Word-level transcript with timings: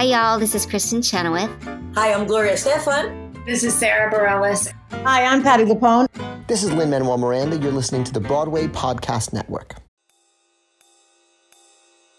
Hi, 0.00 0.06
y'all. 0.06 0.38
This 0.38 0.54
is 0.54 0.64
Kristin 0.64 1.04
Chenoweth. 1.04 1.50
Hi, 1.94 2.14
I'm 2.14 2.26
Gloria 2.26 2.54
Estefan. 2.54 3.44
This 3.44 3.62
is 3.62 3.74
Sara 3.74 4.10
Bareilles. 4.10 4.72
Hi, 5.04 5.26
I'm 5.26 5.42
Patti 5.42 5.64
LuPone. 5.64 6.06
This 6.46 6.62
is 6.62 6.72
Lin 6.72 6.88
Manuel 6.88 7.18
Miranda. 7.18 7.58
You're 7.58 7.70
listening 7.70 8.04
to 8.04 8.12
the 8.14 8.18
Broadway 8.18 8.66
Podcast 8.66 9.34
Network. 9.34 9.74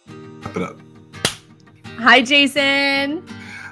Wrap 0.07 0.55
it 0.55 0.61
up. 0.61 0.79
Hi, 1.97 2.21
Jason. 2.21 3.27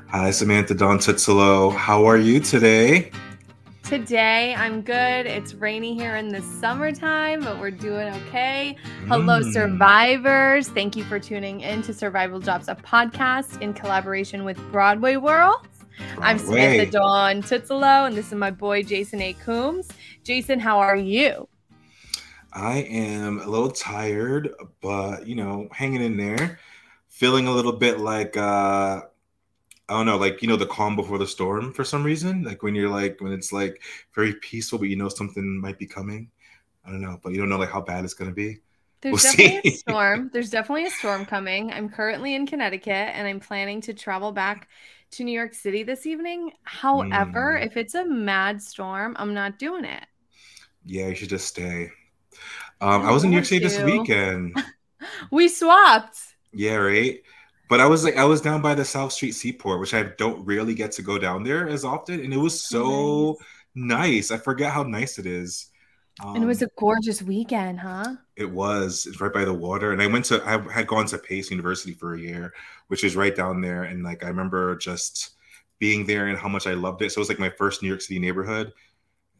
Hi, 0.08 0.32
Samantha 0.32 0.74
Dawn 0.74 0.98
Tuozzolo. 0.98 1.72
How 1.72 2.04
are 2.06 2.18
you 2.18 2.40
today? 2.40 3.12
Today, 3.90 4.54
I'm 4.54 4.84
good. 4.84 5.26
It's 5.26 5.56
rainy 5.56 5.96
here 5.96 6.16
in 6.18 6.28
the 6.28 6.44
summertime, 6.44 7.42
but 7.42 7.60
we're 7.60 7.72
doing 7.72 8.14
okay. 8.28 8.76
Hello, 9.08 9.42
Mm. 9.42 9.52
survivors. 9.52 10.68
Thank 10.68 10.96
you 10.96 11.04
for 11.04 11.18
tuning 11.20 11.62
in 11.62 11.82
to 11.82 11.92
Survival 11.92 12.40
Jobs, 12.40 12.68
a 12.68 12.76
podcast 12.76 13.60
in 13.64 13.74
collaboration 13.74 14.46
with 14.46 14.60
Broadway 14.72 15.16
World. 15.16 15.68
I'm. 16.20 16.38
Samantha 16.38 16.86
Dawn 16.86 17.42
Tuozzolo, 17.42 18.06
and 18.06 18.16
this 18.16 18.28
is 18.28 18.36
my 18.36 18.52
boy, 18.52 18.84
Jason 18.84 19.24
A. 19.24 19.34
Coombs. 19.34 19.88
Jason, 20.24 20.60
how 20.60 20.78
are 20.78 20.96
you? 20.96 21.48
I 22.54 22.82
am 22.82 23.40
a 23.40 23.48
little 23.48 23.72
tired, 23.72 24.52
but 24.82 25.26
you 25.26 25.34
know, 25.34 25.68
hanging 25.72 26.04
in 26.04 26.16
there. 26.16 26.60
Feeling 27.08 27.48
a 27.48 27.52
little 27.52 27.74
bit 27.74 28.00
like 28.00 28.38
uh 28.38 29.02
I 29.90 29.94
don't 29.94 30.06
know, 30.06 30.18
like 30.18 30.42
you 30.42 30.48
know, 30.48 30.56
the 30.56 30.68
calm 30.68 30.96
before 30.96 31.18
the 31.18 31.28
storm 31.28 31.74
for 31.74 31.84
some 31.84 32.04
reason. 32.04 32.44
Like 32.44 32.64
when 32.64 32.76
you're 32.76 32.90
like 32.90 33.18
when 33.22 33.34
it's 33.34 33.52
like 33.52 33.82
very 34.16 34.34
peaceful, 34.36 34.80
but 34.80 34.90
you 34.90 34.96
know 34.96 35.10
something 35.10 35.60
might 35.62 35.80
be 35.80 35.88
coming. 35.88 36.32
I 36.86 36.92
don't 36.92 37.02
know, 37.02 37.20
but 37.24 37.32
you 37.34 37.40
don't 37.40 37.50
know 37.50 37.58
like 37.58 37.72
how 37.72 37.82
bad 37.82 38.06
it's 38.06 38.14
gonna 38.16 38.32
be. 38.34 38.60
There's 39.02 39.20
We'll 39.20 39.22
definitely 39.22 39.62
see. 39.62 39.62
a 39.66 39.66
storm. 39.66 40.30
There's 40.34 40.50
definitely 40.50 40.86
a 40.86 40.92
storm 40.92 41.26
coming. 41.26 41.72
I'm 41.72 41.90
currently 41.90 42.36
in 42.36 42.46
Connecticut 42.46 42.92
and 43.16 43.28
I'm 43.28 43.40
planning 43.40 43.80
to 43.82 43.94
travel 43.94 44.32
back 44.34 44.68
to 45.12 45.24
New 45.24 45.32
York 45.32 45.54
City 45.54 45.84
this 45.84 46.06
evening. 46.06 46.52
However, 46.64 47.58
Mm. 47.58 47.62
if 47.62 47.78
it's 47.78 47.96
a 47.96 48.06
mad 48.06 48.62
storm, 48.62 49.16
I'm 49.18 49.34
not 49.34 49.58
doing 49.58 49.86
it. 49.86 50.04
Yeah, 50.86 51.08
you 51.08 51.16
should 51.16 51.30
just 51.30 51.48
stay. 51.48 51.92
Um, 52.82 53.04
I 53.04 53.10
I 53.10 53.12
was 53.12 53.24
in 53.24 53.32
New 53.32 53.38
York 53.38 53.46
City 53.46 53.64
this 53.64 53.80
weekend. 53.80 54.56
We 55.32 55.48
swapped. 55.48 56.18
Yeah, 56.52 56.76
right. 56.76 57.22
But 57.70 57.80
I 57.82 57.88
was 57.88 58.04
like, 58.04 58.18
I 58.18 58.26
was 58.26 58.42
down 58.42 58.62
by 58.62 58.76
the 58.76 58.86
South 58.86 59.14
Street 59.14 59.34
Seaport, 59.34 59.80
which 59.80 59.94
I 59.94 60.04
don't 60.18 60.46
really 60.46 60.76
get 60.76 60.92
to 60.94 61.04
go 61.04 61.20
down 61.20 61.44
there 61.44 61.70
as 61.70 61.86
often, 61.86 62.20
and 62.22 62.34
it 62.34 62.38
was 62.38 62.60
so 62.68 63.38
nice. 63.76 64.32
I 64.32 64.38
forget 64.38 64.74
how 64.74 64.84
nice 64.84 65.20
it 65.20 65.28
is. 65.28 65.68
Um, 66.22 66.36
And 66.36 66.44
it 66.44 66.48
was 66.48 66.62
a 66.62 66.70
gorgeous 66.78 67.22
weekend, 67.22 67.80
huh? 67.82 68.16
it 68.36 68.50
was. 68.50 69.06
It's 69.06 69.20
right 69.22 69.34
by 69.34 69.46
the 69.46 69.54
water, 69.54 69.92
and 69.92 70.02
I 70.02 70.08
went 70.08 70.26
to. 70.26 70.42
I 70.46 70.60
had 70.72 70.88
gone 70.88 71.06
to 71.08 71.18
Pace 71.18 71.52
University 71.52 71.94
for 71.94 72.14
a 72.14 72.20
year, 72.20 72.54
which 72.88 73.04
is 73.04 73.16
right 73.16 73.36
down 73.36 73.62
there, 73.62 73.84
and 73.84 74.04
like 74.04 74.24
I 74.24 74.28
remember 74.30 74.78
just 74.78 75.32
being 75.80 76.06
there 76.06 76.28
and 76.28 76.38
how 76.38 76.50
much 76.50 76.68
I 76.68 76.74
loved 76.74 77.02
it. 77.02 77.12
So 77.12 77.20
it 77.20 77.22
was 77.24 77.30
like 77.30 77.40
my 77.40 77.50
first 77.50 77.82
New 77.82 77.88
York 77.90 78.02
City 78.02 78.20
neighborhood. 78.20 78.74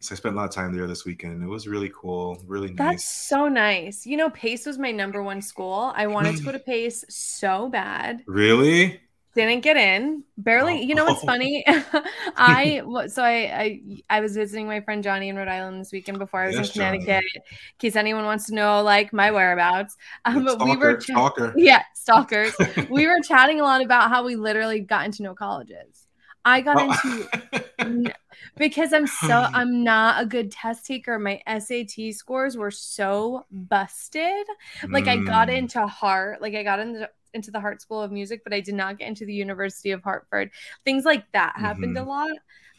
So 0.02 0.14
I 0.14 0.16
spent 0.16 0.34
a 0.34 0.38
lot 0.38 0.46
of 0.46 0.52
time 0.56 0.74
there 0.74 0.88
this 0.88 1.04
weekend, 1.06 1.44
it 1.44 1.48
was 1.48 1.68
really 1.68 1.92
cool, 1.94 2.42
really 2.48 2.70
nice. 2.70 2.78
That's 2.78 3.06
so 3.06 3.48
nice. 3.50 4.06
You 4.06 4.16
know, 4.18 4.30
Pace 4.30 4.66
was 4.66 4.78
my 4.78 4.92
number 4.92 5.22
one 5.22 5.42
school. 5.42 5.92
I 5.96 6.08
wanted 6.08 6.38
to 6.38 6.44
go 6.44 6.52
to 6.54 6.60
Pace 6.60 7.04
so 7.10 7.68
bad. 7.70 8.24
Really? 8.26 9.02
didn't 9.36 9.62
get 9.62 9.78
in 9.78 10.24
barely 10.38 10.82
you 10.84 10.96
know 10.96 11.06
what's 11.06 11.22
Oh. 11.22 11.26
funny 11.28 11.64
i 12.36 12.82
so 13.08 13.24
I, 13.24 13.32
I 13.32 13.82
i 14.10 14.20
was 14.22 14.36
visiting 14.36 14.66
my 14.68 14.82
friend 14.82 15.04
johnny 15.04 15.30
in 15.30 15.36
rhode 15.36 15.48
island 15.48 15.80
this 15.80 15.92
weekend 15.92 16.18
before 16.18 16.42
i 16.42 16.48
was 16.48 16.56
Yes, 16.58 16.70
in 16.76 16.82
Johnny. 16.82 16.98
connecticut 16.98 17.32
in 17.36 17.42
case 17.78 17.96
anyone 17.96 18.26
wants 18.26 18.48
to 18.48 18.56
know 18.56 18.82
like 18.82 19.14
my 19.14 19.30
whereabouts 19.32 19.96
um 20.26 20.44
but 20.44 20.60
we 20.62 20.76
were 20.76 20.98
cha- 20.98 21.14
stalker. 21.14 21.54
yeah 21.56 21.84
stalkers 21.94 22.54
we 22.90 23.06
were 23.06 23.20
chatting 23.26 23.62
a 23.62 23.64
lot 23.64 23.84
about 23.84 24.10
how 24.10 24.26
we 24.26 24.36
literally 24.36 24.80
got 24.80 25.06
into 25.06 25.22
no 25.22 25.36
colleges 25.36 26.08
i 26.44 26.60
got 26.60 26.80
into 26.80 27.28
Oh. 27.82 28.29
Because 28.60 28.94
i'm 28.94 29.08
so 29.08 29.48
i'm 29.54 29.84
not 29.84 30.22
a 30.22 30.26
good 30.26 30.52
test 30.52 30.86
taker 30.86 31.18
my 31.18 31.42
sat 31.60 31.92
scores 32.14 32.56
were 32.58 32.70
so 32.72 33.46
busted 33.52 34.46
like 34.92 35.08
I 35.08 35.18
got 35.18 35.48
Mm. 35.48 35.58
into 35.58 35.88
Hartt, 35.88 36.42
like 36.42 36.54
I 36.56 36.64
got 36.64 36.80
into 36.80 37.10
into 37.34 37.52
the 37.52 37.60
Hartt 37.60 37.82
School 37.82 38.02
of 38.02 38.12
Music, 38.12 38.42
but 38.44 38.54
I 38.54 38.60
did 38.60 38.74
not 38.76 38.98
get 38.98 39.08
into 39.08 39.26
the 39.26 39.34
University 39.34 39.92
of 39.92 40.04
Hartford. 40.04 40.52
Things 40.84 41.06
like 41.06 41.26
that 41.34 41.54
happened 41.58 41.96
a 41.98 42.02
Mhm. 42.02 42.08
lot. 42.08 42.30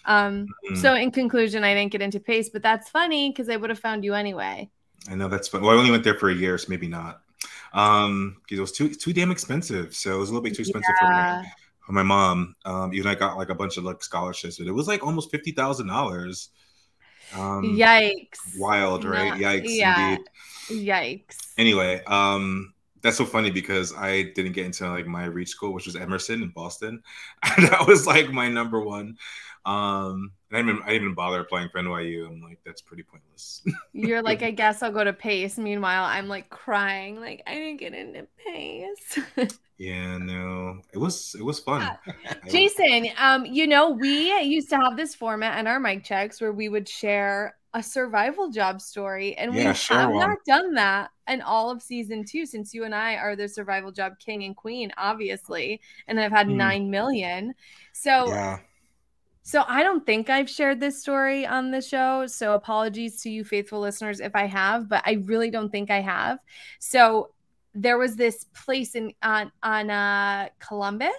Um, 0.04 0.48
Mm. 0.70 0.76
so 0.76 0.94
in 0.94 1.10
conclusion, 1.12 1.62
I 1.64 1.74
didn't 1.74 1.92
get 1.92 2.02
into 2.02 2.20
Pace, 2.20 2.50
but 2.50 2.62
that's 2.62 2.88
funny 2.90 3.30
because 3.30 3.48
I 3.48 3.56
would 3.56 3.70
have 3.70 3.78
found 3.78 4.04
you 4.04 4.14
anyway. 4.14 4.68
I 5.10 5.14
know 5.14 5.28
that's 5.28 5.48
fun. 5.48 5.62
Well, 5.62 5.70
I 5.70 5.74
only 5.78 5.90
went 5.90 6.04
there 6.04 6.16
for 6.18 6.30
a 6.30 6.34
year, 6.34 6.58
so 6.58 6.66
maybe 6.68 6.88
not. 6.88 7.22
Um, 7.72 8.38
because 8.42 8.58
it 8.58 8.62
was 8.62 8.72
too 8.72 8.92
too 8.94 9.12
damn 9.12 9.30
expensive. 9.30 9.94
So 9.94 10.16
it 10.16 10.18
was 10.18 10.30
a 10.30 10.32
little 10.32 10.42
bit 10.42 10.54
too 10.54 10.62
expensive 10.62 10.96
for 10.98 11.06
me, 11.06 11.22
my 11.90 12.02
mom. 12.02 12.54
Um, 12.64 12.92
even 12.94 13.10
I 13.10 13.14
got 13.14 13.36
like 13.36 13.50
a 13.50 13.54
bunch 13.54 13.76
of 13.76 13.84
like 13.84 14.02
scholarships, 14.02 14.58
but 14.58 14.66
it 14.66 14.72
was 14.72 14.88
like 14.88 15.04
almost 15.04 15.30
fifty 15.30 15.52
thousand 15.52 15.88
dollars. 15.88 16.50
Um, 17.34 17.76
Yikes. 17.76 18.58
wild, 18.58 19.04
right? 19.04 19.30
Not- 19.30 19.38
Yikes, 19.38 19.62
yeah. 19.66 20.10
indeed. 20.10 20.26
Yikes. 20.88 21.52
Anyway, 21.58 22.02
um, 22.06 22.74
that's 23.02 23.16
so 23.16 23.24
funny 23.24 23.50
because 23.50 23.94
I 23.96 24.24
didn't 24.34 24.52
get 24.52 24.66
into 24.66 24.88
like 24.88 25.06
my 25.06 25.24
reach 25.24 25.50
school, 25.50 25.72
which 25.72 25.86
was 25.86 25.96
Emerson 25.96 26.42
in 26.42 26.48
Boston. 26.50 27.02
that 27.58 27.84
was 27.86 28.06
like 28.06 28.30
my 28.30 28.48
number 28.48 28.80
one. 28.80 29.16
Um, 29.64 30.32
and 30.50 30.58
I 30.58 30.62
didn't, 30.62 30.82
I 30.82 30.86
didn't 30.88 31.02
even 31.02 31.14
bother 31.14 31.40
applying 31.40 31.68
for 31.68 31.80
NYU. 31.80 32.26
I'm 32.26 32.42
like, 32.42 32.58
that's 32.64 32.82
pretty 32.82 33.02
pointless. 33.02 33.62
You're 33.92 34.22
like, 34.22 34.42
I 34.42 34.50
guess 34.50 34.82
I'll 34.82 34.92
go 34.92 35.04
to 35.04 35.12
Pace. 35.12 35.58
Meanwhile, 35.58 36.04
I'm 36.04 36.28
like 36.28 36.50
crying, 36.50 37.20
like 37.20 37.42
I 37.46 37.54
didn't 37.54 37.78
get 37.78 37.94
into 37.94 38.26
Pace. 38.44 39.18
yeah, 39.80 40.18
no, 40.18 40.82
it 40.92 40.98
was 40.98 41.34
it 41.38 41.42
was 41.42 41.58
fun. 41.58 41.96
I- 42.06 42.36
Jason, 42.50 43.08
um, 43.16 43.46
you 43.46 43.66
know, 43.66 43.90
we 43.90 44.38
used 44.42 44.68
to 44.70 44.76
have 44.76 44.96
this 44.96 45.14
format 45.14 45.58
in 45.58 45.66
our 45.66 45.80
mic 45.80 46.04
checks 46.04 46.40
where 46.40 46.52
we 46.52 46.68
would 46.68 46.86
share 46.88 47.56
a 47.72 47.82
survival 47.82 48.50
job 48.50 48.80
story, 48.82 49.34
and 49.36 49.56
we 49.56 49.64
Yeah, 49.64 49.72
share 49.72 49.98
have 49.98 50.10
one. 50.10 50.20
not 50.28 50.38
done 50.46 50.74
that 50.74 51.10
in 51.28 51.40
all 51.40 51.70
of 51.70 51.80
season 51.82 52.24
two 52.24 52.44
since 52.44 52.74
you 52.74 52.84
and 52.84 52.94
I 52.94 53.14
are 53.16 53.36
the 53.36 53.48
survival 53.48 53.92
job 53.92 54.18
king 54.18 54.44
and 54.44 54.54
queen, 54.56 54.92
obviously, 54.98 55.80
and 56.08 56.20
I've 56.20 56.32
had 56.32 56.48
Hmm. 56.48 56.58
nine 56.58 56.90
million. 56.90 57.54
So, 57.92 58.26
yeah. 58.26 58.58
so 59.42 59.64
I 59.66 59.82
don't 59.82 60.04
think 60.06 60.28
I've 60.30 60.50
shared 60.50 60.80
this 60.80 61.00
story 61.00 61.46
on 61.46 61.70
the 61.70 61.80
show. 61.80 62.26
So 62.26 62.54
apologies 62.54 63.20
to 63.22 63.30
you, 63.30 63.42
faithful 63.44 63.80
listeners, 63.80 64.20
if 64.20 64.36
I 64.36 64.46
have, 64.46 64.88
but 64.88 65.02
I 65.06 65.12
really 65.24 65.50
don't 65.50 65.70
think 65.70 65.90
I 65.90 66.00
have. 66.00 66.38
So 66.78 67.30
there 67.74 67.98
was 67.98 68.16
this 68.16 68.44
place 68.64 68.94
in 68.94 69.12
on 69.22 69.52
on 69.62 69.90
uh, 69.90 70.48
Columbus 70.58 71.12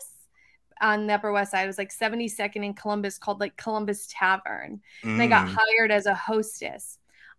on 0.82 1.08
the 1.08 1.14
Upper 1.14 1.32
West 1.32 1.52
Side. 1.52 1.64
It 1.64 1.68
was 1.68 1.78
like 1.78 1.92
72nd 1.92 2.64
in 2.66 2.74
Columbus 2.74 3.18
called 3.18 3.40
like 3.40 3.58
Columbus 3.58 4.08
Tavern. 4.12 4.82
And 5.16 5.24
I 5.24 5.28
got 5.28 5.46
Mm, 5.46 5.58
hired 5.58 5.92
as 5.92 6.06
a 6.06 6.16
hostess. 6.16 6.98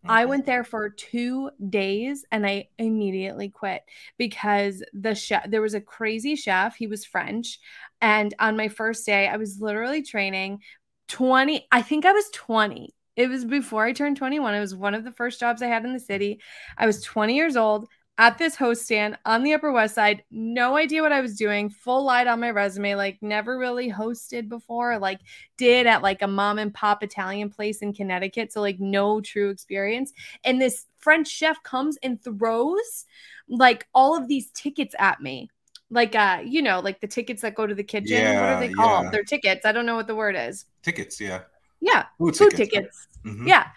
I 0.08 0.24
went 0.24 0.46
there 0.46 0.64
for 0.64 0.90
two 0.90 1.50
days 1.70 2.24
and 2.32 2.44
I 2.46 2.68
immediately 2.78 3.48
quit 3.48 3.82
because 4.18 4.82
the 4.92 5.14
chef, 5.14 5.48
there 5.48 5.62
was 5.62 5.74
a 5.74 5.80
crazy 5.80 6.34
chef. 6.34 6.74
He 6.76 6.86
was 6.88 7.04
French. 7.04 7.58
And 8.00 8.34
on 8.38 8.56
my 8.56 8.68
first 8.68 9.06
day, 9.06 9.28
I 9.28 9.36
was 9.36 9.60
literally 9.60 10.02
training 10.02 10.60
20, 11.08 11.66
I 11.70 11.82
think 11.82 12.04
I 12.04 12.12
was 12.12 12.28
20. 12.32 12.94
It 13.14 13.28
was 13.28 13.44
before 13.44 13.84
I 13.84 13.92
turned 13.92 14.16
21. 14.16 14.54
It 14.54 14.60
was 14.60 14.74
one 14.74 14.94
of 14.94 15.04
the 15.04 15.12
first 15.12 15.38
jobs 15.38 15.62
I 15.62 15.66
had 15.66 15.84
in 15.84 15.92
the 15.92 16.00
city. 16.00 16.40
I 16.76 16.86
was 16.86 17.02
20 17.02 17.36
years 17.36 17.56
old 17.56 17.88
at 18.18 18.36
this 18.38 18.54
host 18.54 18.84
stand 18.84 19.16
on 19.24 19.42
the 19.42 19.54
Upper 19.54 19.72
West 19.72 19.94
Side. 19.94 20.22
No 20.30 20.76
idea 20.76 21.02
what 21.02 21.12
I 21.12 21.20
was 21.20 21.36
doing. 21.36 21.70
Full 21.70 22.04
light 22.04 22.26
on 22.26 22.40
my 22.40 22.50
resume. 22.50 22.94
Like 22.94 23.18
never 23.22 23.58
really 23.58 23.90
hosted 23.90 24.48
before. 24.48 24.98
Like 24.98 25.20
did 25.56 25.86
at 25.86 26.02
like 26.02 26.22
a 26.22 26.26
mom 26.28 26.58
and 26.58 26.72
pop 26.74 27.02
Italian 27.02 27.48
place 27.50 27.80
in 27.82 27.92
Connecticut. 27.92 28.52
So 28.52 28.60
like 28.60 28.78
no 28.78 29.20
true 29.20 29.48
experience. 29.50 30.12
And 30.44 30.60
this 30.60 30.86
French 30.98 31.26
chef 31.26 31.62
comes 31.62 31.96
and 32.02 32.22
throws 32.22 33.06
like 33.48 33.88
all 33.94 34.16
of 34.16 34.28
these 34.28 34.50
tickets 34.50 34.94
at 34.98 35.20
me. 35.20 35.48
Like 35.90 36.14
uh, 36.14 36.42
you 36.44 36.62
know, 36.62 36.80
like 36.80 37.00
the 37.00 37.08
tickets 37.08 37.42
that 37.42 37.54
go 37.54 37.66
to 37.66 37.74
the 37.74 37.82
kitchen. 37.82 38.22
what 38.36 38.44
are 38.44 38.60
they 38.60 38.72
called? 38.72 39.04
yeah. 39.04 39.10
They're 39.10 39.24
tickets. 39.24 39.64
I 39.66 39.72
don't 39.72 39.86
know 39.86 39.96
what 39.96 40.06
the 40.06 40.14
word 40.14 40.36
is. 40.38 40.66
tickets. 40.82 41.20
Yeah, 41.20 41.40
Yeah, 41.80 42.06
food, 42.18 42.36
food 42.36 42.50
tickets. 42.52 42.70
tickets. 42.70 43.08
Mhm. 43.24 43.46
Yeah. 43.48 43.68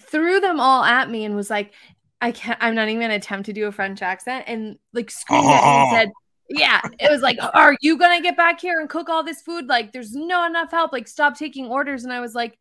Threw 0.00 0.40
them 0.40 0.58
all 0.60 0.82
at 0.84 1.10
me 1.10 1.24
and 1.24 1.34
was 1.36 1.50
like, 1.50 1.72
I 2.24 2.32
can't, 2.32 2.56
I'm 2.62 2.74
not 2.74 2.88
even 2.88 3.02
gonna 3.02 3.16
attempt 3.16 3.44
to 3.46 3.52
do 3.52 3.66
a 3.66 3.72
French 3.72 4.00
accent 4.00 4.44
and 4.46 4.78
like 4.94 5.10
screamed 5.10 5.44
at 5.44 5.62
me 5.62 5.68
and 5.68 5.82
uh-huh. 5.82 5.94
said, 5.94 6.12
Yeah, 6.48 6.80
it 6.98 7.10
was 7.10 7.20
like, 7.20 7.36
Are 7.52 7.76
you 7.82 7.98
gonna 7.98 8.22
get 8.22 8.34
back 8.34 8.58
here 8.62 8.80
and 8.80 8.88
cook 8.88 9.10
all 9.10 9.22
this 9.22 9.42
food? 9.42 9.66
Like, 9.66 9.92
there's 9.92 10.14
no 10.14 10.46
enough 10.46 10.70
help. 10.70 10.90
Like, 10.90 11.06
stop 11.06 11.36
taking 11.36 11.66
orders. 11.66 12.02
And 12.02 12.14
I 12.14 12.20
was 12.20 12.34
like, 12.34 12.58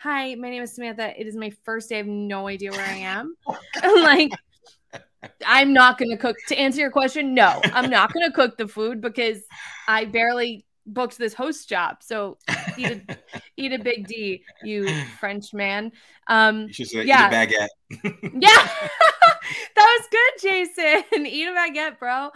Hi, 0.00 0.34
my 0.34 0.50
name 0.50 0.64
is 0.64 0.74
Samantha. 0.74 1.12
It 1.16 1.28
is 1.28 1.36
my 1.36 1.52
first 1.64 1.90
day. 1.90 1.94
I 1.94 1.98
have 1.98 2.08
no 2.08 2.48
idea 2.48 2.72
where 2.72 2.84
I 2.84 2.96
am. 2.96 3.36
like, 4.02 4.32
I'm 5.46 5.72
not 5.72 5.96
gonna 5.96 6.16
cook. 6.16 6.36
To 6.48 6.58
answer 6.58 6.80
your 6.80 6.90
question, 6.90 7.34
no, 7.34 7.60
I'm 7.66 7.90
not 7.90 8.12
gonna 8.12 8.32
cook 8.32 8.56
the 8.56 8.66
food 8.66 9.00
because 9.00 9.38
I 9.86 10.06
barely 10.06 10.64
booked 10.88 11.18
this 11.18 11.34
host 11.34 11.68
job. 11.68 11.98
So 12.00 12.38
eat 12.76 13.04
a, 13.08 13.18
eat 13.56 13.72
a 13.72 13.78
big 13.78 14.06
D, 14.06 14.42
you 14.62 14.88
French 15.20 15.52
man. 15.54 15.92
Um, 16.26 16.66
You 16.66 16.72
should 16.72 16.88
say 16.88 17.04
Yeah. 17.04 17.28
eat 17.28 17.34
a 17.34 17.54
baguette. 17.54 18.32
yeah. 18.42 18.68
that 19.76 19.98
was 20.00 20.08
good, 20.10 20.42
Jason. 20.42 21.26
Eat 21.26 21.48
a 21.48 21.52
baguette, 21.52 21.98
bro. 21.98 22.30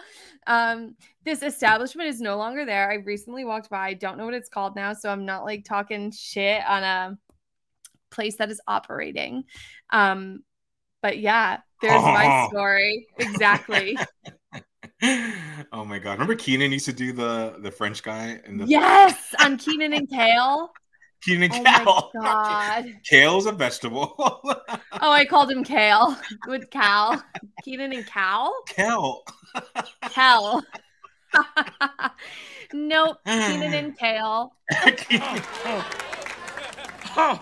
Um, 0.46 0.96
this 1.24 1.42
establishment 1.42 2.08
is 2.08 2.20
no 2.20 2.36
longer 2.36 2.64
there. 2.64 2.90
I 2.90 2.94
recently 2.94 3.44
walked 3.44 3.70
by. 3.70 3.88
I 3.88 3.94
don't 3.94 4.16
know 4.18 4.24
what 4.24 4.34
it's 4.34 4.48
called 4.48 4.76
now, 4.76 4.92
so 4.92 5.10
I'm 5.10 5.26
not 5.26 5.44
like 5.44 5.64
talking 5.64 6.10
shit 6.10 6.62
on 6.66 6.82
a 6.82 7.18
place 8.10 8.36
that 8.36 8.50
is 8.50 8.60
operating. 8.66 9.44
Um, 9.90 10.42
but 11.02 11.18
yeah, 11.18 11.58
there's 11.80 12.02
my 12.02 12.46
story. 12.48 13.06
Exactly. 13.18 13.96
oh 15.72 15.84
my 15.84 15.98
god! 15.98 16.12
Remember 16.12 16.34
Kenan 16.34 16.72
used 16.72 16.86
to 16.86 16.92
do 16.92 17.12
the 17.12 17.56
the 17.58 17.70
French 17.70 18.02
guy 18.02 18.40
and 18.44 18.60
the 18.60 18.66
yes 18.66 19.34
on 19.42 19.58
Kenan 19.58 19.92
and 19.92 20.08
Kale. 20.08 20.70
Kenan 21.24 21.50
oh 21.52 21.56
and 21.56 21.66
Oh 21.86 22.10
Cal. 22.10 22.10
my 22.14 22.22
god! 22.84 22.94
Kale's 23.04 23.46
a 23.46 23.52
vegetable. 23.52 24.14
Oh, 25.04 25.10
I 25.10 25.24
called 25.24 25.50
him 25.50 25.64
Kale. 25.64 26.16
Good 26.42 26.70
Cal. 26.70 27.20
Kenan 27.64 27.92
and 27.92 28.06
Cal. 28.06 28.54
Cal. 28.68 29.24
Cal. 30.10 30.62
nope. 32.72 33.16
Kenan 33.26 33.74
and 33.74 33.98
Kale. 33.98 34.52
Oh, 37.16 37.40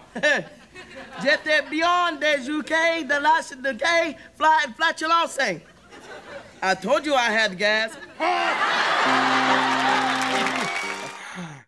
J'étais 1.23 1.69
beyond 1.69 2.19
des 2.21 2.49
UK, 2.49 3.07
the 3.07 3.21
last 3.21 3.53
of 3.53 3.63
the 3.63 3.75
K, 3.75 4.17
fly, 4.37 4.65
flatulence. 4.77 5.39
I 6.63 6.75
told 6.75 7.07
you 7.07 7.15
I 7.15 7.31
had 7.31 7.57
gas. 7.57 7.97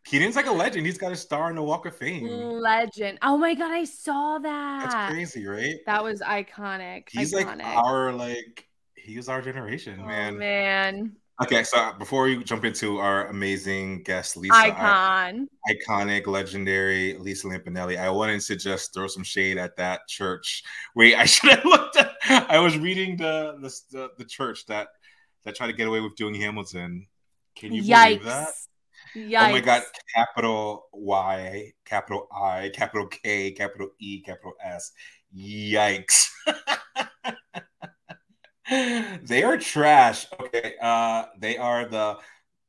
Kenan's 0.05 0.37
like 0.37 0.47
a 0.47 0.53
legend. 0.53 0.85
He's 0.85 0.99
got 0.99 1.13
a 1.13 1.17
star 1.17 1.49
in 1.49 1.57
the 1.57 1.63
Walk 1.63 1.87
of 1.87 1.97
Fame. 1.97 2.27
Legend. 2.27 3.19
Oh 3.23 3.39
my 3.39 3.55
god, 3.55 3.71
I 3.71 3.85
saw 3.85 4.39
that. 4.39 4.91
That's 4.91 5.11
crazy, 5.11 5.47
right? 5.47 5.77
That 5.87 6.05
was 6.05 6.21
iconic. 6.21 7.09
He's 7.11 7.33
iconic. 7.33 7.63
like 7.63 7.77
our 7.77 8.13
like 8.13 8.69
he's 8.95 9.31
our 9.31 9.41
generation, 9.41 10.01
oh, 10.03 10.07
man. 10.07 10.37
man. 10.37 11.17
Okay, 11.41 11.63
so 11.65 11.79
uh, 11.79 11.93
before 11.95 12.25
we 12.25 12.43
jump 12.45 12.65
into 12.65 12.99
our 12.99 13.27
amazing 13.29 14.03
guest, 14.03 14.37
Lisa, 14.37 14.55
I- 14.55 15.33
iconic, 15.71 16.27
legendary 16.27 17.17
Lisa 17.19 17.49
Lampanelli. 17.49 17.99
I 17.99 18.11
wanted 18.11 18.41
to 18.43 18.57
just 18.57 18.93
throw 18.93 19.07
some 19.07 19.25
shade 19.25 19.57
at 19.57 19.77
that 19.77 20.03
church. 20.09 20.63
Wait, 20.95 21.15
I 21.17 21.25
should 21.27 21.51
have 21.51 21.65
looked 21.65 21.97
at. 21.97 22.13
I 22.29 22.59
was 22.59 22.79
reading 22.79 23.17
the 23.17 23.57
the 23.61 23.75
the, 23.91 24.09
the 24.19 24.25
church 24.25 24.67
that 24.67 24.89
that 25.45 25.57
tried 25.57 25.69
to 25.69 25.73
get 25.73 25.89
away 25.89 26.01
with 26.01 26.17
doing 26.17 26.35
Hamilton. 26.35 27.07
Can 27.57 27.73
you 27.73 27.83
Yikes. 27.83 28.05
believe 28.05 28.25
that? 28.25 28.49
Yikes. 29.17 29.49
Oh 29.49 29.53
my 29.53 29.61
God! 29.61 29.83
Capital 30.15 30.85
Y, 30.93 31.73
capital 31.85 32.29
I, 32.33 32.71
capital 32.75 33.07
K, 33.07 33.53
capital 33.53 33.89
E, 33.99 34.21
capital 34.21 34.53
S. 34.63 34.93
Yikes! 35.35 36.29
they 39.23 39.43
are 39.43 39.57
trash. 39.59 40.27
Okay, 40.41 40.75
uh, 40.81 41.27
they 41.39 41.57
are 41.57 41.87
the 41.87 42.19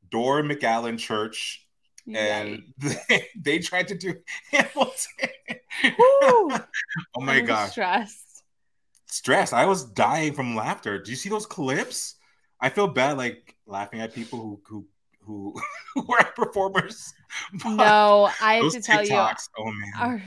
Door 0.10 0.44
McAllen 0.44 0.98
Church 0.98 1.63
and 2.13 2.63
they, 2.78 3.30
they 3.40 3.60
tried 3.60 3.88
to 3.90 3.95
do 3.95 4.16
Hamilton. 4.51 5.30
Oh 6.10 6.60
my 7.18 7.38
I'm 7.38 7.45
gosh, 7.45 7.72
Stressed. 7.72 8.44
stress! 9.07 9.54
I 9.54 9.66
was 9.66 9.86
dying 9.86 10.34
from 10.34 10.56
laughter. 10.56 11.01
Do 11.01 11.12
you 11.12 11.18
see 11.18 11.30
those 11.30 11.45
clips? 11.45 12.16
I 12.60 12.69
feel 12.69 12.88
bad, 12.88 13.18
like 13.18 13.56
laughing 13.66 14.01
at 14.01 14.13
people 14.13 14.40
who 14.40 14.62
who 14.68 14.88
who, 15.22 15.54
who 15.95 16.13
are 16.13 16.25
performers. 16.31 17.13
No, 17.66 18.30
I 18.42 18.56
have 18.56 18.72
to 18.74 18.81
tell 18.81 19.04
TikToks, 19.04 19.50
oh 19.57 19.72
man. 19.72 19.94
Are, 20.00 20.24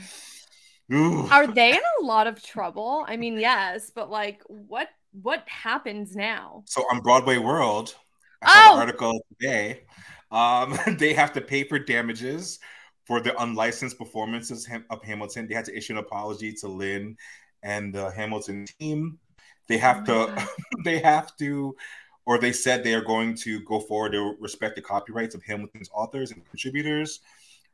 Ooh. 0.93 1.27
are 1.29 1.47
they 1.47 1.71
in 1.71 1.81
a 2.01 2.05
lot 2.05 2.27
of 2.27 2.41
trouble? 2.41 3.05
I 3.07 3.17
mean, 3.17 3.37
yes, 3.39 3.91
but 3.93 4.09
like 4.09 4.41
what 4.47 4.89
what 5.21 5.43
happens 5.47 6.15
now? 6.15 6.65
So 6.65 6.81
on 6.91 7.01
Broadway 7.01 7.37
World, 7.37 7.95
I 8.41 8.47
saw 8.47 8.59
Oh! 8.59 8.75
the 8.75 8.79
article 8.81 9.19
today. 9.39 9.81
Um, 10.31 10.77
they 10.97 11.13
have 11.13 11.33
to 11.33 11.41
pay 11.41 11.63
for 11.63 11.79
damages 11.79 12.59
for 13.05 13.21
the 13.21 13.39
unlicensed 13.41 13.97
performances 13.97 14.67
of 14.89 15.03
Hamilton. 15.03 15.47
They 15.47 15.55
had 15.55 15.65
to 15.65 15.77
issue 15.77 15.93
an 15.93 15.99
apology 15.99 16.53
to 16.53 16.67
Lin 16.67 17.15
and 17.63 17.93
the 17.93 18.11
Hamilton 18.11 18.65
team. 18.79 19.19
They 19.67 19.77
have 19.77 20.03
Oh 20.05 20.05
to, 20.05 20.47
they 20.83 20.99
have 20.99 21.35
to, 21.37 21.75
or 22.25 22.37
they 22.37 22.51
said 22.51 22.83
they 22.83 22.93
are 22.93 23.01
going 23.03 23.35
to 23.37 23.61
go 23.61 23.79
forward 23.79 24.11
to 24.11 24.35
respect 24.39 24.75
the 24.75 24.81
copyrights 24.81 25.35
of 25.35 25.43
Hamilton's 25.43 25.89
authors 25.93 26.31
and 26.31 26.45
contributors, 26.49 27.21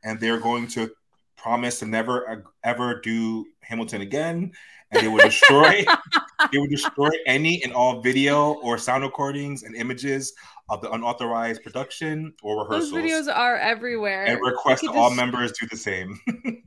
and 0.04 0.20
they're 0.20 0.40
going 0.40 0.68
to 0.70 0.92
promise 1.38 1.80
to 1.80 1.86
never 1.86 2.30
uh, 2.30 2.36
ever 2.64 3.00
do 3.02 3.46
Hamilton 3.62 4.02
again, 4.02 4.52
and 4.92 5.04
they 5.04 5.08
will 5.08 5.20
destroy 5.24 5.84
they 6.52 6.58
would 6.58 6.70
destroy 6.70 7.10
any 7.26 7.64
and 7.64 7.74
all 7.74 8.02
video 8.02 8.54
or 8.62 8.78
sound 8.78 9.04
recordings 9.04 9.64
and 9.64 9.76
images 9.76 10.34
of 10.70 10.82
the 10.82 10.92
unauthorized 10.92 11.62
production 11.64 12.34
or 12.42 12.68
Those 12.70 12.92
rehearsals. 12.92 13.28
videos 13.28 13.36
are 13.36 13.58
everywhere. 13.58 14.26
and 14.26 14.40
request 14.42 14.86
all 14.88 15.10
just- 15.10 15.18
members 15.18 15.52
do 15.54 15.68
the 15.68 15.78
same. 15.78 16.20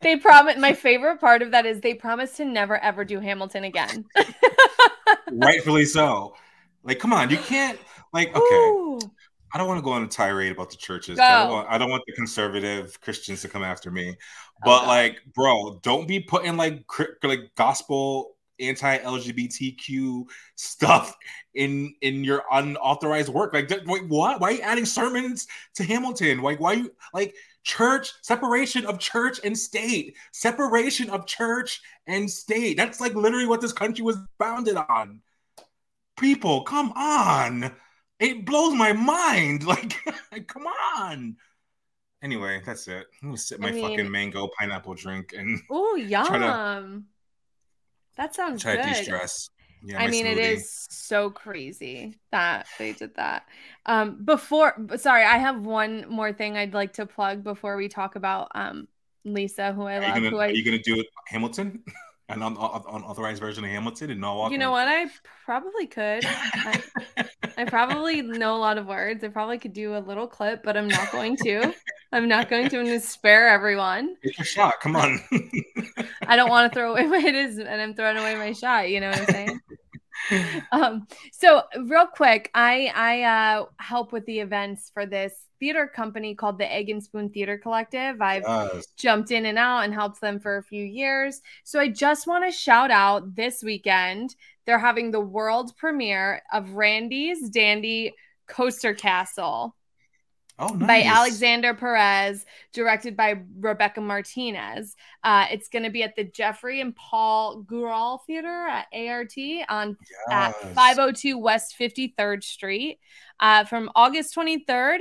They 0.00 0.16
promise. 0.16 0.56
My 0.58 0.72
favorite 0.72 1.20
part 1.20 1.40
of 1.40 1.52
that 1.52 1.64
is 1.64 1.80
they 1.80 1.94
promise 1.94 2.36
to 2.38 2.44
never 2.44 2.78
ever 2.78 3.04
do 3.04 3.20
Hamilton 3.20 3.62
again. 3.62 4.04
Rightfully 5.30 5.84
so. 5.84 6.34
Like, 6.82 6.98
come 6.98 7.12
on, 7.12 7.30
you 7.30 7.36
can't. 7.36 7.78
Like, 8.12 8.28
okay, 8.34 8.54
Ooh. 8.54 8.98
I 9.52 9.58
don't 9.58 9.66
want 9.66 9.78
to 9.78 9.82
go 9.82 9.92
on 9.92 10.02
a 10.02 10.08
tirade 10.08 10.52
about 10.52 10.70
the 10.70 10.76
churches. 10.76 11.18
I 11.18 11.38
don't, 11.38 11.48
want, 11.48 11.68
I 11.70 11.78
don't 11.78 11.90
want 11.90 12.02
the 12.06 12.12
conservative 12.12 13.00
Christians 13.00 13.42
to 13.42 13.48
come 13.48 13.62
after 13.64 13.90
me. 13.90 14.16
But 14.62 14.80
Okay. 14.80 14.86
like, 14.88 15.20
bro, 15.34 15.80
don't 15.82 16.06
be 16.06 16.20
putting 16.20 16.56
like 16.56 16.84
like 17.22 17.54
gospel 17.56 18.36
anti-LGBTQ 18.60 20.24
stuff 20.56 21.16
in 21.54 21.94
in 22.02 22.24
your 22.24 22.42
unauthorized 22.50 23.28
work. 23.30 23.54
Like, 23.54 23.70
wait, 23.86 24.08
what? 24.08 24.40
Why 24.40 24.48
are 24.48 24.52
you 24.52 24.60
adding 24.60 24.84
sermons 24.84 25.46
to 25.76 25.84
Hamilton? 25.84 26.42
Like, 26.42 26.60
why 26.60 26.74
you 26.74 26.92
like 27.14 27.34
church 27.62 28.12
separation 28.22 28.84
of 28.84 28.98
church 28.98 29.40
and 29.44 29.56
state? 29.56 30.16
Separation 30.32 31.08
of 31.10 31.26
church 31.26 31.80
and 32.06 32.30
state. 32.30 32.76
That's 32.76 33.00
like 33.00 33.14
literally 33.14 33.46
what 33.46 33.60
this 33.60 33.72
country 33.72 34.04
was 34.04 34.18
founded 34.38 34.76
on. 34.76 35.20
People, 36.18 36.62
come 36.62 36.92
on. 36.92 37.74
It 38.20 38.44
blows 38.44 38.74
my 38.74 38.92
mind. 38.92 39.64
Like, 39.66 39.94
come 40.46 40.66
on. 40.96 41.36
Anyway, 42.22 42.60
that's 42.66 42.88
it. 42.88 43.06
I'm 43.22 43.28
gonna 43.28 43.38
sip 43.38 43.60
I 43.60 43.66
my 43.66 43.72
mean- 43.72 43.88
fucking 43.88 44.10
mango 44.10 44.48
pineapple 44.58 44.94
drink 44.94 45.32
and 45.36 45.60
oh 45.70 45.94
yum. 45.96 46.26
Try 46.26 46.38
to- 46.38 47.02
that 48.16 48.34
sounds 48.34 48.62
try 48.62 48.74
good. 48.76 48.82
to 48.82 48.88
de-stress. 48.88 49.50
Yeah, 49.84 50.00
I 50.02 50.08
mean, 50.08 50.26
it 50.26 50.38
smoothie. 50.38 50.56
is 50.56 50.86
so 50.90 51.30
crazy 51.30 52.18
that 52.32 52.66
they 52.80 52.92
did 52.92 53.14
that. 53.14 53.46
Um, 53.86 54.24
before, 54.24 54.74
sorry, 54.96 55.22
I 55.24 55.38
have 55.38 55.64
one 55.64 56.04
more 56.08 56.32
thing 56.32 56.56
I'd 56.56 56.74
like 56.74 56.94
to 56.94 57.06
plug 57.06 57.44
before 57.44 57.76
we 57.76 57.88
talk 57.88 58.16
about 58.16 58.48
um 58.56 58.88
Lisa, 59.24 59.72
who 59.72 59.82
I 59.84 59.98
Are 59.98 60.00
love. 60.00 60.08
you, 60.08 60.14
gonna, 60.14 60.30
who 60.30 60.38
I, 60.38 60.46
are 60.48 60.50
you 60.50 60.64
gonna 60.64 60.82
do 60.82 60.98
it 60.98 61.06
Hamilton? 61.28 61.84
An 62.30 62.42
un- 62.42 62.58
un- 62.58 62.82
unauthorized 62.92 63.40
version 63.40 63.64
of 63.64 63.70
Hamilton 63.70 64.10
and 64.10 64.20
not 64.20 64.36
walk. 64.36 64.52
you 64.52 64.58
know 64.58 64.70
what? 64.70 64.86
I 64.86 65.06
probably 65.46 65.86
could. 65.86 66.24
I, 66.26 66.82
I 67.56 67.64
probably 67.66 68.20
know 68.20 68.54
a 68.54 68.58
lot 68.58 68.76
of 68.76 68.84
words. 68.86 69.24
I 69.24 69.28
probably 69.28 69.56
could 69.58 69.72
do 69.72 69.96
a 69.96 70.00
little 70.00 70.26
clip, 70.26 70.62
but 70.62 70.76
I'm 70.76 70.88
not 70.88 71.10
going 71.10 71.38
to. 71.38 71.72
I'm 72.12 72.28
not 72.28 72.50
going 72.50 72.68
to. 72.68 72.78
I'm 72.78 72.84
going 72.84 73.00
to 73.00 73.06
spare 73.06 73.48
everyone. 73.48 74.16
It's 74.22 74.36
your 74.38 74.44
shot. 74.44 74.74
Come 74.82 74.94
on. 74.94 75.18
I 76.26 76.36
don't 76.36 76.50
want 76.50 76.70
to 76.70 76.78
throw 76.78 76.92
away 76.92 77.06
my 77.06 77.16
it 77.16 77.34
is, 77.34 77.58
and 77.58 77.80
I'm 77.80 77.94
throwing 77.94 78.18
away 78.18 78.34
my 78.36 78.52
shot. 78.52 78.90
You 78.90 79.00
know 79.00 79.08
what 79.08 79.20
I'm 79.20 79.26
saying? 79.26 79.60
um 80.72 81.06
so 81.32 81.62
real 81.86 82.06
quick 82.06 82.50
i 82.54 82.92
i 82.94 83.22
uh 83.22 83.64
help 83.78 84.12
with 84.12 84.24
the 84.26 84.40
events 84.40 84.90
for 84.92 85.06
this 85.06 85.32
theater 85.60 85.86
company 85.86 86.34
called 86.34 86.58
the 86.58 86.72
egg 86.72 86.88
and 86.88 87.02
spoon 87.02 87.28
theater 87.30 87.58
collective. 87.58 88.22
I've 88.22 88.46
Yes. 88.46 88.86
jumped 88.96 89.32
in 89.32 89.44
and 89.44 89.58
out 89.58 89.80
and 89.80 89.92
helped 89.92 90.20
them 90.20 90.38
for 90.38 90.56
a 90.56 90.62
few 90.62 90.84
years. 90.84 91.40
So 91.64 91.80
i 91.80 91.88
just 91.88 92.26
want 92.26 92.44
to 92.44 92.52
shout 92.52 92.90
out 92.90 93.34
this 93.34 93.62
weekend 93.62 94.34
they're 94.66 94.78
having 94.78 95.10
the 95.10 95.20
world 95.20 95.76
premiere 95.76 96.42
of 96.52 96.72
randy's 96.72 97.48
dandy 97.50 98.14
coaster 98.46 98.94
castle 98.94 99.74
Oh, 100.58 100.74
by. 100.74 101.02
Alexander 101.02 101.72
Perez, 101.72 102.44
directed 102.72 103.16
by 103.16 103.40
Rebecca 103.60 104.00
Martinez. 104.00 104.96
Uh, 105.22 105.46
it's 105.50 105.68
going 105.68 105.84
to 105.84 105.90
be 105.90 106.02
at 106.02 106.16
the 106.16 106.24
Jeffrey 106.24 106.80
and 106.80 106.96
Paul 106.96 107.62
Gural 107.62 108.18
Theater 108.26 108.66
at 108.66 108.88
ART 108.92 109.34
on 109.68 109.96
at 110.30 110.52
502 110.74 111.38
West 111.38 111.76
53rd 111.78 112.42
Street 112.42 112.98
uh, 113.38 113.64
from 113.64 113.90
August 113.94 114.34
23rd 114.34 114.98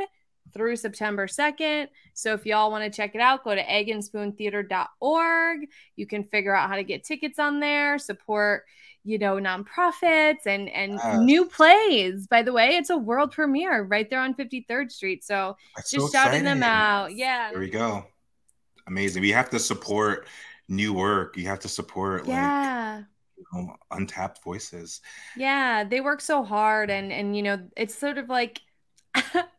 through 0.54 0.76
September 0.76 1.28
2nd. 1.28 1.88
So 2.14 2.34
if 2.34 2.46
y'all 2.46 2.72
want 2.72 2.84
to 2.84 2.96
check 2.96 3.16
it 3.16 3.22
out, 3.22 3.44
go 3.44 3.56
to 3.56 3.64
eggandspoontheater.org. 3.64 5.68
You 5.96 6.08
can 6.08 6.24
figure 6.24 6.56
out 6.56 6.70
how 6.70 6.76
to 6.76 6.84
get 6.84 7.04
tickets 7.04 7.40
on 7.40 7.60
there, 7.60 7.98
support 7.98 8.66
you 9.08 9.18
know 9.18 9.36
nonprofits 9.38 10.46
and 10.46 10.70
and 10.70 10.94
Yes. 10.94 11.20
new 11.20 11.46
plays 11.46 12.28
by 12.28 12.42
the 12.42 12.52
way 12.52 12.76
it's 12.76 12.90
a 12.90 12.98
world 12.98 13.32
premiere 13.32 13.84
right 13.84 14.10
there 14.10 14.20
on 14.20 14.34
53rd 14.34 14.92
street 14.92 15.24
so 15.24 15.56
just 15.78 15.92
so 15.92 16.08
shouting 16.10 16.44
them 16.44 16.62
out 16.64 17.16
yeah 17.16 17.50
There 17.52 17.60
we 17.60 17.70
go. 17.70 18.06
Amazing. 18.88 19.22
We 19.22 19.32
have 19.32 19.50
to 19.50 19.60
support 19.60 20.28
new 20.70 20.94
work. 20.94 21.38
You 21.38 21.48
have 21.48 21.60
to 21.60 21.70
support 21.70 22.28
like 22.28 22.30
yeah 22.30 23.04
you 23.38 23.46
know, 23.54 23.76
untapped 23.92 24.44
voices. 24.44 25.02
Yeah, 25.36 25.84
they 25.84 26.02
work 26.02 26.22
so 26.22 26.44
hard 26.44 26.90
and 26.90 27.12
and 27.12 27.36
you 27.36 27.44
know, 27.44 27.68
it's 27.76 27.96
sort 27.96 28.18
of 28.18 28.30
like 28.30 28.62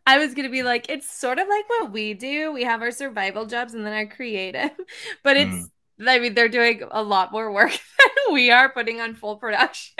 I 0.07 0.19
was 0.19 0.35
gonna 0.35 0.50
be 0.50 0.62
like, 0.62 0.88
it's 0.88 1.11
sort 1.11 1.38
of 1.38 1.49
like 1.49 1.69
what 1.69 1.93
we 1.93 2.14
do. 2.14 2.52
We 2.52 2.64
have 2.64 2.83
our 2.83 2.90
survival 2.90 3.47
jobs 3.47 3.75
and 3.75 3.85
then 3.87 3.93
our 3.93 4.07
creative, 4.07 4.71
but 5.25 5.37
it's 5.37 5.55
mm. 5.55 5.71
I 6.07 6.19
mean, 6.19 6.35
they're 6.35 6.49
doing 6.49 6.83
a 6.90 7.02
lot 7.02 7.33
more 7.33 7.52
work 7.52 7.71
than 7.99 8.35
we 8.35 8.50
are 8.50 8.69
putting 8.69 9.00
on 9.00 9.14
full 9.14 9.37
productions. 9.37 9.95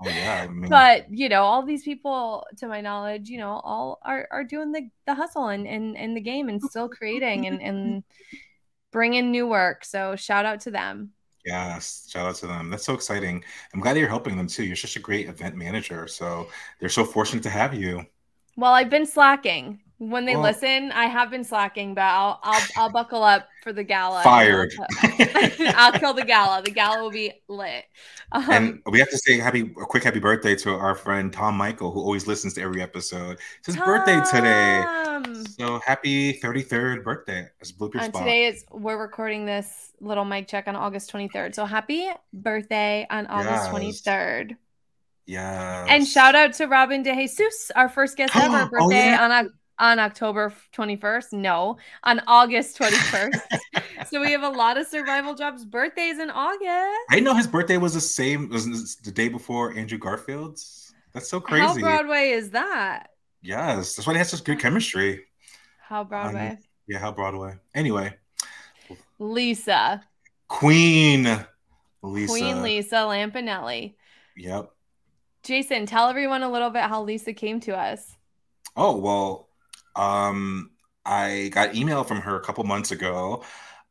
Oh, 0.00 0.08
yeah, 0.08 0.44
I 0.44 0.48
mean... 0.48 0.68
but 0.68 1.06
you 1.10 1.28
know, 1.28 1.42
all 1.42 1.64
these 1.64 1.82
people, 1.82 2.46
to 2.58 2.68
my 2.68 2.80
knowledge, 2.80 3.28
you 3.28 3.38
know, 3.38 3.60
all 3.64 3.98
are, 4.02 4.28
are 4.30 4.44
doing 4.44 4.72
the, 4.72 4.90
the 5.06 5.14
hustle 5.14 5.48
and, 5.48 5.66
and, 5.66 5.96
and 5.96 6.16
the 6.16 6.20
game 6.20 6.48
and 6.48 6.62
still 6.62 6.88
creating 6.88 7.46
and, 7.46 7.62
and 7.62 8.04
bringing 8.92 9.30
new 9.30 9.46
work. 9.46 9.84
So 9.84 10.14
shout 10.14 10.44
out 10.44 10.60
to 10.60 10.70
them. 10.70 11.12
Yes, 11.44 12.06
shout 12.10 12.26
out 12.26 12.34
to 12.36 12.46
them. 12.46 12.68
That's 12.68 12.84
so 12.84 12.92
exciting. 12.92 13.42
I'm 13.72 13.80
glad 13.80 13.96
you're 13.96 14.08
helping 14.08 14.36
them 14.36 14.46
too. 14.46 14.64
You're 14.64 14.76
such 14.76 14.96
a 14.96 15.00
great 15.00 15.28
event 15.28 15.56
manager. 15.56 16.06
So 16.06 16.48
they're 16.78 16.90
so 16.90 17.04
fortunate 17.04 17.42
to 17.44 17.50
have 17.50 17.72
you. 17.72 18.04
Well, 18.56 18.72
I've 18.72 18.90
been 18.90 19.06
slacking. 19.06 19.80
When 19.98 20.26
they 20.26 20.36
well, 20.36 20.44
listen, 20.44 20.92
I 20.92 21.06
have 21.06 21.28
been 21.28 21.42
slacking, 21.42 21.92
but 21.92 22.02
I'll 22.02 22.38
I'll 22.44 22.66
I'll 22.76 22.90
buckle 22.90 23.24
up 23.24 23.48
for 23.64 23.72
the 23.72 23.82
gala. 23.82 24.22
Fired. 24.22 24.72
I'll, 24.78 25.74
I'll, 25.74 25.92
kill 25.92 26.14
the 26.14 26.24
gala. 26.24 26.62
The 26.62 26.70
gala 26.70 27.02
will 27.02 27.10
be 27.10 27.32
lit. 27.48 27.84
Um, 28.30 28.48
and 28.48 28.82
we 28.86 29.00
have 29.00 29.10
to 29.10 29.18
say 29.18 29.38
happy 29.38 29.62
a 29.62 29.86
quick 29.86 30.04
happy 30.04 30.20
birthday 30.20 30.54
to 30.54 30.70
our 30.70 30.94
friend 30.94 31.32
Tom 31.32 31.56
Michael, 31.56 31.90
who 31.90 32.00
always 32.00 32.28
listens 32.28 32.54
to 32.54 32.62
every 32.62 32.80
episode. 32.80 33.38
It's 33.58 33.66
his 33.66 33.74
Tom. 33.74 33.86
birthday 33.86 34.20
today. 34.30 34.84
So 35.58 35.80
happy 35.80 36.34
33rd 36.34 37.02
birthday. 37.02 37.48
It's 37.58 37.72
Blooper 37.72 38.00
and 38.00 38.14
Today 38.14 38.46
is 38.46 38.64
we're 38.70 39.00
recording 39.00 39.46
this 39.46 39.92
little 40.00 40.24
mic 40.24 40.46
check 40.46 40.68
on 40.68 40.76
August 40.76 41.12
23rd. 41.12 41.56
So 41.56 41.64
happy 41.64 42.08
birthday 42.32 43.04
on 43.10 43.26
August 43.26 43.72
yes. 43.72 44.04
23rd. 44.06 44.56
Yeah. 45.26 45.86
And 45.88 46.06
shout 46.06 46.34
out 46.34 46.54
to 46.54 46.66
Robin 46.66 47.02
De 47.02 47.14
Jesus, 47.14 47.70
our 47.74 47.88
first 47.88 48.16
guest 48.16 48.34
ever 48.36 48.66
birthday 48.70 49.08
oh, 49.08 49.10
yeah. 49.10 49.24
on 49.24 49.30
on 49.78 49.98
October 49.98 50.52
21st. 50.74 51.32
No, 51.34 51.78
on 52.04 52.20
August 52.26 52.78
21st. 52.78 53.40
so 54.08 54.20
we 54.20 54.32
have 54.32 54.42
a 54.42 54.48
lot 54.48 54.76
of 54.76 54.86
survival 54.86 55.34
jobs 55.34 55.64
birthdays 55.64 56.18
in 56.18 56.30
August. 56.30 57.06
I 57.10 57.20
know 57.20 57.34
his 57.34 57.46
birthday 57.46 57.76
was 57.76 57.94
the 57.94 58.00
same 58.00 58.48
was 58.48 58.96
the 58.96 59.10
day 59.10 59.28
before 59.28 59.76
Andrew 59.76 59.98
Garfield's. 59.98 60.92
That's 61.12 61.28
so 61.28 61.40
crazy. 61.40 61.64
How 61.64 61.78
Broadway 61.78 62.30
is 62.30 62.50
that? 62.50 63.08
Yes, 63.42 63.96
that's 63.96 64.06
why 64.06 64.14
he 64.14 64.18
has 64.18 64.30
such 64.30 64.44
good 64.44 64.58
chemistry. 64.58 65.24
How 65.80 66.04
Broadway? 66.04 66.50
Um, 66.50 66.58
yeah, 66.86 66.98
how 66.98 67.12
Broadway. 67.12 67.54
Anyway, 67.74 68.14
Lisa. 69.18 70.02
Queen 70.48 71.24
Lisa. 72.02 72.32
Queen 72.32 72.62
Lisa 72.62 72.96
Lampanelli. 72.96 73.94
Yep. 74.36 74.70
Jason, 75.42 75.86
tell 75.86 76.08
everyone 76.08 76.42
a 76.42 76.50
little 76.50 76.70
bit 76.70 76.82
how 76.82 77.02
Lisa 77.02 77.32
came 77.32 77.60
to 77.60 77.76
us. 77.76 78.16
Oh, 78.76 78.96
well, 78.96 79.47
um, 79.96 80.70
I 81.04 81.50
got 81.52 81.74
email 81.74 82.04
from 82.04 82.20
her 82.20 82.36
a 82.36 82.40
couple 82.40 82.64
months 82.64 82.90
ago 82.90 83.44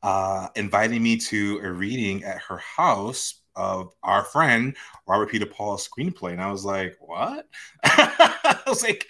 uh, 0.04 0.48
inviting 0.56 1.02
me 1.02 1.18
to 1.18 1.60
a 1.64 1.72
reading 1.72 2.24
at 2.24 2.40
her 2.40 2.58
house 2.58 3.42
of 3.56 3.92
our 4.04 4.24
friend 4.24 4.76
Robert 5.08 5.32
Peter 5.32 5.48
Paul's 5.48 5.88
screenplay. 5.88 6.32
And 6.32 6.42
I 6.42 6.52
was 6.52 6.64
like, 6.64 6.96
what? 7.00 7.48
I 7.84 8.60
was 8.68 8.84
like, 8.84 9.08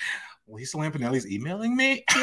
Lisa 0.48 0.77
Lampanelli's 0.77 1.29
emailing 1.29 1.75
me. 1.75 2.06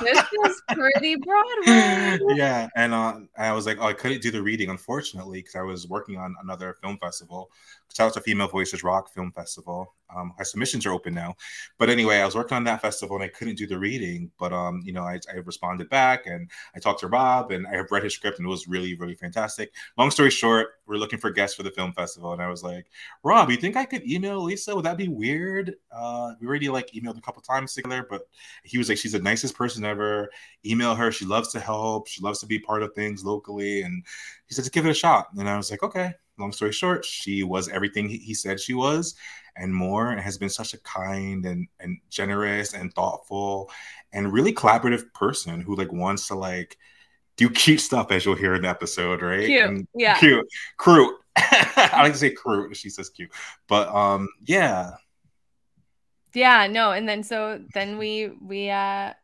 this 0.00 0.24
is 0.46 0.62
pretty 0.70 1.16
Broadway. 1.16 2.18
yeah, 2.34 2.68
and 2.74 2.94
uh, 2.94 3.18
I 3.36 3.52
was 3.52 3.66
like, 3.66 3.76
oh, 3.78 3.86
I 3.86 3.92
couldn't 3.92 4.22
do 4.22 4.30
the 4.30 4.42
reading 4.42 4.70
unfortunately 4.70 5.40
because 5.40 5.56
I 5.56 5.62
was 5.62 5.86
working 5.86 6.16
on 6.16 6.34
another 6.42 6.74
film 6.82 6.96
festival. 6.96 7.50
Shout 7.94 8.08
out 8.08 8.14
to 8.14 8.20
Female 8.20 8.48
Voices 8.48 8.84
Rock 8.84 9.12
Film 9.14 9.32
Festival. 9.32 9.94
Um, 10.14 10.34
my 10.38 10.44
submissions 10.44 10.86
are 10.86 10.92
open 10.92 11.14
now, 11.14 11.34
but 11.78 11.90
anyway, 11.90 12.18
I 12.18 12.24
was 12.24 12.36
working 12.36 12.56
on 12.56 12.64
that 12.64 12.80
festival 12.80 13.16
and 13.16 13.24
I 13.24 13.28
couldn't 13.28 13.56
do 13.56 13.66
the 13.66 13.78
reading. 13.78 14.30
But 14.38 14.52
um, 14.52 14.82
you 14.84 14.92
know, 14.92 15.02
I, 15.02 15.18
I 15.32 15.38
responded 15.38 15.88
back 15.88 16.26
and 16.26 16.50
I 16.76 16.78
talked 16.78 17.00
to 17.00 17.08
Rob 17.08 17.50
and 17.50 17.66
I 17.66 17.74
have 17.76 17.90
read 17.90 18.04
his 18.04 18.14
script 18.14 18.38
and 18.38 18.46
it 18.46 18.50
was 18.50 18.68
really, 18.68 18.94
really 18.94 19.14
fantastic. 19.14 19.72
Long 19.96 20.10
story 20.10 20.30
short, 20.30 20.74
we're 20.86 20.96
looking 20.96 21.18
for 21.18 21.30
guests 21.30 21.56
for 21.56 21.62
the 21.62 21.70
film 21.70 21.92
festival, 21.92 22.32
and 22.32 22.42
I 22.42 22.48
was 22.48 22.62
like, 22.62 22.86
Rob, 23.24 23.50
you 23.50 23.56
think 23.56 23.76
I 23.76 23.84
could 23.84 24.08
email 24.08 24.42
Lisa? 24.42 24.76
Would 24.76 24.84
that 24.84 24.98
be 24.98 25.08
weird? 25.08 25.74
Uh, 25.90 26.34
we 26.40 26.46
already 26.46 26.68
like 26.68 26.90
emailed 26.92 27.18
a 27.18 27.22
couple 27.22 27.42
times 27.42 27.72
together, 27.72 28.06
but 28.08 28.22
he 28.62 28.78
was 28.78 28.88
like, 28.88 28.98
she's 28.98 29.12
the 29.12 29.18
nicest 29.18 29.56
person 29.56 29.84
ever. 29.84 30.30
Email 30.64 30.94
her. 30.94 31.10
She 31.10 31.24
loves 31.24 31.48
to 31.52 31.60
help. 31.60 32.08
She 32.08 32.22
loves 32.22 32.40
to 32.40 32.46
be 32.46 32.58
part 32.58 32.82
of 32.82 32.94
things 32.94 33.24
locally, 33.24 33.82
and 33.82 34.04
he 34.46 34.54
said 34.54 34.70
give 34.70 34.86
it 34.86 34.90
a 34.90 34.94
shot. 34.94 35.28
And 35.36 35.48
I 35.48 35.56
was 35.56 35.70
like, 35.70 35.82
okay. 35.82 36.14
Long 36.38 36.52
story 36.52 36.72
short, 36.72 37.04
she 37.04 37.42
was 37.42 37.68
everything 37.68 38.08
he 38.08 38.34
said 38.34 38.60
she 38.60 38.74
was 38.74 39.14
and 39.56 39.74
more 39.74 40.10
and 40.10 40.20
has 40.20 40.38
been 40.38 40.50
such 40.50 40.74
a 40.74 40.78
kind 40.80 41.46
and, 41.46 41.66
and 41.80 41.98
generous 42.10 42.74
and 42.74 42.92
thoughtful 42.92 43.70
and 44.12 44.32
really 44.32 44.52
collaborative 44.52 45.12
person 45.14 45.60
who 45.60 45.74
like 45.74 45.92
wants 45.92 46.28
to 46.28 46.34
like 46.34 46.76
do 47.36 47.48
cute 47.50 47.80
stuff 47.80 48.10
as 48.10 48.24
you'll 48.24 48.34
hear 48.34 48.54
in 48.54 48.62
the 48.62 48.68
episode, 48.68 49.22
right? 49.22 49.46
Cute. 49.46 49.64
And 49.64 49.88
yeah. 49.94 50.18
Cute. 50.18 50.46
Cute. 50.82 51.14
I 51.36 52.02
like 52.02 52.12
to 52.12 52.18
say 52.18 52.34
cute. 52.34 52.76
She 52.76 52.90
says 52.90 53.10
cute. 53.10 53.30
But 53.68 53.88
um, 53.94 54.28
yeah. 54.44 54.92
Yeah, 56.32 56.66
no, 56.66 56.92
and 56.92 57.08
then 57.08 57.22
so 57.22 57.62
then 57.72 57.96
we 57.96 58.30
we 58.42 58.68
uh 58.68 59.14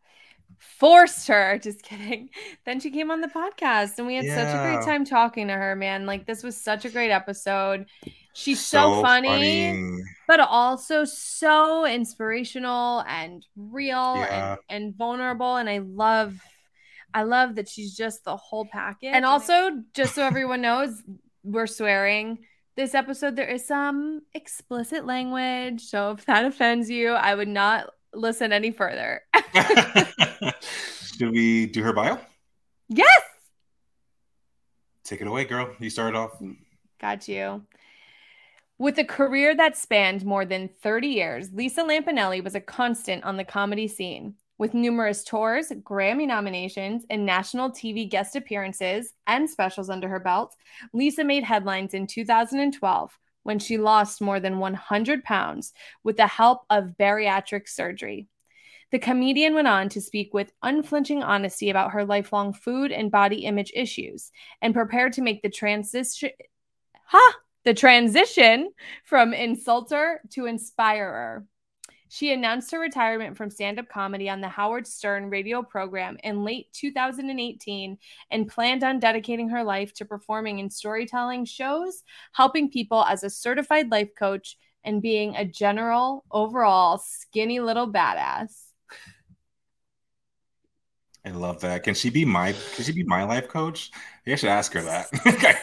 forced 0.78 1.28
her 1.28 1.58
just 1.62 1.82
kidding 1.82 2.28
then 2.64 2.80
she 2.80 2.90
came 2.90 3.10
on 3.10 3.20
the 3.20 3.28
podcast 3.28 3.98
and 3.98 4.06
we 4.06 4.14
had 4.14 4.24
yeah. 4.24 4.36
such 4.36 4.54
a 4.54 4.62
great 4.62 4.84
time 4.84 5.04
talking 5.04 5.48
to 5.48 5.54
her 5.54 5.76
man 5.76 6.06
like 6.06 6.26
this 6.26 6.42
was 6.42 6.56
such 6.56 6.84
a 6.84 6.90
great 6.90 7.10
episode 7.10 7.86
she's 8.34 8.60
so, 8.60 8.94
so 8.94 9.02
funny, 9.02 9.28
funny, 9.28 10.02
but 10.26 10.40
also 10.40 11.04
so 11.04 11.84
inspirational 11.84 13.04
and 13.08 13.44
real 13.56 14.16
yeah. 14.16 14.56
and, 14.68 14.84
and 14.84 14.96
vulnerable 14.96 15.56
and 15.56 15.68
i 15.68 15.78
love 15.78 16.40
I 17.14 17.22
love 17.24 17.56
that 17.56 17.68
she's 17.68 17.94
just 17.96 18.24
the 18.24 18.36
whole 18.36 18.66
package. 18.66 19.10
And 19.12 19.24
also, 19.24 19.82
just 19.94 20.14
so 20.14 20.22
everyone 20.26 20.62
knows, 20.62 21.02
we're 21.42 21.66
swearing. 21.66 22.38
This 22.74 22.94
episode, 22.94 23.36
there 23.36 23.48
is 23.48 23.66
some 23.66 24.22
explicit 24.34 25.04
language. 25.04 25.82
So 25.82 26.12
if 26.12 26.24
that 26.26 26.44
offends 26.44 26.88
you, 26.88 27.10
I 27.10 27.34
would 27.34 27.48
not 27.48 27.90
listen 28.14 28.52
any 28.52 28.70
further. 28.70 29.22
Should 31.22 31.34
we 31.34 31.66
do 31.66 31.84
her 31.84 31.92
bio? 31.92 32.18
Yes. 32.88 33.22
Take 35.04 35.20
it 35.20 35.28
away, 35.28 35.44
girl. 35.44 35.70
You 35.78 35.88
started 35.88 36.18
off. 36.18 36.32
Got 37.00 37.28
you. 37.28 37.62
With 38.76 38.98
a 38.98 39.04
career 39.04 39.54
that 39.54 39.76
spanned 39.76 40.24
more 40.24 40.44
than 40.44 40.68
30 40.82 41.06
years, 41.06 41.52
Lisa 41.52 41.84
Lampanelli 41.84 42.42
was 42.42 42.56
a 42.56 42.60
constant 42.60 43.22
on 43.22 43.36
the 43.36 43.44
comedy 43.44 43.86
scene. 43.86 44.34
With 44.58 44.74
numerous 44.74 45.22
tours, 45.22 45.68
Grammy 45.84 46.26
nominations, 46.26 47.04
and 47.08 47.24
national 47.24 47.70
TV 47.70 48.10
guest 48.10 48.34
appearances 48.34 49.12
and 49.28 49.48
specials 49.48 49.90
under 49.90 50.08
her 50.08 50.18
belt, 50.18 50.56
Lisa 50.92 51.22
made 51.22 51.44
headlines 51.44 51.94
in 51.94 52.08
2012 52.08 53.16
when 53.44 53.60
she 53.60 53.78
lost 53.78 54.20
more 54.20 54.40
than 54.40 54.58
100 54.58 55.22
pounds 55.22 55.72
with 56.02 56.16
the 56.16 56.26
help 56.26 56.62
of 56.68 56.96
bariatric 56.98 57.68
surgery. 57.68 58.26
The 58.92 58.98
comedian 58.98 59.54
went 59.54 59.68
on 59.68 59.88
to 59.90 60.02
speak 60.02 60.34
with 60.34 60.52
unflinching 60.62 61.22
honesty 61.22 61.70
about 61.70 61.92
her 61.92 62.04
lifelong 62.04 62.52
food 62.52 62.92
and 62.92 63.10
body 63.10 63.46
image 63.46 63.72
issues 63.74 64.30
and 64.60 64.74
prepared 64.74 65.14
to 65.14 65.22
make 65.22 65.42
the 65.42 65.48
transition 65.48 66.30
ha, 67.06 67.34
the 67.64 67.72
transition 67.72 68.70
from 69.04 69.32
insulter 69.32 70.16
to 70.32 70.44
inspirer. 70.44 71.46
She 72.10 72.34
announced 72.34 72.70
her 72.72 72.78
retirement 72.78 73.38
from 73.38 73.48
stand 73.48 73.78
up 73.78 73.88
comedy 73.88 74.28
on 74.28 74.42
the 74.42 74.48
Howard 74.48 74.86
Stern 74.86 75.30
radio 75.30 75.62
program 75.62 76.18
in 76.22 76.44
late 76.44 76.66
2018 76.74 77.96
and 78.30 78.48
planned 78.48 78.84
on 78.84 78.98
dedicating 78.98 79.48
her 79.48 79.64
life 79.64 79.94
to 79.94 80.04
performing 80.04 80.58
in 80.58 80.68
storytelling 80.68 81.46
shows, 81.46 82.02
helping 82.32 82.70
people 82.70 83.02
as 83.04 83.24
a 83.24 83.30
certified 83.30 83.90
life 83.90 84.10
coach, 84.18 84.58
and 84.84 85.00
being 85.00 85.34
a 85.36 85.46
general, 85.46 86.24
overall, 86.30 86.98
skinny 86.98 87.60
little 87.60 87.90
badass. 87.90 88.71
I 91.24 91.30
love 91.30 91.60
that. 91.60 91.84
Can 91.84 91.94
she 91.94 92.10
be 92.10 92.24
my 92.24 92.52
can 92.74 92.84
she 92.84 92.92
be 92.92 93.04
my 93.04 93.22
life 93.22 93.48
coach? 93.48 93.90
I 94.26 94.34
should 94.34 94.48
ask 94.48 94.72
her 94.72 94.82
that. 94.82 95.06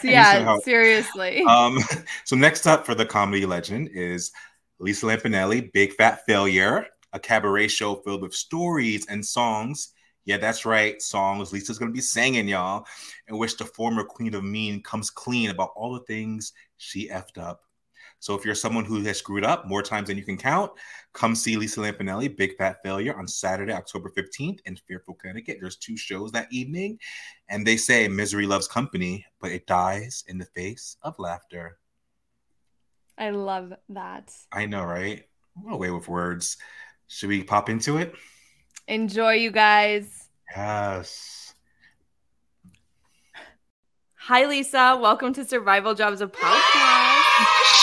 yeah, 0.02 0.56
seriously. 0.64 1.42
Um, 1.44 1.78
so 2.24 2.34
next 2.34 2.66
up 2.66 2.86
for 2.86 2.94
the 2.94 3.04
comedy 3.04 3.44
legend 3.44 3.90
is 3.92 4.32
Lisa 4.78 5.06
Lampanelli, 5.06 5.70
Big 5.72 5.92
Fat 5.94 6.24
Failure, 6.24 6.86
a 7.12 7.20
cabaret 7.20 7.68
show 7.68 7.96
filled 7.96 8.22
with 8.22 8.34
stories 8.34 9.06
and 9.08 9.24
songs. 9.24 9.92
Yeah, 10.24 10.38
that's 10.38 10.64
right, 10.64 11.00
songs 11.02 11.52
Lisa's 11.52 11.78
gonna 11.78 11.90
be 11.90 12.00
singing, 12.00 12.48
y'all, 12.48 12.86
in 13.28 13.36
which 13.36 13.58
the 13.58 13.64
former 13.66 14.04
queen 14.04 14.34
of 14.34 14.44
mean 14.44 14.82
comes 14.82 15.10
clean 15.10 15.50
about 15.50 15.72
all 15.76 15.92
the 15.92 16.00
things 16.00 16.52
she 16.78 17.08
effed 17.08 17.36
up. 17.36 17.60
So 18.20 18.34
if 18.34 18.44
you're 18.44 18.54
someone 18.54 18.84
who 18.84 19.02
has 19.02 19.16
screwed 19.16 19.44
up 19.44 19.66
more 19.66 19.82
times 19.82 20.08
than 20.08 20.18
you 20.18 20.24
can 20.24 20.36
count, 20.36 20.70
come 21.14 21.34
see 21.34 21.56
Lisa 21.56 21.80
Lampanelli, 21.80 22.36
Big 22.36 22.54
Fat 22.58 22.76
Failure, 22.84 23.18
on 23.18 23.26
Saturday, 23.26 23.72
October 23.72 24.12
15th 24.16 24.58
in 24.66 24.76
Fairfield, 24.76 25.18
Connecticut. 25.18 25.56
There's 25.58 25.76
two 25.76 25.96
shows 25.96 26.30
that 26.32 26.46
evening, 26.52 26.98
and 27.48 27.66
they 27.66 27.78
say 27.78 28.06
misery 28.08 28.44
loves 28.44 28.68
company, 28.68 29.24
but 29.40 29.52
it 29.52 29.66
dies 29.66 30.22
in 30.28 30.36
the 30.36 30.44
face 30.44 30.98
of 31.02 31.18
laughter. 31.18 31.78
I 33.16 33.30
love 33.30 33.72
that. 33.88 34.34
I 34.52 34.66
know, 34.66 34.84
right? 34.84 35.24
What 35.54 35.74
a 35.74 35.78
way 35.78 35.90
with 35.90 36.06
words. 36.06 36.58
Should 37.06 37.30
we 37.30 37.42
pop 37.42 37.70
into 37.70 37.96
it? 37.96 38.14
Enjoy, 38.86 39.32
you 39.32 39.50
guys. 39.50 40.28
Yes. 40.54 41.54
Hi, 44.16 44.44
Lisa. 44.44 44.98
Welcome 45.00 45.32
to 45.34 45.44
Survival 45.44 45.94
Jobs, 45.94 46.20
a 46.20 46.26
podcast. 46.26 47.09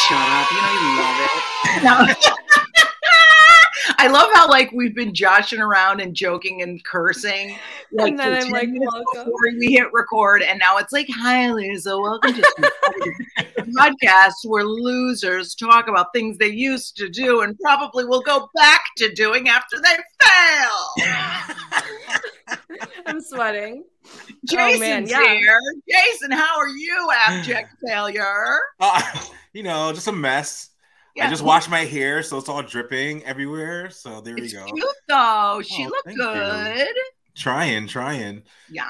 Shut 0.07 0.17
up. 0.17 0.51
You 0.51 0.61
know 0.61 0.71
you 0.71 1.89
love 1.99 2.09
it. 2.09 2.33
I 3.99 4.07
love 4.07 4.29
how 4.33 4.47
like 4.47 4.71
we've 4.71 4.95
been 4.95 5.13
joshing 5.13 5.59
around 5.59 5.99
and 5.99 6.13
joking 6.13 6.61
and 6.61 6.81
cursing. 6.85 7.57
Like, 7.91 8.11
And 8.11 8.19
then 8.19 8.41
I'm 8.41 8.49
like, 8.51 8.69
minutes 8.69 8.95
before 9.13 9.33
we 9.59 9.73
hit 9.73 9.91
record, 9.91 10.43
and 10.43 10.59
now 10.59 10.77
it's 10.77 10.93
like, 10.93 11.07
hi, 11.09 11.51
Lisa. 11.51 11.99
Welcome 11.99 12.35
to 12.35 12.41
the 12.57 13.63
podcast 13.77 14.45
where 14.45 14.63
losers 14.63 15.55
talk 15.55 15.89
about 15.89 16.13
things 16.13 16.37
they 16.37 16.47
used 16.47 16.95
to 16.97 17.09
do 17.09 17.41
and 17.41 17.59
probably 17.59 18.05
will 18.05 18.21
go 18.21 18.49
back 18.55 18.83
to 18.97 19.11
doing 19.13 19.49
after 19.49 19.77
they 19.81 19.97
fail. 20.23 22.21
I'm 23.05 23.21
sweating. 23.21 23.83
Jason's 24.45 24.75
Oh, 24.75 24.79
man, 24.79 25.07
yeah. 25.07 25.21
here. 25.35 25.59
Jason, 25.89 26.31
how 26.31 26.57
are 26.59 26.67
you, 26.69 27.09
abject 27.27 27.75
failure? 27.85 28.59
Uh, 28.79 29.01
you 29.53 29.63
know, 29.63 29.91
just 29.93 30.07
a 30.07 30.11
mess. 30.11 30.69
I 31.19 31.27
just 31.29 31.41
washed 31.41 31.69
my 31.69 31.79
hair, 31.83 32.21
so 32.21 32.37
it's 32.37 32.47
all 32.47 32.61
dripping 32.61 33.23
everywhere. 33.25 33.89
So 33.89 34.21
there 34.21 34.35
we 34.35 34.43
It's 34.43 34.53
go. 34.53 34.65
cute 34.65 34.85
though. 35.07 35.61
She 35.65 35.85
Oh, 35.85 35.89
looked 35.89 36.15
good. 36.15 36.87
you. 36.87 37.03
Good. 37.38 37.41
Trying, 37.44 37.88
trying. 37.88 38.44
Yeah. 38.70 38.89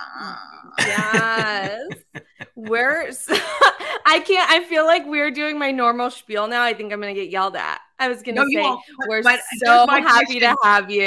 Yes. 0.80 1.82
we're 2.56 3.08
s- 3.08 3.28
I 4.10 4.20
can't 4.26 4.50
I 4.50 4.64
feel 4.66 4.86
like 4.86 5.06
we're 5.06 5.32
doing 5.32 5.58
my 5.60 5.72
normal 5.72 6.10
spiel 6.12 6.48
now. 6.48 6.64
I 6.64 6.74
think 6.74 6.94
I'm 6.94 7.00
gonna 7.02 7.14
get 7.14 7.30
yelled 7.30 7.56
at. 7.56 7.80
I 8.00 8.08
was 8.08 8.22
gonna 8.22 8.42
No, 8.42 8.48
say 8.54 8.62
won't. 8.62 8.82
But- 9.00 9.08
we're 9.10 9.24
but 9.24 9.40
so 9.64 9.78
here's 9.80 9.88
my 9.88 10.00
happy 10.02 10.40
to 10.40 10.56
have 10.64 10.90
you. 10.92 11.02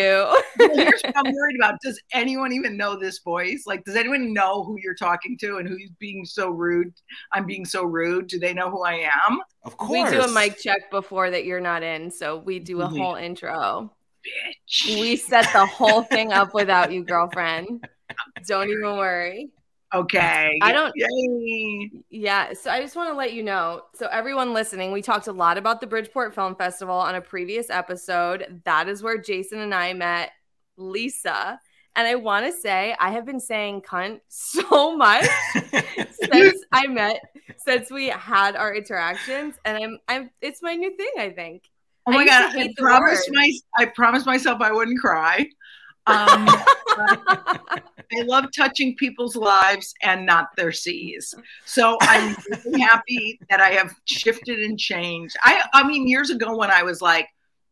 Well, 0.59 0.75
here's 0.75 1.01
what 1.03 1.17
I'm 1.17 1.33
worried 1.33 1.57
about. 1.57 1.77
Does 1.83 2.01
anyone 2.13 2.53
even 2.53 2.77
know 2.77 2.97
this 2.99 3.21
voice? 3.21 3.65
Like, 3.67 3.85
does 3.85 3.97
anyone 3.97 4.33
know 4.35 4.65
who 4.65 4.77
you're 4.83 4.95
talking 4.95 5.39
to 5.39 5.59
and 5.59 5.69
who's 5.69 5.91
being 5.99 6.25
so 6.25 6.51
rude? 6.51 6.93
I'm 7.33 7.47
being 7.47 7.65
so 7.65 7.85
rude. 7.85 8.27
Do 8.27 8.39
they 8.39 8.53
know 8.53 8.71
who 8.71 8.83
I 8.83 8.95
am? 9.29 9.39
Of 9.63 9.77
course. 9.77 10.11
we 10.11 10.17
do 10.19 10.23
a 10.25 10.29
mic 10.33 10.59
check 10.59 10.91
before 10.91 11.31
that 11.31 11.45
you're 11.45 11.61
not 11.61 11.83
in, 11.83 12.11
so 12.11 12.39
we 12.39 12.59
do 12.59 12.81
a 12.83 12.89
Mhm. 12.89 12.99
whole 12.99 13.15
intro. 13.15 13.93
Bitch. 14.27 15.01
We 15.01 15.17
set 15.17 15.51
the 15.53 15.67
whole 15.67 16.03
thing 16.03 16.33
up 16.33 16.55
without 16.55 16.93
you, 16.93 17.05
girlfriend. 17.05 17.87
Don't 18.47 18.69
even 18.69 18.97
worry. 18.97 19.51
okay. 19.95 20.59
I 20.63 20.73
don't- 20.73 20.93
Yay. 20.97 21.91
Yeah, 22.11 22.53
so 22.55 22.71
I 22.71 22.81
just 22.81 22.97
want 22.97 23.11
to 23.11 23.17
let 23.17 23.33
you 23.33 23.43
know. 23.43 23.83
So, 23.95 24.07
everyone 24.07 24.53
listening, 24.53 24.93
we 24.93 25.03
talked 25.03 25.27
a 25.27 25.33
lot 25.33 25.59
about 25.59 25.81
the 25.81 25.87
Bridgeport 25.87 26.35
Film 26.35 26.55
Festival 26.57 26.95
on 26.95 27.15
a 27.15 27.21
previous 27.21 27.71
episode. 27.71 28.61
That 28.65 28.89
is 28.89 29.03
where 29.03 29.19
Jason 29.19 29.61
and 29.61 29.75
I 29.75 29.93
met 29.95 30.31
Lisa. 30.77 31.59
And 31.97 32.07
I 32.07 32.15
want 32.17 32.47
to 32.47 32.53
say, 32.53 32.95
I 33.01 33.11
have 33.13 33.27
been 33.27 33.41
saying 33.41 33.83
cunt 33.83 34.21
so 34.29 34.97
much 34.97 35.27
since 36.33 36.65
I 36.73 36.87
met, 36.87 37.21
since 37.59 37.91
we 37.91 38.09
had 38.09 38.55
our 38.57 38.75
interactions. 38.75 39.57
And 39.65 39.77
I'm, 39.83 39.99
I'm, 40.09 40.31
it's 40.41 40.63
my 40.63 40.75
new 40.77 40.97
thing, 40.97 41.11
I 41.19 41.31
think. 41.31 41.65
Oh 42.07 42.13
I 42.13 42.15
my 42.15 42.25
to 42.25 42.31
god! 42.31 42.57
I 42.57 42.75
promised 42.77 43.29
my 43.33 43.53
I 43.79 43.87
promised 43.87 44.27
myself 44.27 44.61
I 44.61 44.73
wouldn't 44.73 45.01
cry. 45.01 45.47
Um, 46.07 46.49
I 48.13 48.23
love 48.25 48.47
touching 48.57 48.97
people's 48.97 49.37
lives 49.37 49.95
and 50.03 50.27
not 50.27 50.49
their 50.57 50.73
C's. 50.73 51.35
So 51.65 51.99
I'm 52.01 52.37
really 52.65 52.81
happy 52.81 53.39
that 53.49 53.61
I 53.61 53.71
have 53.71 53.95
shifted 54.07 54.61
and 54.61 54.79
changed. 54.79 55.37
I 55.43 55.63
I 55.73 55.87
mean, 55.87 56.09
years 56.09 56.31
ago 56.31 56.57
when 56.57 56.71
I 56.71 56.83
was 56.83 57.01
like 57.01 57.29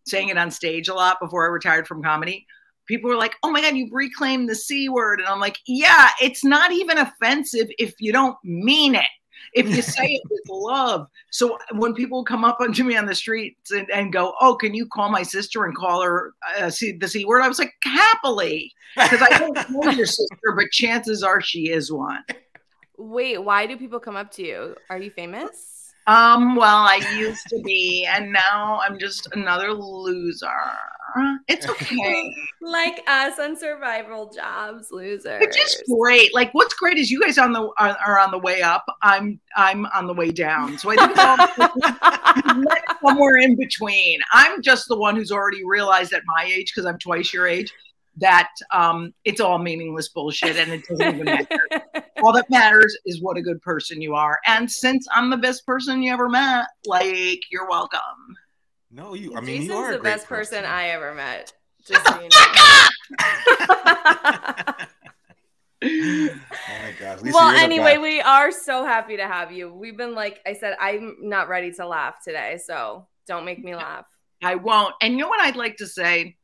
saying 0.07 0.29
it 0.29 0.39
on 0.39 0.51
stage 0.51 0.89
a 0.89 0.95
lot 0.95 1.19
before 1.21 1.45
I 1.45 1.49
retired 1.49 1.87
from 1.87 2.03
comedy, 2.03 2.47
people 2.87 3.11
were 3.11 3.17
like, 3.17 3.35
"Oh 3.43 3.51
my 3.51 3.61
god, 3.61 3.77
you've 3.77 3.93
reclaimed 3.93 4.49
the 4.49 4.55
C 4.55 4.89
word," 4.89 5.21
and 5.21 5.29
I'm 5.29 5.41
like, 5.41 5.59
"Yeah, 5.67 6.11
it's 6.21 6.45
not 6.45 6.71
even 6.71 6.99
offensive 6.99 7.69
if 7.79 7.95
you 7.99 8.13
don't 8.13 8.37
mean 8.45 8.95
it." 8.95 9.07
If 9.55 9.69
you 9.69 9.83
say 9.83 10.07
it 10.07 10.23
with 10.31 10.43
love. 10.49 11.09
So 11.31 11.59
when 11.73 11.95
people 11.95 12.25
come 12.25 12.45
up 12.45 12.59
onto 12.61 12.85
me 12.85 12.97
on 12.97 13.07
the 13.07 13.15
streets 13.15 13.71
and, 13.71 13.91
and 13.91 14.13
go, 14.13 14.35
"Oh, 14.41 14.55
can 14.55 14.75
you 14.75 14.87
call 14.87 15.09
my 15.09 15.23
sister 15.23 15.65
and 15.65 15.77
call 15.77 16.03
her 16.03 16.35
uh, 16.59 16.71
C, 16.71 16.93
the 16.93 17.09
C 17.09 17.25
word?" 17.25 17.43
I 17.43 17.49
was 17.49 17.59
like, 17.59 17.75
"Happily," 17.83 18.73
because 18.97 19.23
I 19.23 19.39
don't 19.39 19.71
know 19.71 19.91
your 19.91 20.07
sister, 20.07 20.53
but 20.57 20.71
chances 20.71 21.23
are 21.23 21.41
she 21.41 21.71
is 21.71 21.91
one. 21.91 22.25
Wait, 22.97 23.39
why 23.39 23.67
do 23.67 23.77
people 23.77 24.01
come 24.01 24.17
up 24.17 24.31
to 24.33 24.43
you? 24.43 24.77
Are 24.91 24.99
you 24.99 25.11
famous? 25.11 25.95
Um, 26.09 26.57
well, 26.57 26.85
I 26.85 26.97
used 27.19 27.47
to 27.49 27.61
be, 27.63 28.09
and 28.11 28.33
now 28.33 28.81
I'm 28.83 28.99
just 28.99 29.29
another 29.35 29.73
loser. 29.73 30.49
It's 31.49 31.69
okay. 31.71 32.35
Like 32.61 33.03
us 33.07 33.39
on 33.39 33.57
survival 33.57 34.31
jobs, 34.31 34.91
losers. 34.91 35.41
Which 35.41 35.59
is 35.59 35.83
great. 35.91 36.35
Like, 36.35 36.53
what's 36.53 36.75
great 36.75 36.99
is 36.99 37.11
you 37.11 37.21
guys 37.21 37.39
on 37.39 37.53
the 37.53 37.71
are, 37.79 37.97
are 38.05 38.19
on 38.19 38.31
the 38.31 38.39
way 38.39 38.63
up. 38.63 38.85
I'm 39.03 39.41
I'm 39.57 39.87
on 39.87 40.07
the 40.07 40.15
way 40.15 40.31
down. 40.31 40.79
So 40.79 40.91
I 40.91 40.97
think 40.97 41.19
all 43.03 43.09
somewhere 43.09 43.39
in 43.39 43.57
between. 43.57 44.21
I'm 44.33 44.63
just 44.63 44.89
the 44.89 44.97
one 44.97 45.17
who's 45.17 45.33
already 45.33 45.65
realized 45.65 46.13
at 46.13 46.23
my 46.27 46.45
age, 46.45 46.73
because 46.75 46.87
I'm 46.87 46.99
twice 46.99 47.33
your 47.33 47.47
age, 47.47 47.73
that 48.19 48.51
um, 48.73 49.15
it's 49.25 49.41
all 49.41 49.59
meaningless 49.59 50.09
bullshit 50.09 50.57
and 50.57 50.73
it 50.73 50.87
doesn't 50.87 51.15
even 51.15 51.25
matter. 51.25 51.59
all 52.23 52.33
that 52.33 52.51
matters 52.51 52.97
is 53.07 53.23
what 53.23 53.37
a 53.37 53.43
good 53.43 53.63
person 53.63 54.03
you 54.03 54.15
are. 54.15 54.39
And 54.47 54.71
since 54.71 55.07
I'm 55.15 55.31
the 55.31 55.37
best 55.37 55.65
person 55.65 56.03
you 56.03 56.13
ever 56.13 56.29
met, 56.29 56.67
like, 56.85 57.41
you're 57.51 57.69
welcome. 57.69 58.37
No, 58.91 59.15
you. 59.15 59.37
I 59.37 59.41
mean, 59.41 59.63
Jason's 59.63 59.69
you 59.69 59.75
are 59.75 59.91
a 59.91 59.93
the 59.93 59.99
great 59.99 60.15
best 60.15 60.27
person. 60.27 60.65
I 60.65 60.89
ever 60.89 61.15
met. 61.15 61.53
Just 61.87 62.07
so 62.07 62.21
you 62.21 62.29
know. 62.29 62.31
oh 65.85 66.29
my 66.83 66.93
gosh. 66.99 67.23
Lisa, 67.23 67.37
well, 67.37 67.57
anyway, 67.57 67.93
best. 67.93 68.03
we 68.03 68.21
are 68.21 68.51
so 68.51 68.85
happy 68.85 69.17
to 69.17 69.27
have 69.27 69.53
you. 69.53 69.73
We've 69.73 69.97
been 69.97 70.15
like 70.15 70.41
I 70.47 70.55
said, 70.55 70.77
I'm 70.81 71.17
not 71.21 71.49
ready 71.49 71.73
to 71.73 71.87
laugh 71.87 72.17
today, 72.25 72.59
so 72.65 73.07
don't 73.27 73.45
make 73.45 73.63
me 73.63 73.75
laugh. 73.77 74.07
I 74.43 74.57
won't. 74.57 74.95
And 75.01 75.15
you 75.15 75.21
know 75.21 75.29
what 75.29 75.41
I'd 75.41 75.57
like 75.57 75.77
to 75.77 75.87
say? 75.87 76.37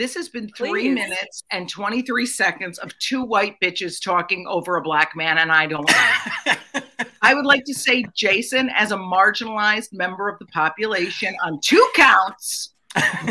This 0.00 0.14
has 0.14 0.30
been 0.30 0.48
three 0.56 0.70
Please. 0.70 0.94
minutes 0.94 1.44
and 1.50 1.68
23 1.68 2.24
seconds 2.24 2.78
of 2.78 2.96
two 3.00 3.22
white 3.22 3.60
bitches 3.60 4.02
talking 4.02 4.46
over 4.48 4.76
a 4.76 4.82
black 4.82 5.14
man, 5.14 5.36
and 5.36 5.52
I 5.52 5.66
don't. 5.66 5.86
I 7.20 7.34
would 7.34 7.44
like 7.44 7.66
to 7.66 7.74
say, 7.74 8.06
Jason, 8.14 8.70
as 8.70 8.92
a 8.92 8.96
marginalized 8.96 9.92
member 9.92 10.30
of 10.30 10.38
the 10.38 10.46
population 10.46 11.36
on 11.44 11.60
two 11.62 11.86
counts, 11.94 12.72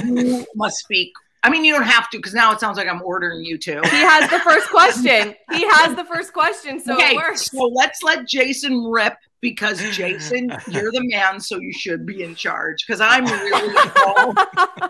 you 0.05 0.45
must 0.55 0.77
speak. 0.77 1.11
I 1.41 1.49
mean, 1.49 1.65
you 1.65 1.73
don't 1.73 1.87
have 1.87 2.07
to 2.11 2.19
because 2.19 2.35
now 2.35 2.51
it 2.51 2.59
sounds 2.59 2.77
like 2.77 2.87
I'm 2.87 3.01
ordering 3.01 3.43
you 3.43 3.57
to. 3.57 3.81
He 3.85 4.01
has 4.01 4.29
the 4.29 4.39
first 4.41 4.69
question. 4.69 5.33
He 5.51 5.67
has 5.67 5.95
the 5.95 6.05
first 6.05 6.33
question, 6.33 6.79
so 6.79 6.93
okay, 6.93 7.13
it 7.13 7.15
works. 7.15 7.49
so 7.49 7.63
let's 7.63 8.03
let 8.03 8.27
Jason 8.27 8.83
rip 8.83 9.15
because 9.41 9.79
Jason, 9.95 10.49
you're 10.67 10.91
the 10.91 11.03
man, 11.03 11.39
so 11.39 11.59
you 11.59 11.71
should 11.73 12.05
be 12.05 12.23
in 12.23 12.35
charge. 12.35 12.85
Because 12.85 13.01
I'm 13.01 13.25
really 13.25 13.89
all, 14.05 14.33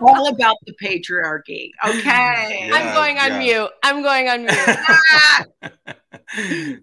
all 0.00 0.28
about 0.28 0.56
the 0.66 0.74
patriarchy. 0.82 1.70
Okay. 1.86 2.66
Yeah. 2.68 2.74
I'm 2.74 2.94
going 2.94 3.18
on 3.18 3.32
yeah. 3.32 3.38
mute. 3.38 3.70
I'm 3.82 4.02
going 4.02 4.28
on 4.28 4.44
mute. 4.46 5.70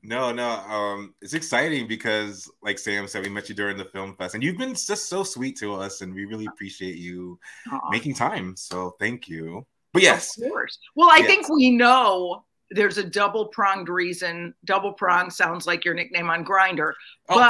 No, 0.04 0.34
no. 0.34 0.50
Um, 0.50 1.14
it's 1.22 1.34
exciting 1.34 1.88
because, 1.88 2.52
like 2.62 2.78
Sam 2.78 3.08
said, 3.08 3.24
we 3.24 3.30
met 3.30 3.48
you 3.48 3.56
during 3.56 3.78
the 3.78 3.86
film 3.86 4.14
fest, 4.18 4.36
and 4.36 4.44
you've 4.44 4.58
been 4.58 4.74
just 4.74 5.08
so 5.08 5.24
sweet 5.24 5.58
to 5.60 5.74
us, 5.74 6.02
and 6.02 6.14
we 6.14 6.26
really 6.26 6.46
appreciate 6.48 6.98
you 6.98 7.40
Aw. 7.72 7.90
making 7.90 8.14
time. 8.14 8.56
So 8.58 8.96
thank 9.00 9.30
you. 9.30 9.66
But 9.94 10.02
yes, 10.02 10.38
Of 10.38 10.50
course. 10.50 10.78
Well, 10.96 11.10
I 11.10 11.20
Yes. 11.20 11.28
think 11.28 11.50
we 11.50 11.72
know 11.72 12.44
there's 12.72 12.98
a 12.98 13.04
double 13.04 13.48
pronged 13.48 13.90
reason. 13.90 14.54
Double 14.66 14.94
prong 14.94 15.30
sounds 15.30 15.66
like 15.66 15.86
your 15.86 15.94
nickname 15.94 16.30
on 16.30 16.44
Grindr, 16.44 16.94
oh. 17.30 17.50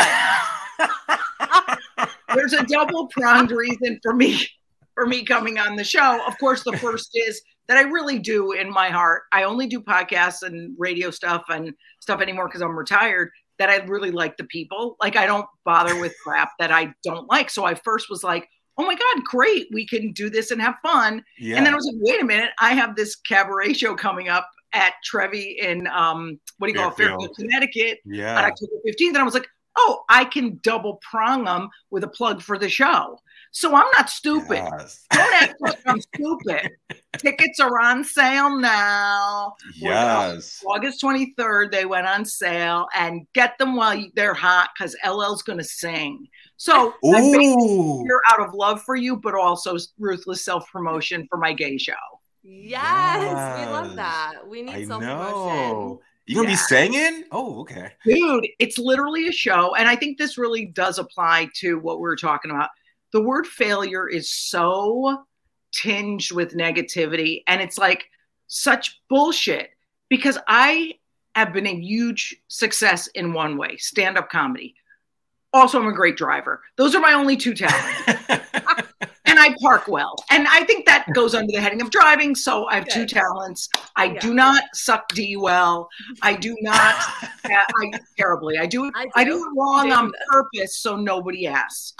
but 0.77 2.09
there's 2.35 2.53
a 2.53 2.63
double 2.65 3.07
pronged 3.07 3.51
reason 3.51 3.99
for 4.03 4.13
me 4.13 4.47
for 4.93 5.05
me 5.05 5.23
coming 5.23 5.59
on 5.59 5.75
the 5.75 5.83
show. 5.83 6.19
Of 6.25 6.37
course, 6.39 6.63
the 6.63 6.77
first 6.77 7.11
is 7.13 7.41
that 7.67 7.77
I 7.77 7.81
really 7.81 8.19
do 8.19 8.53
in 8.53 8.69
my 8.69 8.89
heart. 8.89 9.23
I 9.31 9.43
only 9.43 9.67
do 9.67 9.79
podcasts 9.79 10.43
and 10.43 10.75
radio 10.77 11.11
stuff 11.11 11.45
and 11.49 11.73
stuff 11.99 12.21
anymore 12.21 12.47
because 12.47 12.61
I'm 12.61 12.77
retired. 12.77 13.31
That 13.59 13.71
I 13.71 13.77
really 13.77 14.11
like 14.11 14.37
the 14.37 14.43
people. 14.43 14.97
Like 15.01 15.15
I 15.15 15.25
don't 15.25 15.47
bother 15.65 15.99
with 15.99 16.13
crap 16.23 16.51
that 16.59 16.71
I 16.71 16.93
don't 17.03 17.27
like. 17.27 17.49
So 17.49 17.65
I 17.65 17.73
first 17.73 18.07
was 18.07 18.23
like, 18.23 18.47
oh 18.77 18.85
my 18.85 18.93
God, 18.93 19.23
great. 19.23 19.67
We 19.73 19.87
can 19.87 20.11
do 20.11 20.29
this 20.29 20.51
and 20.51 20.61
have 20.61 20.75
fun. 20.83 21.23
yeah. 21.39 21.57
And 21.57 21.65
then 21.65 21.73
I 21.73 21.75
was 21.75 21.91
like, 21.91 21.95
wait 21.99 22.21
a 22.21 22.25
minute, 22.25 22.51
I 22.59 22.73
have 22.73 22.95
this 22.95 23.15
cabaret 23.15 23.73
show 23.73 23.95
coming 23.95 24.29
up 24.29 24.47
at 24.73 24.93
Trevi 25.03 25.57
in 25.61 25.87
um, 25.87 26.39
what 26.57 26.67
do 26.67 26.73
you 26.73 26.79
call 26.79 26.89
it, 26.89 26.97
Fairfield. 26.97 27.21
Fairfield, 27.21 27.37
Connecticut 27.37 27.99
on 28.05 28.13
yeah. 28.13 28.45
October 28.45 28.73
15th. 28.87 29.07
And 29.09 29.17
I 29.17 29.23
was 29.23 29.33
like, 29.33 29.47
oh, 29.77 30.03
I 30.09 30.25
can 30.25 30.59
double 30.63 30.95
prong 30.95 31.45
them 31.45 31.69
with 31.89 32.03
a 32.03 32.07
plug 32.07 32.41
for 32.41 32.57
the 32.57 32.69
show. 32.69 33.19
So 33.51 33.73
I'm 33.75 33.87
not 33.95 34.09
stupid. 34.09 34.57
Yes. 34.57 35.05
Don't 35.11 35.33
act 35.41 35.55
like 35.61 35.79
I'm 35.85 36.01
stupid. 36.01 36.71
Tickets 37.17 37.59
are 37.59 37.79
on 37.79 38.03
sale 38.03 38.55
now. 38.55 39.55
Yes. 39.75 40.63
August 40.67 41.01
23rd, 41.01 41.71
they 41.71 41.85
went 41.85 42.07
on 42.07 42.25
sale 42.25 42.87
and 42.95 43.25
get 43.33 43.57
them 43.57 43.75
while 43.75 44.03
they're 44.15 44.33
hot 44.33 44.69
because 44.77 44.95
LL's 45.03 45.41
going 45.41 45.57
to 45.57 45.63
sing. 45.63 46.27
So 46.57 46.93
I'm 47.03 47.23
here 47.23 48.21
out 48.29 48.41
of 48.41 48.53
love 48.53 48.81
for 48.83 48.95
you, 48.95 49.15
but 49.15 49.35
also 49.35 49.77
ruthless 49.97 50.43
self 50.43 50.69
promotion 50.71 51.27
for 51.29 51.37
my 51.37 51.53
gay 51.53 51.77
show. 51.77 51.93
Yes, 52.49 53.59
we 53.59 53.65
love 53.73 53.95
that. 53.97 54.47
We 54.47 54.61
I 54.61 54.77
need 54.77 54.87
self 54.87 55.01
promotion. 55.01 55.47
know. 55.47 56.01
You 56.25 56.35
gonna 56.35 56.47
Yeah. 56.49 56.53
be 56.53 56.57
singing? 56.57 57.23
Oh, 57.31 57.61
okay. 57.61 57.93
Dude, 58.05 58.47
it's 58.59 58.77
literally 58.77 59.27
a 59.27 59.31
show. 59.31 59.75
And 59.75 59.87
I 59.87 59.95
think 59.95 60.17
this 60.17 60.37
really 60.37 60.65
does 60.65 60.97
apply 60.99 61.49
to 61.55 61.79
what 61.79 61.97
we 61.97 62.01
were 62.03 62.15
talking 62.17 62.51
about. 62.51 62.69
The 63.13 63.21
word 63.21 63.47
failure 63.47 64.09
is 64.09 64.29
so 64.31 65.23
tinged 65.73 66.31
with 66.31 66.53
negativity. 66.55 67.43
And 67.47 67.61
it's 67.61 67.77
like 67.77 68.05
such 68.47 69.01
bullshit 69.09 69.69
because 70.09 70.37
I 70.47 70.95
have 71.35 71.53
been 71.53 71.67
a 71.67 71.75
huge 71.75 72.35
success 72.47 73.07
in 73.07 73.31
one 73.33 73.57
way 73.57 73.77
stand 73.77 74.17
up 74.17 74.29
comedy. 74.29 74.75
Also, 75.53 75.79
I'm 75.79 75.87
a 75.87 75.93
great 75.93 76.17
driver. 76.17 76.61
Those 76.75 76.93
are 76.93 76.99
my 77.01 77.13
only 77.13 77.37
two 77.37 77.53
talents. 77.53 78.01
and 79.37 79.53
I 79.53 79.55
park 79.61 79.87
well. 79.87 80.15
And 80.29 80.47
I 80.47 80.63
think 80.63 80.85
that 80.85 81.05
goes 81.13 81.35
under 81.35 81.51
the 81.51 81.59
heading 81.61 81.81
of 81.81 81.89
driving. 81.91 82.35
So 82.35 82.67
I 82.67 82.75
have 82.75 82.87
two 82.87 83.05
talents. 83.05 83.69
I 83.95 84.05
Yeah. 84.05 84.19
do 84.19 84.33
not 84.33 84.63
suck 84.73 85.07
D 85.09 85.37
well. 85.37 85.89
I 86.21 86.33
do 86.33 86.55
not. 86.61 86.95
I 87.45 87.91
terribly. 88.17 88.57
I 88.57 88.65
do 88.65 88.85
it. 88.85 88.93
I 88.95 89.07
I 89.15 89.23
do, 89.23 89.31
do. 89.31 89.37
it 89.45 89.49
wrong 89.57 89.91
on 89.91 90.11
purpose, 90.29 90.79
so 90.79 90.95
nobody 90.95 91.47
asks. 91.47 91.93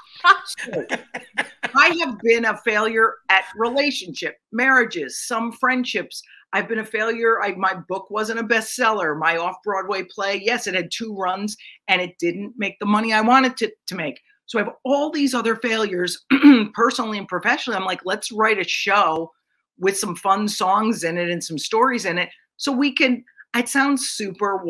So, 0.63 0.85
I 1.75 1.95
have 2.03 2.17
been 2.23 2.45
a 2.45 2.57
failure 2.57 3.15
at 3.29 3.45
relationship, 3.55 4.37
marriages, 4.51 5.25
some 5.25 5.51
friendships. 5.51 6.21
I've 6.53 6.67
been 6.67 6.79
a 6.79 6.85
failure. 6.85 7.41
I, 7.41 7.53
my 7.55 7.75
book 7.87 8.09
wasn't 8.09 8.39
a 8.39 8.43
bestseller. 8.43 9.17
My 9.19 9.37
off 9.37 9.57
Broadway 9.63 10.03
play, 10.03 10.41
yes, 10.43 10.65
it 10.65 10.73
had 10.75 10.89
two 10.91 11.13
runs 11.15 11.55
and 11.87 12.01
it 12.01 12.17
didn't 12.19 12.53
make 12.57 12.79
the 12.79 12.85
money 12.85 13.13
I 13.13 13.21
wanted 13.21 13.57
to, 13.57 13.71
to 13.87 13.95
make. 13.95 14.19
So 14.47 14.59
I 14.59 14.63
have 14.63 14.73
all 14.83 15.11
these 15.11 15.33
other 15.33 15.55
failures, 15.55 16.25
personally 16.73 17.17
and 17.17 17.27
professionally. 17.27 17.77
I'm 17.77 17.85
like, 17.85 18.01
let's 18.05 18.31
write 18.31 18.59
a 18.59 18.67
show 18.67 19.31
with 19.77 19.97
some 19.97 20.15
fun 20.15 20.47
songs 20.47 21.03
in 21.03 21.17
it 21.17 21.29
and 21.29 21.43
some 21.43 21.57
stories 21.57 22.05
in 22.05 22.17
it 22.17 22.29
so 22.57 22.71
we 22.71 22.93
can. 22.93 23.23
It 23.55 23.69
sounds 23.69 24.09
super 24.09 24.61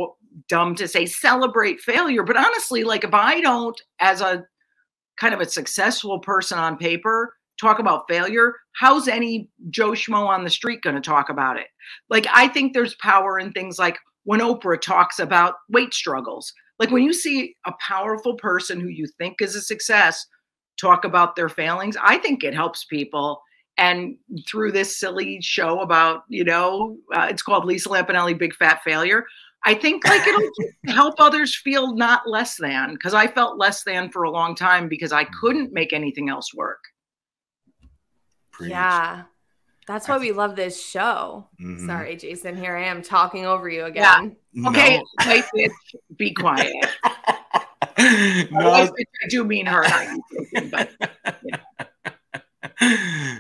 dumb 0.48 0.76
to 0.76 0.88
say 0.88 1.06
celebrate 1.06 1.82
failure, 1.82 2.24
but 2.24 2.38
honestly, 2.38 2.84
like 2.84 3.04
if 3.04 3.14
I 3.14 3.42
don't, 3.42 3.80
as 4.00 4.22
a 4.22 4.46
kind 5.20 5.34
of 5.34 5.42
a 5.42 5.50
successful 5.50 6.20
person 6.20 6.58
on 6.60 6.78
paper, 6.78 7.34
talk 7.60 7.80
about 7.80 8.06
failure, 8.08 8.54
how's 8.74 9.08
any 9.08 9.50
Joe 9.70 9.92
Schmo 9.92 10.28
on 10.28 10.44
the 10.44 10.50
street 10.50 10.82
going 10.82 10.96
to 10.96 11.02
talk 11.02 11.30
about 11.30 11.58
it? 11.58 11.68
Like, 12.10 12.28
I 12.34 12.48
think 12.48 12.74
there's 12.74 12.96
power 12.96 13.40
in 13.40 13.52
things 13.52 13.80
like 13.80 13.98
when 14.24 14.40
Oprah 14.40 14.80
talks 14.80 15.20
about 15.20 15.56
weight 15.70 15.94
struggles. 15.94 16.54
Like, 16.80 16.92
when 16.92 17.04
you 17.04 17.14
see 17.14 17.56
a 17.66 17.74
powerful 17.80 18.36
person 18.36 18.80
who 18.80 18.88
you 18.88 19.08
think 19.18 19.42
is 19.42 19.56
a 19.56 19.62
success 19.62 20.26
talk 20.80 21.06
about 21.06 21.36
their 21.36 21.50
failings, 21.50 21.98
I 22.02 22.18
think 22.18 22.44
it 22.44 22.54
helps 22.54 22.86
people. 22.86 23.42
And 23.78 24.16
through 24.48 24.72
this 24.72 25.00
silly 25.00 25.40
show 25.42 25.82
about, 25.82 26.24
you 26.30 26.44
know, 26.44 26.98
uh, 27.14 27.28
it's 27.30 27.44
called 27.44 27.66
Lisa 27.66 27.90
Lampanelli 27.90 28.38
Big 28.38 28.56
Fat 28.56 28.82
Failure. 28.84 29.26
I 29.66 29.74
think 29.74 30.08
like 30.08 30.26
it'll 30.26 30.50
help 30.88 31.16
others 31.20 31.56
feel 31.56 31.96
not 31.96 32.28
less 32.28 32.58
than 32.58 32.94
because 32.94 33.14
I 33.14 33.28
felt 33.28 33.58
less 33.58 33.84
than 33.84 34.10
for 34.10 34.24
a 34.24 34.32
long 34.32 34.56
time 34.56 34.88
because 34.88 35.12
I 35.12 35.26
couldn't 35.26 35.74
make 35.74 35.94
anything 35.94 36.30
else 36.30 36.54
work. 36.54 36.80
Preach. 38.52 38.72
Yeah. 38.72 39.24
That's 39.88 40.10
why 40.10 40.18
we 40.18 40.34
love 40.34 40.58
this 40.58 40.86
show. 40.86 41.48
Mhm. 41.62 41.88
Sorry, 41.88 42.18
Jason. 42.18 42.58
Here 42.58 42.76
I 42.76 42.84
am 42.84 43.02
talking 43.02 43.46
over 43.46 43.70
you 43.70 43.86
again. 43.86 44.36
No. 44.54 44.70
Okay, 44.70 45.02
wait, 45.26 45.46
bitch, 45.56 45.72
be 46.18 46.34
quiet. 46.34 46.74
no, 48.52 48.60
Otherwise, 48.60 48.92
bitch, 48.92 49.06
I 49.24 49.28
do 49.30 49.46
mean 49.46 49.66
her. 49.66 49.84
not 49.84 50.08
you, 50.14 50.22
Jason, 50.54 50.70
but 50.70 50.92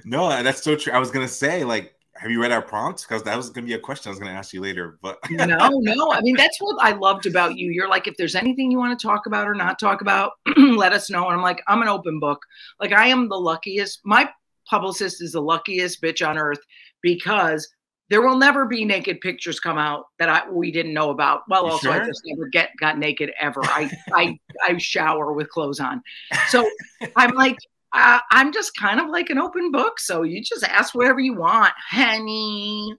no, 0.05 0.29
that's 0.41 0.63
so 0.63 0.75
true. 0.77 0.93
I 0.93 0.99
was 0.99 1.11
gonna 1.11 1.27
say, 1.27 1.65
like, 1.65 1.93
have 2.15 2.31
you 2.31 2.41
read 2.41 2.51
our 2.51 2.61
prompts? 2.61 3.03
Because 3.03 3.23
that 3.23 3.35
was 3.35 3.49
gonna 3.49 3.67
be 3.67 3.73
a 3.73 3.79
question 3.79 4.09
I 4.09 4.11
was 4.11 4.19
gonna 4.19 4.31
ask 4.31 4.53
you 4.53 4.61
later. 4.61 4.97
But 5.01 5.17
no, 5.29 5.45
no. 5.69 6.11
I 6.11 6.21
mean, 6.21 6.35
that's 6.37 6.59
what 6.59 6.77
I 6.81 6.91
loved 6.93 7.25
about 7.25 7.57
you. 7.57 7.71
You're 7.71 7.89
like, 7.89 8.07
if 8.07 8.15
there's 8.17 8.35
anything 8.35 8.71
you 8.71 8.77
want 8.77 8.97
to 8.97 9.07
talk 9.07 9.25
about 9.25 9.47
or 9.47 9.53
not 9.53 9.79
talk 9.79 10.01
about, 10.01 10.31
let 10.57 10.93
us 10.93 11.09
know. 11.09 11.25
And 11.25 11.33
I'm 11.35 11.41
like, 11.41 11.61
I'm 11.67 11.81
an 11.81 11.87
open 11.89 12.19
book. 12.19 12.39
Like, 12.79 12.93
I 12.93 13.07
am 13.07 13.27
the 13.27 13.35
luckiest. 13.37 13.99
My 14.05 14.29
publicist 14.69 15.21
is 15.21 15.31
the 15.33 15.41
luckiest 15.41 16.01
bitch 16.01 16.27
on 16.27 16.37
earth 16.37 16.59
because 17.01 17.67
there 18.09 18.21
will 18.21 18.37
never 18.37 18.65
be 18.65 18.85
naked 18.85 19.19
pictures 19.19 19.59
come 19.59 19.77
out 19.77 20.05
that 20.19 20.29
I 20.29 20.49
we 20.49 20.71
didn't 20.71 20.93
know 20.93 21.09
about. 21.09 21.41
Well, 21.49 21.65
You 21.65 21.71
also 21.71 21.91
I 21.91 21.99
just 22.05 22.21
never 22.25 22.47
get 22.47 22.69
got 22.79 22.97
naked 22.97 23.31
ever. 23.41 23.61
I 23.65 23.91
I 24.13 24.37
I 24.67 24.77
shower 24.77 25.33
with 25.33 25.49
clothes 25.49 25.79
on. 25.81 26.01
So 26.47 26.69
I'm 27.17 27.31
like, 27.35 27.57
uh, 27.93 28.19
I'm 28.31 28.53
just 28.53 28.75
kind 28.77 28.99
of 29.01 29.09
like 29.09 29.29
an 29.29 29.37
open 29.37 29.71
book. 29.71 29.99
So 29.99 30.23
you 30.23 30.41
just 30.41 30.63
ask 30.63 30.95
whatever 30.95 31.19
you 31.19 31.35
want, 31.35 31.73
honey. 31.89 32.95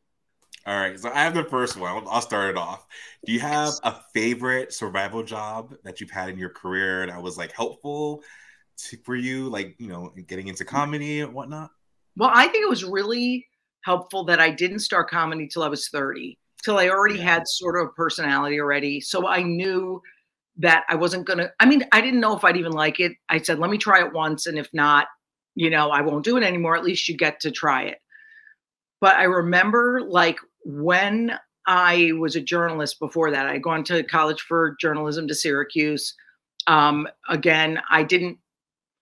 all 0.67 0.77
right, 0.79 0.99
so 0.99 1.11
I 1.11 1.23
have 1.25 1.35
the 1.35 1.45
first 1.45 1.77
one. 1.79 2.05
I'll- 2.07 2.21
start 2.21 2.51
it 2.51 2.57
off. 2.59 2.85
Do 3.25 3.33
you 3.33 3.41
have 3.41 3.73
a 3.85 3.97
favorite 4.13 4.73
survival 4.75 5.23
job 5.23 5.75
that 5.85 6.01
you've 6.01 6.11
had 6.11 6.29
in 6.29 6.39
your 6.39 6.51
career 6.51 7.07
that 7.07 7.23
was 7.23 7.39
like 7.39 7.53
helpful 7.53 8.23
for 9.05 9.17
you, 9.17 9.49
like 9.49 9.75
you 9.79 9.89
know, 9.89 10.13
getting 10.27 10.49
into 10.49 10.65
comedy 10.65 11.21
and 11.21 11.33
whatnot? 11.35 11.71
Well, 12.17 12.31
I 12.33 12.49
think 12.49 12.65
it 12.65 12.69
was 12.69 12.85
really 12.85 13.47
helpful 13.85 14.25
that 14.25 14.41
I 14.41 14.51
didn't 14.51 14.81
start 14.81 15.09
comedy 15.11 15.47
till 15.47 15.63
I 15.63 15.69
was 15.69 15.89
30, 15.89 16.39
till 16.65 16.79
I 16.79 16.89
already 16.89 17.17
Yeah. 17.19 17.35
had 17.35 17.43
sort 17.47 17.81
of 17.81 17.89
a 17.89 17.93
personality 17.93 18.61
already. 18.61 19.01
So 19.01 19.27
I 19.27 19.43
knew 19.43 20.03
that 20.57 20.85
I 20.89 20.97
wasn't 20.97 21.27
going 21.27 21.39
to, 21.39 21.53
I 21.61 21.67
mean, 21.67 21.85
I 21.93 22.01
didn't 22.01 22.21
know 22.21 22.37
if 22.37 22.43
I'd 22.45 22.57
even 22.57 22.73
like 22.73 22.99
it. 22.99 23.13
I 23.29 23.39
said, 23.39 23.61
let 23.61 23.71
me 23.71 23.79
try 23.79 24.05
it 24.05 24.13
once. 24.13 24.47
And 24.47 24.59
if 24.59 24.69
not, 24.73 25.07
you 25.55 25.71
know, 25.71 25.91
I 25.91 26.01
won't 26.01 26.25
do 26.25 26.37
it 26.37 26.43
anymore. 26.43 26.77
At 26.77 26.83
least 26.83 27.09
you 27.09 27.17
get 27.17 27.39
to 27.41 27.53
try 27.53 27.85
it. 27.85 27.99
But 29.01 29.17
I 29.17 29.25
remember 29.25 30.01
like 30.03 30.39
when 30.65 31.39
I 31.67 32.11
was 32.19 32.35
a 32.35 32.41
journalist 32.41 32.99
before 32.99 33.31
that, 33.31 33.47
I'd 33.47 33.63
gone 33.63 33.85
to 33.85 34.03
college 34.03 34.41
for 34.41 34.77
journalism 34.81 35.29
to 35.29 35.35
Syracuse. 35.35 36.15
Um, 36.67 37.07
again, 37.29 37.81
I 37.89 38.03
didn't 38.03 38.39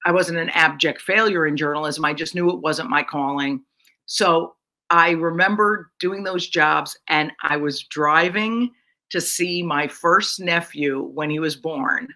I 0.06 0.12
wasn't 0.12 0.38
an 0.38 0.50
abject 0.50 1.02
failure 1.02 1.46
in 1.46 1.56
journalism. 1.56 2.04
I 2.04 2.14
just 2.14 2.36
knew 2.36 2.48
it 2.50 2.60
wasn't 2.60 2.88
my 2.88 3.02
calling. 3.02 3.60
So 4.06 4.54
I 4.88 5.10
remember 5.10 5.90
doing 5.98 6.22
those 6.22 6.48
jobs 6.48 6.96
and 7.08 7.32
I 7.42 7.56
was 7.56 7.82
driving 7.82 8.70
to 9.10 9.20
see 9.20 9.64
my 9.64 9.88
first 9.88 10.38
nephew 10.38 11.02
when 11.02 11.28
he 11.28 11.40
was 11.40 11.56
born. 11.56 12.06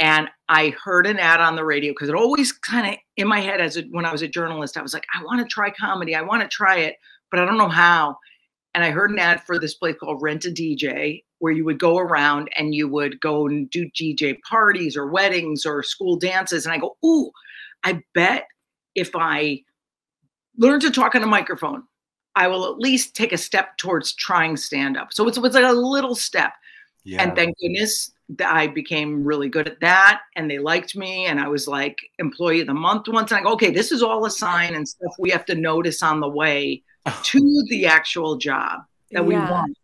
And 0.00 0.28
I 0.48 0.74
heard 0.82 1.06
an 1.06 1.20
ad 1.20 1.40
on 1.40 1.54
the 1.54 1.64
radio 1.64 1.92
because 1.92 2.08
it 2.08 2.16
always 2.16 2.50
kind 2.50 2.94
of 2.94 2.98
in 3.16 3.28
my 3.28 3.38
head 3.38 3.60
as 3.60 3.76
a, 3.76 3.82
when 3.92 4.04
I 4.04 4.10
was 4.10 4.22
a 4.22 4.28
journalist, 4.28 4.76
I 4.76 4.82
was 4.82 4.92
like, 4.92 5.06
I 5.14 5.22
want 5.22 5.40
to 5.40 5.46
try 5.46 5.70
comedy. 5.70 6.16
I 6.16 6.22
want 6.22 6.42
to 6.42 6.48
try 6.48 6.78
it, 6.78 6.96
but 7.30 7.38
I 7.38 7.44
don't 7.44 7.58
know 7.58 7.68
how. 7.68 8.16
And 8.74 8.82
I 8.82 8.90
heard 8.90 9.12
an 9.12 9.20
ad 9.20 9.44
for 9.44 9.56
this 9.56 9.74
place 9.74 9.94
called 10.00 10.20
Rent 10.20 10.46
a 10.46 10.50
DJ, 10.50 11.22
where 11.40 11.52
you 11.52 11.64
would 11.64 11.78
go 11.78 11.98
around 11.98 12.48
and 12.56 12.74
you 12.74 12.86
would 12.86 13.20
go 13.20 13.46
and 13.46 13.68
do 13.70 13.90
DJ 13.90 14.38
parties 14.48 14.96
or 14.96 15.08
weddings 15.08 15.66
or 15.66 15.82
school 15.82 16.16
dances. 16.16 16.64
And 16.64 16.72
I 16.72 16.78
go, 16.78 16.96
Ooh, 17.04 17.30
I 17.82 18.02
bet 18.14 18.46
if 18.94 19.10
I 19.14 19.62
learn 20.56 20.80
to 20.80 20.90
talk 20.90 21.14
on 21.14 21.22
a 21.22 21.26
microphone, 21.26 21.82
I 22.36 22.46
will 22.46 22.66
at 22.66 22.78
least 22.78 23.16
take 23.16 23.32
a 23.32 23.38
step 23.38 23.76
towards 23.76 24.12
trying 24.14 24.56
stand 24.56 24.96
up. 24.96 25.12
So 25.12 25.26
it's, 25.26 25.36
it's 25.36 25.54
like 25.54 25.64
a 25.64 25.72
little 25.72 26.14
step. 26.14 26.52
Yeah. 27.04 27.22
And 27.22 27.34
thank 27.34 27.58
goodness 27.58 28.12
that 28.36 28.52
I 28.52 28.68
became 28.68 29.24
really 29.24 29.48
good 29.48 29.66
at 29.66 29.80
that. 29.80 30.20
And 30.36 30.50
they 30.50 30.58
liked 30.58 30.94
me. 30.94 31.26
And 31.26 31.40
I 31.40 31.48
was 31.48 31.66
like 31.66 31.98
employee 32.18 32.60
of 32.60 32.66
the 32.66 32.74
month 32.74 33.08
once. 33.08 33.32
And 33.32 33.40
I 33.40 33.42
go, 33.42 33.52
okay, 33.54 33.70
this 33.70 33.90
is 33.90 34.02
all 34.02 34.24
a 34.26 34.30
sign 34.30 34.74
and 34.74 34.86
stuff 34.86 35.12
we 35.18 35.30
have 35.30 35.44
to 35.46 35.54
notice 35.54 36.02
on 36.02 36.20
the 36.20 36.28
way 36.28 36.82
to 37.22 37.64
the 37.70 37.86
actual 37.86 38.36
job 38.36 38.82
that 39.10 39.24
we 39.24 39.34
want. 39.34 39.76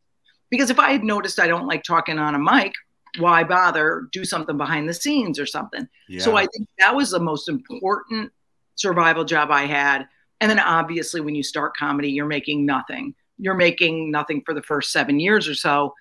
Because 0.50 0.70
if 0.70 0.78
I 0.78 0.92
had 0.92 1.04
noticed 1.04 1.40
I 1.40 1.46
don't 1.46 1.66
like 1.66 1.82
talking 1.82 2.18
on 2.18 2.34
a 2.34 2.38
mic, 2.38 2.72
why 3.18 3.44
bother 3.44 4.08
do 4.12 4.24
something 4.24 4.56
behind 4.56 4.88
the 4.88 4.94
scenes 4.94 5.38
or 5.38 5.46
something? 5.46 5.88
yeah. 6.08 6.20
So 6.22 6.36
I 6.36 6.46
think 6.46 6.68
that 6.78 6.94
was 6.94 7.10
the 7.10 7.20
most 7.20 7.48
important 7.48 8.32
survival 8.74 9.24
job 9.24 9.50
I 9.50 9.66
had. 9.66 10.06
And 10.40 10.50
then 10.50 10.58
obviously, 10.58 11.20
when 11.20 11.34
you 11.34 11.42
start 11.42 11.76
comedy, 11.76 12.10
you're 12.10 12.26
making 12.26 12.66
nothing. 12.66 13.14
You're 13.38 13.54
making 13.54 14.10
nothing 14.10 14.42
for 14.44 14.54
the 14.54 14.62
first 14.62 14.92
seven 14.92 15.18
years 15.18 15.48
or 15.48 15.54
so. 15.54 15.94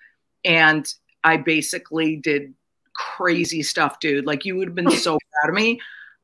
And 0.44 0.86
I 1.24 1.38
basically 1.38 2.16
did 2.16 2.54
crazy 2.94 3.62
stuff, 3.62 3.98
dude. 4.00 4.26
Like 4.26 4.44
you 4.44 4.56
would 4.56 4.68
have 4.68 4.74
been 4.74 4.90
so 4.90 5.18
proud 5.40 5.50
of 5.50 5.54
me. 5.54 5.80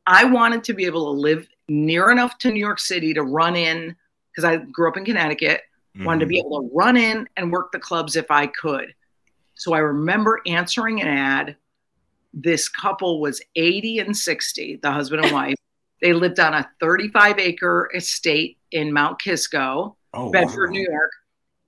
I 0.07 0.25
wanted 0.25 0.65
to 0.65 0.75
be 0.75 0.85
able 0.85 1.15
to 1.15 1.21
live 1.21 1.47
near 1.69 2.11
enough 2.11 2.39
to 2.39 2.51
New 2.51 2.61
York 2.61 2.81
City 2.81 3.15
to 3.15 3.23
run 3.23 3.57
in 3.57 3.97
because 4.31 4.45
I 4.45 4.57
grew 4.57 4.89
up 4.89 4.97
in 4.97 5.05
Connecticut 5.05 5.63
wanted 6.01 6.21
to 6.21 6.27
be 6.27 6.37
Mhm. 6.37 6.47
able 6.47 6.63
to 6.63 6.71
run 6.75 6.97
in 6.97 7.29
and 7.37 7.53
work 7.53 7.73
the 7.73 7.79
clubs 7.79 8.17
if 8.17 8.31
I 8.31 8.47
could. 8.47 8.95
So 9.55 9.75
I 9.75 9.79
remember 9.79 10.41
answering 10.47 11.01
an 11.03 11.09
ad. 11.09 11.57
This 12.33 12.69
couple 12.69 13.21
was 13.21 13.43
80 13.57 13.99
and 13.99 14.17
60, 14.17 14.77
the 14.77 14.91
husband 14.91 15.25
and 15.25 15.33
wife. 15.35 15.57
They 16.01 16.13
lived 16.15 16.41
on 16.41 16.55
a 16.55 16.69
35 16.81 17.39
acre 17.39 17.91
estate 17.95 18.59
in 18.71 18.93
Mount 18.93 19.21
Kisco, 19.21 19.97
Oh, 20.15 20.31
Bedford, 20.31 20.69
wow. 20.71 20.73
New 20.73 20.89
York, 20.91 21.11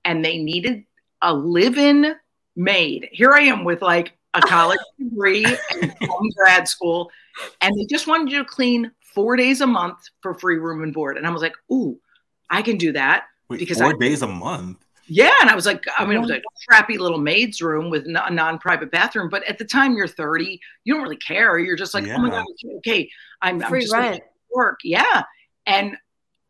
and 0.05 0.25
they 0.25 0.39
needed 0.39 0.85
a 1.23 1.33
live-in 1.33 2.15
maid. 2.57 3.09
Here 3.13 3.33
I 3.33 3.41
am 3.41 3.65
with 3.65 3.81
like 3.83 4.17
a 4.35 4.41
college 4.43 4.81
degree 4.99 5.45
and 5.71 6.35
grad 6.37 6.67
school, 6.69 7.11
and 7.61 7.75
they 7.79 7.85
just 7.87 8.07
wanted 8.07 8.33
you 8.33 8.39
to 8.39 8.45
clean 8.45 8.91
four 9.15 9.37
days 9.37 9.61
a 9.61 9.67
month 9.67 9.99
for 10.23 10.35
free 10.35 10.57
room 10.57 10.83
and 10.83 10.93
board. 10.93 11.17
And 11.17 11.27
I 11.27 11.31
was 11.31 11.43
like, 11.43 11.55
"Ooh, 11.71 11.99
I 12.51 12.63
can 12.63 12.77
do 12.77 12.93
that." 12.93 13.25
Wait, 13.49 13.61
because 13.61 13.79
four 13.79 13.95
I- 13.95 13.99
days 13.99 14.23
a 14.23 14.27
month. 14.27 14.79
Yeah, 15.07 15.33
and 15.43 15.51
I 15.51 15.55
was 15.55 15.67
like, 15.67 15.85
I 15.99 16.07
mean, 16.07 16.17
it 16.17 16.21
was 16.21 16.31
a 16.31 16.41
crappy 16.67 16.97
little 16.97 17.19
maid's 17.19 17.61
room 17.61 17.91
with 17.91 18.07
a 18.07 18.31
non-private 18.31 18.91
bathroom. 18.91 19.29
But 19.29 19.43
at 19.45 19.59
the 19.59 19.65
time, 19.67 19.97
you're 19.97 20.09
30, 20.09 20.59
you 20.85 20.95
don't 20.95 21.03
really 21.03 21.19
care. 21.19 21.59
You're 21.59 21.77
just 21.77 21.93
like, 21.93 22.09
oh 22.09 22.17
my 22.17 22.31
god, 22.31 22.47
okay, 22.79 23.11
I'm, 23.43 23.63
I'm 23.63 23.69
Free 23.69 23.83
just 23.83 23.93
looking 23.93 24.11
rent. 24.13 24.23
work. 24.55 24.81
Yeah, 24.83 25.25
and 25.67 25.95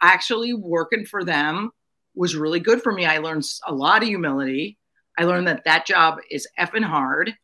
actually 0.01 0.55
working 0.55 1.05
for 1.05 1.25
them 1.25 1.73
was 2.15 2.37
really 2.37 2.61
good 2.61 2.81
for 2.81 2.93
me. 2.93 3.07
I 3.07 3.19
learned 3.19 3.45
a 3.67 3.75
lot 3.75 4.03
of 4.03 4.09
humility. 4.09 4.79
I 5.19 5.25
learned 5.25 5.49
that 5.49 5.65
that 5.65 5.85
job 5.85 6.19
is 6.31 6.47
effing 6.57 6.85
hard. 6.85 7.35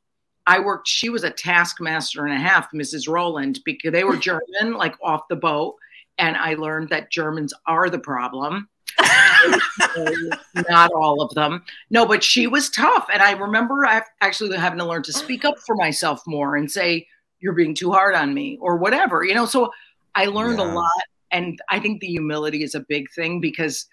I 0.46 0.60
worked. 0.60 0.86
She 0.86 1.08
was 1.08 1.24
a 1.24 1.30
taskmaster 1.30 2.24
and 2.24 2.34
a 2.34 2.38
half, 2.38 2.70
Mrs. 2.72 3.08
Roland, 3.08 3.58
because 3.64 3.90
they 3.90 4.04
were 4.04 4.16
German, 4.28 4.74
like 4.74 4.94
off 5.02 5.22
the 5.28 5.34
boat, 5.34 5.74
and 6.18 6.36
I 6.36 6.54
learned 6.54 6.90
that 6.90 7.10
Germans 7.10 7.52
are 7.66 7.90
the 7.90 7.98
problem. 7.98 8.68
not 10.68 10.90
all 10.92 11.22
of 11.22 11.35
them. 11.35 11.62
No, 11.90 12.07
but 12.07 12.22
she 12.22 12.46
was 12.46 12.70
tough. 12.70 13.09
And 13.12 13.22
I 13.22 13.33
remember 13.33 13.87
I 13.87 14.03
actually 14.20 14.57
having 14.57 14.79
to 14.79 14.85
learn 14.85 15.03
to 15.05 15.12
speak 15.12 15.44
up 15.44 15.59
for 15.66 15.74
myself 15.76 16.22
more 16.26 16.57
and 16.57 16.70
say, 16.70 17.07
you're 17.40 17.55
being 17.55 17.74
too 17.74 17.90
hard 17.90 18.14
on 18.14 18.35
me 18.35 18.59
or 18.61 18.76
whatever, 18.76 19.24
you 19.24 19.35
know. 19.35 19.46
So 19.46 19.72
I 20.14 20.26
learned 20.26 20.59
Yeah. 20.59 20.72
a 20.72 20.74
lot. 20.74 21.03
And 21.31 21.59
I 21.70 21.79
think 21.81 22.00
the 22.00 22.09
humility 22.09 22.62
is 22.62 22.74
a 22.74 22.81
big 22.88 23.07
thing 23.14 23.40
because 23.40 23.87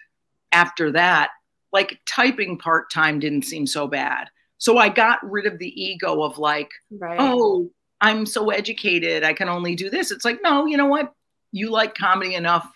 after 0.52 0.90
that, 0.92 1.30
like 1.72 1.98
typing 2.06 2.58
part 2.58 2.90
time 2.90 3.18
didn't 3.20 3.42
seem 3.42 3.66
so 3.66 3.86
bad. 3.86 4.28
So 4.58 4.78
I 4.78 4.88
got 4.88 5.18
rid 5.22 5.46
of 5.46 5.58
the 5.58 5.82
ego 5.82 6.22
of 6.22 6.38
like, 6.38 6.70
Right. 6.90 7.16
oh, 7.20 7.70
I'm 8.00 8.26
so 8.26 8.50
educated. 8.50 9.24
I 9.24 9.32
can 9.32 9.48
only 9.48 9.74
do 9.74 9.88
this. 9.90 10.10
It's 10.10 10.24
like, 10.24 10.40
no, 10.42 10.66
you 10.66 10.76
know 10.76 10.86
what? 10.86 11.12
You 11.52 11.70
like 11.70 11.94
comedy 11.94 12.34
enough 12.34 12.68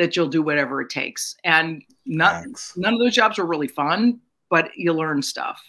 that 0.00 0.16
you'll 0.16 0.26
do 0.28 0.40
whatever 0.42 0.80
it 0.80 0.88
takes. 0.88 1.36
And 1.44 1.82
not, 2.06 2.42
Facts. 2.44 2.72
none 2.76 2.94
of 2.94 2.98
those 2.98 3.14
jobs 3.14 3.38
are 3.38 3.44
really 3.44 3.68
fun, 3.68 4.18
but 4.48 4.70
you 4.74 4.94
learn 4.94 5.20
stuff. 5.22 5.62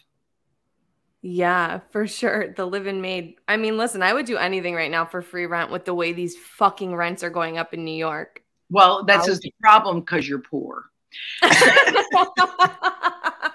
Yeah, 1.21 1.81
for 1.91 2.07
sure. 2.07 2.53
The 2.55 2.65
live 2.65 2.87
in 2.87 3.01
maid. 3.01 3.35
I 3.47 3.57
mean, 3.57 3.77
listen, 3.77 4.01
I 4.01 4.13
would 4.13 4.25
do 4.25 4.37
anything 4.37 4.73
right 4.73 4.89
now 4.89 5.05
for 5.05 5.21
free 5.21 5.45
rent 5.45 5.69
with 5.69 5.83
the 5.85 5.93
way 5.93 6.13
these 6.13 6.35
fucking 6.37 6.95
rents 6.95 7.23
are 7.23 7.29
going 7.29 7.57
up 7.57 7.73
in 7.73 7.83
New 7.83 7.93
York. 7.93 8.41
Well, 8.69 9.03
that's 9.03 9.27
just 9.27 9.41
the 9.41 9.53
problem 9.61 9.99
because 9.99 10.27
you're 10.27 10.39
poor. 10.39 10.85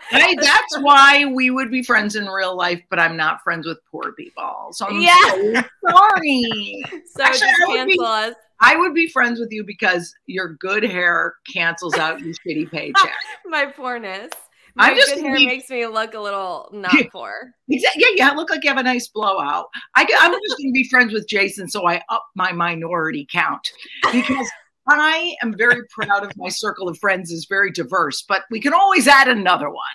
Hey, 0.08 0.36
that's 0.36 0.78
why 0.82 1.24
we 1.34 1.50
would 1.50 1.68
be 1.68 1.82
friends 1.82 2.14
in 2.14 2.26
real 2.26 2.56
life, 2.56 2.80
but 2.90 3.00
I'm 3.00 3.16
not 3.16 3.42
friends 3.42 3.66
with 3.66 3.78
poor 3.90 4.12
people. 4.12 4.68
So 4.70 4.86
I'm 4.86 5.00
Yeah. 5.00 5.18
so 5.20 5.62
sorry. 5.90 6.84
so 7.06 7.24
Actually, 7.24 7.38
just 7.40 7.42
I 7.42 7.66
would 7.66 7.86
be- 7.88 7.96
cancel 7.96 8.04
us. 8.06 8.34
I 8.60 8.76
would 8.76 8.94
be 8.94 9.08
friends 9.08 9.38
with 9.40 9.50
you 9.52 9.64
because 9.64 10.14
your 10.26 10.54
good 10.54 10.82
hair 10.82 11.34
cancels 11.52 11.94
out 11.96 12.20
your 12.20 12.34
shitty 12.46 12.70
paycheck. 12.70 13.12
My 13.46 13.66
poorness. 13.66 14.30
I'm 14.78 14.92
My 14.92 14.98
just 14.98 15.14
good 15.14 15.24
hair 15.24 15.36
be- 15.36 15.46
makes 15.46 15.70
me 15.70 15.86
look 15.86 16.14
a 16.14 16.20
little 16.20 16.68
not 16.72 16.92
Yeah. 16.94 17.06
poor. 17.12 17.52
Exactly. 17.68 18.02
Yeah, 18.14 18.28
yeah. 18.28 18.30
Look 18.36 18.50
like 18.50 18.62
you 18.64 18.70
have 18.70 18.78
a 18.78 18.82
nice 18.82 19.08
blowout. 19.08 19.66
I, 19.94 20.02
am 20.02 20.32
just 20.32 20.58
going 20.58 20.68
to 20.68 20.72
be 20.72 20.88
friends 20.88 21.12
with 21.12 21.26
Jason, 21.28 21.68
so 21.68 21.86
I 21.86 22.02
up 22.10 22.24
my 22.34 22.52
minority 22.52 23.26
count 23.30 23.66
because 24.12 24.48
I 24.88 25.34
am 25.42 25.54
very 25.56 25.80
proud 25.90 26.24
of 26.24 26.32
my 26.36 26.48
circle 26.48 26.88
of 26.88 26.98
friends 26.98 27.30
is 27.30 27.46
very 27.48 27.70
diverse. 27.72 28.22
But 28.28 28.42
we 28.50 28.60
can 28.60 28.74
always 28.74 29.08
add 29.08 29.28
another 29.28 29.68
one. 29.70 29.86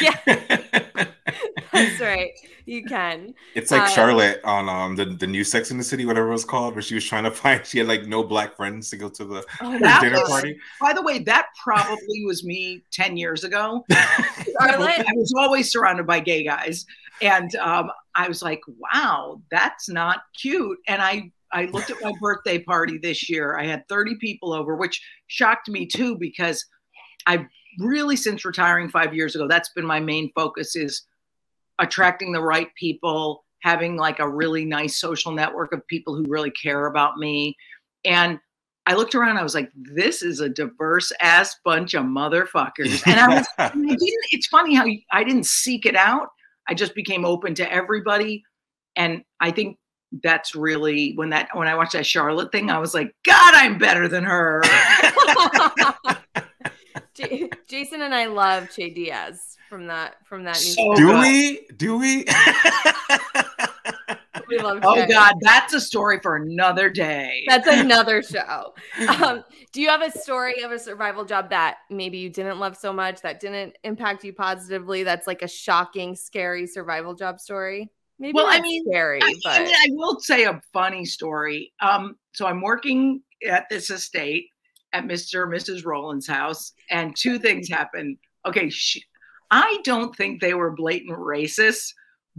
Yeah, 0.00 0.16
that's 1.72 2.00
right. 2.00 2.30
You 2.66 2.84
can. 2.84 3.34
It's 3.54 3.70
like 3.70 3.82
Uh, 3.82 3.88
Charlotte 3.88 4.40
on 4.44 4.68
um 4.68 4.96
the, 4.96 5.06
the 5.06 5.26
new 5.26 5.42
Sex 5.44 5.70
in 5.70 5.78
the 5.78 5.84
City, 5.84 6.04
whatever 6.04 6.28
it 6.28 6.32
was 6.32 6.44
called, 6.44 6.74
where 6.74 6.82
she 6.82 6.94
was 6.94 7.04
trying 7.06 7.24
to 7.24 7.30
find 7.40 7.64
she 7.64 7.78
had 7.78 7.88
like 7.88 8.06
no 8.06 8.22
black 8.22 8.56
friends 8.56 8.90
to 8.90 8.96
go 8.96 9.08
to 9.08 9.24
the 9.24 9.44
Oh 9.60 9.78
dinner 10.00 10.20
was- 10.20 10.28
party. 10.28 10.58
By 10.80 10.92
the 10.92 11.02
way, 11.02 11.20
that 11.20 11.46
probably 11.62 12.24
was 12.26 12.44
me 12.44 12.82
ten 12.92 13.16
years 13.16 13.44
ago. 13.44 13.84
Charlotte? 14.60 14.98
I 15.00 15.12
was 15.14 15.32
always 15.36 15.70
surrounded 15.72 16.06
by 16.06 16.20
gay 16.20 16.44
guys, 16.44 16.84
and 17.22 17.54
um, 17.56 17.90
I 18.14 18.28
was 18.28 18.42
like, 18.42 18.60
"Wow, 18.66 19.40
that's 19.50 19.88
not 19.88 20.20
cute." 20.40 20.78
And 20.88 21.00
I 21.00 21.30
I 21.52 21.64
looked 21.66 21.90
at 21.90 22.02
my 22.02 22.12
birthday 22.20 22.58
party 22.58 22.98
this 22.98 23.30
year. 23.30 23.56
I 23.58 23.64
had 23.66 23.88
30 23.88 24.16
people 24.20 24.52
over, 24.52 24.76
which 24.76 25.00
shocked 25.28 25.68
me 25.68 25.86
too 25.86 26.16
because 26.18 26.64
I 27.26 27.46
really 27.78 28.16
since 28.16 28.44
retiring 28.44 28.88
five 28.88 29.14
years 29.14 29.34
ago, 29.34 29.46
that's 29.48 29.70
been 29.70 29.86
my 29.86 30.00
main 30.00 30.30
focus 30.34 30.76
is 30.76 31.02
attracting 31.78 32.32
the 32.32 32.42
right 32.42 32.68
people, 32.74 33.44
having 33.62 33.96
like 33.96 34.18
a 34.18 34.28
really 34.28 34.64
nice 34.64 35.00
social 35.00 35.32
network 35.32 35.72
of 35.72 35.86
people 35.86 36.14
who 36.14 36.24
really 36.28 36.50
care 36.50 36.86
about 36.86 37.16
me. 37.16 37.56
And 38.04 38.38
I 38.86 38.94
looked 38.94 39.14
around, 39.14 39.36
I 39.36 39.42
was 39.42 39.54
like, 39.54 39.70
this 39.74 40.22
is 40.22 40.40
a 40.40 40.48
diverse 40.48 41.12
ass 41.20 41.56
bunch 41.64 41.94
of 41.94 42.04
motherfuckers. 42.04 43.02
And 43.06 43.20
I 43.20 43.36
was, 43.36 43.46
I 43.58 43.68
didn't, 43.74 43.98
it's 44.30 44.46
funny 44.46 44.74
how 44.74 44.84
you- 44.86 45.02
I 45.12 45.24
didn't 45.24 45.46
seek 45.46 45.86
it 45.86 45.94
out. 45.96 46.28
I 46.68 46.74
just 46.74 46.94
became 46.94 47.24
open 47.24 47.54
to 47.56 47.72
everybody. 47.72 48.42
And 48.96 49.22
I 49.40 49.50
think 49.50 49.78
that's 50.22 50.54
really 50.54 51.12
when 51.16 51.30
that 51.30 51.50
when 51.52 51.68
I 51.68 51.74
watched 51.74 51.92
that 51.92 52.06
Charlotte 52.06 52.50
thing, 52.50 52.70
I 52.70 52.78
was 52.78 52.94
like, 52.94 53.14
God, 53.26 53.54
I'm 53.54 53.78
better 53.78 54.08
than 54.08 54.24
her. 54.24 54.62
J- 57.18 57.50
Jason 57.68 58.02
and 58.02 58.14
I 58.14 58.26
love 58.26 58.70
Che 58.70 58.90
Diaz 58.90 59.56
from 59.68 59.86
that 59.88 60.26
from 60.26 60.44
that 60.44 60.56
new. 60.56 60.72
So 60.72 60.94
Do 60.94 61.18
we? 61.18 61.66
Do 61.76 61.98
we? 61.98 62.18
we 64.48 64.58
love 64.58 64.78
Oh 64.82 64.94
Che. 64.94 65.08
God, 65.08 65.34
that's 65.40 65.74
a 65.74 65.80
story 65.80 66.20
for 66.22 66.36
another 66.36 66.88
day. 66.88 67.44
That's 67.48 67.66
another 67.70 68.22
show. 68.22 68.74
Um, 69.08 69.44
do 69.72 69.80
you 69.82 69.88
have 69.88 70.02
a 70.02 70.10
story 70.16 70.62
of 70.62 70.72
a 70.72 70.78
survival 70.78 71.24
job 71.24 71.50
that 71.50 71.78
maybe 71.90 72.18
you 72.18 72.30
didn't 72.30 72.60
love 72.60 72.76
so 72.76 72.92
much 72.92 73.20
that 73.22 73.40
didn't 73.40 73.76
impact 73.84 74.24
you 74.24 74.32
positively? 74.32 75.02
That's 75.02 75.26
like 75.26 75.42
a 75.42 75.48
shocking, 75.48 76.14
scary 76.14 76.66
survival 76.66 77.14
job 77.14 77.40
story. 77.40 77.90
Maybe 78.20 78.32
Well, 78.34 78.46
I 78.48 78.60
mean, 78.60 78.84
scary, 78.88 79.20
I, 79.22 79.34
but 79.44 79.60
I 79.60 79.64
mean, 79.64 79.74
I 79.74 79.86
will 79.90 80.18
say 80.18 80.44
a 80.44 80.60
funny 80.72 81.04
story. 81.04 81.72
Um, 81.80 82.16
so 82.32 82.46
I'm 82.46 82.60
working 82.60 83.22
at 83.48 83.68
this 83.68 83.90
estate 83.90 84.46
at 84.92 85.04
Mr. 85.04 85.44
and 85.44 85.52
Mrs. 85.52 85.84
Rowland's 85.84 86.26
house, 86.26 86.72
and 86.90 87.14
two 87.16 87.38
things 87.38 87.68
happen. 87.68 88.18
Okay, 88.46 88.70
sh 88.70 88.98
I 89.50 89.78
don't 89.84 90.14
think 90.14 90.40
they 90.40 90.54
were 90.54 90.72
blatant 90.72 91.18
racists, 91.18 91.94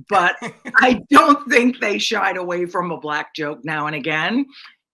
but 0.09 0.35
I 0.77 1.01
don't 1.09 1.47
think 1.49 1.79
they 1.79 1.97
shied 1.97 2.37
away 2.37 2.65
from 2.65 2.91
a 2.91 2.99
black 2.99 3.33
joke 3.35 3.59
now 3.63 3.87
and 3.87 3.95
again. 3.95 4.45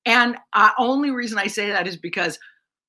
And 0.06 0.38
uh, 0.54 0.70
only 0.78 1.12
reason 1.12 1.38
I 1.38 1.48
say 1.48 1.70
that 1.70 1.88
is 1.88 1.98
because 1.98 2.38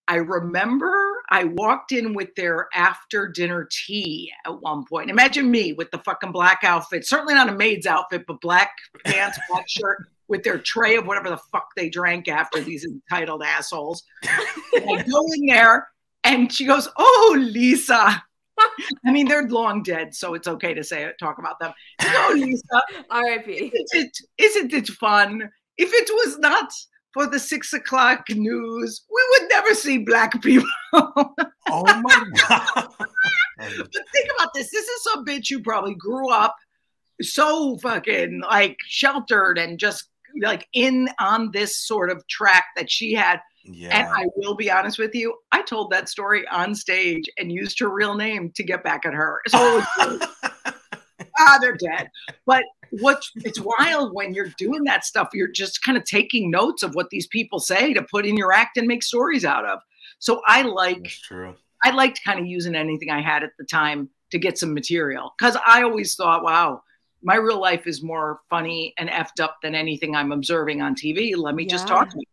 I 0.08 0.16
remember 0.16 0.92
I 1.30 1.44
walked 1.44 1.90
in 1.90 2.14
with 2.14 2.34
their 2.36 2.68
after 2.72 3.26
dinner 3.26 3.68
tea 3.70 4.30
at 4.46 4.60
one 4.60 4.84
point. 4.84 5.10
Imagine 5.10 5.50
me 5.50 5.72
with 5.72 5.90
the 5.90 5.98
fucking 5.98 6.30
black 6.30 6.60
outfit, 6.62 7.06
certainly 7.06 7.34
not 7.34 7.48
a 7.48 7.52
maid's 7.52 7.86
outfit, 7.86 8.24
but 8.28 8.40
black 8.40 8.70
pants, 9.04 9.38
black 9.50 9.68
shirt 9.68 10.06
with 10.28 10.42
their 10.42 10.58
tray 10.58 10.96
of 10.96 11.06
whatever 11.06 11.30
the 11.30 11.40
fuck 11.52 11.68
they 11.76 11.88
drank 11.88 12.28
after 12.28 12.60
these 12.60 12.84
entitled 12.84 13.42
assholes. 13.42 14.02
And 14.74 14.90
I 14.90 15.02
go 15.02 15.24
in 15.34 15.46
there 15.46 15.88
and 16.24 16.52
she 16.52 16.66
goes, 16.66 16.88
Oh, 16.96 17.36
Lisa. 17.38 18.22
I 18.58 19.12
mean, 19.12 19.28
they're 19.28 19.48
long 19.48 19.82
dead, 19.82 20.14
so 20.14 20.34
it's 20.34 20.48
okay 20.48 20.72
to 20.74 20.82
say 20.82 21.04
it, 21.04 21.16
talk 21.18 21.38
about 21.38 21.58
them. 21.60 21.72
She 22.00 22.08
Oh, 22.10 22.32
Lisa, 22.34 22.82
R.I.P. 23.10 23.52
isn't 23.52 23.82
it, 23.92 24.18
isn't 24.38 24.72
it 24.72 24.88
fun? 24.88 25.50
If 25.76 25.90
it 25.92 26.08
was 26.10 26.38
not 26.38 26.72
for 27.12 27.26
the 27.26 27.38
six 27.38 27.72
o'clock 27.72 28.24
news, 28.30 29.02
we 29.10 29.26
would 29.30 29.48
never 29.50 29.74
see 29.74 29.98
black 29.98 30.42
people. 30.42 30.68
oh 30.92 31.22
my 31.68 32.24
god! 32.48 32.88
but 33.58 33.92
think 34.12 34.30
about 34.36 34.54
this. 34.54 34.70
This 34.70 34.86
is 34.86 35.02
some 35.02 35.24
bitch 35.24 35.50
who 35.50 35.62
probably 35.62 35.94
grew 35.94 36.30
up 36.30 36.56
so 37.22 37.78
fucking 37.78 38.42
like 38.42 38.76
sheltered 38.86 39.58
and 39.58 39.78
just 39.78 40.08
like 40.42 40.66
in 40.72 41.08
on 41.20 41.50
this 41.52 41.78
sort 41.78 42.10
of 42.10 42.26
track 42.28 42.66
that 42.76 42.90
she 42.90 43.14
had. 43.14 43.40
And 43.90 44.08
I 44.08 44.26
will 44.36 44.54
be 44.54 44.70
honest 44.70 44.98
with 44.98 45.14
you, 45.14 45.34
I 45.50 45.62
told 45.62 45.90
that 45.90 46.08
story 46.08 46.46
on 46.48 46.74
stage 46.74 47.24
and 47.36 47.50
used 47.50 47.80
her 47.80 47.88
real 47.88 48.14
name 48.14 48.52
to 48.54 48.62
get 48.62 48.84
back 48.84 49.04
at 49.04 49.12
her. 49.12 49.40
So 49.48 49.82
ah, 51.38 51.58
they're 51.60 51.76
dead. 51.76 52.08
But 52.44 52.64
what's 52.90 53.30
it's 53.36 53.60
wild 53.60 54.14
when 54.14 54.34
you're 54.34 54.52
doing 54.58 54.84
that 54.84 55.04
stuff, 55.04 55.30
you're 55.32 55.48
just 55.48 55.82
kind 55.82 55.98
of 55.98 56.04
taking 56.04 56.50
notes 56.50 56.82
of 56.82 56.94
what 56.94 57.10
these 57.10 57.26
people 57.26 57.58
say 57.58 57.92
to 57.92 58.02
put 58.02 58.26
in 58.26 58.36
your 58.36 58.52
act 58.52 58.76
and 58.76 58.86
make 58.86 59.02
stories 59.02 59.44
out 59.44 59.64
of. 59.64 59.80
So 60.18 60.42
I 60.46 60.62
like 60.62 61.02
That's 61.02 61.20
true. 61.20 61.54
I 61.84 61.90
liked 61.90 62.20
kind 62.24 62.40
of 62.40 62.46
using 62.46 62.74
anything 62.74 63.10
I 63.10 63.20
had 63.20 63.42
at 63.42 63.50
the 63.58 63.64
time 63.64 64.08
to 64.30 64.38
get 64.38 64.58
some 64.58 64.74
material 64.74 65.34
because 65.38 65.56
I 65.66 65.82
always 65.82 66.14
thought, 66.14 66.42
wow, 66.42 66.82
my 67.22 67.36
real 67.36 67.60
life 67.60 67.86
is 67.86 68.02
more 68.02 68.40
funny 68.50 68.94
and 68.98 69.08
effed 69.08 69.40
up 69.40 69.56
than 69.62 69.74
anything 69.74 70.14
I'm 70.14 70.32
observing 70.32 70.82
on 70.82 70.94
TV. 70.94 71.36
Let 71.36 71.54
me 71.54 71.66
just 71.66 71.88
talk 71.88 72.10
to 72.10 72.18
you. 72.18 72.24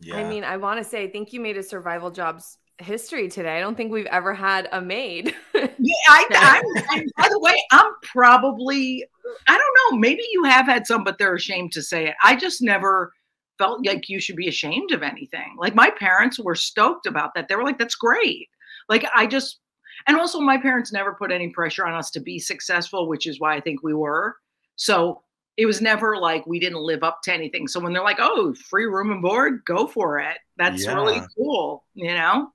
Yeah. 0.00 0.16
I 0.16 0.28
mean, 0.28 0.44
I 0.44 0.56
want 0.56 0.78
to 0.78 0.84
say, 0.84 1.04
I 1.04 1.08
think 1.08 1.32
you 1.32 1.40
made 1.40 1.56
a 1.56 1.62
survival 1.62 2.10
jobs 2.10 2.58
history 2.78 3.28
today. 3.28 3.56
I 3.56 3.60
don't 3.60 3.76
think 3.76 3.92
we've 3.92 4.06
ever 4.06 4.34
had 4.34 4.68
a 4.72 4.80
maid. 4.80 5.34
Yeah, 5.84 5.94
I, 6.08 6.26
I'm, 6.32 6.84
I'm, 6.90 7.06
by 7.16 7.28
the 7.28 7.40
way, 7.40 7.56
I'm 7.72 7.92
probably, 8.02 9.04
I 9.48 9.58
don't 9.58 9.92
know, 9.92 9.98
maybe 9.98 10.22
you 10.30 10.44
have 10.44 10.66
had 10.66 10.86
some, 10.86 11.02
but 11.02 11.18
they're 11.18 11.34
ashamed 11.34 11.72
to 11.72 11.82
say 11.82 12.06
it. 12.06 12.14
I 12.22 12.36
just 12.36 12.62
never 12.62 13.12
felt 13.58 13.84
like 13.84 14.08
you 14.08 14.20
should 14.20 14.36
be 14.36 14.46
ashamed 14.46 14.92
of 14.92 15.02
anything. 15.02 15.56
Like 15.58 15.74
my 15.74 15.90
parents 15.90 16.38
were 16.38 16.54
stoked 16.54 17.06
about 17.06 17.34
that. 17.34 17.48
They 17.48 17.56
were 17.56 17.64
like, 17.64 17.78
that's 17.78 17.96
great. 17.96 18.48
Like 18.88 19.04
I 19.14 19.26
just, 19.26 19.58
and 20.06 20.16
also 20.16 20.40
my 20.40 20.58
parents 20.58 20.92
never 20.92 21.12
put 21.14 21.30
any 21.30 21.48
pressure 21.48 21.86
on 21.86 21.94
us 21.94 22.10
to 22.12 22.20
be 22.20 22.38
successful, 22.38 23.08
which 23.08 23.26
is 23.26 23.40
why 23.40 23.54
I 23.54 23.60
think 23.60 23.82
we 23.82 23.94
were. 23.94 24.36
So 24.76 25.22
it 25.56 25.66
was 25.66 25.80
never 25.80 26.16
like 26.16 26.46
we 26.46 26.58
didn't 26.58 26.82
live 26.82 27.02
up 27.02 27.20
to 27.24 27.32
anything. 27.32 27.68
So 27.68 27.78
when 27.80 27.92
they're 27.92 28.02
like, 28.02 28.18
oh, 28.20 28.54
free 28.54 28.86
room 28.86 29.12
and 29.12 29.20
board, 29.20 29.62
go 29.66 29.86
for 29.86 30.18
it. 30.18 30.38
That's 30.56 30.86
really 30.86 31.20
cool, 31.36 31.84
you 31.94 32.14
know? 32.14 32.52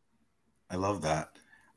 I 0.69 0.75
love 0.75 1.01
that. 1.03 1.29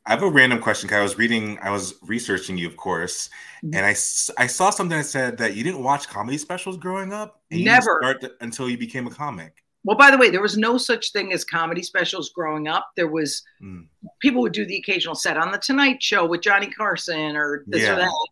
I 0.07 0.11
have 0.13 0.23
a 0.23 0.31
random 0.31 0.61
question. 0.61 0.89
'cause 0.89 0.99
I 0.99 1.03
was 1.03 1.19
reading, 1.19 1.59
I 1.63 1.71
was 1.71 1.95
researching 2.03 2.57
you, 2.57 2.67
of 2.67 2.77
course, 2.77 3.29
mm-hmm. 3.63 3.75
and 3.77 3.87
I, 3.87 3.91
I 3.91 4.47
saw 4.47 4.71
something 4.71 4.97
that 4.97 5.05
said 5.05 5.37
that 5.39 5.55
you 5.55 5.63
didn't 5.63 5.83
watch 5.83 6.09
comedy 6.09 6.39
specials 6.39 6.79
growing 6.79 7.13
up. 7.13 7.43
and 7.51 7.61
you 7.61 7.67
Never. 7.67 8.19
until 8.41 8.69
you 8.69 8.79
became 8.79 9.07
a 9.07 9.11
comic. 9.11 9.63
Well, 9.85 9.97
by 9.97 10.11
the 10.11 10.19
way, 10.19 10.29
there 10.31 10.43
was 10.43 10.59
no 10.59 10.77
such 10.77 11.13
thing 11.13 11.33
as 11.33 11.45
comedy 11.45 11.83
specials 11.83 12.31
growing 12.31 12.69
up. 12.69 12.91
There 12.97 13.09
was 13.09 13.43
Mm. 13.63 13.87
people 14.21 14.43
would 14.43 14.53
do 14.53 14.67
the 14.67 14.77
occasional 14.77 15.15
set 15.15 15.37
on 15.39 15.53
the 15.53 15.59
Tonight 15.59 16.03
Show 16.03 16.27
with 16.27 16.43
Johnny 16.43 16.69
Carson 16.71 17.35
or 17.37 17.65
this 17.67 17.83
Yeah. 17.83 17.93
or 17.95 17.97
that. 17.97 18.29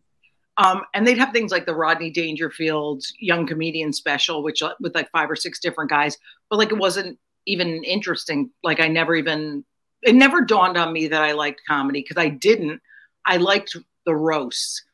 Um, 0.58 0.82
and 0.92 1.06
they'd 1.06 1.18
have 1.18 1.32
things 1.32 1.52
like 1.52 1.66
the 1.66 1.74
Rodney 1.74 2.10
Dangerfield 2.10 3.04
Young 3.20 3.46
Comedian 3.46 3.92
Special, 3.92 4.42
which 4.42 4.60
uh, 4.62 4.74
with 4.80 4.94
like 4.94 5.10
five 5.10 5.30
or 5.30 5.36
six 5.36 5.58
different 5.60 5.88
guys, 5.88 6.18
but 6.50 6.58
like 6.58 6.70
it 6.72 6.78
wasn't 6.78 7.18
even 7.46 7.82
interesting. 7.84 8.50
Like 8.62 8.80
I 8.80 8.88
never 8.88 9.14
even 9.14 9.64
it 10.02 10.14
never 10.14 10.42
dawned 10.42 10.76
on 10.76 10.92
me 10.92 11.08
that 11.08 11.22
I 11.22 11.32
liked 11.32 11.62
comedy 11.66 12.00
because 12.02 12.16
I 12.22 12.28
didn't. 12.28 12.80
I 13.24 13.36
liked 13.38 13.76
the 14.04 14.14
roasts. 14.14 14.84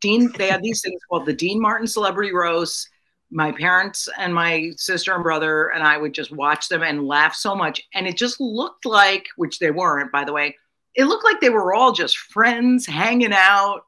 Dean, 0.00 0.30
they 0.36 0.48
had 0.48 0.62
these 0.62 0.80
things 0.82 1.00
called 1.08 1.26
the 1.26 1.32
Dean 1.32 1.60
Martin 1.60 1.86
Celebrity 1.86 2.32
Roasts. 2.32 2.88
My 3.30 3.52
parents 3.52 4.08
and 4.18 4.34
my 4.34 4.70
sister 4.76 5.14
and 5.14 5.22
brother 5.22 5.68
and 5.68 5.82
I 5.82 5.96
would 5.96 6.14
just 6.14 6.30
watch 6.30 6.68
them 6.68 6.82
and 6.82 7.06
laugh 7.06 7.34
so 7.34 7.54
much. 7.54 7.82
And 7.94 8.06
it 8.06 8.16
just 8.16 8.40
looked 8.40 8.86
like, 8.86 9.26
which 9.36 9.58
they 9.58 9.70
weren't, 9.70 10.12
by 10.12 10.24
the 10.24 10.32
way, 10.32 10.56
it 10.94 11.04
looked 11.04 11.24
like 11.24 11.40
they 11.40 11.50
were 11.50 11.74
all 11.74 11.92
just 11.92 12.16
friends 12.16 12.86
hanging 12.86 13.32
out, 13.32 13.82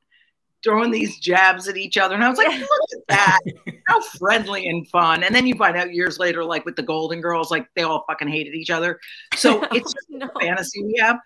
throwing 0.64 0.90
these 0.90 1.18
jabs 1.20 1.68
at 1.68 1.77
each 1.77 1.96
other. 1.96 2.14
And 2.14 2.25
I 2.25 2.29
was 2.29 2.38
like, 2.38 2.59
look 2.59 2.90
at 2.92 3.09
that. 3.09 3.38
How 3.87 4.01
friendly 4.18 4.68
and 4.68 4.88
fun. 4.88 5.22
And 5.22 5.35
then 5.35 5.46
you 5.46 5.55
find 5.55 5.77
out 5.77 5.94
years 5.94 6.18
later, 6.18 6.42
like 6.44 6.64
with 6.64 6.75
the 6.75 6.83
Golden 6.83 7.20
Girls, 7.20 7.51
like 7.51 7.68
they 7.77 7.83
all 7.83 8.05
fucking 8.09 8.29
hated 8.29 8.55
each 8.55 8.70
other. 8.70 8.99
So 9.37 9.61
oh, 9.62 9.68
it's 9.70 9.92
just 9.92 10.07
no. 10.11 10.29
a 10.35 10.40
fantasy 10.40 10.83
we 10.83 10.96
have. 11.01 11.18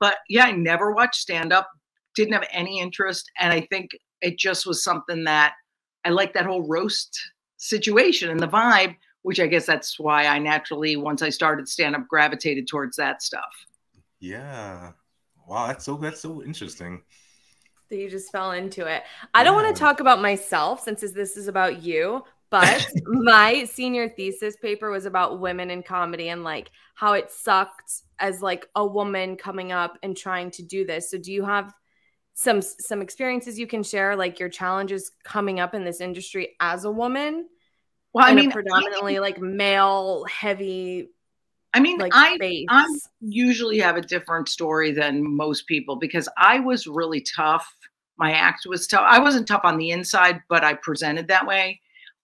But 0.00 0.16
yeah, 0.28 0.44
I 0.44 0.52
never 0.52 0.92
watched 0.92 1.16
stand 1.16 1.52
up, 1.52 1.70
didn't 2.14 2.34
have 2.34 2.46
any 2.50 2.80
interest. 2.80 3.30
And 3.38 3.52
I 3.52 3.66
think 3.70 3.90
it 4.22 4.38
just 4.38 4.66
was 4.66 4.82
something 4.82 5.24
that 5.24 5.54
I 6.04 6.10
like 6.10 6.32
that 6.34 6.46
whole 6.46 6.66
roast 6.66 7.18
situation 7.56 8.30
and 8.30 8.40
the 8.40 8.48
vibe, 8.48 8.96
which 9.22 9.40
I 9.40 9.46
guess 9.46 9.66
that's 9.66 9.98
why 9.98 10.26
I 10.26 10.38
naturally, 10.38 10.96
once 10.96 11.22
I 11.22 11.30
started 11.30 11.68
stand 11.68 11.96
up, 11.96 12.06
gravitated 12.08 12.68
towards 12.68 12.96
that 12.96 13.22
stuff. 13.22 13.52
Yeah. 14.20 14.92
Wow, 15.46 15.68
that's 15.68 15.84
so 15.84 15.96
that's 15.96 16.20
so 16.20 16.42
interesting. 16.42 17.02
that 17.88 17.96
you 17.96 18.10
just 18.10 18.32
fell 18.32 18.52
into 18.52 18.86
it. 18.86 19.02
I 19.34 19.44
don't 19.44 19.54
want 19.54 19.74
to 19.74 19.78
talk 19.78 20.00
about 20.00 20.20
myself 20.20 20.82
since 20.82 21.00
this 21.00 21.36
is 21.36 21.46
about 21.48 21.82
you, 21.82 22.24
but 22.50 22.86
my 23.06 23.64
senior 23.64 24.08
thesis 24.08 24.56
paper 24.56 24.90
was 24.90 25.06
about 25.06 25.40
women 25.40 25.70
in 25.70 25.82
comedy 25.82 26.28
and 26.30 26.42
like 26.44 26.70
how 26.94 27.12
it 27.12 27.30
sucked 27.30 28.02
as 28.18 28.42
like 28.42 28.66
a 28.74 28.84
woman 28.84 29.36
coming 29.36 29.72
up 29.72 29.98
and 30.02 30.16
trying 30.16 30.50
to 30.52 30.62
do 30.62 30.84
this. 30.84 31.10
So 31.10 31.18
do 31.18 31.32
you 31.32 31.44
have 31.44 31.72
some 32.36 32.62
some 32.62 33.02
experiences 33.02 33.58
you 33.58 33.66
can 33.66 33.82
share 33.82 34.14
like 34.14 34.38
your 34.38 34.48
challenges 34.48 35.10
coming 35.24 35.58
up 35.58 35.74
in 35.74 35.84
this 35.84 36.00
industry 36.00 36.54
as 36.60 36.84
a 36.84 36.90
woman 36.90 37.46
Well, 38.12 38.26
I 38.26 38.34
mean, 38.34 38.50
predominantly 38.50 39.18
like 39.18 39.40
male 39.40 40.24
heavy 40.30 41.08
I 41.74 41.80
mean, 41.80 41.98
like 41.98 42.12
I 42.14 42.36
space? 42.36 42.66
I 42.70 42.86
usually 43.20 43.78
have 43.80 43.96
a 43.96 44.00
different 44.00 44.48
story 44.48 44.92
than 44.92 45.36
most 45.36 45.66
people 45.66 45.96
because 45.96 46.26
I 46.38 46.58
was 46.58 46.86
really 46.86 47.20
tough. 47.20 47.70
My 48.16 48.32
act 48.32 48.64
was 48.66 48.86
tough. 48.86 49.04
I 49.06 49.18
wasn't 49.18 49.46
tough 49.46 49.60
on 49.64 49.76
the 49.76 49.90
inside, 49.90 50.40
but 50.48 50.64
I 50.64 50.72
presented 50.72 51.28
that 51.28 51.46
way. 51.46 51.80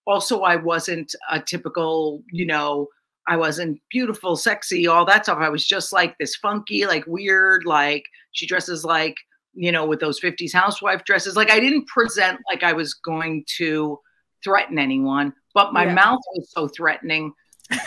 Also, 0.07 0.41
I 0.41 0.57
wasn't 0.57 1.15
a 1.31 1.39
typical, 1.39 2.23
you 2.31 2.47
know, 2.47 2.89
I 3.27 3.37
wasn't 3.37 3.79
beautiful, 3.91 4.37
sexy, 4.37 4.87
all 4.87 5.05
that 5.05 5.27
stuff. 5.27 5.39
I 5.39 5.51
was 5.51 5.67
just 5.67 5.93
like 5.93 6.17
this 6.17 6.35
funky, 6.37 6.87
like 6.87 7.07
weird, 7.07 7.67
like 7.67 8.05
she 8.31 8.47
dresses 8.47 8.85
like, 8.87 9.17
you 9.55 9.71
know, 9.73 9.85
with 9.87 10.01
those 10.01 10.21
50s 10.21 10.53
housewife 10.53 11.05
dresses. 11.05 11.37
Like 11.37 11.51
I 11.51 11.61
didn't 11.61 11.87
present 11.87 12.41
like 12.51 12.63
I 12.63 12.73
was 12.73 12.95
going 12.95 13.45
to 13.59 13.99
threaten 14.43 14.79
anyone, 14.79 15.33
but 15.55 15.73
my 15.73 15.85
Yeah. 15.85 15.95
mouth 15.95 16.21
was 16.35 16.51
so 16.51 16.69
threatening 16.69 17.33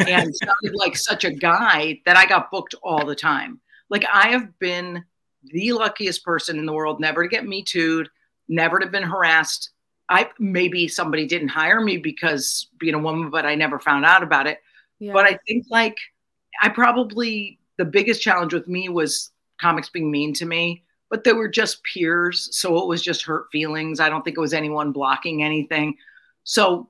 and 0.08 0.36
sounded 0.36 0.76
like 0.76 0.96
such 0.96 1.24
a 1.26 1.32
guy 1.32 2.00
that 2.06 2.18
I 2.18 2.26
got 2.26 2.52
booked 2.52 2.76
all 2.84 3.06
the 3.06 3.16
time. 3.16 3.60
Like 3.90 4.06
I 4.12 4.30
have 4.30 4.58
been 4.60 5.04
the 5.44 5.74
luckiest 5.74 6.24
person 6.24 6.58
in 6.58 6.66
the 6.66 6.74
world 6.74 7.00
never 7.00 7.24
to 7.24 7.30
get 7.30 7.46
me 7.46 7.64
too'd, 7.64 8.10
never 8.48 8.80
to 8.80 8.86
have 8.86 8.92
been 8.92 9.04
harassed. 9.04 9.72
I 10.10 10.30
maybe 10.40 10.88
somebody 10.88 11.26
didn't 11.28 11.48
hire 11.50 11.82
me 11.82 11.98
because 11.98 12.68
being 12.80 12.94
a 12.94 13.00
woman, 13.00 13.30
but 13.32 13.46
I 13.46 13.56
never 13.56 13.80
found 13.80 14.06
out 14.06 14.22
about 14.24 14.48
it. 14.48 14.60
yeah. 15.00 15.14
But 15.14 15.26
I 15.26 15.38
think 15.48 15.66
like 15.70 15.98
I 16.62 16.70
probably 16.70 17.60
the 17.78 17.86
biggest 17.86 18.22
challenge 18.22 18.54
with 18.54 18.68
me 18.68 18.88
was 18.90 19.32
comics 19.60 19.90
being 19.90 20.10
mean 20.12 20.34
to 20.36 20.46
me, 20.46 20.84
but 21.16 21.24
they 21.24 21.32
were 21.32 21.48
just 21.48 21.82
peers, 21.86 22.50
so 22.52 22.78
it 22.78 22.90
was 22.90 23.02
just 23.02 23.22
hurt 23.22 23.46
feelings. 23.50 24.02
I 24.02 24.10
don't 24.10 24.22
think 24.22 24.38
it 24.38 24.42
was 24.42 24.54
anyone 24.54 24.92
blocking 24.92 25.44
anything. 25.44 25.96
So 26.44 26.90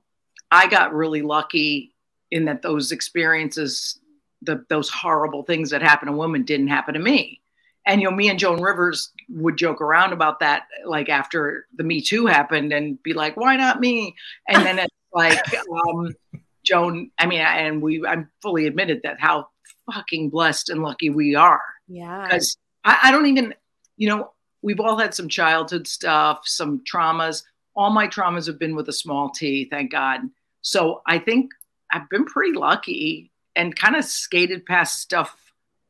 I 0.49 0.65
got 0.65 0.95
really 0.95 1.21
lucky 1.21 1.93
in 2.31 2.45
that 2.45 2.63
those 2.63 2.91
experiences, 2.91 3.99
the 4.41 4.65
those 4.67 4.89
horrible 4.89 5.43
things 5.43 5.69
that 5.69 5.83
happened 5.83 6.09
to 6.09 6.17
women 6.17 6.41
didn't 6.41 6.69
happen 6.69 6.95
to 6.95 6.99
me. 6.99 7.39
And 7.85 8.01
you 8.01 8.09
know, 8.09 8.15
me 8.15 8.27
and 8.29 8.39
Joan 8.39 8.63
Rivers 8.63 9.11
would 9.29 9.57
joke 9.57 9.79
around 9.79 10.11
about 10.11 10.39
that, 10.39 10.63
like 10.85 11.07
after 11.07 11.67
the 11.75 11.83
Me 11.83 12.01
Too 12.01 12.25
happened, 12.25 12.73
and 12.73 13.01
be 13.03 13.13
like, 13.13 13.37
"Why 13.37 13.55
not 13.57 13.79
me?" 13.79 14.15
And 14.49 14.65
then 14.65 14.79
it's 14.79 14.95
like, 15.13 15.37
um, 15.71 16.15
Joan. 16.63 17.11
I 17.19 17.27
mean, 17.27 17.41
and 17.41 17.79
we, 17.79 18.03
I'm 18.03 18.31
fully 18.41 18.65
admitted 18.65 19.01
that 19.03 19.19
how 19.19 19.49
fucking 19.93 20.31
blessed 20.31 20.69
and 20.69 20.81
lucky 20.81 21.11
we 21.11 21.35
are 21.35 21.61
yeah. 21.87 22.23
because 22.23 22.57
I, 22.83 22.97
I 23.03 23.11
don't 23.11 23.27
even, 23.27 23.53
you 23.97 24.09
know, 24.09 24.31
we've 24.61 24.79
all 24.79 24.97
had 24.97 25.13
some 25.13 25.29
childhood 25.29 25.87
stuff, 25.87 26.41
some 26.45 26.81
traumas. 26.91 27.43
All 27.75 27.89
my 27.89 28.07
traumas 28.07 28.47
have 28.47 28.59
been 28.59 28.75
with 28.75 28.89
a 28.89 28.93
small 28.93 29.29
T, 29.29 29.67
thank 29.69 29.91
God. 29.91 30.21
So 30.61 31.01
I 31.07 31.19
think 31.19 31.51
I've 31.91 32.09
been 32.09 32.25
pretty 32.25 32.53
lucky 32.53 33.31
and 33.55 33.75
kind 33.75 33.95
of 33.95 34.03
skated 34.05 34.65
past 34.65 34.99
stuff 34.99 35.37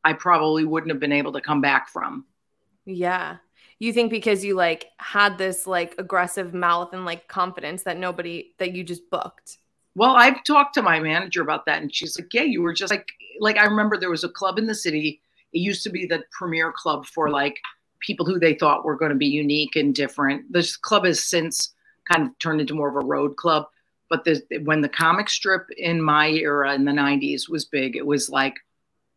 I 0.04 0.12
probably 0.12 0.64
wouldn't 0.64 0.92
have 0.92 1.00
been 1.00 1.10
able 1.10 1.32
to 1.32 1.40
come 1.40 1.60
back 1.60 1.88
from. 1.88 2.26
Yeah. 2.84 3.38
You 3.80 3.92
think 3.92 4.10
because 4.10 4.44
you 4.44 4.54
like 4.54 4.86
had 4.98 5.36
this 5.36 5.66
like 5.66 5.94
aggressive 5.98 6.54
mouth 6.54 6.92
and 6.92 7.04
like 7.04 7.26
confidence 7.26 7.82
that 7.82 7.98
nobody 7.98 8.52
that 8.58 8.72
you 8.72 8.84
just 8.84 9.10
booked. 9.10 9.58
Well, 9.96 10.14
I've 10.14 10.44
talked 10.44 10.74
to 10.74 10.82
my 10.82 11.00
manager 11.00 11.42
about 11.42 11.66
that, 11.66 11.82
and 11.82 11.92
she's 11.92 12.18
like, 12.18 12.32
"Yeah, 12.32 12.42
you 12.42 12.62
were 12.62 12.72
just 12.72 12.90
like 12.90 13.08
like 13.40 13.58
I 13.58 13.64
remember 13.64 13.96
there 13.96 14.10
was 14.10 14.24
a 14.24 14.28
club 14.28 14.58
in 14.58 14.66
the 14.66 14.74
city. 14.74 15.20
It 15.52 15.58
used 15.58 15.82
to 15.82 15.90
be 15.90 16.06
the 16.06 16.22
premier 16.30 16.72
club 16.72 17.06
for 17.06 17.30
like 17.30 17.58
people 18.00 18.26
who 18.26 18.38
they 18.38 18.54
thought 18.54 18.84
were 18.84 18.96
going 18.96 19.10
to 19.10 19.16
be 19.16 19.26
unique 19.26 19.76
and 19.76 19.94
different. 19.94 20.52
This 20.52 20.76
club 20.76 21.04
has 21.04 21.24
since 21.24 21.74
kind 22.10 22.24
of 22.24 22.38
turned 22.38 22.60
into 22.60 22.74
more 22.74 22.88
of 22.88 22.96
a 22.96 23.06
road 23.06 23.36
club. 23.36 23.66
But 24.08 24.24
the, 24.24 24.40
when 24.64 24.80
the 24.80 24.88
comic 24.88 25.28
strip 25.28 25.66
in 25.76 26.00
my 26.00 26.28
era 26.28 26.74
in 26.74 26.84
the 26.84 26.92
'90s 26.92 27.48
was 27.48 27.64
big, 27.64 27.96
it 27.96 28.06
was 28.06 28.30
like, 28.30 28.54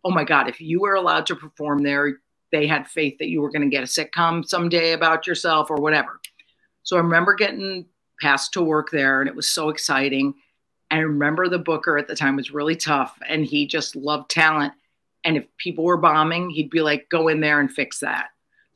oh 0.04 0.12
my 0.12 0.24
god, 0.24 0.48
if 0.48 0.60
you 0.60 0.82
were 0.82 0.96
allowed 0.96 1.28
to 1.28 1.36
perform 1.36 1.84
there, 1.84 2.18
they 2.52 2.66
had 2.66 2.88
faith 2.88 3.18
that 3.20 3.30
you 3.30 3.42
were 3.42 3.52
going 3.52 3.62
to 3.62 3.68
get 3.70 3.84
a 3.84 3.86
sitcom 3.86 4.44
someday 4.44 4.94
about 4.94 5.28
yourself 5.28 5.70
or 5.70 5.78
whatever. 5.78 6.20
So 6.82 6.98
I 6.98 7.02
remember 7.02 7.36
getting 7.36 7.86
passed 8.20 8.54
to 8.54 8.64
work 8.64 8.90
there, 8.90 9.22
and 9.22 9.30
it 9.30 9.36
was 9.36 9.48
so 9.48 9.70
exciting. 9.70 10.34
I 10.92 11.00
remember 11.00 11.48
the 11.48 11.60
booker 11.60 11.98
at 11.98 12.08
the 12.08 12.16
time 12.16 12.36
was 12.36 12.52
really 12.52 12.76
tough 12.76 13.18
and 13.28 13.46
he 13.46 13.68
just 13.68 13.96
loved 13.96 14.32
talent. 14.32 14.74
And 15.24 15.38
if 15.38 15.46
people 15.58 15.84
were 15.84 15.98
bombing, 15.98 16.50
he'd 16.50 16.70
be 16.70 16.82
like, 16.82 17.10
go 17.10 17.28
in 17.28 17.42
there 17.42 17.60
and 17.60 17.72
fix 17.72 18.00
that. 18.00 18.30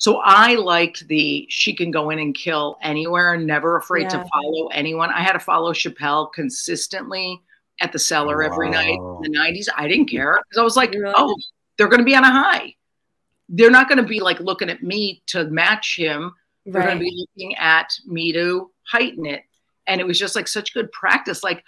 So 0.04 0.18
I 0.18 0.56
liked 0.56 1.08
the 1.08 1.48
she 1.50 1.74
can 1.74 1.90
go 1.90 2.10
in 2.10 2.20
and 2.20 2.36
kill 2.36 2.78
anywhere, 2.82 3.38
never 3.38 3.78
afraid 3.78 4.12
Yeah. 4.12 4.22
to 4.22 4.26
follow 4.34 4.68
anyone. 4.68 5.10
I 5.10 5.22
had 5.22 5.32
to 5.32 5.40
follow 5.40 5.72
Chappelle 5.72 6.30
consistently 6.34 7.40
at 7.80 7.94
the 7.94 8.00
cellar 8.00 8.44
every 8.44 8.70
night 8.70 8.98
in 9.00 9.20
the 9.22 9.30
90s. 9.30 9.70
I 9.78 9.88
didn't 9.88 10.08
care 10.08 10.42
because 10.44 10.60
I 10.60 10.64
was 10.66 10.76
like, 10.76 10.94
Really? 10.94 11.14
oh, 11.16 11.34
they're 11.78 11.88
going 11.88 12.02
to 12.02 12.06
be 12.06 12.18
on 12.18 12.26
a 12.26 12.30
high. 12.30 12.76
They're 13.48 13.72
not 13.72 13.88
going 13.88 13.98
to 13.98 14.04
be 14.04 14.20
like 14.20 14.42
looking 14.42 14.70
at 14.70 14.84
me 14.84 15.24
to 15.28 15.46
match 15.46 15.96
him 15.98 16.34
they're 16.66 16.84
going 16.84 16.98
to 16.98 17.04
be 17.06 17.26
looking 17.38 17.56
at 17.56 17.94
me 18.06 18.34
to 18.34 18.72
heighten 18.84 19.26
it. 19.26 19.44
And 19.88 20.02
it 20.02 20.08
was 20.08 20.20
just 20.20 20.36
like 20.36 20.50
such 20.50 20.74
good 20.74 20.92
practice. 20.92 21.44
Like 21.44 21.64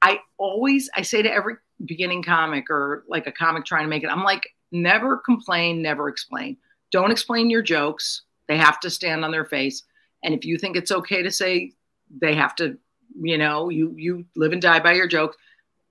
I 0.00 0.20
always 0.38 0.88
I 0.96 1.02
say 1.02 1.20
to 1.20 1.30
every 1.30 1.56
beginning 1.84 2.22
comic 2.22 2.70
or 2.70 3.04
like 3.08 3.26
a 3.26 3.32
comic 3.32 3.66
trying 3.66 3.84
to 3.84 3.88
make 3.90 4.04
it, 4.04 4.08
I'm 4.08 4.24
like, 4.24 4.48
never 4.72 5.18
complain, 5.18 5.82
never 5.82 6.08
explain. 6.08 6.56
Don't 6.94 7.10
explain 7.10 7.50
your 7.50 7.60
jokes. 7.60 8.22
They 8.46 8.56
have 8.56 8.78
to 8.78 8.88
stand 8.88 9.24
on 9.24 9.32
their 9.32 9.44
face. 9.44 9.82
And 10.22 10.32
if 10.32 10.44
you 10.44 10.56
think 10.56 10.76
it's 10.76 10.92
okay 10.92 11.24
to 11.24 11.30
say 11.32 11.72
they 12.20 12.36
have 12.36 12.54
to, 12.54 12.78
you 13.20 13.36
know, 13.36 13.68
you 13.68 13.96
you 13.96 14.24
live 14.36 14.52
and 14.52 14.62
die 14.62 14.78
by 14.78 14.92
your 14.92 15.08
jokes, 15.08 15.36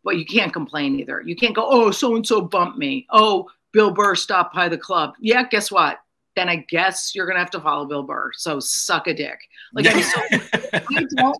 but 0.06 0.16
you 0.16 0.26
can't 0.26 0.54
complain 0.54 0.97
either. 0.97 1.22
You 1.26 1.36
can't 1.36 1.54
go, 1.54 1.68
oh, 1.68 1.91
so 1.91 2.16
and 2.16 2.26
so 2.26 2.39
bumped 2.39 2.78
me. 2.78 3.06
Oh, 3.10 3.49
Bill 3.74 3.91
Burr 3.91 4.16
stopped 4.16 4.56
by 4.56 4.70
the 4.70 4.78
club. 4.78 5.12
Yeah, 5.20 5.43
guess 5.43 5.70
what? 5.70 5.99
Then 6.38 6.47
I 6.47 6.66
guess 6.70 7.14
you're 7.14 7.28
gonna 7.28 7.39
have 7.39 7.51
to 7.51 7.60
follow 7.60 7.84
Bill 7.84 8.04
Burr. 8.04 8.32
So 8.38 8.62
suck 8.62 9.08
a 9.08 9.14
dick. 9.14 9.39
Like 9.74 9.88
I, 9.88 9.99
so, 9.99 10.22
I 10.95 11.06
don't 11.18 11.38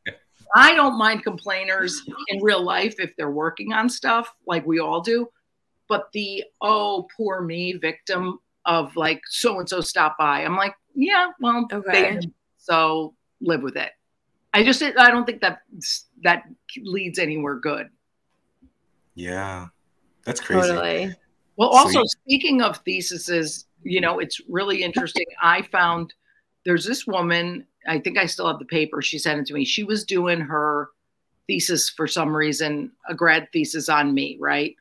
I 0.54 0.74
don't 0.74 0.98
mind 0.98 1.24
complainers 1.24 2.02
in 2.28 2.44
real 2.44 2.62
life 2.62 2.96
if 3.00 3.16
they're 3.16 3.32
working 3.32 3.72
on 3.72 3.88
stuff 3.88 4.30
like 4.46 4.68
we 4.68 4.80
all 4.80 5.00
do. 5.00 5.30
But 5.88 6.12
the 6.12 6.44
oh 6.60 7.08
poor 7.16 7.40
me 7.40 7.72
victim 7.72 8.40
of 8.66 8.96
like 8.96 9.22
so 9.30 9.60
and 9.60 9.68
so 9.68 9.82
stop 9.82 10.18
by. 10.18 10.42
I'm 10.44 10.56
like, 10.56 10.74
yeah, 10.96 11.32
well, 11.40 11.68
Okay. 11.72 12.20
they- 12.20 12.28
so 12.58 13.14
live 13.42 13.62
with 13.62 13.76
it. 13.76 13.92
I 14.54 14.64
just 14.64 14.82
I 14.82 15.12
don't 15.12 15.26
think 15.26 15.42
that 15.42 15.60
that 16.24 16.44
leads 16.82 17.20
anywhere 17.20 17.56
good. 17.56 17.90
Yeah. 19.16 19.68
That's 20.26 20.40
crazy. 20.40 20.68
Totally. 20.70 21.16
Well, 21.58 21.70
also 21.70 22.00
you- 22.00 22.08
speaking 22.08 22.62
of 22.62 22.78
theses, 22.86 23.66
you 23.84 24.00
know, 24.02 24.20
it's 24.20 24.40
really 24.48 24.82
interesting. 24.84 25.26
I 25.42 25.64
found 25.64 26.14
there's 26.66 26.86
this 26.86 27.06
woman, 27.06 27.68
I 27.88 28.00
think 28.00 28.18
I 28.18 28.26
still 28.26 28.48
have 28.48 28.60
the 28.60 28.66
paper. 28.66 29.02
She 29.02 29.20
sent 29.20 29.40
it 29.42 29.46
to 29.48 29.54
me. 29.54 29.66
She 29.66 29.84
was 29.84 30.06
doing 30.06 30.40
her 30.40 30.90
thesis 31.48 31.90
for 31.90 32.08
some 32.08 32.34
reason, 32.36 32.92
a 33.10 33.14
grad 33.14 33.50
thesis 33.52 33.90
on 33.90 34.14
me, 34.14 34.38
right? 34.40 34.74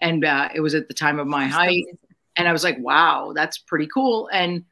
And 0.00 0.24
uh, 0.24 0.48
it 0.54 0.60
was 0.60 0.74
at 0.74 0.88
the 0.88 0.94
time 0.94 1.20
of 1.20 1.28
my 1.28 1.46
height. 1.46 1.84
And 2.40 2.48
I 2.48 2.52
was 2.52 2.64
like, 2.64 2.78
wow, 2.78 3.32
that's 3.34 3.58
pretty 3.58 3.86
cool. 3.92 4.30
And 4.32 4.64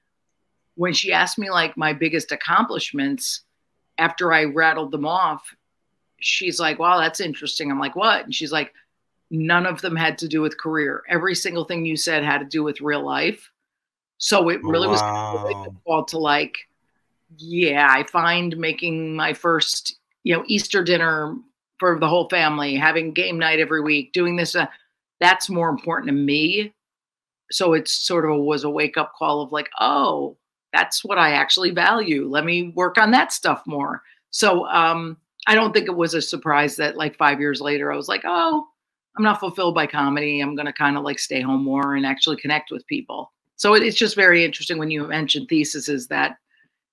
when 0.74 0.94
she 0.94 1.12
asked 1.12 1.38
me 1.38 1.50
like 1.50 1.76
my 1.76 1.92
biggest 1.92 2.32
accomplishments, 2.32 3.42
after 3.98 4.32
I 4.32 4.44
rattled 4.44 4.90
them 4.90 5.04
off, 5.04 5.54
she's 6.18 6.58
like, 6.58 6.78
wow, 6.78 6.98
that's 6.98 7.20
interesting. 7.20 7.70
I'm 7.70 7.78
like, 7.78 7.94
what? 7.94 8.24
And 8.24 8.34
she's 8.34 8.52
like, 8.52 8.72
none 9.30 9.66
of 9.66 9.82
them 9.82 9.96
had 9.96 10.16
to 10.18 10.28
do 10.28 10.40
with 10.40 10.56
career. 10.56 11.02
Every 11.10 11.34
single 11.34 11.64
thing 11.64 11.84
you 11.84 11.94
said 11.94 12.24
had 12.24 12.38
to 12.38 12.46
do 12.46 12.62
with 12.62 12.80
real 12.80 13.04
life. 13.04 13.50
So 14.16 14.48
it 14.48 14.64
really 14.64 14.88
was 14.88 15.02
Wow. 15.02 15.66
called 15.86 16.08
to 16.08 16.18
like, 16.18 16.56
yeah, 17.36 17.86
I 17.90 18.04
find 18.04 18.56
making 18.56 19.14
my 19.14 19.34
first, 19.34 19.98
you 20.24 20.34
know, 20.34 20.44
Easter 20.46 20.82
dinner 20.82 21.36
for 21.78 21.98
the 21.98 22.08
whole 22.08 22.30
family, 22.30 22.76
having 22.76 23.12
game 23.12 23.38
night 23.38 23.60
every 23.60 23.82
week, 23.82 24.14
doing 24.14 24.36
this, 24.36 24.56
uh, 24.56 24.66
that's 25.20 25.50
more 25.50 25.68
important 25.68 26.06
to 26.08 26.14
me. 26.14 26.72
So 27.50 27.72
it's 27.72 27.92
sort 27.92 28.30
of 28.30 28.40
was 28.40 28.64
a 28.64 28.70
wake 28.70 28.96
up 28.96 29.12
call 29.18 29.40
of 29.40 29.52
like, 29.52 29.68
oh, 29.80 30.36
that's 30.72 31.04
what 31.04 31.18
I 31.18 31.32
actually 31.32 31.70
value. 31.70 32.28
Let 32.28 32.44
me 32.44 32.72
work 32.74 32.98
on 32.98 33.10
that 33.12 33.32
stuff 33.32 33.62
more. 33.66 34.02
So 34.30 34.66
um, 34.66 35.16
I 35.46 35.54
don't 35.54 35.72
think 35.72 35.88
it 35.88 35.96
was 35.96 36.14
a 36.14 36.22
surprise 36.22 36.76
that 36.76 36.96
like 36.96 37.16
five 37.16 37.40
years 37.40 37.60
later, 37.60 37.90
I 37.90 37.96
was 37.96 38.08
like, 38.08 38.22
oh, 38.24 38.66
I'm 39.16 39.24
not 39.24 39.40
fulfilled 39.40 39.74
by 39.74 39.86
comedy. 39.86 40.40
I'm 40.40 40.54
going 40.54 40.66
to 40.66 40.72
kind 40.72 40.96
of 40.96 41.04
like 41.04 41.18
stay 41.18 41.40
home 41.40 41.64
more 41.64 41.94
and 41.94 42.06
actually 42.06 42.36
connect 42.36 42.70
with 42.70 42.86
people. 42.86 43.32
So 43.56 43.74
it, 43.74 43.82
it's 43.82 43.96
just 43.96 44.14
very 44.14 44.44
interesting 44.44 44.78
when 44.78 44.90
you 44.90 45.06
mention 45.06 45.46
theses 45.46 45.88
is 45.88 46.06
that, 46.08 46.36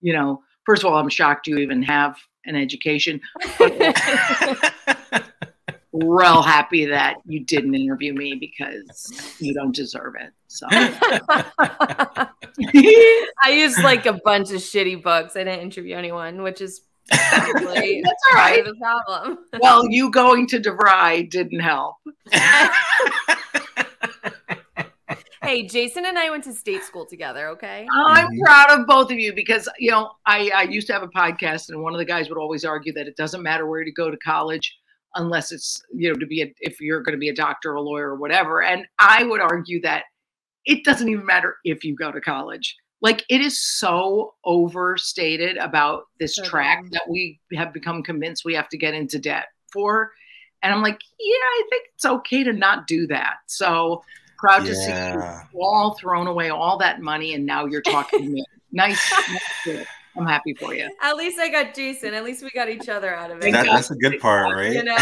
you 0.01 0.14
know, 0.14 0.41
first 0.66 0.84
of 0.84 0.91
all, 0.91 0.97
I'm 0.97 1.10
shocked 1.10 1.47
you 1.47 1.58
even 1.58 1.84
have 1.84 2.18
an 2.45 2.56
education. 2.56 3.22
Real 6.04 6.41
happy 6.41 6.86
that 6.88 7.16
you 7.26 7.39
didn't 7.46 7.74
interview 7.74 8.14
me 8.14 8.36
because 8.36 9.36
you 9.39 9.54
don't 9.54 9.74
deserve 9.74 10.16
it. 10.20 10.34
So 10.48 10.68
I 10.70 12.30
used 13.50 13.82
like 13.82 14.06
a 14.06 14.20
bunch 14.26 14.50
of 14.52 14.58
shitty 14.58 15.02
books. 15.02 15.38
I 15.38 15.43
didn't 15.46 15.62
interview 15.62 15.96
anyone, 15.96 16.41
which 16.43 16.60
is 16.60 16.82
probably 17.10 18.02
That's 18.06 18.24
all 18.28 18.34
part 18.34 18.52
right. 18.52 18.60
of 18.60 18.66
the 18.66 18.76
problem. 18.76 19.38
well, 19.62 19.84
you 19.89 20.12
going 20.12 20.48
to 20.48 20.60
DeVry 20.60 21.30
didn't 21.30 21.62
help. 21.62 21.96
Hey, 25.43 25.68
Jason 25.68 26.08
and 26.08 26.18
I 26.18 26.32
went 26.32 26.43
to 26.46 26.54
state 26.54 26.84
school 26.84 27.06
together, 27.06 27.50
okay? 27.50 27.86
I'm 27.93 28.26
Mhm. 28.30 28.39
proud 28.43 28.80
of 28.80 28.88
both 28.88 29.12
of 29.12 29.20
you 29.20 29.32
because 29.32 29.70
you 29.78 29.91
know 29.91 30.10
I, 30.26 30.50
I 30.50 30.64
used 30.64 30.88
to 30.88 30.93
have 30.93 31.04
a 31.04 31.08
podcast 31.08 31.70
and 31.70 31.84
one 31.84 31.93
of 31.93 32.00
the 32.00 32.06
guys 32.06 32.30
would 32.30 32.39
always 32.39 32.66
argue 32.66 32.91
that 32.93 33.06
it 33.08 33.16
doesn't 33.16 33.43
matter 33.43 33.68
where 33.68 33.84
to 33.84 33.91
go 33.91 34.10
to 34.10 34.18
college 34.18 34.76
unless 35.16 35.51
it's 35.51 35.82
you 35.93 36.09
know 36.09 36.18
to 36.18 36.26
be 36.26 36.41
a, 36.41 36.53
if 36.59 36.80
you're 36.80 37.01
going 37.01 37.13
to 37.16 37.20
be 37.20 37.30
a 37.30 37.36
doctor 37.36 37.72
or 37.72 37.76
a 37.76 37.82
lawyer 37.82 38.09
or 38.09 38.16
whatever 38.16 38.61
and 38.61 38.86
I 38.99 39.24
would 39.24 39.41
argue 39.41 39.82
that 39.82 40.03
it 40.66 40.84
doesn't 40.84 41.09
even 41.09 41.26
matter 41.26 41.57
if 41.63 41.84
you 41.84 41.95
go 41.95 42.11
to 42.11 42.22
college 42.22 42.76
like 43.01 43.24
it 43.30 43.41
is 43.41 43.63
so 43.63 44.34
overstated 44.45 45.57
about 45.57 46.03
this 46.20 46.36
So 46.36 46.43
track 46.43 46.84
that 46.91 47.03
we 47.09 47.39
have 47.53 47.74
become 47.74 48.03
convinced 48.03 48.45
we 48.45 48.55
have 48.55 48.70
to 48.70 48.78
get 48.78 48.93
into 48.93 49.20
debt 49.20 49.47
for 49.72 50.11
and 50.63 50.74
I'm 50.74 50.82
like 50.82 50.99
yeah 51.20 51.36
I 51.36 51.63
think 51.70 51.84
it's 51.93 52.05
okay 52.05 52.43
to 52.43 52.53
not 52.53 52.88
do 52.88 53.07
that 53.07 53.38
so 53.47 54.03
proud 54.38 54.66
to 54.66 54.76
see 54.76 54.91
you 54.91 55.61
all 55.61 55.95
thrown 55.95 56.28
away 56.28 56.49
all 56.49 56.78
that 56.78 57.01
money 57.01 57.34
and 57.34 57.45
now 57.45 57.66
you're 57.66 57.82
talking 57.82 58.22
to 58.22 58.30
me. 58.30 58.45
Nice. 58.72 59.11
nice 59.11 59.41
good. 59.63 59.88
I'm 60.18 60.26
happy 60.26 60.53
for 60.53 60.74
you. 60.74 60.89
At 61.01 61.16
least 61.18 61.39
I 61.39 61.49
got 61.49 61.74
Jason. 61.74 62.13
At 62.13 62.24
least 62.24 62.43
we 62.43 62.49
got 62.51 62.70
each 62.70 62.88
other 62.89 63.13
out 63.13 63.32
of 63.32 63.43
it. 63.43 63.51
That, 63.51 63.66
that's 63.66 63.89
the 63.89 63.95
good 63.95 64.20
part, 64.20 64.55
right? 64.55 64.72
You 64.74 64.84
know, 64.84 64.97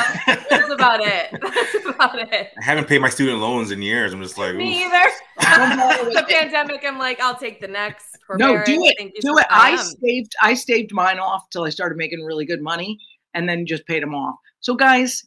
that's 0.49 0.70
about 0.72 1.01
it. 1.01 1.32
That's 1.41 1.86
about 1.86 2.20
it. 2.20 2.51
I 2.59 2.64
haven't 2.64 2.88
paid 2.88 2.99
my 2.99 3.09
student 3.09 3.39
loans 3.39 3.72
in 3.72 3.82
years. 3.82 4.14
I'm 4.14 4.22
just 4.22 4.38
like, 4.38 4.55
Me 4.55 4.84
oof. 4.84 4.91
either. 4.91 5.11
Don't 5.41 5.78
bother 5.78 6.05
with 6.05 6.14
the 6.16 6.26
pandemic, 6.28 6.84
I'm 6.86 6.97
like, 6.97 7.20
I'll 7.22 7.38
take 7.38 7.61
the 7.61 7.68
next. 7.68 8.18
No, 8.32 8.47
forbearance. 8.47 8.68
do 8.68 8.80
it. 8.84 9.14
Do 9.22 9.38
it. 9.38 9.45
I 9.49 9.72
am. 9.72 9.78
saved 9.78 10.34
I 10.41 10.53
saved 10.53 10.91
mine 10.93 11.20
off 11.20 11.49
till 11.51 11.64
I 11.64 11.70
started 11.70 11.97
making 11.97 12.24
really 12.24 12.45
good 12.45 12.61
money 12.61 12.99
and 13.34 13.47
then 13.47 13.66
just 13.66 13.86
paid 13.86 14.01
them 14.01 14.16
off. 14.16 14.36
So 14.61 14.76
guys, 14.76 15.24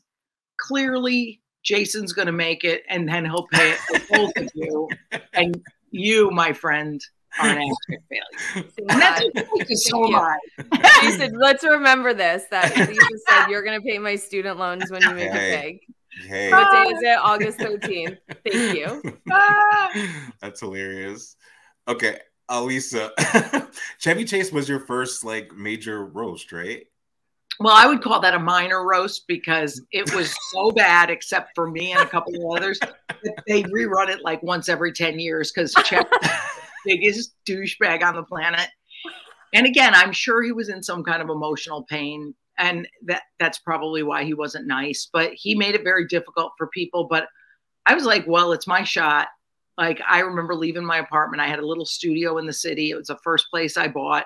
clearly 0.58 1.40
Jason's 1.62 2.12
gonna 2.12 2.32
make 2.32 2.64
it 2.64 2.82
and 2.88 3.08
then 3.08 3.24
he'll 3.24 3.46
pay 3.52 3.72
it 3.72 3.78
for 3.78 4.16
both 4.16 4.36
of 4.36 4.50
you. 4.54 4.88
And 5.34 5.60
you, 5.90 6.30
my 6.30 6.52
friend, 6.54 7.00
are 7.40 7.48
an 7.48 7.58
abject 7.58 8.04
failure. 8.08 8.68
And 8.88 9.00
that's 9.00 9.20
okay, 9.22 9.44
because 9.58 9.84
so 9.88 10.06
am 10.06 10.14
I. 10.16 10.38
Jason, 11.02 11.38
let's 11.38 11.64
remember 11.64 12.14
this 12.14 12.44
that 12.50 12.76
Lisa 12.76 13.18
said 13.28 13.48
you're 13.48 13.62
going 13.64 13.80
to 13.80 13.84
pay 13.86 13.98
my 13.98 14.16
student 14.16 14.58
loans 14.58 14.90
when 14.90 15.02
you 15.02 15.14
make 15.14 15.30
Hey. 15.30 15.52
it 15.52 15.62
big. 15.62 15.80
Hey. 16.28 16.50
What 16.50 16.70
day 16.72 16.90
is 16.92 17.02
it? 17.02 17.18
August 17.18 17.58
13th. 17.58 18.16
Thank 18.50 18.76
you. 18.78 19.02
That's 20.40 20.60
hilarious. 20.60 21.36
Okay, 21.88 22.18
Alisa, 22.50 23.10
Chevy 23.98 24.24
Chase 24.24 24.50
was 24.52 24.68
your 24.68 24.80
first 24.80 25.24
like 25.24 25.52
major 25.54 26.06
roast, 26.06 26.52
right? 26.52 26.86
Well, 27.58 27.74
I 27.74 27.86
would 27.86 28.02
call 28.02 28.20
that 28.20 28.34
a 28.34 28.38
minor 28.38 28.86
roast 28.86 29.26
because 29.28 29.80
it 29.90 30.14
was 30.14 30.34
so 30.52 30.70
bad, 30.72 31.08
except 31.10 31.52
for 31.54 31.70
me 31.70 31.92
and 31.92 32.02
a 32.02 32.06
couple 32.06 32.34
of 32.34 32.56
others. 32.58 32.78
that 32.80 33.34
They 33.46 33.62
rerun 33.64 34.08
it 34.08 34.22
like 34.22 34.42
once 34.42 34.68
every 34.68 34.92
10 34.92 35.18
years 35.18 35.52
because 35.52 35.72
Chet 35.84 36.06
is 36.06 36.10
the 36.20 36.28
biggest 36.86 37.34
douchebag 37.48 38.02
on 38.02 38.16
the 38.16 38.22
planet. 38.22 38.68
And 39.52 39.66
again, 39.66 39.94
I'm 39.94 40.12
sure 40.12 40.42
he 40.42 40.52
was 40.52 40.68
in 40.68 40.82
some 40.82 41.02
kind 41.04 41.22
of 41.22 41.30
emotional 41.30 41.84
pain. 41.84 42.34
And 42.58 42.88
that 43.04 43.22
that's 43.38 43.58
probably 43.58 44.02
why 44.02 44.24
he 44.24 44.32
wasn't 44.32 44.66
nice. 44.66 45.08
But 45.12 45.32
he 45.34 45.54
made 45.54 45.74
it 45.74 45.84
very 45.84 46.06
difficult 46.06 46.52
for 46.56 46.68
people. 46.68 47.04
But 47.04 47.28
I 47.84 47.94
was 47.94 48.04
like, 48.04 48.24
well, 48.26 48.52
it's 48.52 48.66
my 48.66 48.82
shot. 48.82 49.28
Like 49.76 50.00
I 50.08 50.20
remember 50.20 50.54
leaving 50.54 50.84
my 50.84 50.98
apartment. 50.98 51.42
I 51.42 51.48
had 51.48 51.58
a 51.58 51.66
little 51.66 51.84
studio 51.84 52.38
in 52.38 52.46
the 52.46 52.52
city. 52.52 52.90
It 52.90 52.96
was 52.96 53.08
the 53.08 53.18
first 53.22 53.50
place 53.50 53.76
I 53.76 53.88
bought. 53.88 54.24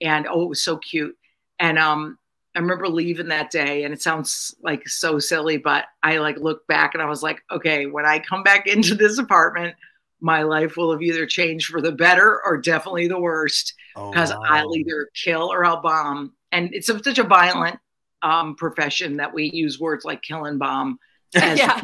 And 0.00 0.26
oh, 0.28 0.42
it 0.42 0.48
was 0.48 0.62
so 0.62 0.78
cute. 0.78 1.16
And 1.60 1.78
um, 1.78 2.18
I 2.56 2.58
remember 2.58 2.88
leaving 2.88 3.28
that 3.28 3.50
day, 3.50 3.84
and 3.84 3.94
it 3.94 4.02
sounds 4.02 4.54
like 4.62 4.88
so 4.88 5.18
silly, 5.18 5.56
but 5.56 5.84
I 6.02 6.18
like 6.18 6.36
looked 6.38 6.66
back 6.66 6.94
and 6.94 7.02
I 7.02 7.06
was 7.06 7.22
like, 7.22 7.42
okay, 7.50 7.86
when 7.86 8.04
I 8.04 8.18
come 8.18 8.42
back 8.42 8.66
into 8.66 8.94
this 8.94 9.18
apartment, 9.18 9.76
my 10.20 10.42
life 10.42 10.76
will 10.76 10.92
have 10.92 11.02
either 11.02 11.26
changed 11.26 11.66
for 11.66 11.80
the 11.80 11.92
better 11.92 12.40
or 12.44 12.58
definitely 12.58 13.08
the 13.08 13.20
worst 13.20 13.74
Oh, 13.96 14.10
because 14.10 14.32
I'll 14.48 14.74
either 14.76 15.08
kill 15.14 15.52
or 15.52 15.64
I'll 15.64 15.80
bomb. 15.82 16.32
And 16.52 16.70
it's 16.74 16.86
such 16.86 17.18
a 17.18 17.24
violent 17.24 17.78
um, 18.22 18.54
profession 18.54 19.16
that 19.16 19.32
we 19.32 19.50
use 19.52 19.80
words 19.80 20.04
like 20.04 20.22
kill 20.22 20.44
and 20.44 20.58
bomb 20.58 20.98
as 21.34 21.58
Yeah. 21.58 21.80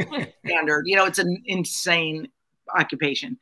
standard. 0.47 0.85
You 0.87 0.97
know, 0.97 1.05
it's 1.07 1.19
an 1.19 1.43
insane 1.47 2.29
occupation. 2.77 3.39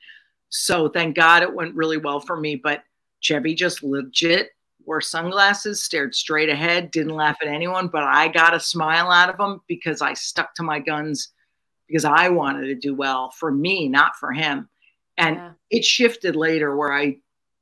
So 0.48 0.88
thank 0.88 1.16
God 1.16 1.42
it 1.42 1.52
went 1.52 1.74
really 1.74 1.96
well 1.96 2.20
for 2.20 2.38
me. 2.38 2.56
But 2.56 2.84
Chevy 3.20 3.54
just 3.54 3.82
legit 3.82 4.50
wore 4.86 5.00
sunglasses, 5.00 5.82
stared 5.82 6.14
straight 6.14 6.48
ahead, 6.50 6.90
didn't 6.90 7.14
laugh 7.14 7.38
at 7.42 7.48
anyone. 7.48 7.88
But 7.88 8.04
I 8.04 8.28
got 8.28 8.54
a 8.54 8.60
smile 8.60 9.10
out 9.10 9.30
of 9.30 9.40
him 9.40 9.60
because 9.66 10.02
I 10.02 10.14
stuck 10.14 10.54
to 10.56 10.62
my 10.62 10.78
guns 10.78 11.30
because 11.88 12.04
I 12.04 12.28
wanted 12.28 12.66
to 12.66 12.74
do 12.74 12.94
well 12.94 13.30
for 13.30 13.50
me, 13.50 13.88
not 13.88 14.16
for 14.16 14.32
him. 14.32 14.68
And 15.16 15.36
Yeah. 15.36 15.52
it 15.70 15.84
shifted 15.84 16.36
later 16.36 16.76
where 16.76 16.92
I, 16.92 17.16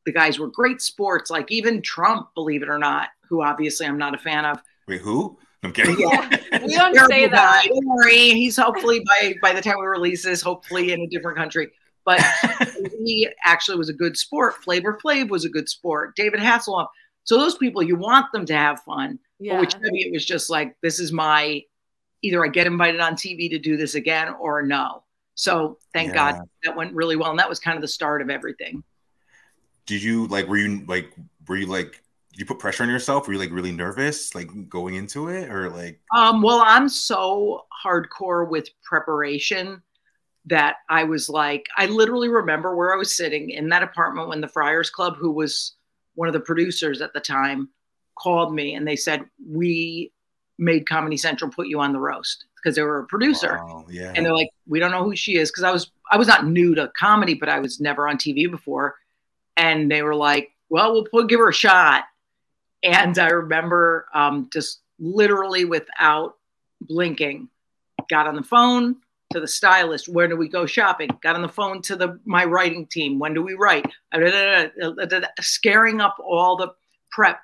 the 0.07 0.13
guys 0.13 0.39
were 0.39 0.49
great 0.49 0.81
sports, 0.83 1.31
like 1.31 1.51
even 1.51 1.83
Trump, 1.83 2.29
believe 2.35 2.63
it 2.63 2.69
or 2.69 2.79
not, 2.79 3.09
who 3.29 3.43
obviously 3.43 3.87
I'm 3.87 3.99
not 3.99 4.15
a 4.15 4.19
fan 4.19 4.45
of. 4.45 4.61
Wait, 4.89 5.01
who? 5.01 5.39
I'm 5.63 5.73
kidding. 5.73 5.95
We 5.97 6.75
don't 6.77 6.93
Terrible 6.95 7.09
say 7.09 7.29
guy. 7.29 7.37
that. 7.37 7.65
Don't 7.69 7.87
worry. 7.87 8.31
He's 8.31 8.57
hopefully 8.57 9.05
by 9.07 9.35
by 9.43 9.53
the 9.53 9.63
time 9.63 9.77
we 9.81 9.87
release 9.87 10.23
this, 10.25 10.43
hopefully 10.43 10.93
in 10.93 11.01
a 11.01 11.07
different 11.07 11.37
country. 11.39 11.71
But 12.05 12.21
he 13.05 13.29
actually 13.45 13.79
was 13.79 13.89
a 13.89 13.93
good 13.93 14.17
sport. 14.17 14.55
Flavor 14.63 14.99
Flav 15.03 15.29
was 15.29 15.45
a 15.45 15.49
good 15.49 15.69
sport. 15.69 16.17
David 16.17 16.41
Hasselhoff. 16.41 16.89
So 17.25 17.39
those 17.39 17.57
people, 17.57 17.83
you 17.83 17.95
want 17.97 18.31
them 18.33 18.45
to 18.47 18.55
have 18.57 18.81
fun. 18.83 19.19
But 19.39 19.45
Yeah. 19.47 19.61
with 19.61 19.71
Chevy, 19.71 20.01
it 20.09 20.13
was 20.13 20.25
just 20.27 20.51
like, 20.51 20.77
this 20.83 20.99
is 20.99 21.13
my 21.13 21.63
either 22.23 22.45
I 22.45 22.49
get 22.49 22.67
invited 22.67 23.01
on 23.01 23.15
TV 23.15 23.49
to 23.51 23.59
do 23.59 23.77
this 23.77 23.95
again 23.95 24.35
or 24.41 24.63
no. 24.63 25.05
So 25.35 25.79
thank 25.93 26.09
Yeah. 26.09 26.33
God 26.33 26.49
that 26.65 26.77
went 26.77 26.95
really 26.95 27.17
well. 27.17 27.31
And 27.31 27.39
that 27.39 27.49
was 27.49 27.59
kind 27.59 27.77
of 27.77 27.83
the 27.83 27.89
start 27.89 28.23
of 28.23 28.31
everything. 28.31 28.83
Did 29.87 30.03
you 30.03 30.27
like? 30.29 30.47
Were 30.47 30.57
you 30.57 30.85
like? 30.87 31.13
Were 31.49 31.57
you 31.57 31.67
like? 31.67 32.03
Did 32.33 32.41
you 32.41 32.47
put 32.47 32.59
pressure 32.59 32.83
on 32.83 32.89
yourself? 32.89 33.27
Were 33.27 33.35
you 33.35 33.39
like 33.39 33.51
really 33.51 33.73
nervous, 33.73 34.35
like 34.35 34.69
going 34.69 34.95
into 34.95 35.29
it, 35.29 35.51
or 35.51 35.71
like? 35.71 36.01
Um, 36.15 36.41
well, 36.41 36.63
I'm 36.65 36.89
so 36.89 37.67
hardcore 37.85 38.49
with 38.49 38.69
preparation 38.85 39.83
that 40.47 40.77
I 40.89 41.05
was 41.05 41.29
like, 41.29 41.67
I 41.77 41.87
literally 41.87 42.29
remember 42.29 42.75
where 42.75 42.93
I 42.93 42.97
was 42.97 43.17
sitting 43.17 43.51
in 43.51 43.69
that 43.69 43.83
apartment 43.83 44.29
when 44.29 44.41
the 44.41 44.49
Friars 44.49 44.91
Club, 44.91 45.17
who 45.17 45.31
was 45.31 45.75
one 46.15 46.29
of 46.29 46.35
the 46.35 46.41
producers 46.41 47.01
at 47.01 47.13
the 47.13 47.21
time, 47.21 47.69
called 48.19 48.55
me 48.55 48.75
and 48.75 48.87
they 48.87 48.97
said, 48.97 49.23
We 49.45 50.13
made 50.59 50.89
Comedy 50.89 51.17
Central 51.17 51.51
put 51.51 51.69
you 51.69 51.81
on 51.81 51.93
the 51.93 52.01
roast 52.01 52.47
because 52.63 52.77
they 52.77 52.83
were 52.83 53.01
a 53.01 53.07
producer. 53.07 53.61
Wow, 53.65 53.87
yeah. 53.91 54.13
And 54.15 54.25
they're 54.25 54.35
like, 54.35 54.51
We 54.67 54.79
don't 54.79 54.91
know 54.91 55.05
who 55.05 55.17
she 55.17 55.37
is. 55.37 55.51
Cause 55.51 55.65
I 55.65 55.71
was 55.71 55.91
I 56.11 56.17
was 56.17 56.29
not 56.29 56.47
new 56.47 56.75
to 56.75 56.91
comedy, 56.99 57.35
but 57.35 57.49
I 57.49 57.59
was 57.61 57.81
never 57.81 58.09
on 58.09 58.17
TV 58.17 58.51
before. 58.51 58.97
And 59.57 59.91
they 59.91 60.03
were 60.03 60.15
like, 60.15 60.53
Well, 60.69 60.93
we'll, 60.93 61.07
we'll 61.13 61.27
give 61.27 61.41
her 61.41 61.49
a 61.49 61.55
shot. 61.55 62.05
And 62.83 63.19
I 63.19 63.29
remember 63.29 64.07
um, 64.15 64.49
just 64.53 64.81
literally 64.99 65.65
without 65.65 66.37
blinking, 66.81 67.49
got 68.11 68.27
on 68.27 68.35
the 68.35 68.43
phone 68.43 68.97
to 69.33 69.41
the 69.41 69.49
stylist. 69.49 70.09
Where 70.09 70.29
do 70.29 70.37
we 70.37 70.49
go 70.49 70.67
shopping? 70.67 71.09
Got 71.23 71.37
on 71.37 71.43
the 71.43 71.49
phone 71.49 71.83
to 71.83 71.97
the 71.97 72.19
my 72.25 72.45
writing 72.45 72.87
team. 72.87 73.19
When 73.19 73.35
do 73.35 73.43
we 73.43 73.55
write? 73.55 73.87
Scaring 75.41 76.01
up 76.01 76.17
all 76.23 76.57
the 76.57 76.73
prep, 77.11 77.41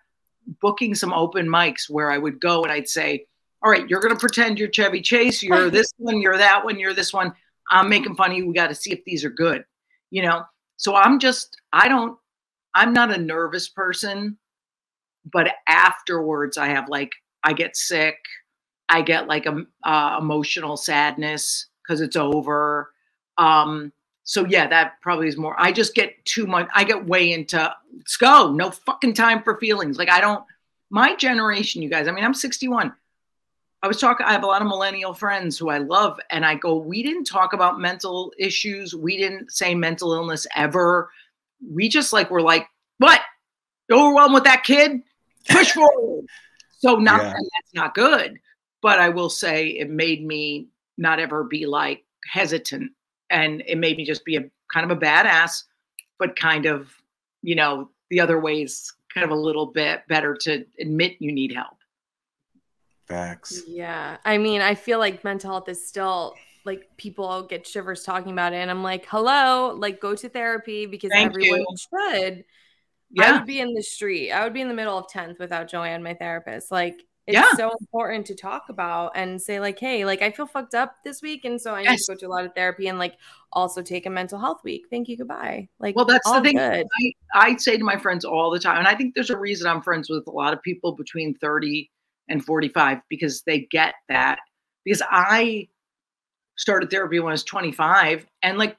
booking 0.61 0.95
some 0.95 1.13
open 1.13 1.47
mics 1.47 1.89
where 1.89 2.11
I 2.11 2.19
would 2.19 2.41
go 2.41 2.63
and 2.63 2.73
I'd 2.73 2.89
say, 2.89 3.27
"All 3.63 3.71
right, 3.71 3.89
you're 3.89 4.01
going 4.01 4.15
to 4.15 4.21
pretend 4.21 4.59
you're 4.59 4.69
Chevy 4.69 5.01
Chase. 5.01 5.43
You're 5.43 5.71
this 5.71 5.93
one. 5.99 6.21
You're 6.21 6.39
that 6.39 6.65
one. 6.65 6.79
You're 6.79 6.95
this 6.95 7.13
one. 7.13 7.33
I'm 7.71 7.89
making 7.89 8.15
fun 8.15 8.31
of 8.31 8.37
you. 8.37 8.47
We 8.47 8.55
got 8.55 8.69
to 8.69 8.75
see 8.75 8.93
if 8.93 9.05
these 9.05 9.25
are 9.25 9.31
good." 9.31 9.65
You 10.11 10.23
know. 10.23 10.45
So 10.77 10.95
I'm 10.95 11.19
just 11.19 11.61
I 11.73 11.89
don't. 11.89 12.19
I'm 12.75 12.93
not 12.93 13.13
a 13.13 13.19
nervous 13.19 13.69
person 13.69 14.39
but 15.33 15.49
afterwards 15.67 16.59
i 16.59 16.69
have 16.69 16.89
like 16.89 17.13
i 17.45 17.53
get 17.53 17.77
sick 17.77 18.17
i 18.89 19.03
get 19.03 19.27
like 19.27 19.47
a 19.47 19.65
uh, 19.85 20.19
emotional 20.21 20.77
sadness 20.77 21.67
because 21.83 22.01
it's 22.01 22.17
over 22.17 22.93
um 23.39 23.93
so 24.25 24.45
yeah 24.47 24.67
that 24.67 25.01
probably 25.01 25.29
is 25.29 25.37
more 25.37 25.55
i 25.59 25.73
just 25.73 25.95
get 25.95 26.25
too 26.25 26.47
much 26.47 26.69
i 26.75 26.85
get 26.85 27.07
way 27.07 27.33
into 27.33 27.73
let's 27.97 28.17
go 28.17 28.53
no 28.53 28.71
fucking 28.71 29.15
time 29.15 29.43
for 29.43 29.59
feelings 29.59 29.99
like 29.99 30.11
i 30.11 30.21
don't 30.21 30.45
my 30.91 31.15
generation 31.17 31.83
you 31.83 31.89
guys 31.89 32.09
i 32.09 32.11
mean 32.11 32.25
i'm 32.25 32.35
61 32.35 32.93
i 33.83 33.89
was 33.89 34.01
talking 34.01 34.27
i 34.27 34.33
have 34.33 34.43
a 34.43 34.47
lot 34.47 34.63
of 34.63 34.69
millennial 34.69 35.15
friends 35.15 35.57
who 35.59 35.69
i 35.69 35.79
love 35.79 36.19
and 36.31 36.45
i 36.45 36.55
go 36.55 36.77
we 36.77 37.03
didn't 37.03 37.25
talk 37.25 37.53
about 37.53 37.79
mental 37.81 38.33
issues 38.39 38.95
we 38.95 39.17
didn't 39.17 39.51
say 39.53 39.75
mental 39.75 40.13
illness 40.13 40.47
ever 40.57 41.11
we 41.73 41.89
just 41.89 42.13
like 42.13 42.31
were 42.31 42.43
like 42.43 42.67
what 42.99 43.21
you 43.89 43.97
overwhelmed 43.97 44.35
with 44.35 44.45
that 44.45 44.65
kid 44.65 45.01
push 45.49 45.73
forward. 45.73 46.25
So 46.79 46.97
not 46.97 47.21
Yeah. 47.23 47.33
that's 47.33 47.75
not 47.75 47.95
good, 47.95 48.39
but 48.83 49.01
I 49.01 49.09
will 49.09 49.31
say 49.31 49.69
it 49.69 49.89
made 49.91 50.25
me 50.25 50.69
not 50.97 51.19
ever 51.19 51.43
be 51.45 51.67
like 51.67 52.05
hesitant, 52.31 52.93
and 53.31 53.63
it 53.67 53.79
made 53.79 53.97
me 53.97 54.05
just 54.05 54.25
be 54.25 54.37
a 54.37 54.45
kind 54.73 54.89
of 54.89 54.97
a 54.97 55.01
badass, 55.01 55.65
but 56.19 56.37
kind 56.37 56.67
of 56.67 56.91
you 57.43 57.55
know 57.57 57.91
the 58.11 58.21
other 58.21 58.39
ways 58.39 58.93
kind 59.13 59.25
of 59.25 59.31
a 59.31 59.41
little 59.41 59.67
bit 59.67 60.03
better 60.09 60.35
to 60.43 60.65
admit 60.79 61.17
you 61.19 61.33
need 61.33 61.53
help. 61.53 61.78
Facts. 63.09 63.63
Yeah. 63.67 64.19
I 64.25 64.39
mean, 64.39 64.61
I 64.61 64.75
feel 64.75 64.99
like 64.99 65.25
mental 65.25 65.51
health 65.51 65.69
is 65.69 65.87
still 65.87 66.35
like 66.65 66.89
people 66.99 67.43
get 67.43 67.67
shivers 67.67 68.03
talking 68.03 68.33
about 68.33 68.53
it. 68.53 68.57
And 68.57 68.71
I'm 68.71 68.83
like, 68.83 69.07
hello, 69.07 69.75
like 69.75 70.01
go 70.01 70.15
to 70.15 70.29
therapy 70.29 70.87
because 70.87 71.11
Thank 71.11 71.31
everyone 71.31 71.61
you. 71.61 71.77
should. 71.77 72.45
I 73.19 73.33
would 73.33 73.47
be 73.47 73.61
in 73.61 73.73
the 73.73 73.83
street. 73.83 74.31
I 74.33 74.45
would 74.45 74.53
be 74.53 74.61
in 74.61 74.69
the 74.69 74.75
middle 74.75 74.99
of 74.99 75.07
10th 75.09 75.39
without 75.39 75.69
Joanne, 75.69 76.03
my 76.03 76.13
therapist. 76.13 76.71
Like, 76.71 77.03
it's 77.27 77.35
Yeah. 77.35 77.53
so 77.57 77.75
important 77.81 78.27
to 78.27 78.35
talk 78.35 78.65
about 78.69 79.13
and 79.15 79.41
say, 79.41 79.61
like, 79.61 79.79
hey, 79.79 80.05
like, 80.05 80.21
I 80.21 80.31
feel 80.31 80.47
fucked 80.47 80.75
up 80.75 80.97
this 81.05 81.23
week. 81.23 81.47
And 81.47 81.59
so 81.59 81.75
I 81.75 81.83
need 81.85 81.99
to 81.99 82.05
go 82.13 82.15
to 82.17 82.27
a 82.27 82.29
lot 82.29 82.45
of 82.45 82.55
therapy 82.55 82.89
and, 82.89 82.99
like, 82.99 83.15
also 83.51 83.81
take 83.81 84.05
a 84.05 84.11
mental 84.11 84.39
health 84.39 84.61
week. 84.63 84.87
Thank 84.91 85.09
you. 85.09 85.17
Goodbye. 85.17 85.69
Like, 85.79 85.97
Well, 85.97 86.05
that's 86.05 86.29
the 86.29 86.35
all 86.37 86.43
thing. 86.43 86.57
Good. 86.57 86.87
I, 87.35 87.51
I 87.51 87.57
say 87.57 87.79
to 87.79 87.85
my 87.85 87.97
friends 87.97 88.27
all 88.27 88.51
the 88.51 88.59
time, 88.59 88.79
and 88.79 88.87
I 88.89 88.95
think 88.95 89.15
there's 89.15 89.31
a 89.31 89.39
reason 89.39 89.67
I'm 89.67 89.81
friends 89.81 90.11
with 90.11 90.27
a 90.27 90.31
lot 90.31 90.53
of 90.53 90.63
people 90.63 90.93
between 90.93 91.35
30 91.35 91.91
and 92.29 92.45
45 92.45 92.99
because 93.09 93.43
they 93.43 93.61
get 93.71 93.95
that. 94.09 94.39
Because 94.85 95.03
I 95.11 95.69
started 96.57 96.91
therapy 96.91 97.21
when 97.21 97.31
I 97.31 97.33
was 97.33 97.45
25 97.45 98.27
and 98.43 98.59
like 98.59 98.77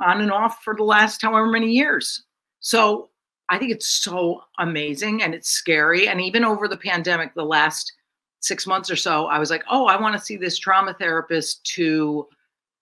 on 0.00 0.20
and 0.20 0.32
off 0.32 0.62
for 0.62 0.74
the 0.74 0.84
last 0.84 1.22
however 1.22 1.46
many 1.46 1.70
years. 1.72 2.24
So 2.60 3.10
I 3.48 3.58
think 3.58 3.72
it's 3.72 3.88
so 3.88 4.42
amazing 4.58 5.22
and 5.22 5.34
it's 5.34 5.50
scary. 5.50 6.08
And 6.08 6.20
even 6.20 6.44
over 6.44 6.68
the 6.68 6.76
pandemic, 6.76 7.34
the 7.34 7.44
last 7.44 7.92
six 8.40 8.66
months 8.66 8.90
or 8.90 8.96
so, 8.96 9.26
I 9.26 9.38
was 9.38 9.50
like, 9.50 9.64
oh, 9.70 9.86
I 9.86 10.00
want 10.00 10.14
to 10.14 10.24
see 10.24 10.36
this 10.36 10.58
trauma 10.58 10.94
therapist 10.94 11.64
to, 11.74 12.28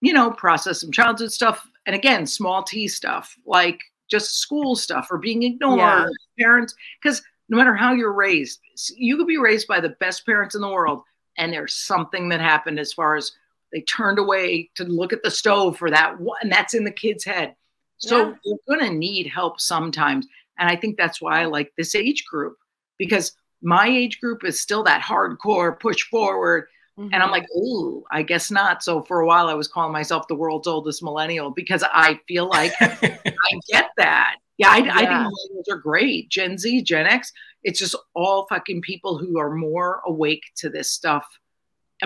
you 0.00 0.12
know, 0.12 0.30
process 0.30 0.80
some 0.80 0.92
childhood 0.92 1.32
stuff. 1.32 1.66
And 1.86 1.94
again, 1.96 2.26
small 2.26 2.62
t 2.62 2.88
stuff 2.88 3.34
like 3.46 3.80
just 4.10 4.38
school 4.38 4.76
stuff 4.76 5.08
or 5.10 5.18
being 5.18 5.42
ignored, 5.42 5.78
Yeah. 5.78 6.06
parents, 6.38 6.74
because 7.02 7.22
no 7.48 7.56
matter 7.56 7.74
how 7.74 7.92
you're 7.92 8.12
raised, 8.12 8.60
you 8.96 9.16
could 9.16 9.26
be 9.26 9.38
raised 9.38 9.66
by 9.66 9.80
the 9.80 9.90
best 10.00 10.26
parents 10.26 10.54
in 10.54 10.60
the 10.60 10.68
world, 10.68 11.02
and 11.38 11.52
there's 11.52 11.74
something 11.74 12.28
that 12.30 12.40
happened 12.40 12.78
as 12.80 12.92
far 12.92 13.16
as 13.16 13.32
they 13.72 13.80
turned 13.82 14.18
away 14.18 14.70
to 14.76 14.84
look 14.84 15.12
at 15.12 15.22
the 15.22 15.30
stove 15.30 15.76
for 15.76 15.90
that 15.90 16.18
one, 16.20 16.38
and 16.42 16.52
that's 16.52 16.74
in 16.74 16.84
the 16.84 16.90
kid's 16.90 17.24
head. 17.24 17.54
So 17.98 18.28
Yeah. 18.28 18.34
you're 18.44 18.58
going 18.68 18.80
to 18.90 18.96
need 18.96 19.26
help 19.26 19.60
sometimes. 19.60 20.26
And 20.58 20.68
I 20.68 20.76
think 20.76 20.96
that's 20.96 21.20
why 21.20 21.40
I 21.42 21.44
like 21.46 21.72
this 21.76 21.94
age 21.94 22.24
group 22.26 22.56
because 22.98 23.32
my 23.62 23.86
age 23.88 24.20
group 24.20 24.44
is 24.44 24.60
still 24.60 24.82
that 24.84 25.02
hardcore 25.02 25.78
push 25.78 26.02
forward. 26.04 26.68
And 26.98 27.14
I'm 27.14 27.28
Mhm. 27.28 27.32
like, 27.32 27.46
ooh, 27.54 28.04
I 28.10 28.22
guess 28.22 28.50
not. 28.50 28.82
So 28.82 29.02
for 29.02 29.20
a 29.20 29.26
while, 29.26 29.48
I 29.48 29.54
was 29.54 29.68
calling 29.68 29.92
myself 29.92 30.28
the 30.28 30.34
world's 30.34 30.66
oldest 30.66 31.02
millennial 31.02 31.50
because 31.50 31.82
I 31.82 32.18
feel 32.26 32.48
like 32.48 32.72
I 32.80 33.60
get 33.70 33.90
that. 33.98 34.36
Yeah, 34.58 34.70
I, 34.70 34.76
I 34.76 34.80
think 34.80 34.88
Yeah. 35.02 35.24
millennials 35.28 35.72
are 35.74 35.76
great. 35.78 36.28
Gen 36.30 36.56
Z, 36.58 36.82
Gen 36.82 37.06
X, 37.06 37.32
it's 37.62 37.78
just 37.78 37.94
all 38.14 38.46
fucking 38.48 38.80
people 38.82 39.18
who 39.18 39.38
are 39.38 39.50
more 39.54 40.02
awake 40.06 40.42
to 40.56 40.70
this 40.70 40.90
stuff. 40.90 41.26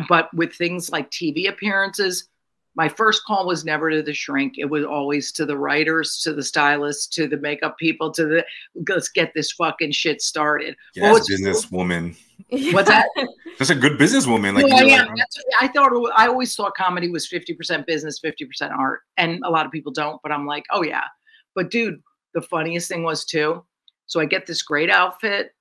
But 0.08 0.32
with 0.34 0.54
things 0.54 0.90
like 0.90 1.10
TV 1.10 1.48
appearances, 1.48 2.28
my 2.76 2.88
first 2.88 3.24
call 3.24 3.46
was 3.46 3.64
never 3.64 3.90
to 3.90 4.02
the 4.02 4.14
shrink. 4.14 4.54
It 4.56 4.66
was 4.70 4.84
always 4.84 5.32
to 5.32 5.44
the 5.44 5.58
writers, 5.58 6.20
to 6.22 6.32
the 6.32 6.42
stylists, 6.42 7.08
to 7.16 7.26
the 7.26 7.36
makeup 7.36 7.76
people, 7.78 8.12
to 8.12 8.24
the 8.26 8.44
let's 8.88 9.08
get 9.10 9.32
this 9.34 9.50
fucking 9.52 9.90
shit 9.92 10.22
started. 10.22 10.76
Well, 10.96 11.16
Yes, 11.18 11.30
it's- 11.30 11.64
businesswoman. 11.66 12.16
What's 12.72 12.88
that? 12.88 13.06
That's 13.58 13.70
a 13.70 13.74
good 13.74 13.98
businesswoman. 13.98 14.54
Like, 14.54 14.64
Well, 14.66 14.76
I 14.76 14.82
am. 14.82 15.06
like, 15.08 15.16
That's- 15.16 15.44
I 15.60 15.68
thought 15.68 15.92
I 16.16 16.26
always 16.28 16.54
thought 16.54 16.74
comedy 16.76 17.08
was 17.10 17.26
fifty 17.28 17.54
percent 17.54 17.86
business, 17.86 18.18
fifty 18.20 18.44
percent 18.44 18.72
art, 18.72 19.00
and 19.18 19.40
a 19.44 19.50
lot 19.50 19.66
of 19.66 19.72
people 19.72 19.92
don't. 19.92 20.20
But 20.22 20.32
I'm 20.32 20.46
like, 20.46 20.64
oh 20.72 20.82
yeah. 20.82 21.04
But 21.54 21.70
dude, 21.70 22.00
the 22.34 22.42
funniest 22.42 22.88
thing 22.88 23.02
was 23.02 23.24
too. 23.24 23.64
So 24.06 24.20
I 24.20 24.24
get 24.24 24.46
this 24.46 24.62
great 24.62 24.90
outfit. 24.90 25.54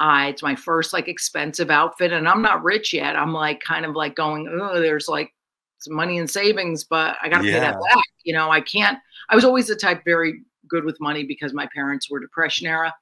I 0.00 0.28
it's 0.28 0.42
my 0.42 0.54
first 0.54 0.92
like 0.92 1.08
expensive 1.08 1.70
outfit, 1.70 2.12
and 2.12 2.28
I'm 2.28 2.42
not 2.42 2.62
rich 2.62 2.92
yet. 2.92 3.16
I'm 3.16 3.32
like 3.32 3.60
kind 3.60 3.84
of 3.84 3.96
like 3.96 4.14
going, 4.14 4.48
oh, 4.48 4.80
there's 4.80 5.08
like 5.08 5.32
some 5.78 5.94
money 5.94 6.18
in 6.18 6.28
savings, 6.28 6.84
but 6.84 7.16
I 7.22 7.28
got 7.28 7.38
to 7.38 7.44
pay 7.44 7.60
that 7.60 7.80
back. 7.92 8.04
You 8.24 8.32
know, 8.34 8.50
I 8.50 8.60
can't. 8.60 8.98
I 9.28 9.34
was 9.34 9.44
always 9.44 9.66
the 9.66 9.76
type 9.76 10.02
very 10.04 10.42
good 10.68 10.84
with 10.84 11.00
money 11.00 11.24
because 11.24 11.52
my 11.52 11.68
parents 11.74 12.10
were 12.10 12.20
depression 12.20 12.66
era. 12.66 12.94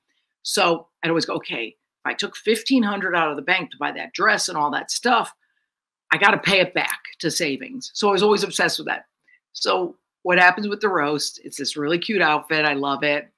So 0.42 0.88
I'd 1.02 1.08
always 1.08 1.26
go, 1.26 1.34
okay, 1.34 1.66
if 1.66 2.06
I 2.06 2.14
took 2.14 2.36
fifteen 2.36 2.82
hundred 2.82 3.14
out 3.14 3.30
of 3.30 3.36
the 3.36 3.42
bank 3.42 3.70
to 3.70 3.76
buy 3.78 3.92
that 3.92 4.12
dress 4.12 4.48
and 4.48 4.56
all 4.56 4.70
that 4.70 4.90
stuff, 4.90 5.32
I 6.12 6.18
got 6.18 6.30
to 6.30 6.38
pay 6.38 6.60
it 6.60 6.72
back 6.74 7.00
to 7.18 7.30
savings. 7.30 7.90
So 7.94 8.08
I 8.08 8.12
was 8.12 8.22
always 8.22 8.42
obsessed 8.42 8.78
with 8.78 8.86
that. 8.86 9.06
So 9.52 9.96
what 10.26 10.40
happens 10.40 10.66
with 10.66 10.80
the 10.80 10.88
roast? 10.88 11.40
It's 11.44 11.56
this 11.56 11.76
really 11.76 12.00
cute 12.00 12.20
outfit. 12.20 12.64
I 12.64 12.72
love 12.72 13.04
it. 13.04 13.28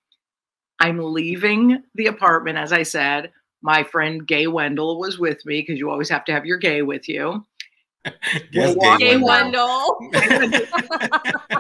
I'm 0.81 0.99
leaving 0.99 1.83
the 1.95 2.07
apartment, 2.07 2.57
as 2.57 2.73
I 2.73 2.83
said. 2.83 3.31
My 3.61 3.83
friend 3.85 4.27
Gay 4.27 4.47
Wendell 4.47 4.99
was 4.99 5.19
with 5.19 5.45
me 5.45 5.61
because 5.61 5.79
you 5.79 5.91
always 5.91 6.09
have 6.09 6.25
to 6.25 6.33
have 6.33 6.47
your 6.47 6.57
gay 6.57 6.81
with 6.81 7.07
you. 7.07 7.45
yes, 8.53 8.75
Well, 8.79 8.97
gay 8.97 9.19
Wendell. 9.19 9.99
Wendell. 10.01 10.61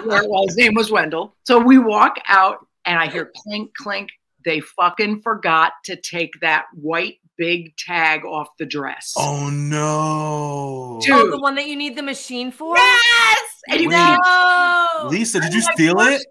Well, 0.06 0.46
his 0.46 0.56
name 0.56 0.72
was 0.72 0.90
Wendell. 0.90 1.34
So 1.44 1.58
we 1.58 1.76
walk 1.76 2.16
out 2.26 2.66
and 2.86 2.98
I 2.98 3.08
hear 3.08 3.30
clink, 3.36 3.72
clink. 3.76 4.08
they 4.46 4.60
fucking 4.60 5.20
forgot 5.20 5.72
to 5.84 5.96
take 5.96 6.40
that 6.40 6.64
white 6.72 7.16
big 7.36 7.76
tag 7.76 8.24
off 8.24 8.48
the 8.58 8.64
dress. 8.64 9.12
Oh 9.18 9.50
no. 9.50 11.00
Dude. 11.02 11.14
Oh, 11.14 11.30
the 11.30 11.38
one 11.38 11.54
that 11.56 11.66
you 11.66 11.76
need 11.76 11.96
the 11.96 12.02
machine 12.02 12.50
for? 12.50 12.74
Yes! 12.78 13.57
And 13.68 13.80
you 13.80 13.88
Wait. 13.88 15.10
Lisa, 15.10 15.40
did 15.40 15.52
you 15.52 15.62
steal 15.62 16.00
it? 16.00 16.24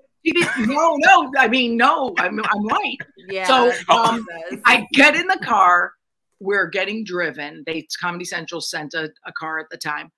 no, 0.60 0.96
no. 0.98 1.32
I 1.38 1.48
mean, 1.48 1.78
no. 1.78 2.14
I'm, 2.18 2.40
I'm 2.40 2.64
white. 2.64 2.98
Yeah. 3.30 3.48
So, 3.48 3.72
um, 3.90 4.26
I 4.66 4.86
get 4.94 5.16
in 5.16 5.28
the 5.28 5.40
car. 5.44 5.94
We're 6.40 6.68
getting 6.68 7.04
driven. 7.04 7.64
They 7.66 7.88
Comedy 8.00 8.26
Central 8.26 8.62
sent 8.62 8.94
a, 8.94 9.10
a 9.26 9.32
car 9.34 9.60
at 9.60 9.68
the 9.72 9.78
time. 9.78 10.12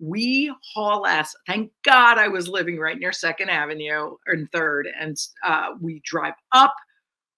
We 0.00 0.52
haul 0.74 1.06
ass. 1.06 1.32
Thank 1.46 1.70
God 1.84 2.18
I 2.18 2.26
was 2.28 2.48
living 2.48 2.78
right 2.78 2.98
near 2.98 3.12
Second 3.12 3.50
Avenue 3.50 4.16
and 4.26 4.48
Third, 4.52 4.88
and 4.98 5.16
uh, 5.44 5.68
we 5.80 6.00
drive 6.04 6.34
up. 6.50 6.74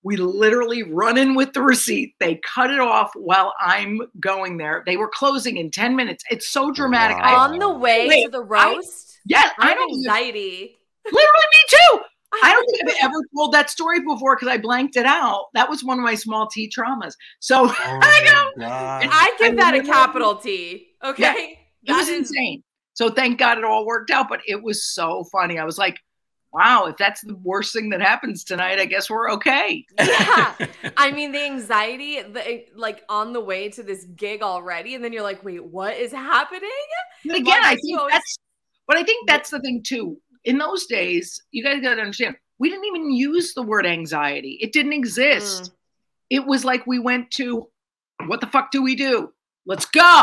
We 0.03 0.17
literally 0.17 0.83
run 0.83 1.19
in 1.19 1.35
with 1.35 1.53
the 1.53 1.63
receipt. 1.63 2.15
They 2.21 2.41
cut 2.55 2.71
it 2.71 2.81
off 2.81 3.11
while 3.15 3.53
I'm 3.61 4.01
going 4.21 4.57
there. 4.57 4.83
They 4.87 4.97
were 4.97 5.09
closing 5.09 5.59
in 5.59 5.71
ten 5.71 5.95
minutes. 5.95 6.25
It's 6.31 6.49
so 6.51 6.71
dramatic. 6.71 7.19
Wow. 7.19 7.25
I, 7.25 7.35
on 7.49 7.59
the 7.59 7.71
way 7.71 8.07
Wait, 8.09 8.25
to 8.25 8.31
the 8.31 8.43
I- 8.43 8.75
roast. 8.75 9.04
Yes, 9.27 9.51
I 9.59 9.65
I 9.65 9.69
have 9.69 9.77
don't 9.79 9.91
even- 9.91 10.11
anxiety. 10.11 10.77
literally 11.05 11.47
me 11.53 11.61
too. 11.69 12.01
I 12.43 12.51
don't 12.53 12.67
think 12.69 12.83
I've 12.91 13.05
ever 13.11 13.21
told 13.37 13.53
that 13.53 13.71
story 13.71 14.01
before 14.01 14.35
because 14.35 14.49
I 14.49 14.59
blanked 14.59 14.97
it 14.97 15.07
out. 15.07 15.47
That 15.55 15.69
was 15.71 15.85
one 15.85 15.99
of 16.01 16.05
my 16.05 16.17
small 16.17 16.49
T 16.49 16.69
traumas. 16.77 17.13
So 17.39 17.67
Oh 17.69 17.75
I 17.79 18.51
know. 18.59 18.65
I 18.67 19.35
give 19.39 19.53
I 19.53 19.57
that 19.57 19.75
a 19.77 19.83
capital 19.85 20.35
T. 20.37 20.89
Okay. 21.05 21.59
it 21.85 21.93
was 21.93 22.07
That 22.07 22.13
is- 22.13 22.19
insane. 22.31 22.63
So 22.95 23.09
thank 23.11 23.39
God 23.39 23.59
it 23.59 23.65
all 23.65 23.85
worked 23.87 24.11
out, 24.11 24.29
but 24.29 24.41
it 24.47 24.63
was 24.63 24.85
so 24.85 25.25
funny. 25.33 25.59
I 25.59 25.65
was 25.65 25.79
like, 25.79 25.97
wow, 26.53 26.85
if 26.87 26.97
that's 26.97 27.21
the 27.23 27.35
worst 27.43 27.73
thing 27.73 27.89
that 27.91 28.01
happens 28.01 28.45
tonight, 28.45 28.79
I 28.79 28.85
guess 28.85 29.11
we're 29.11 29.31
okay. 29.33 29.85
Yeah. 29.99 30.55
I 30.97 31.11
mean, 31.11 31.33
the 31.33 31.43
anxiety, 31.45 32.23
the 32.23 32.49
eh, 32.49 32.61
like 32.77 33.03
on 33.09 33.33
the 33.33 33.41
way 33.41 33.69
to 33.71 33.83
this 33.83 34.05
gig 34.15 34.43
already, 34.43 34.95
and 34.95 35.03
then 35.03 35.13
you're 35.13 35.25
like, 35.25 35.43
wait, 35.45 35.65
what 35.65 35.97
is 35.97 36.13
happening? 36.13 36.71
But 37.25 37.37
again, 37.39 37.57
I 37.59 37.61
Marcus, 37.71 37.81
think 37.83 37.99
always- 37.99 38.13
that's 38.15 38.39
but 38.87 38.97
I 38.97 39.03
think 39.03 39.29
that's 39.29 39.51
the 39.51 39.61
thing 39.61 39.83
too. 39.83 40.19
In 40.45 40.59
those 40.59 40.87
days, 40.87 41.43
you 41.51 41.65
guys 41.65 41.81
gotta 41.81 42.01
understand, 42.01 42.37
we 42.59 42.71
didn't 42.71 42.85
even 42.85 43.11
use 43.11 43.55
the 43.55 43.63
word 43.63 43.87
anxiety. 43.87 44.59
It 44.61 44.73
didn't 44.73 44.93
exist. 44.93 45.65
Mm. 45.65 45.71
It 46.31 46.47
was 46.47 46.65
like 46.65 46.87
we 46.87 46.99
went 46.99 47.31
to 47.33 47.69
what 48.27 48.41
the 48.41 48.47
fuck 48.47 48.71
do 48.71 48.83
we 48.83 48.95
do? 48.95 49.33
Let's 49.67 49.87
go. 49.87 50.23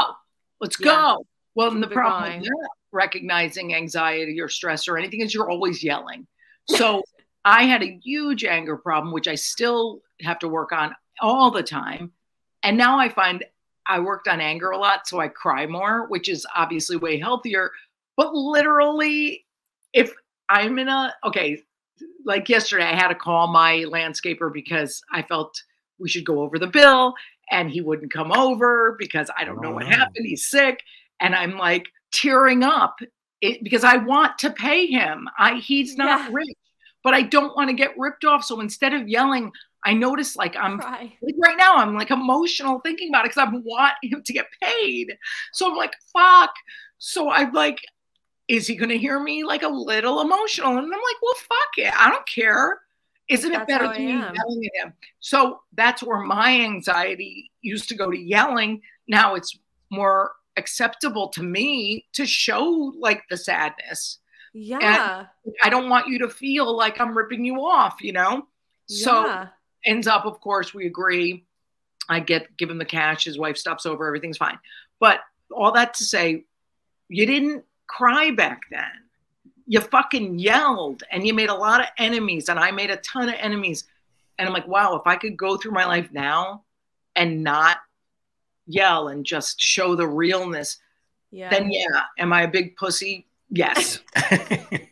Let's 0.59 0.79
Yeah. 0.79 0.85
go. 0.85 1.25
Well, 1.55 1.71
and 1.71 1.83
the 1.83 1.87
problem 1.87 2.39
with 2.39 2.49
not 2.49 2.69
recognizing 2.91 3.75
anxiety 3.75 4.39
or 4.39 4.47
stress 4.47 4.87
or 4.87 4.97
anything 4.97 5.21
is 5.21 5.33
you're 5.33 5.49
always 5.49 5.83
yelling. 5.83 6.27
So 6.77 7.01
I 7.43 7.63
had 7.63 7.81
a 7.81 7.99
huge 8.03 8.45
anger 8.45 8.77
problem, 8.77 9.11
which 9.13 9.27
I 9.27 9.35
still 9.35 10.01
have 10.21 10.39
to 10.39 10.47
work 10.47 10.71
on 10.71 10.95
all 11.19 11.51
the 11.51 11.63
time. 11.63 12.11
And 12.63 12.77
now 12.77 12.99
I 12.99 13.09
find 13.09 13.43
I 13.87 13.99
worked 13.99 14.27
on 14.27 14.39
anger 14.39 14.69
a 14.69 14.77
lot, 14.77 15.07
so 15.07 15.19
I 15.19 15.27
cry 15.27 15.65
more, 15.65 16.07
which 16.07 16.29
is 16.29 16.45
obviously 16.55 16.97
way 16.97 17.19
healthier. 17.19 17.71
But 18.17 18.33
literally, 18.33 19.45
if 19.93 20.13
I'm 20.49 20.77
in 20.79 20.89
a 20.89 21.13
okay, 21.25 21.61
like 22.25 22.49
yesterday, 22.49 22.85
I 22.85 22.95
had 22.95 23.09
to 23.09 23.15
call 23.15 23.47
my 23.47 23.85
landscaper 23.87 24.51
because 24.53 25.01
I 25.11 25.21
felt 25.21 25.55
we 25.99 26.09
should 26.09 26.25
go 26.25 26.41
over 26.41 26.57
the 26.59 26.67
bill 26.67 27.13
and 27.51 27.69
he 27.69 27.81
wouldn't 27.81 28.11
come 28.13 28.31
over 28.31 28.95
because 28.97 29.29
I 29.37 29.43
don't 29.43 29.61
know 29.61 29.69
Oh, 29.69 29.73
what 29.75 29.83
no. 29.83 29.89
happened. 29.89 30.25
He's 30.25 30.45
sick. 30.45 30.79
And 31.19 31.35
I'm 31.35 31.57
like 31.57 31.85
tearing 32.13 32.63
up 32.63 32.95
it, 33.41 33.63
because 33.63 33.83
I 33.83 33.97
want 33.97 34.37
to 34.39 34.49
pay 34.51 34.87
him. 34.87 35.27
I 35.37 35.55
he's 35.55 35.95
not 35.95 36.21
Yeah. 36.21 36.29
rich, 36.31 36.55
but 37.03 37.13
I 37.13 37.21
don't 37.21 37.55
want 37.55 37.69
to 37.69 37.75
get 37.75 37.97
ripped 37.97 38.25
off. 38.25 38.43
So 38.43 38.59
instead 38.61 38.93
of 38.93 39.07
yelling, 39.07 39.51
I 39.85 39.93
notice 39.93 40.35
like 40.35 40.55
I'm 40.55 40.79
Cry. 40.79 41.17
like 41.21 41.35
right 41.43 41.57
now 41.57 41.75
I'm 41.75 41.95
like 41.95 42.11
emotional 42.11 42.79
thinking 42.81 43.09
about 43.09 43.25
it 43.25 43.33
because 43.33 43.47
I 43.47 43.51
want 43.63 43.93
him 44.03 44.21
to 44.23 44.33
get 44.33 44.45
paid. 44.61 45.15
So 45.53 45.69
I'm 45.69 45.77
like, 45.77 45.93
fuck. 46.13 46.51
So 46.97 47.29
I'm 47.29 47.51
like, 47.51 47.79
is 48.51 48.67
he 48.67 48.75
gonna 48.75 48.95
hear 48.95 49.17
me 49.17 49.45
like 49.45 49.63
a 49.63 49.69
little 49.69 50.19
emotional? 50.19 50.71
And 50.71 50.79
I'm 50.79 50.89
like, 50.89 51.21
well, 51.21 51.35
fuck 51.35 51.77
it. 51.77 51.93
I 51.97 52.09
don't 52.09 52.27
care. 52.27 52.81
Isn't 53.29 53.53
it 53.53 53.65
better 53.65 53.87
than 53.87 54.05
me 54.05 54.11
yelling 54.11 54.65
at 54.65 54.85
him? 54.87 54.93
So 55.21 55.61
that's 55.73 56.03
where 56.03 56.19
my 56.19 56.59
anxiety 56.59 57.49
used 57.61 57.87
to 57.89 57.95
go 57.95 58.11
to 58.11 58.17
yelling. 58.17 58.81
Now 59.07 59.35
it's 59.35 59.57
more 59.89 60.33
acceptable 60.57 61.29
to 61.29 61.41
me 61.41 62.07
to 62.11 62.25
show 62.25 62.93
like 62.99 63.23
the 63.29 63.37
sadness. 63.37 64.19
Yeah. 64.53 65.27
I 65.63 65.69
don't 65.69 65.87
want 65.87 66.07
you 66.07 66.19
to 66.19 66.29
feel 66.29 66.75
like 66.75 66.99
I'm 66.99 67.17
ripping 67.17 67.45
you 67.45 67.55
off, 67.65 67.99
you 68.01 68.11
know? 68.11 68.47
So 68.87 69.27
yeah. 69.27 69.47
ends 69.85 70.07
up, 70.07 70.25
of 70.25 70.41
course, 70.41 70.73
we 70.73 70.87
agree. 70.87 71.45
I 72.09 72.19
get 72.19 72.57
give 72.57 72.69
him 72.69 72.79
the 72.79 72.83
cash. 72.83 73.23
His 73.23 73.39
wife 73.39 73.55
stops 73.55 73.85
over. 73.85 74.05
Everything's 74.05 74.35
fine. 74.35 74.59
But 74.99 75.21
all 75.49 75.71
that 75.71 75.93
to 75.95 76.03
say, 76.03 76.43
you 77.07 77.25
didn't 77.25 77.63
cry 77.91 78.31
back 78.31 78.61
then. 78.71 78.81
You 79.67 79.81
fucking 79.81 80.39
yelled, 80.39 81.03
and 81.11 81.25
you 81.25 81.33
made 81.33 81.49
a 81.49 81.55
lot 81.55 81.81
of 81.81 81.87
enemies, 81.97 82.49
and 82.49 82.59
I 82.59 82.71
made 82.71 82.89
a 82.89 82.97
ton 82.97 83.29
of 83.29 83.35
enemies. 83.37 83.85
And 84.37 84.47
I'm 84.47 84.53
like, 84.53 84.67
wow, 84.67 84.95
if 84.95 85.05
I 85.05 85.15
could 85.15 85.37
go 85.37 85.57
through 85.57 85.71
my 85.71 85.85
life 85.85 86.09
now 86.11 86.63
and 87.15 87.43
not 87.43 87.77
yell 88.65 89.09
and 89.09 89.25
just 89.25 89.61
show 89.61 89.95
the 89.95 90.07
realness, 90.07 90.77
yeah. 91.31 91.49
then 91.49 91.71
yeah, 91.71 92.03
am 92.17 92.33
I 92.33 92.43
a 92.43 92.47
big 92.47 92.75
pussy? 92.75 93.27
Yes. 93.49 93.99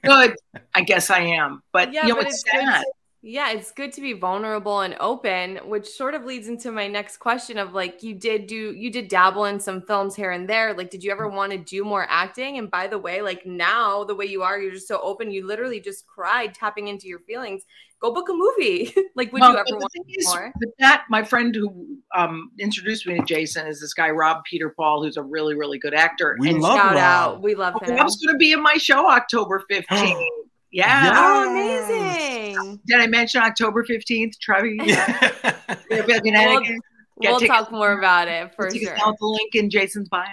Good. 0.04 0.36
I 0.76 0.82
guess 0.82 1.10
I 1.10 1.22
am. 1.22 1.64
But 1.72 1.93
Yeah, 1.93 2.04
you 2.04 2.10
know, 2.10 2.16
but 2.16 2.28
it's, 2.28 2.43
it's 2.43 2.52
good 2.52 2.62
sad. 2.62 2.84
To- 3.22 3.28
Yeah, 3.28 3.51
it's 3.51 3.72
good 3.72 3.91
to 3.93 4.01
be 4.01 4.13
vulnerable 4.13 4.80
and 4.82 4.95
open, 4.99 5.57
which 5.67 5.88
sort 5.88 6.13
of 6.15 6.24
leads 6.26 6.47
into 6.47 6.72
my 6.72 6.88
next 6.88 7.17
question 7.17 7.57
of 7.57 7.74
like 7.74 8.01
you 8.03 8.13
did 8.15 8.47
do 8.47 8.74
you 8.74 8.89
did 8.91 9.07
dabble 9.09 9.45
in 9.45 9.59
some 9.59 9.82
films 9.82 10.15
here 10.15 10.32
and 10.32 10.47
there. 10.47 10.74
Like 10.74 10.89
did 10.89 11.03
you 11.03 11.11
ever 11.11 11.28
want 11.28 11.51
to 11.51 11.57
do 11.57 11.84
more 11.84 12.05
acting? 12.09 12.57
And 12.57 12.72
by 12.72 12.88
the 12.88 12.97
way, 12.97 13.22
like 13.22 13.45
now 13.45 14.03
the 14.05 14.15
way 14.15 14.26
you 14.26 14.41
are, 14.43 14.59
you're 14.59 14.72
just 14.72 14.88
so 14.88 14.99
open. 15.01 15.32
You 15.32 15.45
literally 15.45 15.80
just 15.82 16.07
cried 16.07 16.53
tapping 16.53 16.88
into 16.88 17.07
your 17.07 17.20
feelings. 17.20 17.63
Go 18.01 18.13
book 18.13 18.30
a 18.30 18.34
movie. 18.34 18.93
like 19.15 19.34
would 19.34 19.41
Well, 19.41 19.51
you 19.51 19.57
ever 19.57 19.65
want 19.78 19.91
thing 19.91 20.03
to 20.05 20.11
is, 20.17 20.26
do 20.26 20.32
more? 20.32 20.53
with 20.57 20.70
that 20.80 21.03
my 21.09 21.22
friend 21.22 21.53
who 21.53 21.97
um, 22.15 22.49
introduced 22.57 23.05
me 23.05 23.17
to 23.17 23.26
Jason 23.26 23.67
is 23.67 23.82
this 23.82 23.93
guy 23.93 24.09
Rob 24.09 24.45
Peter 24.49 24.70
Paul, 24.70 25.03
who's 25.03 25.17
a 25.17 25.22
really 25.24 25.55
really 25.55 25.78
good 25.78 25.93
actor. 25.93 26.38
We 26.39 26.51
and 26.51 26.61
love 26.61 26.78
Shout 26.78 26.91
Rob. 26.93 26.97
out. 26.97 27.41
We 27.41 27.55
love 27.55 27.74
him. 27.82 27.95
Rob's 27.97 28.15
going 28.26 28.34
to 28.34 28.38
be 28.39 28.53
in 28.53 28.63
my 28.63 28.76
show 28.76 29.09
October 29.09 29.61
15th. 29.72 30.26
Yeah. 30.72 31.11
Oh, 31.15 31.49
amazing. 31.49 32.80
Did 32.86 32.99
I 33.01 33.07
mention 33.07 33.41
October 33.41 33.84
15th, 33.84 34.39
Trevi? 34.39 34.80
Yeah. 34.84 35.55
Yeah, 35.89 36.03
but 36.05 36.24
Connecticut. 36.24 36.82
We'll 37.17 37.39
talk 37.41 37.72
more 37.72 37.97
about 37.97 38.28
it 38.28 38.55
for 38.55 38.70
Tickets 38.70 38.89
sure. 38.89 38.97
down 38.97 39.15
the 39.20 39.28
link 39.28 39.55
in 39.55 39.70
Jason's 39.70 40.07
bio. 40.07 40.26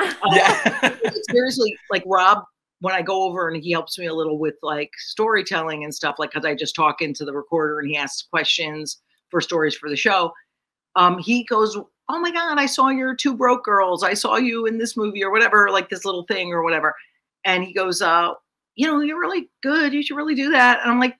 Uh, 0.00 0.12
yeah. 0.32 0.94
seriously, 1.30 1.76
like 1.90 2.02
Rob, 2.06 2.44
when 2.80 2.94
I 2.94 3.02
go 3.02 3.22
over 3.22 3.48
and 3.48 3.62
he 3.62 3.72
helps 3.72 3.98
me 3.98 4.06
a 4.06 4.14
little 4.14 4.38
with 4.38 4.56
like 4.62 4.90
storytelling 4.98 5.84
and 5.84 5.94
stuff, 5.94 6.16
like 6.18 6.30
because 6.30 6.44
I 6.44 6.54
just 6.54 6.74
talk 6.74 7.00
into 7.00 7.24
the 7.24 7.32
recorder 7.32 7.80
and 7.80 7.88
he 7.88 7.96
asks 7.96 8.28
questions 8.30 9.00
for 9.30 9.40
stories 9.40 9.74
for 9.74 9.88
the 9.88 9.96
show. 9.96 10.32
Um, 10.94 11.18
he 11.18 11.44
goes, 11.44 11.76
"Oh 12.08 12.18
my 12.18 12.30
god, 12.30 12.58
I 12.58 12.66
saw 12.66 12.88
your 12.88 13.14
two 13.14 13.34
broke 13.34 13.64
girls. 13.64 14.02
I 14.02 14.14
saw 14.14 14.36
you 14.36 14.66
in 14.66 14.78
this 14.78 14.96
movie 14.96 15.24
or 15.24 15.30
whatever, 15.30 15.70
like 15.70 15.88
this 15.88 16.04
little 16.04 16.24
thing 16.24 16.52
or 16.52 16.62
whatever." 16.62 16.94
And 17.44 17.64
he 17.64 17.72
goes, 17.72 18.02
"Uh, 18.02 18.32
you 18.76 18.86
know, 18.86 19.00
you're 19.00 19.20
really 19.20 19.50
good. 19.62 19.92
You 19.92 20.02
should 20.02 20.16
really 20.16 20.34
do 20.34 20.50
that." 20.52 20.80
And 20.82 20.90
I'm 20.90 21.00
like, 21.00 21.16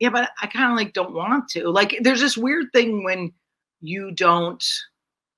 "Yeah, 0.00 0.10
but 0.10 0.30
I 0.42 0.46
kind 0.46 0.70
of 0.72 0.76
like 0.76 0.92
don't 0.94 1.14
want 1.14 1.48
to. 1.50 1.68
Like, 1.70 1.98
there's 2.02 2.20
this 2.20 2.36
weird 2.36 2.66
thing 2.72 3.04
when 3.04 3.32
you 3.80 4.12
don't." 4.12 4.64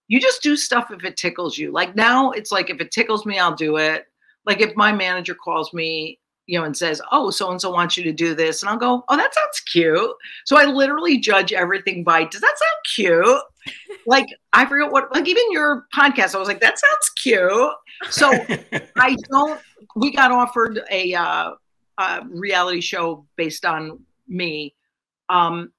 You 0.08 0.20
just 0.20 0.42
do 0.42 0.56
stuff 0.56 0.92
if 0.92 1.04
it 1.04 1.16
tickles 1.16 1.58
you. 1.58 1.72
Like 1.72 1.96
now, 1.96 2.30
it's 2.30 2.52
like 2.52 2.70
if 2.70 2.80
it 2.80 2.92
tickles 2.92 3.26
me, 3.26 3.38
I'll 3.40 3.56
do 3.56 3.76
it 3.76 4.06
like 4.46 4.60
if 4.60 4.74
my 4.76 4.92
manager 4.92 5.34
calls 5.34 5.74
me 5.74 6.18
you 6.46 6.58
know 6.58 6.64
and 6.64 6.76
says 6.76 7.00
oh 7.12 7.30
so 7.30 7.50
and 7.50 7.60
so 7.60 7.70
wants 7.70 7.96
you 7.96 8.04
to 8.04 8.12
do 8.12 8.34
this 8.34 8.62
and 8.62 8.70
i'll 8.70 8.76
go 8.76 9.04
oh 9.08 9.16
that 9.16 9.34
sounds 9.34 9.60
cute. 9.60 10.10
So 10.44 10.56
i 10.56 10.64
literally 10.64 11.18
judge 11.18 11.52
everything 11.52 12.04
by 12.04 12.24
does 12.24 12.40
that 12.40 12.56
sound 12.58 12.80
cute? 12.94 13.42
Like 14.08 14.26
i 14.52 14.64
forget 14.64 14.92
what 14.92 15.12
like 15.12 15.26
even 15.26 15.50
your 15.50 15.86
podcast 15.92 16.36
i 16.36 16.38
was 16.38 16.46
like 16.46 16.60
that 16.60 16.78
sounds 16.78 17.10
cute. 17.20 17.72
So 18.08 18.30
i 18.96 19.16
don't 19.28 19.60
we 19.96 20.12
got 20.12 20.30
offered 20.30 20.80
a 20.90 21.12
uh, 21.14 21.50
uh 21.98 22.20
reality 22.28 22.80
show 22.80 23.26
based 23.36 23.64
on 23.64 23.98
me 24.28 24.76
um 25.28 25.72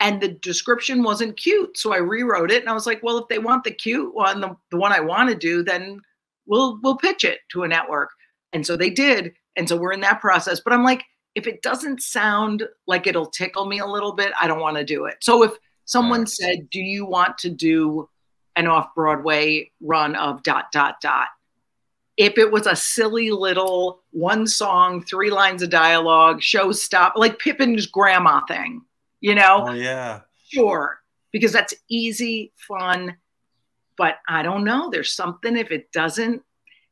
and 0.00 0.20
the 0.20 0.28
description 0.28 1.02
wasn't 1.02 1.38
cute 1.38 1.78
so 1.78 1.94
i 1.94 1.96
rewrote 1.96 2.50
it 2.50 2.60
and 2.60 2.68
i 2.68 2.74
was 2.74 2.86
like 2.86 3.02
well 3.02 3.16
if 3.16 3.28
they 3.28 3.38
want 3.38 3.64
the 3.64 3.70
cute 3.70 4.14
one 4.14 4.40
the, 4.42 4.54
the 4.70 4.76
one 4.76 4.92
i 4.92 5.00
want 5.00 5.30
to 5.30 5.34
do 5.34 5.62
then 5.62 6.00
we'll 6.50 6.78
we'll 6.82 6.96
pitch 6.96 7.24
it 7.24 7.38
to 7.52 7.62
a 7.62 7.68
network. 7.68 8.10
And 8.52 8.66
so 8.66 8.76
they 8.76 8.90
did 8.90 9.32
and 9.56 9.68
so 9.68 9.76
we're 9.76 9.92
in 9.92 10.00
that 10.00 10.20
process 10.20 10.60
but 10.60 10.72
i'm 10.72 10.84
like 10.84 11.04
if 11.34 11.46
it 11.46 11.62
doesn't 11.62 12.02
sound 12.02 12.64
like 12.86 13.06
it'll 13.06 13.26
tickle 13.26 13.66
me 13.66 13.78
a 13.78 13.86
little 13.86 14.12
bit 14.12 14.32
i 14.40 14.46
don't 14.46 14.60
want 14.60 14.76
to 14.76 14.84
do 14.84 15.04
it 15.04 15.16
so 15.20 15.42
if 15.42 15.52
someone 15.84 16.26
said 16.26 16.68
do 16.70 16.80
you 16.80 17.04
want 17.04 17.36
to 17.38 17.50
do 17.50 18.08
an 18.56 18.66
off 18.66 18.94
broadway 18.94 19.70
run 19.80 20.14
of 20.16 20.42
dot 20.42 20.70
dot 20.72 20.96
dot 21.00 21.28
if 22.16 22.36
it 22.36 22.50
was 22.50 22.66
a 22.66 22.76
silly 22.76 23.30
little 23.30 24.02
one 24.10 24.46
song 24.46 25.02
three 25.02 25.30
lines 25.30 25.62
of 25.62 25.70
dialogue 25.70 26.42
show 26.42 26.70
stop 26.72 27.14
like 27.16 27.38
pippin's 27.38 27.86
grandma 27.86 28.40
thing 28.46 28.82
you 29.20 29.34
know 29.34 29.66
Oh 29.68 29.72
yeah. 29.72 30.20
sure, 30.48 31.00
because 31.32 31.52
that's 31.52 31.74
easy, 31.88 32.52
fun. 32.56 33.16
But 33.96 34.16
I 34.26 34.42
don't 34.42 34.64
know. 34.64 34.88
There's 34.90 35.12
something 35.12 35.56
if 35.56 35.70
it 35.70 35.92
doesn't. 35.92 36.42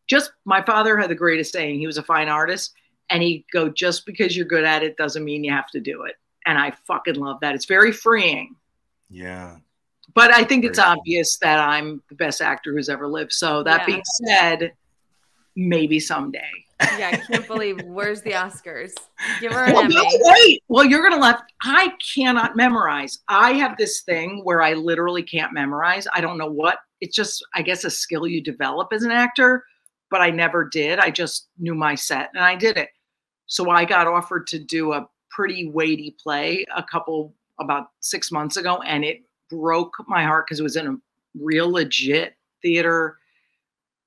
Just 0.09 0.33
my 0.45 0.63
father 0.63 0.97
had 0.97 1.11
the 1.11 1.15
greatest 1.15 1.53
saying. 1.53 1.79
He 1.79 1.87
was 1.87 1.99
a 1.99 2.03
fine 2.03 2.29
artist, 2.29 2.75
and 3.11 3.23
he'd 3.23 3.45
go, 3.53 3.69
"Just 3.69 4.07
because 4.07 4.37
you're 4.37 4.47
good 4.47 4.65
at 4.65 4.83
it 4.83 4.97
doesn't 4.97 5.25
mean 5.25 5.45
you 5.45 5.53
have 5.53 5.69
to 5.71 5.81
do 5.81 6.03
it." 6.03 6.17
And 6.47 6.59
I 6.59 6.73
fucking 6.87 7.17
love 7.17 7.39
that. 7.41 7.55
It's 7.55 7.67
very 7.67 7.93
freeing. 7.93 8.57
Yeah. 9.11 9.57
But 10.15 10.35
I 10.35 10.43
think 10.45 10.65
it's 10.65 10.79
obvious 10.79 11.37
that 11.39 11.61
I'm 11.61 12.03
the 12.09 12.15
best 12.15 12.41
actor 12.41 12.73
who's 12.73 12.89
ever 12.89 13.07
lived. 13.07 13.33
So 13.33 13.63
that 13.63 13.81
Yeah. 13.81 13.87
being 13.87 14.03
said, 14.27 14.73
maybe 15.55 16.01
someday. 16.01 16.51
Yeah, 16.81 17.11
I 17.13 17.17
can't 17.17 17.47
believe 17.47 17.83
where's 17.85 18.23
the 18.23 18.31
Oscars? 18.31 18.93
Give 19.41 19.53
her 19.53 19.65
an 19.65 19.75
Well, 19.75 19.85
Emmy. 19.85 19.95
that's 19.97 20.17
great. 20.23 20.63
Well, 20.69 20.85
you're 20.85 21.03
gonna 21.03 21.21
laugh. 21.21 21.43
I 21.63 21.93
cannot 22.15 22.57
memorize. 22.57 23.19
I 23.29 23.53
have 23.55 23.77
this 23.77 24.03
thing 24.03 24.43
where 24.45 24.63
I 24.63 24.75
literally 24.75 25.23
can't 25.23 25.53
memorize. 25.53 26.07
I 26.15 26.21
don't 26.21 26.39
know 26.39 26.51
what. 26.51 26.79
It's 27.01 27.15
just, 27.15 27.45
I 27.55 27.63
guess, 27.63 27.85
a 27.85 27.91
skill 27.91 28.27
you 28.27 28.41
develop 28.41 28.93
as 28.93 29.03
an 29.03 29.11
actor. 29.11 29.65
But 30.11 30.21
I 30.21 30.31
never 30.31 30.65
did. 30.65 30.99
I 30.99 31.11
just 31.11 31.49
knew 31.59 31.75
my 31.75 31.95
set 31.95 32.31
and 32.35 32.43
I 32.43 32.55
did 32.55 32.77
it. 32.77 32.91
So 33.47 33.71
I 33.71 33.85
got 33.85 34.07
offered 34.07 34.47
to 34.49 34.59
do 34.59 34.93
a 34.93 35.09
pretty 35.31 35.69
weighty 35.69 36.17
play 36.23 36.65
a 36.75 36.83
couple 36.83 37.35
about 37.61 37.89
six 38.01 38.31
months 38.31 38.57
ago, 38.57 38.81
and 38.83 39.05
it 39.05 39.23
broke 39.51 39.95
my 40.07 40.25
heart 40.25 40.47
because 40.47 40.61
it 40.61 40.65
was 40.65 40.77
in 40.77 40.87
a 40.87 40.97
real 41.35 41.71
legit 41.71 42.37
theater. 42.63 43.19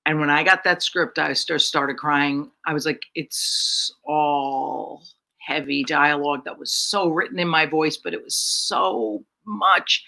And 0.05 0.19
when 0.19 0.29
I 0.29 0.43
got 0.43 0.63
that 0.63 0.81
script, 0.81 1.19
I 1.19 1.33
just 1.33 1.67
started 1.67 1.97
crying. 1.97 2.51
I 2.65 2.73
was 2.73 2.85
like, 2.85 3.03
it's 3.15 3.93
all 4.03 5.03
heavy 5.37 5.83
dialogue 5.83 6.43
that 6.45 6.57
was 6.57 6.71
so 6.71 7.09
written 7.09 7.39
in 7.39 7.47
my 7.47 7.65
voice, 7.65 7.97
but 7.97 8.13
it 8.13 8.23
was 8.23 8.35
so 8.35 9.23
much. 9.45 10.03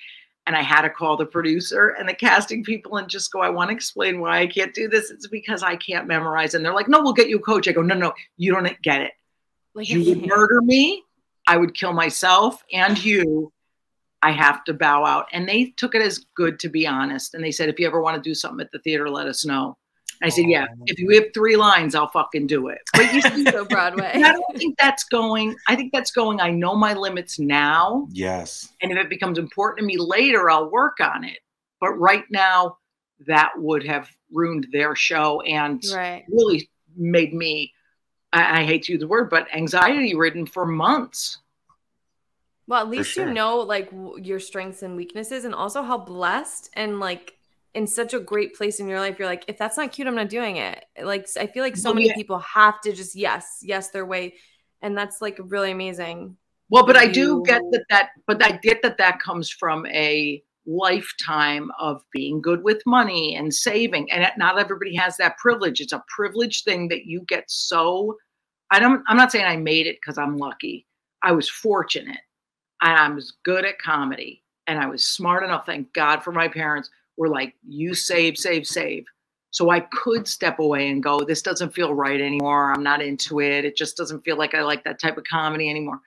And 0.45 0.55
I 0.57 0.61
had 0.61 0.81
to 0.81 0.89
call 0.89 1.15
the 1.15 1.25
producer 1.25 1.95
and 1.97 2.07
the 2.07 2.13
casting 2.13 2.63
people 2.63 2.97
and 2.97 3.07
just 3.07 3.31
go, 3.31 3.39
I 3.39 3.49
want 3.49 3.69
to 3.69 3.75
explain 3.75 4.19
why 4.19 4.41
I 4.41 4.47
can't 4.47 4.73
do 4.73 4.89
this. 4.89 5.09
It's 5.09 5.27
because 5.27 5.63
I 5.63 5.77
can't 5.77 6.07
memorize. 6.07 6.53
And 6.53 6.65
they're 6.65 6.73
like, 6.73 6.89
no, 6.89 7.01
we'll 7.01 7.13
get 7.13 7.29
you 7.29 7.37
a 7.37 7.41
coach. 7.41 7.67
I 7.67 7.71
go, 7.71 7.81
no, 7.81 7.95
no, 7.95 8.13
you 8.35 8.53
don't 8.53 8.81
get 8.81 9.01
it. 9.01 9.13
Like, 9.73 9.89
You 9.89 10.03
would 10.05 10.27
murder 10.27 10.61
me. 10.61 11.03
I 11.47 11.57
would 11.57 11.73
kill 11.73 11.93
myself 11.93 12.63
and 12.71 13.03
you. 13.03 13.51
I 14.21 14.31
have 14.31 14.63
to 14.65 14.73
bow 14.73 15.03
out. 15.03 15.27
And 15.33 15.47
they 15.47 15.73
took 15.77 15.95
it 15.95 16.01
as 16.01 16.25
good, 16.35 16.59
to 16.61 16.69
be 16.69 16.87
honest. 16.87 17.33
And 17.33 17.43
they 17.43 17.51
said, 17.51 17.69
if 17.69 17.79
you 17.79 17.87
ever 17.87 18.01
want 18.01 18.15
to 18.15 18.29
do 18.29 18.33
something 18.33 18.63
at 18.63 18.71
the 18.71 18.79
theater, 18.79 19.09
let 19.09 19.27
us 19.27 19.45
know. 19.45 19.77
I 20.23 20.29
said, 20.29 20.45
yeah, 20.47 20.67
oh, 20.71 20.83
if 20.85 20.97
you 20.99 21.09
have 21.09 21.33
three 21.33 21.57
lines, 21.57 21.95
I'll 21.95 22.09
fucking 22.09 22.47
do 22.47 22.69
it. 22.69 22.79
But 22.93 23.13
you 23.13 23.21
see, 23.21 23.43
so 23.51 23.65
Broadway. 23.65 24.11
I 24.15 24.31
don't 24.31 24.57
think 24.57 24.77
that's 24.79 25.03
going. 25.03 25.55
I 25.67 25.75
think 25.75 25.91
that's 25.91 26.11
going. 26.11 26.39
I 26.39 26.49
know 26.49 26.75
my 26.75 26.93
limits 26.93 27.39
now. 27.39 28.07
Yes. 28.11 28.69
And 28.81 28.91
if 28.91 28.97
it 28.97 29.09
becomes 29.09 29.37
important 29.37 29.79
to 29.79 29.85
me 29.85 29.97
later, 29.97 30.49
I'll 30.49 30.71
work 30.71 30.99
on 31.01 31.25
it. 31.25 31.39
But 31.81 31.91
right 31.99 32.23
now, 32.31 32.77
that 33.27 33.51
would 33.57 33.85
have 33.85 34.09
ruined 34.31 34.67
their 34.71 34.95
show 34.95 35.41
and 35.41 35.83
Right. 35.93 36.23
really 36.29 36.69
made 36.95 37.33
me, 37.33 37.73
I, 38.31 38.61
I 38.61 38.65
hate 38.65 38.83
to 38.83 38.93
use 38.93 39.01
the 39.01 39.07
word, 39.07 39.29
but 39.29 39.47
anxiety 39.53 40.15
ridden 40.15 40.45
for 40.45 40.65
months. 40.65 41.39
Well, 42.65 42.81
at 42.81 42.89
least 42.89 43.11
sure. 43.11 43.27
you 43.27 43.33
know 43.33 43.57
like 43.57 43.91
w- 43.91 44.23
your 44.23 44.39
strengths 44.39 44.83
and 44.83 44.95
weaknesses, 44.95 45.43
and 45.43 45.53
also 45.53 45.81
how 45.81 45.97
blessed 45.97 46.69
and 46.73 46.99
like 47.01 47.37
in 47.73 47.87
such 47.87 48.13
a 48.13 48.19
great 48.19 48.55
place 48.55 48.79
in 48.79 48.87
your 48.87 48.99
life. 48.99 49.17
You're 49.17 49.27
like, 49.27 49.45
if 49.47 49.57
that's 49.57 49.77
not 49.77 49.91
cute, 49.91 50.07
I'm 50.07 50.15
not 50.15 50.29
doing 50.29 50.57
it. 50.57 50.85
Like 51.01 51.27
I 51.37 51.47
feel 51.47 51.63
like 51.63 51.75
so 51.75 51.89
Well, 51.89 51.95
many 51.95 52.07
yeah. 52.07 52.15
people 52.15 52.39
have 52.39 52.79
to 52.81 52.93
just 52.93 53.15
yes, 53.15 53.59
yes 53.61 53.89
their 53.89 54.05
way, 54.05 54.35
and 54.81 54.97
that's 54.97 55.21
like 55.21 55.39
really 55.43 55.71
amazing. 55.71 56.37
Well, 56.69 56.85
but 56.85 56.97
I 56.97 57.07
do 57.07 57.43
get 57.45 57.61
that 57.71 57.85
that, 57.89 58.09
but 58.25 58.43
I 58.43 58.57
get 58.57 58.81
that 58.83 58.97
that 58.97 59.19
comes 59.19 59.49
from 59.49 59.85
a 59.87 60.41
lifetime 60.65 61.69
of 61.79 62.01
being 62.11 62.41
good 62.41 62.63
with 62.63 62.81
money 62.85 63.35
and 63.35 63.53
saving, 63.53 64.11
and 64.11 64.27
not 64.37 64.57
everybody 64.57 64.95
has 64.95 65.17
that 65.17 65.37
privilege. 65.37 65.81
It's 65.81 65.93
a 65.93 66.03
privilege 66.07 66.63
thing 66.63 66.87
that 66.89 67.05
you 67.05 67.21
get 67.27 67.45
so. 67.47 68.15
I 68.71 68.79
don't. 68.79 69.03
I'm 69.07 69.17
not 69.17 69.31
saying 69.31 69.45
I 69.45 69.57
made 69.57 69.87
it 69.87 69.97
because 70.01 70.17
I'm 70.17 70.37
lucky. 70.37 70.87
I 71.21 71.31
was 71.31 71.49
fortunate, 71.49 72.19
I 72.81 73.09
was 73.09 73.33
good 73.43 73.65
at 73.65 73.79
comedy, 73.79 74.43
and 74.67 74.79
I 74.79 74.87
was 74.87 75.05
smart 75.05 75.43
enough. 75.43 75.65
Thank 75.65 75.93
God 75.93 76.23
for 76.23 76.31
my 76.31 76.47
parents. 76.47 76.89
Were 77.17 77.29
like, 77.29 77.55
you 77.67 77.93
save, 77.93 78.37
save, 78.37 78.65
save. 78.65 79.05
So 79.51 79.69
I 79.69 79.81
could 79.81 80.27
step 80.27 80.57
away 80.57 80.89
and 80.89 81.03
go, 81.03 81.19
this 81.19 81.43
doesn't 81.43 81.75
feel 81.75 81.93
right 81.93 82.19
anymore. 82.19 82.71
I'm 82.71 82.81
not 82.81 83.03
into 83.03 83.39
it. 83.39 83.65
It 83.65 83.77
just 83.77 83.95
doesn't 83.95 84.25
feel 84.25 84.35
like 84.35 84.55
I 84.55 84.63
like 84.63 84.83
that 84.83 84.99
type 84.99 85.17
of 85.17 85.25
comedy 85.25 85.69
anymore. 85.69 85.99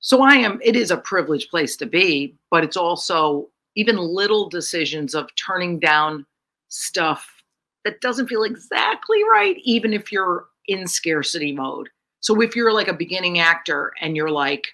So 0.00 0.20
I 0.20 0.34
am, 0.34 0.58
it 0.64 0.74
is 0.74 0.90
a 0.90 0.96
privileged 0.96 1.48
place 1.48 1.76
to 1.76 1.86
be, 1.86 2.34
but 2.50 2.64
it's 2.64 2.76
also 2.76 3.48
even 3.76 3.96
little 3.96 4.48
decisions 4.48 5.14
of 5.14 5.28
turning 5.36 5.78
down 5.78 6.26
stuff 6.68 7.30
that 7.84 8.00
doesn't 8.00 8.26
feel 8.26 8.42
exactly 8.42 9.22
right, 9.30 9.56
even 9.62 9.92
if 9.92 10.10
you're 10.10 10.46
in 10.66 10.88
scarcity 10.88 11.52
mode. 11.52 11.88
So 12.18 12.40
if 12.40 12.56
you're 12.56 12.72
like 12.72 12.88
a 12.88 12.94
beginning 12.94 13.38
actor 13.38 13.92
and 14.00 14.16
you're 14.16 14.30
like, 14.30 14.66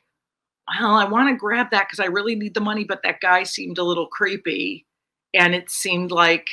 well, 0.81 0.95
I 0.95 1.05
want 1.05 1.29
to 1.29 1.37
grab 1.37 1.71
that 1.73 1.89
because 1.89 2.01
I 2.01 2.07
really 2.07 2.35
need 2.35 2.55
the 2.55 2.61
money, 2.61 2.85
but 2.85 3.03
that 3.05 3.21
guy 3.21 3.43
seemed 3.43 3.77
a 3.77 3.85
little 3.85 4.07
creepy. 4.07 4.87
And 5.35 5.55
it 5.55 5.70
seemed 5.70 6.11
like 6.11 6.49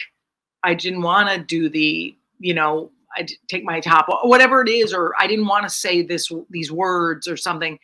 I 0.63 0.73
didn't 0.73 1.01
want 1.01 1.29
to 1.29 1.37
do 1.43 1.69
the, 1.69 2.15
you 2.39 2.53
know, 2.53 2.91
I 3.17 3.25
take 3.47 3.63
my 3.63 3.79
top 3.79 4.09
off, 4.09 4.21
whatever 4.27 4.61
it 4.61 4.69
is, 4.69 4.93
or 4.93 5.13
I 5.19 5.27
didn't 5.27 5.47
want 5.47 5.63
to 5.63 5.69
say 5.69 6.01
this 6.01 6.29
these 6.49 6.71
words 6.71 7.27
or 7.27 7.37
something. 7.37 7.79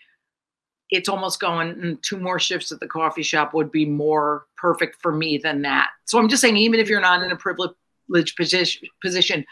It's 0.90 1.08
almost 1.08 1.40
going 1.40 1.74
"Mm, 1.76 2.02
two 2.02 2.18
more 2.18 2.38
shifts 2.38 2.72
at 2.74 2.82
the 2.82 2.88
coffee 2.88 3.24
shop 3.24 3.54
would 3.54 3.72
be 3.72 3.86
more 3.86 4.46
perfect 4.58 5.02
for 5.02 5.14
me 5.14 5.38
than 5.38 5.62
that. 5.62 5.90
So 6.06 6.20
I'm 6.20 6.28
just 6.28 6.42
saying, 6.42 6.58
even 6.58 6.82
if 6.82 6.90
you're 6.90 7.00
not 7.00 7.24
in 7.24 7.32
a 7.32 7.36
privileged 7.38 8.36
position, 8.36 8.90
position, 9.02 9.46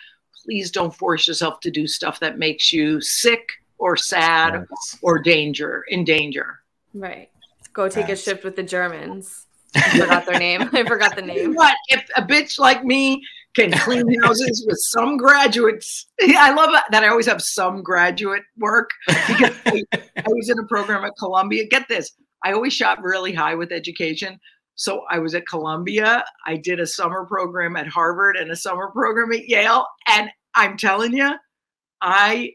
please 0.44 0.70
don't 0.70 0.94
force 0.94 1.28
yourself 1.30 1.62
to 1.62 1.72
do 1.72 1.88
stuff 1.88 2.20
that 2.20 2.38
makes 2.38 2.74
you 2.74 3.00
sick 3.00 3.48
or 3.78 3.96
sad 3.96 4.66
Yes. 4.70 4.98
or 5.02 5.18
danger 5.20 5.86
in 5.88 6.04
danger. 6.04 6.60
Right. 6.94 7.30
Go 7.72 7.88
take 7.88 8.10
a 8.10 8.18
shift 8.18 8.44
with 8.44 8.58
the 8.58 8.64
Germans. 8.64 9.46
I 9.76 10.00
forgot 10.00 10.26
their 10.26 10.40
name. 10.40 10.70
I 10.74 10.84
forgot 10.84 11.16
the 11.16 11.22
name. 11.22 11.56
But 11.56 11.76
if 11.90 12.08
a 12.16 12.22
bitch 12.22 12.60
like 12.60 12.84
me 12.84 13.24
can 13.56 13.72
clean 13.72 14.22
houses 14.22 14.66
with 14.68 14.78
some 14.80 15.18
graduates, 15.18 16.08
I 16.22 16.52
love 16.54 16.70
that 16.90 17.04
I 17.04 17.08
always 17.08 17.28
have 17.28 17.42
some 17.42 17.82
graduate 17.82 18.44
work 18.58 18.90
because 19.08 19.56
I, 19.66 19.84
I 20.18 20.24
was 20.28 20.50
in 20.50 20.60
a 20.60 20.68
program 20.68 21.04
at 21.04 21.14
Columbia. 21.18 21.66
Get 21.68 21.88
this, 21.88 22.12
I 22.44 22.54
always 22.54 22.74
shot 22.74 23.02
really 23.02 23.34
high 23.34 23.56
with 23.56 23.72
education. 23.72 24.40
So 24.76 25.04
I 25.10 25.20
was 25.20 25.36
at 25.36 25.48
Columbia. 25.48 26.24
I 26.46 26.56
did 26.56 26.80
a 26.80 26.88
summer 26.88 27.26
program 27.26 27.76
at 27.76 27.88
Harvard 27.88 28.38
and 28.38 28.50
a 28.50 28.56
summer 28.56 28.90
program 28.92 29.32
at 29.34 29.48
Yale. 29.50 29.86
And 30.08 30.30
I'm 30.56 30.78
telling 30.78 31.14
you, 31.14 31.34
I 32.02 32.54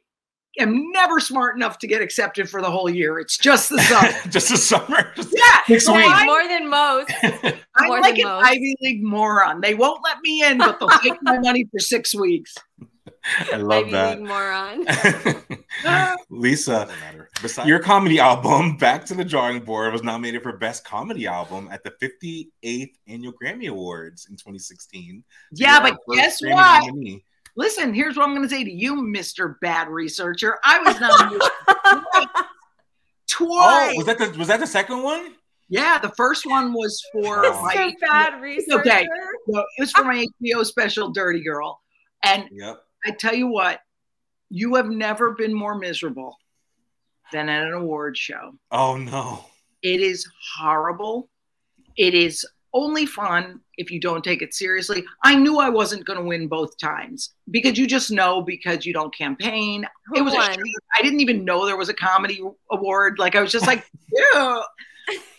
am 0.59 0.90
never 0.92 1.20
smart 1.20 1.57
enough 1.57 1.78
to 1.78 1.86
get 1.86 2.00
accepted 2.02 2.48
for 2.48 2.61
the 2.62 2.70
whole 2.70 2.88
year. 2.90 3.18
It's 3.18 3.36
just 3.38 3.70
the 3.70 3.78
summer. 3.80 4.12
Just 4.30 4.48
the 4.50 4.57
summer. 4.57 5.12
Just 5.16 5.32
yeah. 5.36 5.61
Six 5.66 5.86
so 5.86 5.94
weeks. 5.94 6.09
I- 6.11 6.24
More 6.26 6.48
than 6.48 6.68
most. 6.68 7.11
I'm 7.76 7.88
More 7.88 8.00
like 8.00 8.18
an 8.18 8.24
most. 8.24 8.46
Ivy 8.46 8.76
League 8.80 9.02
moron. 9.02 9.61
They 9.61 9.74
won't 9.74 10.02
let 10.05 10.20
me 10.20 10.42
in, 10.44 10.59
but 10.59 10.78
they'll 10.78 10.88
take 11.02 11.20
my 11.22 11.38
money 11.38 11.66
for 11.70 11.78
six 11.78 12.14
weeks. 12.14 12.55
I 13.52 13.57
love 13.57 13.84
Ivy 13.84 13.92
that. 13.92 14.18
League 14.18 14.28
moron. 14.28 14.84
Lisa, 16.30 16.88
Besides- 17.42 17.68
your 17.68 17.78
comedy 17.78 18.18
album, 18.20 18.76
Back 18.76 19.05
to 19.07 19.14
the 19.14 19.24
Drawing 19.24 19.61
Board, 19.61 19.92
was 19.92 20.02
nominated 20.02 20.42
for 20.42 20.57
Best 20.57 20.84
Comedy 20.84 21.26
Album 21.26 21.68
at 21.70 21.82
the 21.82 21.90
58th 22.02 22.92
Annual 23.09 23.32
Grammy 23.42 23.68
Awards 23.68 24.26
in 24.30 24.36
2016. 24.36 25.24
Yeah, 25.52 25.80
but 25.80 25.98
guess 26.14 26.42
Grammy 26.42 26.52
what? 26.55 26.86
nominee. 26.86 27.24
Listen, 27.57 27.94
here's 27.94 28.16
what 28.16 28.24
I'm 28.26 28.34
going 28.34 28.42
to 28.42 28.55
say 28.55 28.64
to 28.64 28.70
you, 28.70 28.96
Mr. 28.96 29.55
Bad 29.61 29.88
Researcher. 29.88 30.59
I 30.64 30.80
was 30.82 31.00
nominated 31.00 31.48
oh, 31.68 32.26
twice. 33.28 33.92
Oh, 33.94 33.96
was 33.96 34.07
that 34.07 34.18
the 34.18 34.36
was 34.38 34.48
that 34.48 34.61
the 34.61 34.66
second 34.66 35.02
one? 35.02 35.34
yeah, 35.68 35.98
the 35.98 36.11
first 36.11 36.44
one 36.46 36.72
was 36.72 37.02
for 37.12 37.44
Oh. 37.46 37.62
my 37.62 37.74
Mr. 37.74 37.92
Bad 38.00 38.40
researcher. 38.42 38.80
okay. 38.80 39.07
no, 39.46 39.61
it 39.61 39.66
was 39.80 39.92
for 39.92 40.05
my 40.05 40.24
HBO 40.42 40.64
special 40.64 41.11
Dirty 41.11 41.42
Girl. 41.42 41.80
And 42.24 42.48
Yep. 42.52 42.82
I 43.07 43.11
tell 43.12 43.34
you 43.34 43.46
what, 43.48 43.80
you 44.50 44.74
have 44.76 44.88
never 44.88 45.32
been 45.32 45.55
more 45.55 45.76
miserable 45.78 46.36
than 47.32 47.48
at 47.48 47.66
an 47.66 47.72
award 47.72 48.16
show. 48.16 48.52
Oh 48.70 48.96
no. 48.96 49.44
It 49.82 50.00
is 50.00 50.26
horrible. 50.57 51.28
It 51.96 52.14
is 52.14 52.46
only 52.75 53.07
fun 53.07 53.61
if 53.79 53.91
you 53.91 54.01
don't 54.01 54.22
take 54.22 54.43
it 54.43 54.53
seriously. 54.53 55.05
I 55.22 55.35
knew 55.35 55.59
I 55.59 55.68
wasn't 55.70 56.05
going 56.05 56.18
to 56.18 56.25
win 56.25 56.49
both 56.49 56.77
times 56.79 57.35
because 57.51 57.79
you 57.79 57.87
just 57.87 58.11
know 58.11 58.43
because 58.43 58.85
you 58.85 58.93
don't 58.93 59.16
campaign. 59.16 59.87
Who 60.07 60.18
it 60.18 60.22
was 60.22 60.35
a 60.35 60.37
won? 60.37 60.59
I 60.99 61.03
didn't 61.03 61.20
even 61.20 61.45
know 61.45 61.64
there 61.64 61.77
was 61.77 61.89
a 61.89 61.95
comedy 61.95 62.43
award. 62.70 63.18
Like 63.18 63.37
I 63.37 63.41
was 63.41 63.53
just 63.53 63.66
like, 63.66 63.89
yeah. 64.12 64.61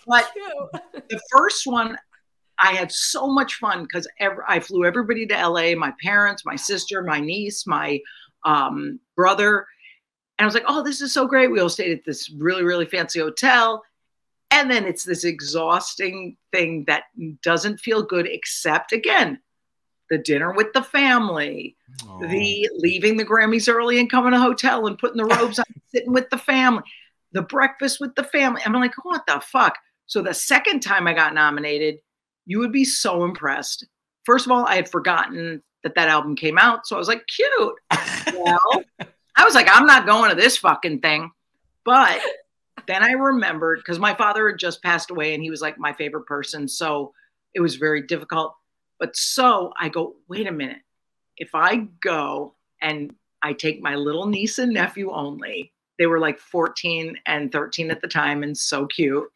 But 0.08 0.32
the 1.10 1.20
first 1.32 1.68
one, 1.68 1.98
I 2.58 2.72
had 2.72 2.92
so 2.92 3.28
much 3.28 3.56
fun 3.56 3.84
because 3.84 4.08
I 4.48 4.60
flew 4.62 4.86
everybody 4.86 5.28
to 5.28 5.48
LA, 5.48 5.76
my 5.76 5.94
parents, 6.02 6.46
my 6.46 6.56
sister, 6.56 7.04
my 7.04 7.20
niece, 7.20 7.68
my 7.68 8.00
um, 8.46 9.00
brother. 9.16 9.68
And 10.38 10.46
I 10.46 10.48
was 10.48 10.54
like, 10.54 10.64
oh, 10.68 10.82
this 10.82 11.02
is 11.02 11.14
so 11.14 11.28
great. 11.28 11.52
We 11.52 11.60
all 11.60 11.70
stayed 11.70 11.92
at 11.92 12.06
this 12.06 12.32
really, 12.32 12.64
really 12.64 12.86
fancy 12.86 13.20
hotel. 13.20 13.84
And 14.52 14.70
then 14.72 14.86
it's 14.86 15.04
this 15.04 15.24
exhausting 15.24 16.38
thing 16.52 16.86
that 16.88 17.04
doesn't 17.43 17.80
feel 17.80 18.04
good, 18.04 18.28
except 18.28 18.91
again, 18.93 19.39
the 20.10 20.18
dinner 20.18 20.54
with 20.54 20.72
the 20.74 20.84
family, 20.84 21.76
Oh. 22.08 22.20
the 22.28 22.70
leaving 22.78 23.18
the 23.18 23.26
Grammys 23.26 23.72
early 23.74 24.00
and 24.00 24.10
coming 24.10 24.32
to 24.32 24.38
a 24.38 24.41
hotel 24.41 24.86
and 24.88 24.98
putting 24.98 25.18
the 25.18 25.26
robes 25.26 25.60
on, 25.60 25.66
sitting 25.88 26.12
with 26.14 26.30
the 26.30 26.38
family, 26.38 26.84
the 27.32 27.41
breakfast 27.41 28.00
with 28.00 28.14
the 28.16 28.24
family. 28.24 28.62
I'm 28.66 28.74
like, 28.74 28.93
what 29.04 29.26
the 29.28 29.39
fuck? 29.41 29.78
So 30.06 30.22
the 30.22 30.34
second 30.34 30.82
time 30.82 31.08
I 31.08 31.14
got 31.14 31.34
nominated, 31.34 32.00
you 32.46 32.60
would 32.60 32.72
be 32.72 32.86
so 32.86 33.24
impressed. 33.24 33.88
First 34.26 34.46
of 34.46 34.52
all, 34.52 34.66
I 34.66 34.76
had 34.76 34.89
forgotten 34.89 35.64
that 35.84 35.96
that 35.96 36.08
album 36.10 36.36
came 36.36 36.58
out. 36.58 36.86
So 36.86 36.96
I 36.96 37.00
was 37.00 37.08
like, 37.08 37.26
cute. 37.28 37.76
Well, 38.36 38.84
I 39.36 39.43
was 39.46 39.54
like, 39.56 39.68
I'm 39.72 39.86
not 39.86 40.06
going 40.08 40.30
to 40.30 40.36
this 40.36 40.58
fucking 40.58 41.00
thing. 41.00 41.32
But 41.84 42.20
then 42.88 43.03
I 43.03 43.11
remembered 43.11 43.80
because 43.80 43.99
my 43.99 44.13
father 44.13 44.49
had 44.49 44.59
just 44.59 44.84
passed 44.84 45.09
away 45.09 45.34
and 45.34 45.43
he 45.43 45.49
was 45.49 45.61
like 45.61 45.78
my 45.78 45.93
favorite 45.93 46.26
person. 46.26 46.67
So 46.67 47.13
it 47.53 47.61
was 47.61 47.76
very 47.76 48.01
difficult. 48.01 48.55
But 48.99 49.15
so 49.15 49.73
I 49.80 49.89
go, 49.89 50.15
wait 50.28 50.47
a 50.47 50.51
minute. 50.51 50.82
If 51.38 51.53
I 51.53 51.88
go 52.01 52.55
and 52.82 53.13
I 53.41 53.53
take 53.53 53.82
my 53.82 53.95
little 53.95 54.28
niece 54.28 54.59
and 54.59 54.73
nephew 54.73 55.11
only, 55.11 55.71
they 55.97 56.05
were 56.05 56.19
like 56.19 56.39
14 56.39 57.17
and 57.26 57.51
13 57.51 57.91
at 57.91 58.01
the 58.01 58.07
time 58.07 58.43
and 58.43 58.57
so 58.57 58.86
cute. 58.88 59.28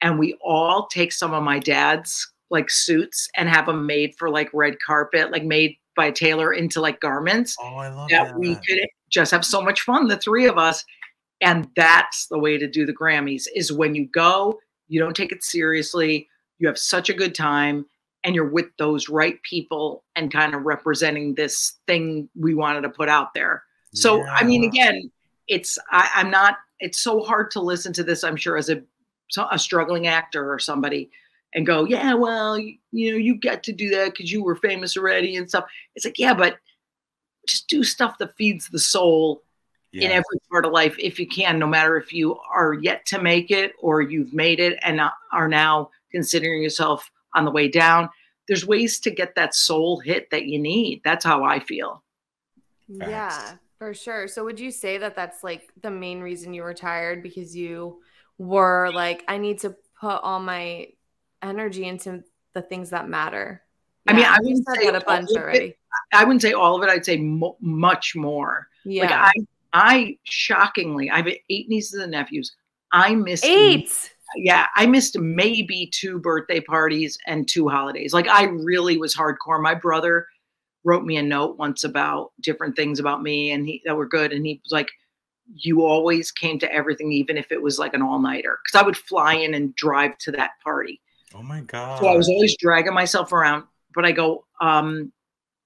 And 0.00 0.18
we 0.18 0.36
all 0.42 0.86
take 0.86 1.12
some 1.12 1.34
of 1.34 1.42
my 1.42 1.58
dad's 1.58 2.32
like 2.50 2.70
suits 2.70 3.28
and 3.36 3.48
have 3.48 3.66
them 3.66 3.86
made 3.86 4.14
for 4.16 4.30
like 4.30 4.48
red 4.54 4.76
carpet, 4.84 5.32
like 5.32 5.44
made 5.44 5.76
by 5.96 6.06
a 6.06 6.12
tailor 6.12 6.52
into 6.52 6.80
like 6.80 7.00
garments 7.00 7.56
Oh, 7.60 7.74
I 7.74 7.88
love 7.88 8.08
that 8.10 8.38
we 8.38 8.54
could 8.54 8.78
just 9.10 9.32
have 9.32 9.44
so 9.44 9.60
much 9.60 9.80
fun, 9.82 10.06
the 10.06 10.16
three 10.16 10.46
of 10.46 10.56
us. 10.56 10.84
And 11.40 11.68
that's 11.76 12.26
the 12.26 12.38
way 12.38 12.58
to 12.58 12.66
do 12.66 12.84
the 12.84 12.92
Grammys 12.92 13.46
is 13.54 13.72
when 13.72 13.94
you 13.94 14.06
go, 14.06 14.58
you 14.88 14.98
don't 15.00 15.14
take 15.14 15.32
it 15.32 15.44
seriously, 15.44 16.28
you 16.58 16.66
have 16.66 16.78
such 16.78 17.08
a 17.08 17.14
good 17.14 17.34
time, 17.34 17.86
and 18.24 18.34
you're 18.34 18.48
with 18.48 18.66
those 18.78 19.08
right 19.08 19.40
people 19.42 20.04
and 20.16 20.32
kind 20.32 20.54
of 20.54 20.62
representing 20.62 21.34
this 21.34 21.74
thing 21.86 22.28
we 22.34 22.54
wanted 22.54 22.80
to 22.82 22.88
put 22.88 23.08
out 23.08 23.32
there. 23.34 23.62
So 23.94 24.22
I 24.26 24.44
mean, 24.44 24.64
again, 24.64 25.10
it's 25.46 25.78
I, 25.90 26.10
I'm 26.14 26.30
not. 26.30 26.56
It's 26.80 27.00
so 27.00 27.22
hard 27.22 27.50
to 27.52 27.60
listen 27.60 27.92
to 27.94 28.04
this. 28.04 28.22
I'm 28.22 28.36
sure 28.36 28.56
as 28.56 28.68
a 28.68 28.82
a 29.50 29.58
struggling 29.58 30.06
actor 30.06 30.52
or 30.52 30.58
somebody, 30.58 31.10
and 31.54 31.66
go, 31.66 31.84
yeah, 31.84 32.14
well, 32.14 32.58
you, 32.58 32.76
you 32.92 33.12
know, 33.12 33.18
you 33.18 33.34
get 33.36 33.62
to 33.64 33.72
do 33.72 33.88
that 33.90 34.12
because 34.12 34.30
you 34.30 34.42
were 34.42 34.56
famous 34.56 34.96
already 34.96 35.36
and 35.36 35.48
stuff. 35.48 35.64
It's 35.94 36.04
like, 36.04 36.18
yeah, 36.18 36.34
but 36.34 36.58
just 37.46 37.68
do 37.68 37.82
stuff 37.82 38.18
that 38.18 38.36
feeds 38.36 38.68
the 38.68 38.78
soul 38.78 39.42
in 39.92 40.10
every 40.10 40.38
part 40.50 40.64
of 40.64 40.72
life 40.72 40.96
if 40.98 41.18
you 41.18 41.26
can, 41.26 41.58
no 41.58 41.66
matter 41.66 41.96
if 41.96 42.12
you 42.12 42.36
are 42.52 42.74
yet 42.74 43.06
to 43.06 43.20
make 43.20 43.50
it 43.50 43.72
or 43.80 44.02
you've 44.02 44.32
made 44.34 44.60
it 44.60 44.78
and 44.82 45.00
uh, 45.00 45.10
are 45.32 45.48
now 45.48 45.90
considering 46.10 46.62
yourself 46.62 47.10
on 47.34 47.44
the 47.44 47.50
way 47.50 47.68
down. 47.68 48.08
There's 48.46 48.66
ways 48.66 49.00
to 49.00 49.10
get 49.10 49.34
that 49.34 49.54
soul 49.54 50.00
hit 50.00 50.30
that 50.30 50.46
you 50.46 50.58
need. 50.58 51.02
That's 51.04 51.24
how 51.24 51.44
I 51.44 51.60
feel. 51.60 52.02
Yeah, 52.88 53.54
for 53.78 53.92
sure. 53.92 54.28
So 54.28 54.44
would 54.44 54.58
you 54.58 54.70
say 54.70 54.98
that 54.98 55.14
that's 55.14 55.44
like 55.44 55.70
the 55.80 55.90
main 55.90 56.20
reason 56.20 56.54
you 56.54 56.64
retired 56.64 57.22
because 57.22 57.54
you 57.54 58.00
were 58.38 58.90
like, 58.94 59.24
I 59.28 59.38
need 59.38 59.58
to 59.60 59.76
put 60.00 60.22
all 60.22 60.40
my 60.40 60.88
energy 61.42 61.84
into 61.84 62.24
the 62.54 62.62
things 62.62 62.90
that 62.90 63.08
matter? 63.08 63.62
I 64.06 64.14
mean, 64.14 64.24
I 64.24 64.38
wouldn't 64.40 64.66
say 64.66 64.86
that 64.86 64.94
a 64.94 65.06
all 65.06 65.16
bunch 65.16 65.30
of 65.30 65.36
it. 65.36 65.40
already. 65.40 65.76
I 66.14 66.24
wouldn't 66.24 66.40
say 66.40 66.52
all 66.52 66.76
of 66.76 66.82
it. 66.82 66.90
I'd 66.90 67.04
say 67.04 67.18
mo- 67.18 67.58
much 67.60 68.16
more. 68.16 68.68
Yeah, 68.86 69.02
Like 69.02 69.12
I, 69.12 69.32
I 69.72 70.18
shockingly, 70.24 71.10
I 71.10 71.16
have 71.18 71.28
eight 71.28 71.68
nieces 71.68 72.00
and 72.00 72.12
nephews. 72.12 72.54
I 72.92 73.14
missed 73.14 73.44
eight. 73.44 74.12
yeah, 74.36 74.66
I 74.74 74.86
missed 74.86 75.18
maybe 75.18 75.90
two 75.92 76.18
birthday 76.18 76.60
parties 76.60 77.18
and 77.26 77.46
two 77.46 77.68
holidays. 77.68 78.14
Like 78.14 78.28
I 78.28 78.44
really 78.44 78.96
was 78.98 79.14
hardcore. 79.14 79.62
My 79.62 79.74
brother 79.74 80.26
wrote 80.84 81.04
me 81.04 81.16
a 81.16 81.22
note 81.22 81.58
once 81.58 81.84
about 81.84 82.32
different 82.40 82.76
things 82.76 82.98
about 82.98 83.22
me 83.22 83.50
and 83.50 83.66
he 83.66 83.82
that 83.84 83.96
were 83.96 84.06
good. 84.08 84.32
And 84.32 84.46
he 84.46 84.60
was 84.64 84.72
like, 84.72 84.88
You 85.54 85.84
always 85.84 86.30
came 86.30 86.58
to 86.60 86.72
everything, 86.72 87.12
even 87.12 87.36
if 87.36 87.52
it 87.52 87.60
was 87.60 87.78
like 87.78 87.94
an 87.94 88.02
all-nighter. 88.02 88.58
Cause 88.70 88.80
I 88.80 88.84
would 88.84 88.96
fly 88.96 89.34
in 89.34 89.54
and 89.54 89.74
drive 89.74 90.16
to 90.18 90.32
that 90.32 90.52
party. 90.64 91.00
Oh 91.34 91.42
my 91.42 91.60
god. 91.60 92.00
So 92.00 92.06
I 92.06 92.16
was 92.16 92.28
always 92.28 92.56
dragging 92.58 92.94
myself 92.94 93.32
around. 93.32 93.64
But 93.94 94.04
I 94.04 94.12
go, 94.12 94.44
um, 94.60 95.12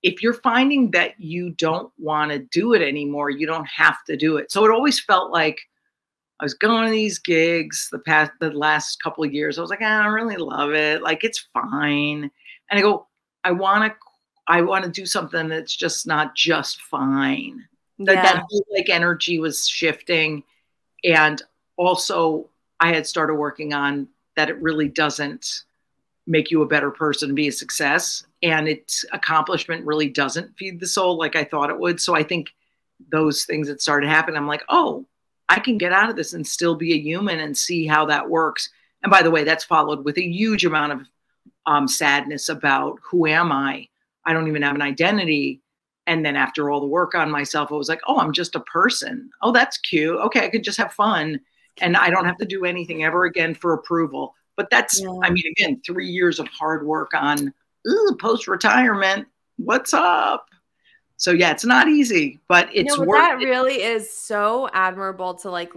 if 0.02 0.22
you're 0.22 0.34
finding 0.34 0.90
that 0.92 1.18
you 1.20 1.50
don't 1.50 1.92
want 1.98 2.32
to 2.32 2.38
do 2.40 2.72
it 2.74 2.82
anymore, 2.82 3.30
you 3.30 3.46
don't 3.46 3.68
have 3.68 4.02
to 4.08 4.16
do 4.16 4.36
it. 4.36 4.50
So 4.50 4.64
it 4.64 4.70
always 4.70 4.98
felt 5.00 5.30
like 5.30 5.58
I 6.40 6.44
was 6.44 6.54
going 6.54 6.84
to 6.86 6.90
these 6.90 7.18
gigs 7.20 7.88
the 7.92 8.00
past 8.00 8.32
the 8.40 8.50
last 8.50 9.00
couple 9.02 9.22
of 9.22 9.32
years. 9.32 9.58
I 9.58 9.60
was 9.60 9.70
like, 9.70 9.78
"Ah, 9.82 10.00
I 10.00 10.04
don't 10.04 10.12
really 10.14 10.36
love 10.36 10.72
it. 10.72 11.02
Like 11.02 11.22
it's 11.22 11.46
fine. 11.52 12.30
And 12.70 12.78
I 12.78 12.80
go, 12.80 13.06
I 13.44 13.52
want 13.52 13.84
to 13.92 13.96
I 14.48 14.60
want 14.62 14.84
to 14.84 14.90
do 14.90 15.06
something 15.06 15.48
that's 15.48 15.74
just 15.74 16.04
not 16.06 16.34
just 16.34 16.82
fine 16.82 17.64
that, 18.00 18.14
Yeah. 18.14 18.22
that 18.22 18.44
whole 18.48 18.66
like 18.72 18.88
energy 18.88 19.38
was 19.38 19.68
shifting 19.68 20.42
and 21.04 21.40
also 21.76 22.48
i 22.80 22.92
had 22.92 23.06
started 23.06 23.34
working 23.34 23.72
on 23.72 24.08
that 24.34 24.50
it 24.50 24.60
really 24.60 24.88
doesn't 24.88 25.62
make 26.26 26.50
you 26.50 26.62
a 26.62 26.66
better 26.66 26.90
person 26.90 27.34
be 27.34 27.48
a 27.48 27.52
success 27.52 28.24
and 28.42 28.68
its 28.68 29.04
accomplishment 29.12 29.84
really 29.84 30.08
doesn't 30.08 30.56
feed 30.56 30.78
the 30.78 30.86
soul 30.86 31.16
like 31.16 31.36
i 31.36 31.44
thought 31.44 31.70
it 31.70 31.78
would 31.78 32.00
so 32.00 32.14
i 32.14 32.22
think 32.22 32.50
those 33.10 33.44
things 33.44 33.68
that 33.68 33.82
started 33.82 34.08
happening 34.08 34.36
i'm 34.36 34.46
like 34.46 34.62
oh 34.68 35.04
i 35.48 35.58
can 35.58 35.76
get 35.78 35.92
out 35.92 36.08
of 36.08 36.16
this 36.16 36.32
and 36.32 36.46
still 36.46 36.74
be 36.74 36.92
a 36.92 36.98
human 36.98 37.40
and 37.40 37.56
see 37.56 37.86
how 37.86 38.06
that 38.06 38.28
works 38.28 38.70
and 39.02 39.10
by 39.10 39.22
the 39.22 39.30
way 39.30 39.42
that's 39.42 39.64
followed 39.64 40.04
with 40.04 40.16
a 40.18 40.22
huge 40.22 40.64
amount 40.64 40.92
of 40.92 41.00
um, 41.66 41.86
sadness 41.86 42.48
about 42.48 42.98
who 43.02 43.26
am 43.26 43.50
i 43.50 43.86
i 44.24 44.32
don't 44.32 44.48
even 44.48 44.62
have 44.62 44.76
an 44.76 44.82
identity 44.82 45.60
and 46.06 46.24
then 46.24 46.36
after 46.36 46.70
all 46.70 46.80
the 46.80 46.86
work 46.86 47.14
on 47.14 47.30
myself, 47.30 47.70
it 47.70 47.76
was 47.76 47.88
like, 47.88 48.00
oh, 48.06 48.18
I'm 48.18 48.32
just 48.32 48.56
a 48.56 48.60
person. 48.60 49.30
Oh, 49.40 49.52
that's 49.52 49.78
cute. 49.78 50.18
Okay, 50.18 50.44
I 50.44 50.48
could 50.48 50.64
just 50.64 50.78
have 50.78 50.92
fun. 50.92 51.40
And 51.80 51.96
I 51.96 52.10
don't 52.10 52.26
have 52.26 52.36
to 52.38 52.44
do 52.44 52.64
anything 52.64 53.04
ever 53.04 53.24
again 53.24 53.54
for 53.54 53.72
approval. 53.72 54.34
But 54.56 54.68
that's, 54.70 55.00
Yeah. 55.00 55.10
I 55.22 55.30
mean, 55.30 55.44
again, 55.56 55.80
three 55.84 56.08
years 56.08 56.38
of 56.38 56.48
hard 56.48 56.86
work 56.86 57.10
on 57.14 57.52
post 58.20 58.48
retirement. 58.48 59.26
What's 59.56 59.92
up? 59.94 60.46
So 61.16 61.30
yeah, 61.30 61.52
it's 61.52 61.64
not 61.64 61.88
easy, 61.88 62.40
but 62.48 62.68
it's 62.74 62.92
no, 62.94 62.98
but 62.98 63.08
worth 63.08 63.18
that 63.20 63.42
it. 63.42 63.44
really 63.46 63.82
is 63.82 64.12
so 64.12 64.68
admirable 64.72 65.34
to 65.36 65.50
like 65.50 65.72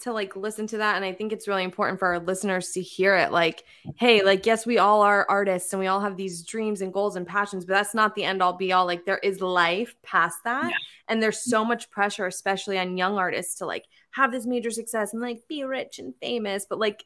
to 0.00 0.12
like 0.12 0.36
listen 0.36 0.66
to 0.66 0.76
that 0.76 0.96
and 0.96 1.06
i 1.06 1.10
think 1.12 1.32
it's 1.32 1.48
really 1.48 1.64
important 1.64 1.98
for 1.98 2.08
our 2.08 2.18
listeners 2.18 2.72
to 2.72 2.82
hear 2.82 3.16
it 3.16 3.32
like 3.32 3.64
hey 3.96 4.22
like 4.22 4.44
yes 4.44 4.66
we 4.66 4.76
all 4.76 5.00
are 5.00 5.24
artists 5.30 5.72
and 5.72 5.80
we 5.80 5.86
all 5.86 6.00
have 6.00 6.18
these 6.18 6.42
dreams 6.42 6.82
and 6.82 6.92
goals 6.92 7.16
and 7.16 7.26
passions 7.26 7.64
but 7.64 7.72
that's 7.72 7.94
not 7.94 8.14
the 8.14 8.22
end 8.22 8.42
all 8.42 8.52
be 8.52 8.72
all 8.74 8.84
like 8.84 9.06
there 9.06 9.16
is 9.18 9.40
life 9.40 9.94
past 10.02 10.36
that 10.44 10.64
Yeah. 10.68 10.76
and 11.08 11.22
there's 11.22 11.42
so 11.42 11.64
much 11.64 11.90
pressure 11.90 12.26
especially 12.26 12.78
on 12.78 12.98
young 12.98 13.16
artists 13.16 13.54
to 13.56 13.66
like 13.66 13.86
have 14.10 14.30
this 14.30 14.44
major 14.44 14.70
success 14.70 15.14
and 15.14 15.22
like 15.22 15.40
be 15.48 15.64
rich 15.64 15.98
and 15.98 16.12
famous 16.20 16.66
but 16.68 16.78
like 16.78 17.02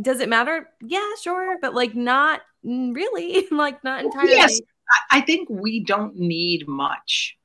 does 0.00 0.20
it 0.20 0.28
matter 0.28 0.68
yeah 0.82 1.08
sure 1.22 1.56
but 1.62 1.74
like 1.74 1.94
not 1.94 2.40
really 2.64 3.46
like 3.50 3.82
not 3.84 4.04
entirely 4.04 4.32
Yes. 4.32 4.60
I- 5.10 5.20
think 5.22 5.48
we 5.48 5.80
don't 5.84 6.14
need 6.16 6.68
much. 6.68 7.36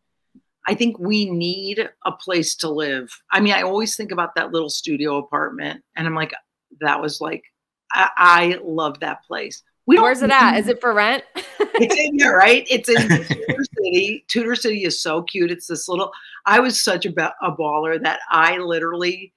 I 0.67 0.75
think 0.75 0.99
we 0.99 1.29
need 1.29 1.89
a 2.05 2.11
place 2.11 2.53
to 2.57 2.69
live. 2.69 3.09
I 3.31 3.39
mean, 3.39 3.53
I 3.53 3.61
always 3.61 3.95
think 3.95 4.11
about 4.11 4.35
that 4.35 4.51
little 4.51 4.69
studio 4.69 5.17
apartment, 5.17 5.81
and 5.95 6.05
I'm 6.05 6.13
like, 6.13 6.33
that 6.81 7.01
was 7.01 7.21
like, 7.21 7.43
I, 7.93 8.09
I 8.17 8.59
love 8.63 8.99
that 8.99 9.23
place. 9.23 9.63
We 9.87 9.97
where's 9.99 10.21
it 10.21 10.29
at 10.29 10.57
is 10.59 10.67
it 10.67 10.79
for 10.81 10.93
rent 10.93 11.23
it's 11.59 11.95
in 11.95 12.17
there, 12.17 12.35
right? 12.35 12.67
It's 12.69 12.89
in 12.89 12.97
Tudor 13.07 13.63
City. 13.77 14.25
Tudor 14.27 14.55
City 14.55 14.83
is 14.83 15.01
so 15.01 15.23
cute. 15.23 15.49
It's 15.49 15.65
this 15.67 15.87
little. 15.87 16.11
I 16.45 16.59
was 16.59 16.83
such 16.83 17.05
a, 17.05 17.11
ba- 17.11 17.33
a 17.41 17.51
baller 17.51 17.99
that 18.03 18.19
I 18.29 18.57
literally 18.57 19.33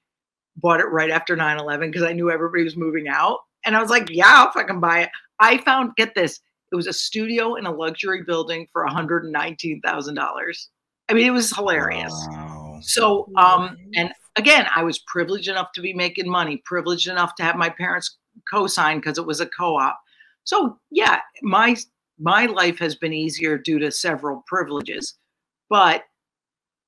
bought 0.57 0.81
it 0.81 0.87
right 0.87 1.11
after 1.11 1.37
9-11 1.37 1.81
because 1.81 2.03
I 2.03 2.13
knew 2.13 2.31
everybody 2.31 2.65
was 2.65 2.77
moving 2.77 3.09
out, 3.09 3.39
and 3.65 3.77
I 3.77 3.81
was 3.81 3.91
like, 3.91 4.09
"Yeah, 4.11 4.27
I'll 4.27 4.53
fucking 4.53 4.81
buy 4.81 5.03
it." 5.03 5.11
I 5.41 5.59
found 5.59 5.97
get 5.97 6.15
this. 6.15 6.41
It 6.71 6.77
was 6.77 6.87
a 6.87 6.93
studio 6.93 7.57
in 7.57 7.67
a 7.67 7.71
luxury 7.71 8.23
building 8.23 8.67
for 8.73 8.85
one 8.85 8.95
hundred 8.95 9.25
and 9.25 9.33
nineteen 9.33 9.81
thousand 9.81 10.15
dollars. 10.15 10.71
I 11.09 11.15
mean, 11.15 11.27
it 11.27 11.31
was 11.31 11.55
hilarious. 11.55 12.13
Wow. 12.31 12.79
So, 12.83 13.29
um, 13.37 13.77
and 13.95 14.13
again, 14.37 14.67
I 14.75 14.83
was 14.83 14.99
privileged 15.01 15.49
enough 15.49 15.73
to 15.75 15.81
be 15.81 15.93
making 15.93 16.29
money, 16.29 16.63
privileged 16.65 17.09
enough 17.09 17.35
to 17.37 17.43
have 17.43 17.57
my 17.57 17.69
parents 17.69 18.19
co-sign 18.51 18.99
because 18.99 19.19
it 19.19 19.27
was 19.27 19.41
a 19.41 19.47
co-op. 19.47 19.99
So, 20.45 20.79
yeah, 20.91 21.21
my 21.43 21.77
my 22.19 22.47
life 22.47 22.79
has 22.79 22.95
been 22.95 23.13
easier 23.13 23.59
due 23.59 23.79
to 23.79 23.91
several 23.91 24.43
privileges. 24.47 25.15
But 25.69 26.05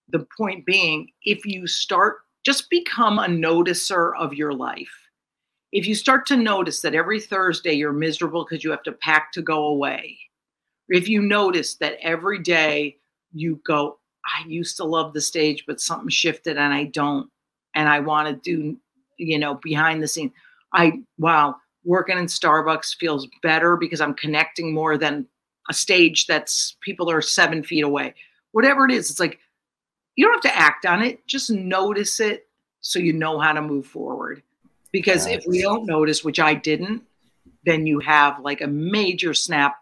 the 0.08 0.26
point 0.36 0.66
being, 0.66 1.08
if 1.24 1.46
you 1.46 1.66
start 1.66 2.18
just 2.44 2.70
become 2.70 3.18
a 3.18 3.26
noticer 3.26 4.12
of 4.18 4.34
your 4.34 4.52
life. 4.52 4.92
If 5.72 5.86
you 5.86 5.94
start 5.94 6.26
to 6.26 6.36
notice 6.36 6.80
that 6.82 6.94
every 6.94 7.20
Thursday 7.20 7.72
you're 7.72 7.92
miserable 7.92 8.44
because 8.44 8.62
you 8.62 8.70
have 8.70 8.82
to 8.84 8.92
pack 8.92 9.32
to 9.32 9.42
go 9.42 9.66
away, 9.66 10.16
if 10.88 11.08
you 11.08 11.20
notice 11.22 11.74
that 11.76 11.98
every 12.00 12.38
day 12.38 12.96
you 13.32 13.60
go, 13.66 13.98
I 14.24 14.46
used 14.46 14.76
to 14.76 14.84
love 14.84 15.12
the 15.12 15.20
stage, 15.20 15.64
but 15.66 15.80
something 15.80 16.08
shifted 16.08 16.56
and 16.56 16.72
I 16.72 16.84
don't, 16.84 17.28
and 17.74 17.88
I 17.88 18.00
want 18.00 18.28
to 18.28 18.34
do, 18.34 18.76
you 19.18 19.38
know, 19.38 19.58
behind 19.62 20.02
the 20.02 20.08
scenes. 20.08 20.32
I 20.72 21.00
wow, 21.18 21.56
working 21.84 22.18
in 22.18 22.26
Starbucks 22.26 22.96
feels 22.96 23.26
better 23.42 23.76
because 23.76 24.00
I'm 24.00 24.14
connecting 24.14 24.72
more 24.72 24.96
than 24.96 25.26
a 25.68 25.74
stage 25.74 26.26
that's 26.26 26.76
people 26.82 27.10
are 27.10 27.22
seven 27.22 27.62
feet 27.62 27.84
away. 27.84 28.14
Whatever 28.52 28.84
it 28.84 28.92
is, 28.92 29.10
it's 29.10 29.20
like 29.20 29.40
you 30.16 30.24
don't 30.24 30.34
have 30.34 30.52
to 30.52 30.58
act 30.58 30.86
on 30.86 31.02
it, 31.02 31.26
just 31.26 31.50
notice 31.50 32.20
it 32.20 32.46
so 32.80 32.98
you 32.98 33.12
know 33.12 33.38
how 33.38 33.52
to 33.52 33.62
move 33.62 33.86
forward. 33.86 34.42
Because 34.92 35.26
if 35.26 35.44
we 35.46 35.60
don't 35.60 35.86
notice, 35.86 36.22
which 36.22 36.38
I 36.38 36.54
didn't, 36.54 37.02
then 37.64 37.86
you 37.86 37.98
have 37.98 38.38
like 38.40 38.60
a 38.60 38.66
major 38.66 39.34
snap 39.34 39.76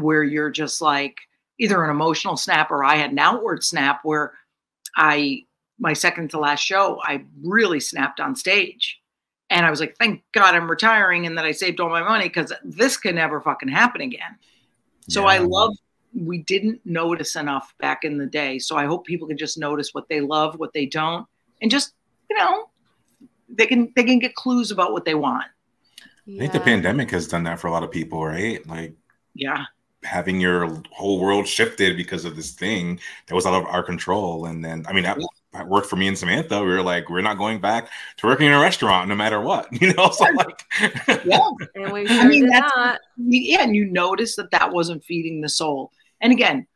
where 0.00 0.24
you're 0.24 0.50
just 0.50 0.82
like 0.82 1.16
either 1.60 1.84
an 1.84 1.90
emotional 1.90 2.36
snap 2.36 2.70
or 2.70 2.82
I 2.82 2.96
had 2.96 3.12
an 3.12 3.18
outward 3.18 3.62
snap 3.62 4.00
where 4.02 4.32
I 4.96 5.44
my 5.78 5.92
second 5.92 6.30
to 6.30 6.40
last 6.40 6.60
show, 6.60 7.00
I 7.02 7.24
really 7.42 7.78
snapped 7.78 8.18
on 8.18 8.34
stage. 8.34 9.00
And 9.50 9.64
I 9.64 9.70
was 9.70 9.80
like, 9.80 9.96
thank 9.96 10.22
God 10.32 10.54
I'm 10.54 10.68
retiring 10.68 11.24
and 11.24 11.38
that 11.38 11.44
I 11.44 11.52
saved 11.52 11.80
all 11.80 11.88
my 11.88 12.02
money 12.02 12.24
because 12.24 12.52
this 12.64 12.96
can 12.96 13.14
never 13.14 13.40
fucking 13.40 13.68
happen 13.68 14.00
again. 14.00 14.38
So 15.08 15.24
I 15.24 15.38
love 15.38 15.74
we 16.14 16.38
didn't 16.42 16.80
notice 16.84 17.36
enough 17.36 17.74
back 17.78 18.04
in 18.04 18.18
the 18.18 18.26
day. 18.26 18.58
So 18.58 18.76
I 18.76 18.86
hope 18.86 19.06
people 19.06 19.28
can 19.28 19.36
just 19.38 19.58
notice 19.58 19.90
what 19.92 20.08
they 20.08 20.20
love, 20.20 20.58
what 20.58 20.72
they 20.72 20.86
don't, 20.86 21.26
and 21.62 21.70
just, 21.70 21.94
you 22.30 22.36
know, 22.36 22.68
they 23.48 23.66
can 23.66 23.92
they 23.96 24.04
can 24.04 24.18
get 24.18 24.34
clues 24.34 24.70
about 24.70 24.92
what 24.92 25.04
they 25.04 25.14
want. 25.14 25.44
I 26.28 26.38
think 26.40 26.52
the 26.52 26.60
pandemic 26.60 27.10
has 27.12 27.26
done 27.26 27.44
that 27.44 27.58
for 27.58 27.68
a 27.68 27.70
lot 27.70 27.82
of 27.82 27.90
people, 27.90 28.24
right? 28.24 28.66
Like 28.66 28.94
Yeah. 29.34 29.64
having 30.04 30.40
your 30.40 30.82
whole 30.90 31.20
world 31.20 31.46
shifted 31.48 31.96
because 31.96 32.24
of 32.26 32.36
this 32.36 32.52
thing 32.52 33.00
that 33.26 33.34
was 33.34 33.46
out 33.46 33.54
of 33.54 33.64
our 33.66 33.82
control. 33.82 34.44
And 34.46 34.62
then, 34.62 34.84
I 34.86 34.92
mean, 34.92 35.04
that, 35.04 35.18
that 35.54 35.66
worked 35.66 35.88
for 35.88 35.96
me 35.96 36.06
and 36.06 36.18
Samantha. 36.18 36.60
We 36.60 36.68
were 36.68 36.82
like, 36.82 37.08
we're 37.08 37.22
not 37.22 37.38
going 37.38 37.60
back 37.62 37.88
to 38.18 38.26
working 38.26 38.46
in 38.46 38.52
a 38.52 38.60
restaurant 38.60 39.08
no 39.08 39.14
matter 39.14 39.40
what, 39.40 39.68
you 39.80 39.94
know? 39.94 40.10
So, 40.10 40.26
like, 40.34 40.62
Yeah. 41.24 41.40
And 41.76 41.92
we 41.92 42.02
I 42.02 42.06
sure 42.06 42.28
mean, 42.28 42.44
did 42.44 42.52
that's 42.52 42.76
not. 42.76 43.00
yeah, 43.16 43.62
and 43.62 43.74
you 43.74 43.86
notice 43.86 44.36
that 44.36 44.50
that 44.50 44.70
wasn't 44.70 45.02
feeding 45.04 45.40
the 45.40 45.48
soul. 45.48 45.90
And 46.20 46.32
again, 46.32 46.66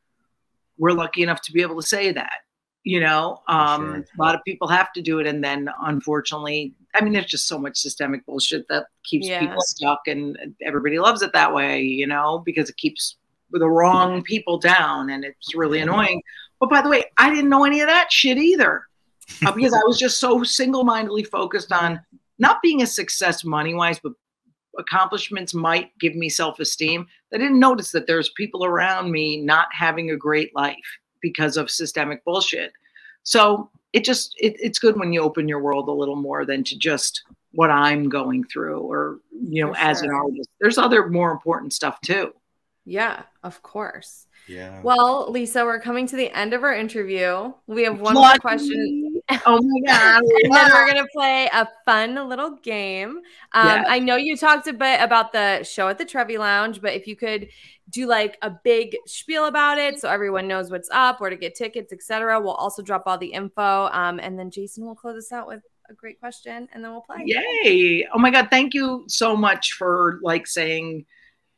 we're 0.78 0.92
lucky 0.92 1.22
enough 1.22 1.42
to 1.42 1.52
be 1.52 1.62
able 1.62 1.80
to 1.80 1.86
say 1.86 2.12
that. 2.12 2.40
You 2.84 2.98
know, 2.98 3.42
um, 3.46 3.80
sure. 3.82 3.96
a 4.18 4.20
lot 4.20 4.34
of 4.34 4.40
people 4.44 4.66
have 4.66 4.92
to 4.94 5.02
do 5.02 5.20
it, 5.20 5.26
and 5.28 5.42
then 5.42 5.70
unfortunately, 5.82 6.74
I 6.96 7.04
mean, 7.04 7.12
there's 7.12 7.26
just 7.26 7.46
so 7.46 7.56
much 7.56 7.78
systemic 7.78 8.26
bullshit 8.26 8.66
that 8.68 8.86
keeps 9.04 9.28
Yeah. 9.28 9.38
people 9.38 9.60
stuck, 9.60 10.00
and 10.08 10.36
everybody 10.60 10.98
loves 10.98 11.22
it 11.22 11.32
that 11.32 11.54
way. 11.54 11.82
You 11.82 12.08
know, 12.08 12.42
because 12.44 12.68
it 12.68 12.76
keeps 12.76 13.18
the 13.52 13.68
wrong 13.68 14.22
people 14.24 14.58
down, 14.58 15.10
and 15.10 15.24
it's 15.24 15.54
really 15.54 15.80
annoying. 15.80 16.22
But 16.58 16.70
by 16.70 16.82
the 16.82 16.88
way, 16.88 17.04
I 17.18 17.30
didn't 17.30 17.50
know 17.50 17.64
any 17.64 17.82
of 17.82 17.88
that 17.88 18.10
shit 18.10 18.38
either, 18.38 18.86
uh, 19.46 19.52
because 19.52 19.74
I 19.74 19.82
was 19.84 19.98
just 19.98 20.18
so 20.18 20.42
single-mindedly 20.42 21.24
focused 21.24 21.70
on 21.70 22.00
not 22.38 22.62
being 22.62 22.82
a 22.82 22.86
success 22.86 23.44
money-wise, 23.44 24.00
but 24.02 24.12
accomplishments 24.78 25.54
might 25.54 25.96
give 26.00 26.16
me 26.16 26.28
self-esteem 26.28 27.06
i 27.32 27.38
didn't 27.38 27.58
notice 27.58 27.90
that 27.92 28.06
there's 28.06 28.30
people 28.30 28.64
around 28.64 29.10
me 29.10 29.40
not 29.40 29.68
having 29.72 30.10
a 30.10 30.16
great 30.16 30.54
life 30.54 30.98
because 31.20 31.56
of 31.56 31.70
systemic 31.70 32.24
bullshit 32.24 32.72
so 33.22 33.70
it 33.92 34.04
just 34.04 34.34
it, 34.38 34.56
it's 34.58 34.78
good 34.78 34.98
when 34.98 35.12
you 35.12 35.20
open 35.20 35.48
your 35.48 35.60
world 35.60 35.88
a 35.88 35.92
little 35.92 36.16
more 36.16 36.44
than 36.44 36.64
to 36.64 36.76
just 36.78 37.22
what 37.52 37.70
i'm 37.70 38.08
going 38.08 38.42
through 38.44 38.80
or 38.80 39.18
you 39.48 39.64
know 39.64 39.72
For 39.72 39.78
as 39.80 40.02
an 40.02 40.10
artist 40.10 40.48
there's 40.60 40.78
other 40.78 41.08
more 41.08 41.30
important 41.32 41.72
stuff 41.72 42.00
too 42.00 42.32
Yeah, 42.84 43.22
of 43.44 43.62
course. 43.62 44.26
yeah. 44.48 44.82
Well, 44.82 45.30
Lisa, 45.30 45.64
we're 45.64 45.80
coming 45.80 46.08
to 46.08 46.16
the 46.16 46.36
end 46.36 46.52
of 46.52 46.64
our 46.64 46.74
interview. 46.74 47.52
We 47.68 47.84
have 47.84 48.00
one 48.00 48.14
more 48.14 48.34
question. 48.40 49.01
Oh 49.46 49.60
my 49.62 49.80
god 49.86 50.22
and 50.44 50.54
then 50.54 50.70
we're 50.72 50.86
gonna 50.86 51.06
play 51.12 51.48
a 51.52 51.68
fun 51.84 52.28
little 52.28 52.56
game. 52.62 53.18
Um, 53.52 53.66
Yes. 53.66 53.86
I 53.88 53.98
know 53.98 54.16
you 54.16 54.36
talked 54.36 54.66
a 54.66 54.72
bit 54.72 55.00
about 55.00 55.32
the 55.32 55.62
show 55.62 55.88
at 55.88 55.98
the 55.98 56.04
Trevi 56.04 56.38
Lounge, 56.38 56.80
but 56.80 56.94
if 56.94 57.06
you 57.06 57.16
could 57.16 57.48
do 57.90 58.06
like 58.06 58.38
a 58.42 58.50
big 58.50 58.96
spiel 59.06 59.46
about 59.46 59.78
it, 59.78 60.00
so 60.00 60.08
everyone 60.08 60.48
knows 60.48 60.70
what's 60.70 60.88
up, 60.92 61.20
where 61.20 61.30
to 61.30 61.36
get 61.36 61.54
tickets, 61.54 61.92
etc. 61.92 62.40
We'll 62.40 62.52
also 62.52 62.82
drop 62.82 63.04
all 63.06 63.18
the 63.18 63.32
info, 63.32 63.88
um, 63.92 64.18
and 64.20 64.38
then 64.38 64.50
Jason 64.50 64.84
will 64.84 64.94
close 64.94 65.16
us 65.16 65.32
out 65.32 65.46
with 65.46 65.62
a 65.88 65.94
great 65.94 66.18
question, 66.18 66.68
and 66.72 66.84
then 66.84 66.90
we'll 66.90 67.02
play. 67.02 67.22
Yay. 67.24 68.06
Oh 68.12 68.18
my 68.18 68.30
God. 68.30 68.48
Thank 68.50 68.74
you 68.74 69.04
so 69.08 69.36
much 69.36 69.72
for 69.74 70.18
like 70.22 70.46
saying, 70.46 71.04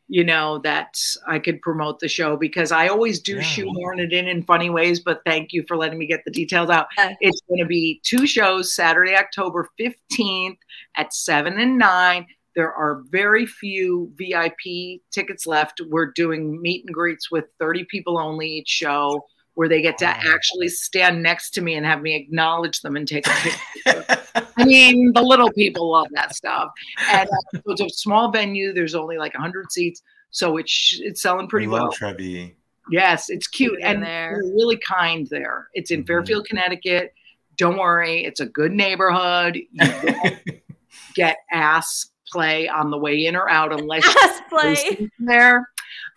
you 0.08 0.22
know, 0.22 0.58
that 0.58 0.98
I 1.26 1.38
could 1.38 1.62
promote 1.62 1.98
the 1.98 2.08
show 2.08 2.36
because 2.36 2.70
I 2.72 2.88
always 2.88 3.20
do 3.20 3.36
Yeah. 3.36 3.42
shoehorn 3.42 4.00
it 4.00 4.12
in 4.12 4.28
in 4.28 4.42
funny 4.42 4.68
ways, 4.70 5.00
but 5.00 5.22
thank 5.24 5.52
you 5.52 5.64
for 5.66 5.76
letting 5.76 5.98
me 5.98 6.06
get 6.06 6.24
the 6.24 6.30
details 6.30 6.68
out. 6.70 6.86
Yeah. 6.98 7.14
It's 7.20 7.40
going 7.48 7.60
to 7.60 7.66
be 7.66 8.00
two 8.04 8.26
shows 8.26 8.74
Saturday, 8.74 9.16
October 9.16 9.68
15th 9.80 10.58
at 10.96 11.14
7 11.14 11.58
and 11.58 11.78
9. 11.78 12.26
There 12.54 12.72
are 12.72 13.02
very 13.10 13.46
few 13.46 14.12
VIP 14.16 15.00
tickets 15.10 15.46
left. 15.46 15.80
We're 15.88 16.12
doing 16.12 16.60
meet 16.60 16.84
and 16.86 16.94
greets 16.94 17.30
with 17.30 17.46
30 17.58 17.84
people 17.84 18.18
only 18.18 18.48
each 18.48 18.68
show 18.68 19.24
where 19.54 19.68
they 19.68 19.80
get 19.80 19.98
to 19.98 20.04
Wow. 20.04 20.18
actually 20.26 20.68
stand 20.68 21.22
next 21.22 21.50
to 21.50 21.60
me 21.60 21.74
and 21.74 21.86
have 21.86 22.02
me 22.02 22.14
acknowledge 22.16 22.80
them 22.80 22.96
and 22.96 23.06
take 23.06 23.26
a 23.26 23.30
picture. 23.30 24.04
I 24.56 24.64
mean, 24.64 25.12
the 25.14 25.22
little 25.22 25.50
people 25.52 25.90
love 25.92 26.08
that 26.12 26.34
stuff. 26.34 26.70
And 27.10 27.28
uh, 27.28 27.58
so 27.58 27.60
it's 27.66 27.80
a 27.80 27.88
small 27.90 28.30
venue. 28.32 28.72
There's 28.72 28.94
only 28.94 29.16
like 29.18 29.32
100 29.34 29.70
seats, 29.72 30.02
so 30.30 30.56
it's 30.56 30.98
it's 31.02 31.22
selling 31.22 31.46
pretty 31.48 31.66
we 31.68 31.72
well. 31.74 31.84
love 31.84 31.94
Trevi. 31.94 32.56
Yes, 32.90 33.30
it's 33.30 33.46
cute 33.46 33.72
Cute 33.78 33.82
and 33.82 34.02
they're 34.02 34.42
really 34.54 34.76
kind 34.76 35.26
there. 35.30 35.68
It's 35.72 35.90
in 35.90 36.02
Mhm. 36.02 36.06
Fairfield, 36.06 36.46
Connecticut. 36.46 37.14
Don't 37.56 37.78
worry, 37.78 38.24
it's 38.24 38.40
a 38.40 38.46
good 38.46 38.72
neighborhood. 38.72 39.56
You 39.70 39.90
get 41.14 41.36
ass 41.52 42.10
play 42.30 42.68
on 42.68 42.90
the 42.90 42.98
way 42.98 43.26
in 43.26 43.36
or 43.36 43.48
out 43.48 43.72
unless 43.72 44.04
Ass 44.04 44.40
play. 44.50 44.74
Jason's 44.74 45.10
there. 45.20 45.68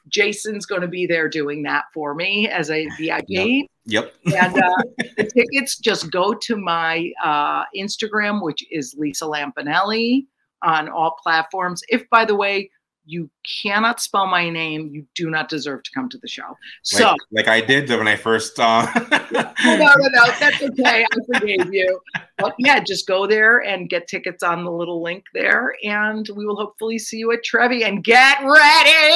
Jason's 0.09 0.65
going 0.65 0.81
to 0.81 0.87
be 0.87 1.05
there 1.05 1.29
doing 1.29 1.63
that 1.63 1.85
for 1.93 2.13
me 2.13 2.47
as 2.49 2.69
a 2.69 2.87
VIP. 2.97 3.67
Yep. 3.85 4.13
And 4.25 4.57
uh, 4.57 4.83
the 5.17 5.23
tickets 5.23 5.77
just 5.77 6.11
go 6.11 6.33
to 6.33 6.55
my 6.57 7.11
uh, 7.23 7.63
Instagram, 7.75 8.41
which 8.41 8.65
is 8.71 8.95
Lisa 8.97 9.25
Lampanelli 9.25 10.25
on 10.63 10.89
all 10.89 11.17
platforms. 11.21 11.81
If, 11.89 12.09
by 12.09 12.25
the 12.25 12.35
way, 12.35 12.69
you 13.07 13.29
cannot 13.61 14.01
spell 14.01 14.27
my 14.27 14.49
name, 14.49 14.89
you 14.93 15.05
do 15.15 15.29
not 15.29 15.49
deserve 15.49 15.83
to 15.83 15.91
come 15.95 16.09
to 16.09 16.17
the 16.17 16.27
show. 16.27 16.57
So, 16.83 17.09
like, 17.09 17.17
like 17.31 17.47
I 17.47 17.61
did 17.61 17.89
when 17.89 18.07
I 18.07 18.15
first 18.15 18.59
uh 18.59 18.85
no, 19.31 19.77
no, 19.77 19.93
no, 19.97 20.25
that's 20.39 20.61
okay. 20.61 21.05
I 21.05 21.39
forgave 21.39 21.73
you. 21.73 21.99
But 22.37 22.55
yeah, 22.59 22.79
just 22.79 23.07
go 23.07 23.25
there 23.25 23.59
and 23.59 23.89
get 23.89 24.07
tickets 24.07 24.43
on 24.43 24.63
the 24.63 24.71
little 24.71 25.01
link 25.01 25.23
there, 25.33 25.73
and 25.83 26.27
we 26.35 26.45
will 26.45 26.57
hopefully 26.57 26.99
see 26.99 27.17
you 27.17 27.31
at 27.31 27.43
Trevi. 27.43 27.83
And 27.83 28.03
get 28.03 28.39
ready! 28.41 29.15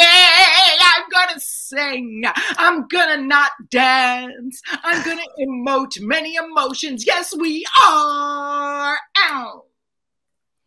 I'm 0.82 1.04
gonna 1.12 1.40
sing. 1.40 2.24
I'm 2.58 2.88
gonna 2.88 3.22
not 3.22 3.52
dance. 3.70 4.62
I'm 4.84 5.04
gonna 5.06 5.22
emote 5.40 6.02
many 6.02 6.36
emotions. 6.36 7.06
Yes, 7.06 7.36
we 7.36 7.66
are. 7.86 8.98
Ow. 9.18 9.66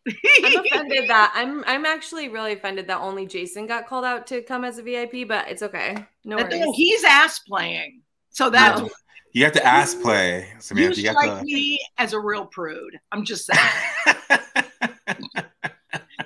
I'm 0.07 0.13
offended 0.65 1.09
that 1.09 1.31
I'm 1.35 1.63
I'm 1.65 1.85
actually 1.85 2.29
really 2.29 2.53
offended 2.53 2.87
that 2.87 2.99
only 2.99 3.25
Jason 3.25 3.65
got 3.67 3.87
called 3.87 4.05
out 4.05 4.27
to 4.27 4.41
come 4.41 4.63
as 4.63 4.77
a 4.77 4.83
VIP, 4.83 5.27
but 5.27 5.49
it's 5.49 5.63
okay. 5.63 6.05
No 6.23 6.37
That- 6.37 6.51
worries. 6.51 6.75
He's 6.75 7.03
ass 7.03 7.39
playing, 7.39 8.01
so 8.29 8.49
that's 8.49 8.81
No. 8.81 8.89
you 9.33 9.43
have 9.43 9.53
to 9.53 9.65
ass 9.65 9.95
play, 9.95 10.49
you 10.53 10.61
Samantha. 10.61 11.01
You 11.01 11.09
strike 11.11 11.29
have 11.29 11.43
me 11.43 11.79
as 11.97 12.13
a 12.13 12.19
real 12.19 12.45
prude. 12.45 12.97
I'm 13.11 13.25
just 13.25 13.45
saying. 13.47 14.17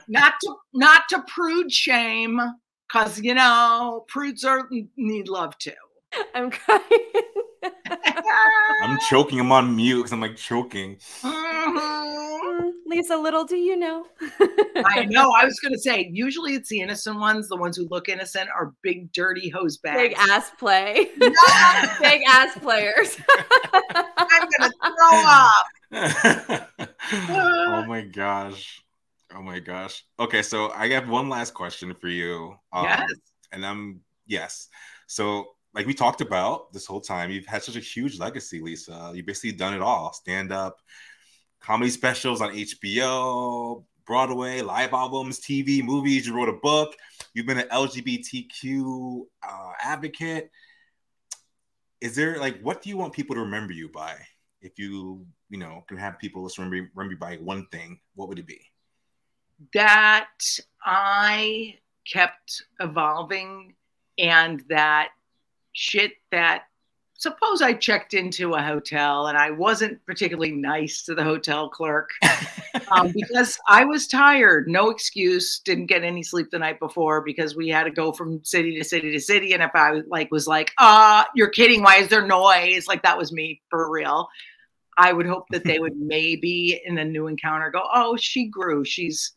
not 0.07 0.33
to 0.41 0.55
not 0.73 1.03
to 1.09 1.23
prude 1.27 1.71
shame 1.71 2.39
because 2.87 3.19
you 3.21 3.33
know 3.33 4.05
prudes 4.07 4.43
are 4.43 4.67
need 4.97 5.27
love 5.29 5.57
too 5.57 5.71
I'm 6.35 6.49
crying. 6.51 6.81
I'm 8.81 8.97
choking 9.09 9.37
him 9.39 9.51
on 9.51 9.75
mute 9.75 9.97
because 9.97 10.11
I'm 10.11 10.21
like 10.21 10.35
choking. 10.35 10.95
Mhm. 11.21 11.98
Lisa, 12.89 13.15
little 13.15 13.45
do 13.45 13.55
you 13.55 13.77
know. 13.77 14.05
i 14.85 15.05
know 15.09 15.31
i 15.37 15.45
was 15.45 15.59
going 15.59 15.73
to 15.73 15.79
say 15.79 16.09
usually 16.11 16.55
it's 16.55 16.69
the 16.69 16.81
innocent 16.81 17.19
ones 17.19 17.47
the 17.47 17.55
ones 17.55 17.77
who 17.77 17.87
look 17.89 18.09
innocent 18.09 18.49
are 18.55 18.73
big 18.81 19.11
dirty 19.13 19.49
hose 19.49 19.77
bags 19.77 19.97
Big 19.97 20.13
ass 20.17 20.51
play. 20.57 21.09
Big 22.01 22.21
ass 22.27 22.57
players. 22.57 23.17
i'm 24.17 24.47
going 24.49 24.69
to 24.69 24.71
throw 24.81 25.23
up 25.23 25.65
oh 25.91 27.85
my 27.87 28.01
gosh. 28.01 28.83
Oh 29.35 29.41
my 29.41 29.59
gosh. 29.59 30.05
Okay, 30.19 30.41
so 30.41 30.71
I 30.71 30.87
have 30.89 31.09
one 31.09 31.29
last 31.29 31.53
question 31.53 31.93
for 31.93 32.07
you. 32.07 32.55
Um, 32.73 32.85
yes 32.85 33.11
And 33.51 33.65
I'm 33.65 34.01
yes. 34.27 34.69
So 35.07 35.47
like 35.73 35.85
we 35.85 35.93
talked 35.93 36.21
about 36.21 36.73
this 36.73 36.85
whole 36.85 37.01
time, 37.01 37.29
you've 37.29 37.45
had 37.45 37.63
such 37.63 37.75
a 37.75 37.79
huge 37.79 38.19
legacy, 38.19 38.59
Lisa. 38.59 39.11
You've 39.13 39.25
basically 39.25 39.51
done 39.51 39.73
it 39.73 39.81
all: 39.81 40.13
stand 40.13 40.51
up, 40.51 40.77
comedy 41.61 41.91
specials 41.91 42.41
on 42.41 42.53
HBO, 42.53 43.83
Broadway, 44.05 44.61
live 44.61 44.93
albums, 44.93 45.39
TV, 45.39 45.83
movies. 45.83 46.25
You 46.25 46.35
wrote 46.35 46.49
a 46.49 46.53
book. 46.53 46.95
You've 47.33 47.45
been 47.45 47.59
an 47.59 47.67
LGBTQ 47.69 49.21
uh, 49.47 49.71
advocate. 49.81 50.49
Is 52.01 52.15
there 52.15 52.39
like 52.39 52.59
what 52.61 52.81
do 52.81 52.89
you 52.89 52.97
want 52.97 53.13
people 53.13 53.35
to 53.35 53.41
remember 53.41 53.73
you 53.73 53.89
by? 53.89 54.15
If 54.61 54.79
you 54.79 55.25
you 55.49 55.57
know 55.57 55.83
can 55.87 55.97
have 55.97 56.17
people 56.17 56.45
just 56.45 56.57
remember 56.57 56.89
remember 56.95 57.13
you 57.13 57.19
by 57.19 57.35
one 57.37 57.67
thing, 57.67 57.99
what 58.15 58.29
would 58.29 58.39
it 58.39 58.47
be? 58.47 58.61
that 59.73 60.29
I 60.83 61.75
kept 62.05 62.63
evolving 62.79 63.75
and 64.17 64.63
that 64.69 65.09
shit 65.73 66.13
that 66.31 66.63
suppose 67.19 67.61
I 67.61 67.73
checked 67.73 68.13
into 68.13 68.53
a 68.53 68.61
hotel 68.61 69.27
and 69.27 69.37
I 69.37 69.51
wasn't 69.51 70.03
particularly 70.05 70.53
nice 70.53 71.03
to 71.03 71.13
the 71.13 71.23
hotel 71.23 71.69
clerk 71.69 72.11
um, 72.91 73.11
because 73.13 73.59
I 73.67 73.83
was 73.83 74.07
tired. 74.07 74.69
No 74.69 74.89
excuse. 74.89 75.59
Didn't 75.59 75.87
get 75.87 76.05
any 76.05 76.23
sleep 76.23 76.47
the 76.49 76.59
night 76.59 76.79
before 76.79 77.21
because 77.21 77.57
we 77.57 77.67
had 77.67 77.83
to 77.83 77.91
go 77.91 78.13
from 78.13 78.43
city 78.45 78.77
to 78.77 78.85
city 78.85 79.11
to 79.11 79.19
city. 79.19 79.53
And 79.53 79.61
if 79.61 79.71
I 79.75 80.01
like 80.07 80.31
was 80.31 80.47
like, 80.47 80.71
"Ah, 80.79 81.27
you're 81.35 81.49
kidding? 81.49 81.83
Why 81.83 81.97
is 81.97 82.07
there 82.07 82.25
noise?" 82.25 82.87
Like 82.87 83.03
that 83.03 83.17
was 83.17 83.33
me 83.33 83.61
for 83.69 83.91
real. 83.91 84.29
I 84.97 85.11
would 85.11 85.27
hope 85.27 85.45
that 85.51 85.65
they 85.65 85.79
would 85.79 85.97
maybe 85.97 86.81
in 86.85 86.97
a 86.97 87.05
new 87.05 87.27
encounter 87.27 87.69
go, 87.69 87.81
"Oh, 87.93 88.15
she 88.15 88.47
grew. 88.47 88.85
She's 88.85 89.33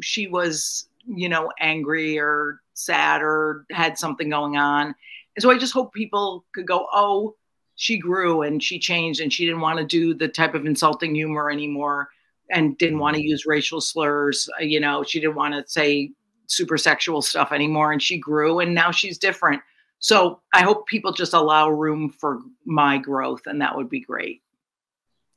she 0.00 0.28
was 0.28 0.88
you 1.04 1.28
know 1.28 1.50
angry 1.58 2.16
or 2.16 2.60
sad 2.74 3.22
or 3.22 3.66
had 3.72 3.98
something 3.98 4.30
going 4.30 4.56
on." 4.56 4.94
And 5.36 5.42
so 5.42 5.50
I 5.50 5.58
just 5.58 5.72
hope 5.72 5.92
people 5.92 6.44
could 6.54 6.66
go, 6.66 6.86
oh, 6.92 7.36
she 7.76 7.98
grew 7.98 8.42
and 8.42 8.62
she 8.62 8.78
changed 8.78 9.20
and 9.20 9.32
she 9.32 9.46
didn't 9.46 9.60
want 9.60 9.78
to 9.78 9.84
do 9.84 10.14
the 10.14 10.28
type 10.28 10.54
of 10.54 10.66
insulting 10.66 11.14
humor 11.14 11.50
anymore 11.50 12.08
and 12.50 12.76
didn't 12.78 12.98
want 12.98 13.16
to 13.16 13.22
use 13.22 13.46
racial 13.46 13.80
slurs. 13.80 14.48
Uh, 14.60 14.64
you 14.64 14.78
know, 14.78 15.02
she 15.02 15.20
didn't 15.20 15.36
want 15.36 15.54
to 15.54 15.70
say 15.70 16.12
super 16.46 16.76
sexual 16.76 17.22
stuff 17.22 17.50
anymore 17.50 17.92
and 17.92 18.02
she 18.02 18.18
grew 18.18 18.60
and 18.60 18.74
now 18.74 18.90
she's 18.90 19.18
different. 19.18 19.62
So 20.00 20.40
I 20.52 20.62
hope 20.62 20.86
people 20.86 21.12
just 21.12 21.32
allow 21.32 21.70
room 21.70 22.10
for 22.10 22.40
my 22.66 22.98
growth 22.98 23.42
and 23.46 23.60
that 23.62 23.74
would 23.74 23.88
be 23.88 24.00
great. 24.00 24.42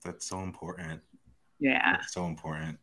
That's 0.03 0.27
so 0.27 0.41
important. 0.41 1.01
Yeah. 1.59 1.93
That's 1.93 2.13
so 2.13 2.25
important. 2.25 2.79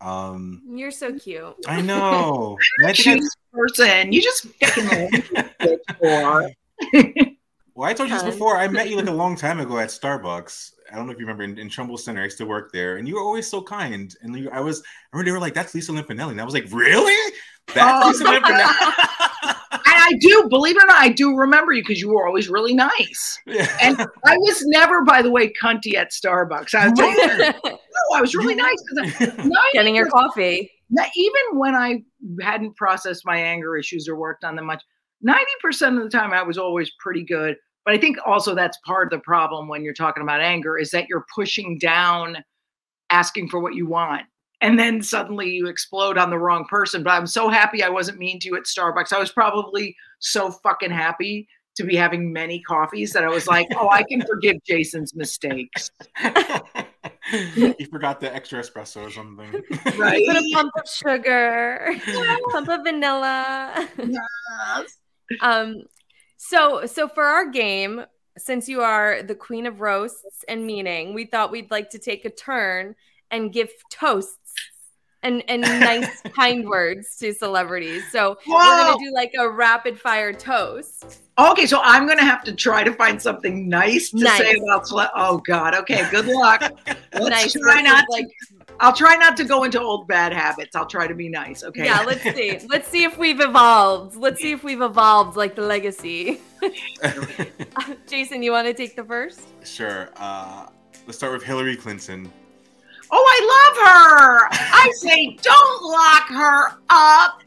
Um, 0.00 0.62
You're 0.68 0.90
so 0.90 1.18
cute. 1.18 1.56
I 1.66 1.80
know. 1.80 2.58
I 2.84 2.92
think 2.92 3.24
person. 3.56 4.12
You 4.12 4.22
just 4.22 4.46
fucking 4.60 5.22
for. 5.98 6.50
well, 7.74 7.88
I 7.88 7.94
told 7.94 8.08
you 8.08 8.14
this 8.14 8.22
before. 8.22 8.56
I 8.56 8.68
met 8.68 8.88
you 8.88 8.96
like 8.96 9.06
a 9.06 9.12
long 9.12 9.36
time 9.36 9.60
ago 9.60 9.78
at 9.78 9.88
Starbucks. 9.88 10.72
I 10.92 10.96
don't 10.96 11.06
know 11.06 11.12
if 11.12 11.18
you 11.18 11.26
remember 11.26 11.42
in, 11.42 11.58
in 11.58 11.68
Trumbull 11.68 11.98
Center. 11.98 12.20
I 12.20 12.24
used 12.24 12.38
to 12.38 12.46
work 12.46 12.70
there, 12.72 12.96
and 12.96 13.08
you 13.08 13.16
were 13.16 13.22
always 13.22 13.48
so 13.48 13.62
kind. 13.62 14.14
And 14.22 14.36
you, 14.36 14.50
I 14.50 14.60
was, 14.60 14.80
I 14.80 15.16
remember 15.16 15.30
they 15.30 15.32
were 15.32 15.40
like, 15.40 15.54
"That's 15.54 15.74
Lisa 15.74 15.92
Lampanelli," 15.92 16.32
and 16.32 16.40
I 16.40 16.44
was 16.44 16.54
like, 16.54 16.70
"Really? 16.70 17.32
That's 17.74 18.04
oh. 18.04 18.08
Lisa 18.08 18.24
Lampanelli?" 18.24 18.92
and 19.72 19.80
I 19.84 20.12
do 20.20 20.46
believe 20.48 20.76
it 20.76 20.82
or 20.82 20.86
not, 20.86 21.00
I 21.00 21.08
do 21.08 21.36
remember 21.36 21.72
you 21.72 21.82
because 21.82 22.00
you 22.00 22.08
were 22.08 22.26
always 22.26 22.48
really 22.48 22.74
nice. 22.74 23.38
Yeah. 23.46 23.76
And 23.80 24.00
I 24.24 24.36
was 24.38 24.62
never, 24.66 25.04
by 25.04 25.22
the 25.22 25.30
way, 25.30 25.52
cunty 25.52 25.94
at 25.94 26.10
Starbucks. 26.10 26.74
I 26.74 26.88
was, 26.88 26.98
no, 26.98 27.52
oh, 27.64 28.14
I 28.14 28.20
was 28.20 28.34
really 28.34 28.54
nice. 28.54 28.82
Getting 29.72 29.94
your 29.94 30.08
coffee. 30.08 30.70
Even 30.90 31.58
when 31.58 31.74
I 31.74 32.02
hadn't 32.40 32.76
processed 32.76 33.26
my 33.26 33.36
anger 33.36 33.76
issues 33.76 34.08
or 34.08 34.16
worked 34.16 34.44
on 34.44 34.56
them 34.56 34.66
much, 34.66 34.82
90% 35.26 35.96
of 35.96 36.02
the 36.02 36.10
time 36.10 36.32
I 36.32 36.42
was 36.42 36.58
always 36.58 36.90
pretty 36.98 37.22
good. 37.22 37.56
But 37.84 37.94
I 37.94 37.98
think 37.98 38.18
also 38.26 38.54
that's 38.54 38.78
part 38.84 39.12
of 39.12 39.18
the 39.18 39.22
problem 39.24 39.68
when 39.68 39.84
you're 39.84 39.94
talking 39.94 40.22
about 40.22 40.40
anger 40.40 40.76
is 40.76 40.90
that 40.90 41.08
you're 41.08 41.24
pushing 41.34 41.78
down 41.78 42.38
asking 43.10 43.48
for 43.48 43.60
what 43.60 43.74
you 43.74 43.86
want 43.86 44.22
and 44.60 44.78
then 44.78 45.02
suddenly 45.02 45.50
you 45.50 45.66
explode 45.66 46.18
on 46.18 46.30
the 46.30 46.38
wrong 46.38 46.64
person. 46.66 47.02
But 47.02 47.10
I'm 47.10 47.26
so 47.26 47.48
happy 47.48 47.82
I 47.82 47.88
wasn't 47.88 48.18
mean 48.18 48.40
to 48.40 48.48
you 48.48 48.56
at 48.56 48.64
Starbucks. 48.64 49.12
I 49.12 49.18
was 49.18 49.30
probably 49.30 49.94
so 50.18 50.50
fucking 50.50 50.90
happy 50.90 51.48
to 51.76 51.84
be 51.84 51.94
having 51.94 52.32
many 52.32 52.62
coffees 52.62 53.12
that 53.12 53.22
I 53.22 53.28
was 53.28 53.46
like, 53.46 53.66
oh, 53.76 53.90
I 53.90 54.02
can 54.04 54.22
forgive 54.22 54.56
Jason's 54.66 55.14
mistakes. 55.14 55.90
you 57.32 57.86
forgot 57.90 58.20
the 58.20 58.34
extra 58.34 58.60
espresso 58.60 59.06
or 59.06 59.10
something. 59.10 59.62
Right. 59.96 60.26
Put 60.26 60.36
a 60.36 60.50
pump 60.52 60.72
of 60.76 60.88
sugar, 60.88 61.94
pump 62.50 62.68
of 62.68 62.80
vanilla. 62.84 63.88
Yes. 63.98 64.98
Um, 65.40 65.82
so 66.36 66.86
so 66.86 67.08
for 67.08 67.24
our 67.24 67.50
game, 67.50 68.04
since 68.38 68.68
you 68.68 68.82
are 68.82 69.22
the 69.22 69.34
queen 69.34 69.66
of 69.66 69.80
roasts 69.80 70.44
and 70.48 70.66
meaning, 70.66 71.14
we 71.14 71.26
thought 71.26 71.50
we'd 71.50 71.70
like 71.70 71.90
to 71.90 71.98
take 71.98 72.24
a 72.24 72.30
turn 72.30 72.94
and 73.30 73.52
give 73.52 73.70
toasts 73.90 74.45
and 75.22 75.42
and 75.48 75.62
nice 75.62 76.22
kind 76.34 76.68
words 76.68 77.16
to 77.16 77.32
celebrities. 77.32 78.04
So 78.10 78.36
Whoa. 78.46 78.54
we're 78.56 78.84
gonna 78.84 79.04
do 79.04 79.12
like 79.12 79.32
a 79.38 79.48
rapid 79.48 79.98
fire 80.00 80.32
toast. 80.32 81.22
Okay, 81.38 81.66
so 81.66 81.80
I'm 81.82 82.06
gonna 82.06 82.24
have 82.24 82.42
to 82.44 82.54
try 82.54 82.82
to 82.82 82.92
find 82.92 83.20
something 83.20 83.68
nice 83.68 84.10
to 84.10 84.24
nice. 84.24 84.38
say 84.38 84.56
about. 84.56 84.88
Cele- 84.88 85.10
oh 85.14 85.38
God. 85.38 85.74
Okay. 85.74 86.08
Good 86.10 86.26
luck. 86.26 86.60
Let's 87.12 87.28
nice. 87.28 87.52
try 87.52 87.82
not 87.82 88.06
like. 88.10 88.26
I'll 88.78 88.92
try 88.92 89.16
not 89.16 89.36
to 89.38 89.44
go 89.44 89.64
into 89.64 89.80
old 89.80 90.06
bad 90.06 90.32
habits. 90.32 90.76
I'll 90.76 90.86
try 90.86 91.06
to 91.06 91.14
be 91.14 91.28
nice. 91.28 91.64
Okay. 91.64 91.84
Yeah. 91.84 92.02
Let's 92.02 92.22
see. 92.22 92.58
let's 92.68 92.88
see 92.88 93.04
if 93.04 93.16
we've 93.18 93.40
evolved. 93.40 94.16
Let's 94.16 94.40
see 94.40 94.52
if 94.52 94.62
we've 94.62 94.82
evolved 94.82 95.36
like 95.36 95.54
the 95.54 95.62
legacy. 95.62 96.40
Jason, 98.06 98.42
you 98.42 98.52
want 98.52 98.66
to 98.66 98.74
take 98.74 98.96
the 98.96 99.04
first? 99.04 99.40
Sure. 99.64 100.10
Uh, 100.16 100.66
let's 101.06 101.18
start 101.18 101.32
with 101.32 101.42
Hillary 101.42 101.76
Clinton. 101.76 102.30
Oh, 103.10 103.24
I 103.28 103.40
love 103.56 103.76
her. 103.88 104.48
I 104.52 104.90
say, 104.96 105.36
don't 105.40 105.82
lock 105.82 106.28
her 106.28 106.78
up. 106.90 107.42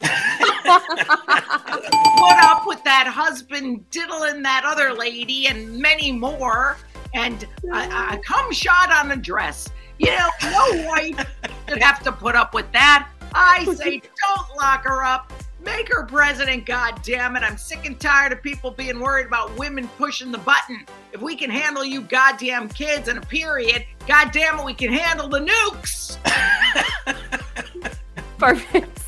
Put 2.16 2.44
up 2.44 2.66
with 2.66 2.82
that 2.84 3.06
husband 3.06 3.88
diddling 3.90 4.42
that 4.42 4.64
other 4.64 4.92
lady 4.94 5.46
and 5.48 5.78
many 5.78 6.12
more, 6.12 6.76
and 7.14 7.46
a, 7.72 8.14
a 8.14 8.20
cum 8.24 8.52
shot 8.52 8.92
on 8.92 9.10
a 9.12 9.16
dress. 9.16 9.68
You 9.98 10.16
know, 10.16 10.28
no 10.44 10.86
wife 10.86 11.26
should 11.68 11.82
have 11.82 12.02
to 12.04 12.12
put 12.12 12.34
up 12.34 12.54
with 12.54 12.70
that. 12.72 13.08
I 13.34 13.64
say, 13.74 14.00
don't 14.00 14.56
lock 14.56 14.84
her 14.84 15.04
up. 15.04 15.32
Make 15.62 15.92
her 15.92 16.04
president, 16.04 16.64
God 16.64 17.02
damn 17.02 17.36
it! 17.36 17.42
I'm 17.42 17.58
sick 17.58 17.84
and 17.84 18.00
tired 18.00 18.32
of 18.32 18.42
people 18.42 18.70
being 18.70 18.98
worried 18.98 19.26
about 19.26 19.56
women 19.58 19.88
pushing 19.98 20.32
the 20.32 20.38
button. 20.38 20.86
If 21.12 21.20
we 21.20 21.36
can 21.36 21.50
handle 21.50 21.84
you 21.84 22.00
goddamn 22.00 22.68
kids 22.68 23.08
in 23.08 23.18
a 23.18 23.20
period, 23.20 23.84
God 24.06 24.30
damn 24.32 24.58
it, 24.58 24.64
we 24.64 24.72
can 24.72 24.92
handle 24.92 25.28
the 25.28 25.40
nukes. 25.40 26.16
Perfect. 28.38 29.00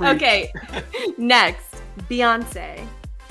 okay, 0.00 0.52
next, 1.18 1.76
Beyonce. 2.10 2.84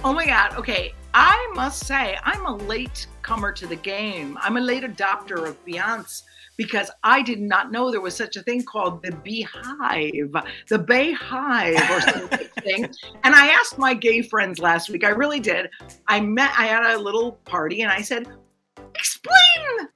Oh 0.03 0.13
my 0.13 0.25
God. 0.25 0.55
Okay, 0.55 0.93
I 1.13 1.51
must 1.53 1.85
say, 1.85 2.17
I'm 2.23 2.45
a 2.45 2.55
late 2.55 3.07
comer 3.21 3.51
to 3.51 3.67
the 3.67 3.75
game. 3.75 4.37
I'm 4.41 4.55
a 4.55 4.61
late 4.61 4.83
adopter 4.83 5.45
of 5.45 5.63
Beyonce 5.65 6.23
because 6.61 6.91
I 7.03 7.23
did 7.23 7.41
not 7.41 7.71
know 7.71 7.89
there 7.89 8.01
was 8.01 8.15
such 8.15 8.35
a 8.35 8.43
thing 8.43 8.63
called 8.63 9.01
the 9.01 9.13
beehive, 9.23 10.31
the 10.67 10.77
Bay 10.77 11.11
Hive 11.11 11.89
or 11.89 12.01
something. 12.01 12.83
and 13.23 13.33
I 13.33 13.47
asked 13.47 13.79
my 13.79 13.95
gay 13.95 14.21
friends 14.21 14.59
last 14.59 14.87
week, 14.91 15.03
I 15.03 15.09
really 15.09 15.39
did. 15.39 15.71
I 16.07 16.21
met, 16.21 16.51
I 16.55 16.67
had 16.67 16.95
a 16.95 16.99
little 16.99 17.31
party 17.45 17.81
and 17.81 17.91
I 17.91 18.01
said, 18.01 18.27
explain 18.93 19.87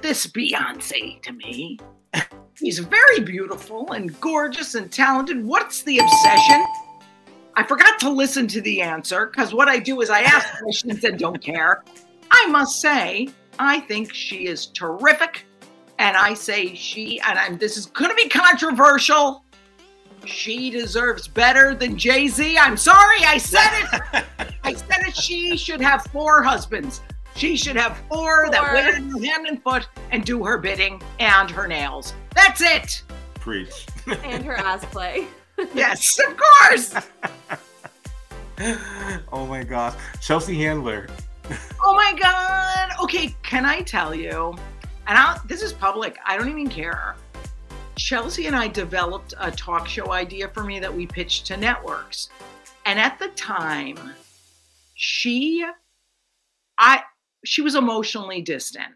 this 0.00 0.28
Beyonce 0.28 1.20
to 1.22 1.32
me. 1.32 1.80
She's 2.54 2.78
very 2.78 3.18
beautiful 3.18 3.90
and 3.90 4.20
gorgeous 4.20 4.76
and 4.76 4.92
talented. 4.92 5.44
What's 5.44 5.82
the 5.82 5.98
obsession? 5.98 6.64
I 7.56 7.64
forgot 7.66 7.98
to 7.98 8.10
listen 8.10 8.46
to 8.48 8.60
the 8.60 8.82
answer 8.82 9.26
because 9.26 9.52
what 9.52 9.66
I 9.66 9.80
do 9.80 10.00
is 10.00 10.10
I 10.10 10.20
ask 10.20 10.60
questions 10.62 11.02
and 11.02 11.18
don't 11.18 11.42
care. 11.42 11.82
I 12.30 12.46
must 12.46 12.80
say, 12.80 13.30
I 13.58 13.80
think 13.80 14.14
she 14.14 14.46
is 14.46 14.66
terrific 14.66 15.44
and 15.98 16.16
I 16.16 16.34
say 16.34 16.74
she, 16.74 17.20
and 17.20 17.38
I'm, 17.38 17.58
this 17.58 17.76
is 17.76 17.86
going 17.86 18.10
to 18.10 18.16
be 18.16 18.28
controversial. 18.28 19.44
She 20.24 20.70
deserves 20.70 21.28
better 21.28 21.74
than 21.74 21.96
Jay 21.96 22.28
Z. 22.28 22.58
I'm 22.58 22.76
sorry, 22.76 23.24
I 23.24 23.38
said 23.38 23.70
it. 23.72 24.24
I 24.64 24.74
said 24.74 25.06
it. 25.06 25.16
She 25.16 25.56
should 25.56 25.80
have 25.80 26.04
four 26.04 26.42
husbands. 26.42 27.00
She 27.34 27.56
should 27.56 27.76
have 27.76 27.98
four, 28.08 28.46
four. 28.46 28.50
that 28.50 28.62
wear 28.72 28.94
her 28.94 29.24
hand 29.24 29.46
and 29.46 29.62
foot 29.62 29.88
and 30.10 30.24
do 30.24 30.44
her 30.44 30.58
bidding 30.58 31.00
and 31.20 31.50
her 31.50 31.68
nails. 31.68 32.14
That's 32.34 32.60
it. 32.60 33.02
Preach. 33.34 33.86
and 34.24 34.44
her 34.44 34.56
ass 34.56 34.84
play. 34.86 35.26
yes, 35.74 36.18
of 36.18 36.36
course. 36.36 36.94
oh 39.32 39.46
my 39.46 39.62
gosh. 39.62 39.94
Chelsea 40.20 40.56
Handler. 40.62 41.08
oh 41.82 41.94
my 41.94 42.12
God. 42.20 42.90
Okay, 43.04 43.34
can 43.42 43.64
I 43.64 43.82
tell 43.82 44.14
you? 44.14 44.56
And 45.08 45.16
I'll, 45.16 45.40
this 45.46 45.62
is 45.62 45.72
public. 45.72 46.18
I 46.26 46.36
don't 46.36 46.48
even 46.48 46.68
care. 46.68 47.16
Chelsea 47.96 48.46
and 48.46 48.54
I 48.54 48.68
developed 48.68 49.34
a 49.40 49.50
talk 49.50 49.88
show 49.88 50.12
idea 50.12 50.48
for 50.48 50.62
me 50.62 50.78
that 50.78 50.94
we 50.94 51.06
pitched 51.06 51.46
to 51.46 51.56
networks. 51.56 52.28
And 52.86 52.98
at 52.98 53.18
the 53.18 53.28
time, 53.28 53.98
she 54.94 55.66
I 56.78 57.02
she 57.44 57.62
was 57.62 57.74
emotionally 57.74 58.42
distant. 58.42 58.94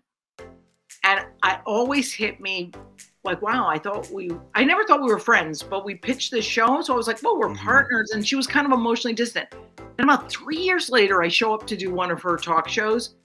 And 1.05 1.27
I 1.43 1.61
always 1.67 2.13
hit 2.13 2.41
me 2.41 2.71
like, 3.25 3.43
wow, 3.43 3.67
I 3.67 3.79
thought 3.79 4.11
we 4.11 4.31
I 4.55 4.65
never 4.65 4.85
thought 4.85 5.03
we 5.03 5.09
were 5.09 5.19
friends, 5.19 5.63
but 5.63 5.85
we 5.85 5.95
pitched 5.95 6.31
this 6.31 6.45
show. 6.45 6.81
So 6.83 6.93
I 6.93 6.97
was 6.97 7.07
like, 7.07 7.23
well, 7.23 7.39
we're 7.39 7.49
mm-hmm. 7.49 7.65
partners. 7.65 8.13
And 8.13 8.27
she 8.27 8.37
was 8.37 8.47
kind 8.47 8.67
of 8.67 8.73
emotionally 8.73 9.15
distant. 9.15 9.49
And 9.99 10.09
about 10.09 10.31
three 10.31 10.59
years 10.59 10.91
later, 10.91 11.23
I 11.23 11.29
show 11.29 11.55
up 11.55 11.67
to 11.67 11.77
do 11.77 11.93
one 11.93 12.11
of 12.11 12.23
her 12.23 12.37
talk 12.37 12.69
shows 12.69 13.17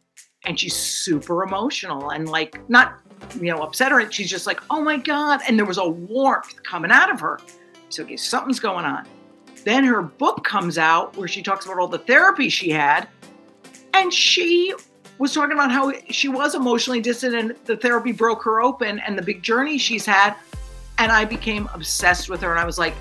and 0.45 0.59
she's 0.59 0.75
super 0.75 1.43
emotional 1.43 2.11
and 2.11 2.29
like 2.29 2.67
not 2.69 2.99
you 3.39 3.51
know, 3.51 3.61
upset 3.61 3.91
her. 3.91 3.99
And 3.99 4.13
she's 4.13 4.29
just 4.29 4.47
like, 4.47 4.61
oh 4.69 4.81
my 4.81 4.97
God. 4.97 5.41
And 5.47 5.57
there 5.57 5.65
was 5.65 5.77
a 5.77 5.87
warmth 5.87 6.61
coming 6.63 6.91
out 6.91 7.11
of 7.11 7.19
her. 7.19 7.39
So, 7.89 8.03
okay, 8.03 8.17
something's 8.17 8.59
going 8.59 8.85
on. 8.85 9.07
Then 9.63 9.83
her 9.83 10.01
book 10.01 10.43
comes 10.43 10.77
out 10.77 11.15
where 11.17 11.27
she 11.27 11.41
talks 11.41 11.65
about 11.65 11.79
all 11.79 11.87
the 11.87 11.99
therapy 11.99 12.49
she 12.49 12.69
had. 12.69 13.07
And 13.93 14.13
she 14.13 14.73
was 15.17 15.33
talking 15.33 15.53
about 15.53 15.71
how 15.71 15.91
she 16.09 16.29
was 16.29 16.53
emotionally 16.53 17.01
distant 17.01 17.33
and 17.35 17.55
the 17.65 17.75
therapy 17.75 18.11
broke 18.11 18.43
her 18.43 18.61
open 18.61 18.99
and 18.99 19.17
the 19.17 19.21
big 19.21 19.41
journey 19.41 19.77
she's 19.77 20.05
had. 20.05 20.35
And 20.99 21.11
I 21.11 21.25
became 21.25 21.69
obsessed 21.73 22.29
with 22.29 22.41
her. 22.41 22.51
And 22.51 22.59
I 22.59 22.65
was 22.65 22.77
like, 22.77 22.95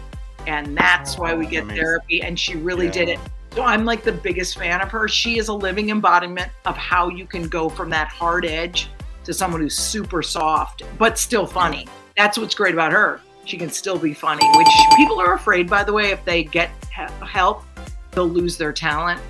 and 0.47 0.77
that's 0.77 1.19
why 1.19 1.35
we 1.35 1.47
get 1.47 1.65
amazing. 1.65 1.83
therapy. 1.83 2.23
And 2.23 2.39
she 2.39 2.57
really 2.57 2.89
did 2.89 3.09
it. 3.09 3.19
So 3.57 3.62
I'm 3.62 3.87
like 3.87 4.05
the 4.05 4.12
biggest 4.12 4.59
fan 4.59 4.83
of 4.83 4.91
her. 4.91 5.09
She 5.09 5.39
is 5.39 5.49
a 5.49 5.55
living 5.55 5.89
embodiment 5.89 6.53
of 6.66 6.77
how 6.77 7.09
you 7.09 7.24
can 7.24 7.49
go 7.49 7.70
from 7.70 7.89
that 7.89 8.09
hard 8.09 8.45
edge 8.45 8.91
to 9.24 9.33
someone 9.33 9.62
who's 9.62 9.74
super 9.74 10.23
soft, 10.23 10.83
but 10.99 11.19
still 11.19 11.47
funny. 11.47 11.89
That's 12.19 12.37
what's 12.37 12.55
great 12.55 12.74
about 12.74 12.93
her. 12.93 13.23
She 13.47 13.57
can 13.57 13.70
still 13.70 13.99
be 13.99 14.12
funny, 14.12 14.47
which 14.59 14.69
people 14.97 15.19
are 15.20 15.33
afraid, 15.33 15.70
by 15.70 15.85
the 15.85 15.93
way, 15.95 16.11
if 16.11 16.23
they 16.27 16.45
get 16.45 16.69
help, 16.91 17.62
they'll 18.11 18.28
lose 18.28 18.59
their 18.59 18.74
talent. 18.74 19.23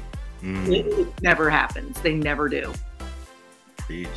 Mm, 0.43 0.75
It, 0.75 0.87
it 0.87 1.23
never 1.23 1.49
happens. 1.49 2.01
They 2.01 2.15
never 2.15 2.49
do. 2.49 2.73
beach. 3.87 4.09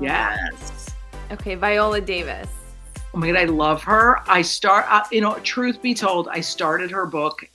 Yes. 0.00 0.94
Okay, 1.32 1.56
Viola 1.56 2.00
Davis. 2.00 2.48
Oh 3.12 3.18
my 3.18 3.26
god, 3.32 3.36
I 3.36 3.44
love 3.46 3.82
her. 3.82 4.20
I 4.30 4.42
start, 4.42 4.86
uh, 4.88 5.02
you 5.10 5.20
know, 5.20 5.34
truth 5.40 5.82
be 5.82 5.94
told, 5.94 6.28
I 6.28 6.40
started 6.40 6.92
her 6.92 7.06
book, 7.06 7.48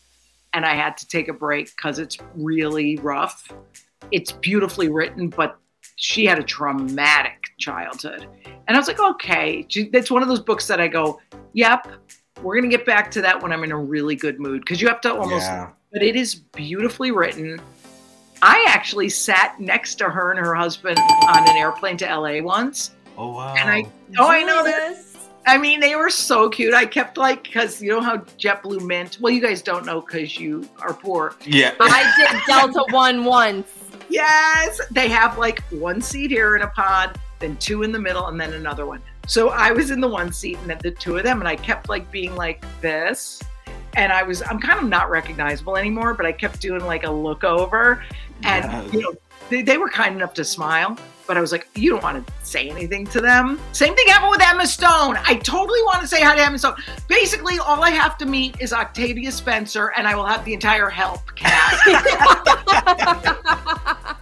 and 0.53 0.65
I 0.65 0.75
had 0.75 0.97
to 0.97 1.07
take 1.07 1.27
a 1.27 1.33
break 1.33 1.67
because 1.75 1.99
it's 1.99 2.17
really 2.35 2.97
rough. 2.97 3.51
It's 4.11 4.31
beautifully 4.31 4.89
written, 4.89 5.29
but 5.29 5.57
she 5.95 6.25
had 6.25 6.39
a 6.39 6.43
traumatic 6.43 7.37
childhood, 7.59 8.27
and 8.67 8.75
I 8.75 8.79
was 8.79 8.87
like, 8.87 8.99
okay, 8.99 9.65
She- 9.69 9.89
it's 9.93 10.09
one 10.11 10.21
of 10.23 10.27
those 10.27 10.39
books 10.41 10.67
that 10.67 10.81
I 10.81 10.87
go, 10.87 11.19
yep, 11.53 11.87
we're 12.41 12.55
gonna 12.55 12.67
get 12.69 12.85
back 12.85 13.11
to 13.11 13.21
that 13.21 13.41
when 13.41 13.51
I'm 13.51 13.63
in 13.63 13.71
a 13.71 13.77
really 13.77 14.15
good 14.15 14.39
mood 14.39 14.61
because 14.61 14.81
you 14.81 14.87
have 14.87 15.01
to 15.01 15.13
almost 15.13 15.45
Yeah. 15.45 15.69
but 15.93 16.01
it 16.01 16.15
is 16.15 16.33
beautifully 16.35 17.11
written. 17.11 17.61
I 18.41 18.65
actually 18.67 19.09
sat 19.09 19.59
next 19.59 19.95
to 19.95 20.09
her 20.09 20.31
and 20.31 20.39
her 20.39 20.55
husband 20.55 20.97
on 20.97 21.47
an 21.47 21.55
airplane 21.57 21.97
to 21.97 22.05
LA 22.05 22.41
once. 22.41 22.95
Oh 23.17 23.33
wow. 23.33 23.53
And 23.55 23.69
I, 23.69 23.83
oh, 24.17 24.27
I 24.27 24.41
know 24.41 24.63
that. 24.63 24.97
I 25.47 25.57
mean, 25.57 25.79
they 25.79 25.95
were 25.95 26.09
so 26.09 26.49
cute. 26.49 26.73
I 26.73 26.85
kept 26.85 27.17
like, 27.17 27.43
because 27.43 27.81
you 27.81 27.89
know 27.89 28.01
how 28.01 28.17
JetBlue 28.17 28.85
Mint, 28.85 29.17
well, 29.19 29.33
you 29.33 29.41
guys 29.41 29.61
don't 29.61 29.85
know 29.85 30.01
because 30.01 30.37
you 30.37 30.67
are 30.79 30.93
poor. 30.93 31.35
yeah. 31.45 31.73
I 31.79 32.13
did 32.17 32.41
Delta 32.47 32.83
One 32.93 33.25
once. 33.25 33.67
Yes, 34.09 34.79
they 34.91 35.07
have 35.09 35.37
like 35.37 35.61
one 35.71 36.01
seat 36.01 36.29
here 36.31 36.55
in 36.55 36.61
a 36.61 36.67
pod, 36.67 37.17
then 37.39 37.55
two 37.57 37.83
in 37.83 37.91
the 37.91 37.99
middle, 37.99 38.27
and 38.27 38.39
then 38.39 38.53
another 38.53 38.85
one. 38.85 39.01
So 39.27 39.49
I 39.49 39.71
was 39.71 39.89
in 39.91 39.99
the 40.01 40.07
one 40.07 40.31
seat 40.33 40.57
and 40.59 40.69
then 40.69 40.79
the 40.83 40.91
two 40.91 41.17
of 41.17 41.23
them, 41.23 41.39
and 41.39 41.47
I 41.47 41.55
kept 41.55 41.89
like 41.89 42.11
being 42.11 42.35
like 42.35 42.63
this. 42.81 43.41
And 43.95 44.11
I 44.13 44.23
was, 44.23 44.41
I'm 44.43 44.59
kind 44.59 44.79
of 44.79 44.87
not 44.87 45.09
recognizable 45.09 45.75
anymore, 45.75 46.13
but 46.13 46.25
I 46.25 46.31
kept 46.31 46.61
doing 46.61 46.85
like 46.85 47.03
a 47.03 47.11
look 47.11 47.43
over. 47.43 48.03
And, 48.43 48.63
Yes. 48.65 48.93
you 48.93 49.01
know, 49.01 49.13
they, 49.49 49.61
they 49.61 49.77
were 49.77 49.89
kind 49.89 50.15
enough 50.15 50.33
to 50.35 50.45
smile, 50.45 50.97
but 51.27 51.37
I 51.37 51.41
was 51.41 51.51
like, 51.51 51.67
you 51.75 51.89
don't 51.89 52.03
want 52.03 52.25
to 52.25 52.33
say 52.43 52.69
anything 52.69 53.05
to 53.07 53.21
them. 53.21 53.59
Same 53.71 53.95
thing 53.95 54.07
happened 54.07 54.31
with 54.31 54.41
Emma 54.41 54.67
Stone. 54.67 55.17
I 55.23 55.39
totally 55.43 55.81
want 55.83 56.01
to 56.01 56.07
say 56.07 56.21
hi 56.21 56.35
to 56.35 56.41
Emma 56.41 56.59
Stone. 56.59 56.75
Basically, 57.07 57.59
all 57.59 57.83
I 57.83 57.91
have 57.91 58.17
to 58.19 58.25
meet 58.25 58.59
is 58.59 58.73
Octavia 58.73 59.31
Spencer, 59.31 59.91
and 59.97 60.07
I 60.07 60.15
will 60.15 60.25
have 60.25 60.43
the 60.45 60.53
entire 60.53 60.89
help 60.89 61.21
cast. 61.35 61.87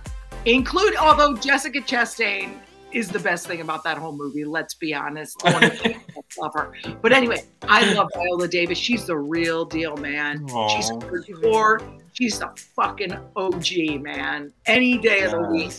include 0.45 0.95
although 0.95 1.35
Jessica 1.35 1.81
Chastain 1.81 2.59
is 2.91 3.09
the 3.09 3.19
best 3.19 3.47
thing 3.47 3.61
about 3.61 3.83
that 3.83 3.97
whole 3.97 4.15
movie. 4.15 4.45
Let's 4.45 4.73
be 4.73 4.93
honest. 4.93 5.43
Love 5.45 6.53
her. 6.53 6.71
But 7.01 7.11
anyway, 7.11 7.43
I 7.63 7.93
love 7.93 8.09
Viola 8.15 8.47
Davis. 8.47 8.77
She's 8.77 9.05
the 9.05 9.17
real 9.17 9.65
deal, 9.65 9.97
man. 9.97 10.47
She's 10.69 10.91
Aw. 10.91 10.99
hardcore. 10.99 11.99
She's 12.13 12.39
the 12.39 12.49
fucking 12.75 13.13
OG, 13.35 14.01
man. 14.01 14.51
Any 14.65 14.97
day 14.97 15.21
of 15.21 15.31
the 15.31 15.41
week. 15.41 15.73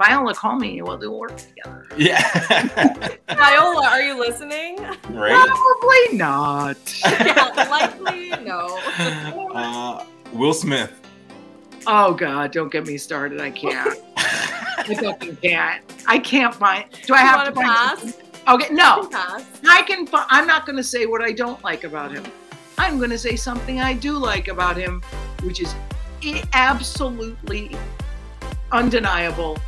Yes. 0.00 0.08
Viola, 0.10 0.34
call 0.34 0.56
me. 0.56 0.80
We'll 0.82 0.98
do 0.98 1.10
work 1.10 1.36
together. 1.36 1.86
Yeah. 1.96 2.20
Viola, 3.28 3.86
are 3.88 4.02
you 4.02 4.18
listening? 4.18 4.76
right. 5.10 5.48
Probably 5.48 6.16
not. 6.16 6.76
yeah, 7.04 7.66
likely 7.70 8.30
no. 8.44 8.78
Uh, 9.54 10.04
Will 10.32 10.52
Smith. 10.54 10.92
Oh 11.86 12.12
God, 12.14 12.52
don't 12.52 12.70
get 12.70 12.86
me 12.86 12.96
started. 12.98 13.40
I 13.40 13.50
can't. 13.50 13.98
I 14.16 14.94
fucking 14.94 15.36
can't. 15.36 15.82
I 16.06 16.18
can't 16.18 16.54
find. 16.54 16.84
Do 17.06 17.14
I 17.14 17.20
You 17.20 17.26
have 17.26 17.36
want 17.36 17.48
to 17.48 17.54
to 17.54 17.66
find? 17.66 18.00
pass? 18.00 18.18
Okay, 18.66 18.74
no. 18.74 19.06
Pass. 19.08 19.44
I 19.68 19.82
can. 19.82 20.06
fi- 20.06 20.26
I'm 20.30 20.46
not 20.46 20.64
going 20.66 20.76
to 20.76 20.82
say 20.84 21.06
what 21.06 21.22
I 21.22 21.32
don't 21.32 21.62
like 21.64 21.84
about 21.84 22.12
him. 22.12 22.24
I'm 22.78 22.98
going 22.98 23.10
to 23.10 23.18
say 23.18 23.34
something 23.36 23.80
I 23.80 23.94
do 23.94 24.12
like 24.12 24.48
about 24.48 24.76
him, 24.76 25.02
which 25.42 25.60
is 25.60 25.74
absolutely 26.52 27.76
undeniable. 28.70 29.58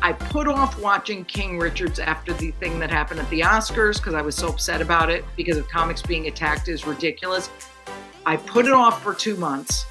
I 0.00 0.12
put 0.12 0.46
off 0.46 0.78
watching 0.80 1.24
King 1.24 1.58
Richards 1.58 1.98
after 1.98 2.32
the 2.32 2.52
thing 2.52 2.78
that 2.78 2.90
happened 2.90 3.20
at 3.20 3.28
the 3.30 3.40
Oscars 3.40 3.96
because 3.96 4.14
I 4.14 4.22
was 4.22 4.36
so 4.36 4.48
upset 4.48 4.80
about 4.80 5.10
it 5.10 5.24
because 5.36 5.56
of 5.56 5.68
comics 5.68 6.02
being 6.02 6.28
attacked 6.28 6.68
is 6.68 6.86
ridiculous. 6.86 7.50
I 8.24 8.36
put 8.36 8.66
it 8.66 8.72
off 8.72 9.02
for 9.02 9.12
two 9.12 9.36
months. 9.36 9.86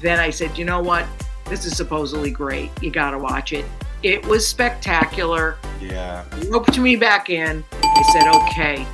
Then 0.00 0.18
I 0.18 0.30
said, 0.30 0.58
you 0.58 0.64
know 0.64 0.80
what? 0.80 1.06
This 1.46 1.64
is 1.64 1.76
supposedly 1.76 2.30
great. 2.30 2.70
You 2.82 2.90
got 2.90 3.12
to 3.12 3.18
watch 3.18 3.52
it. 3.52 3.64
It 4.02 4.24
was 4.26 4.46
spectacular 4.46 5.56
Yeah. 5.80 6.24
roped 6.48 6.78
me 6.78 6.96
back 6.96 7.30
in. 7.30 7.64
I 7.82 8.02
said, 8.12 8.28
okay. 8.42 8.86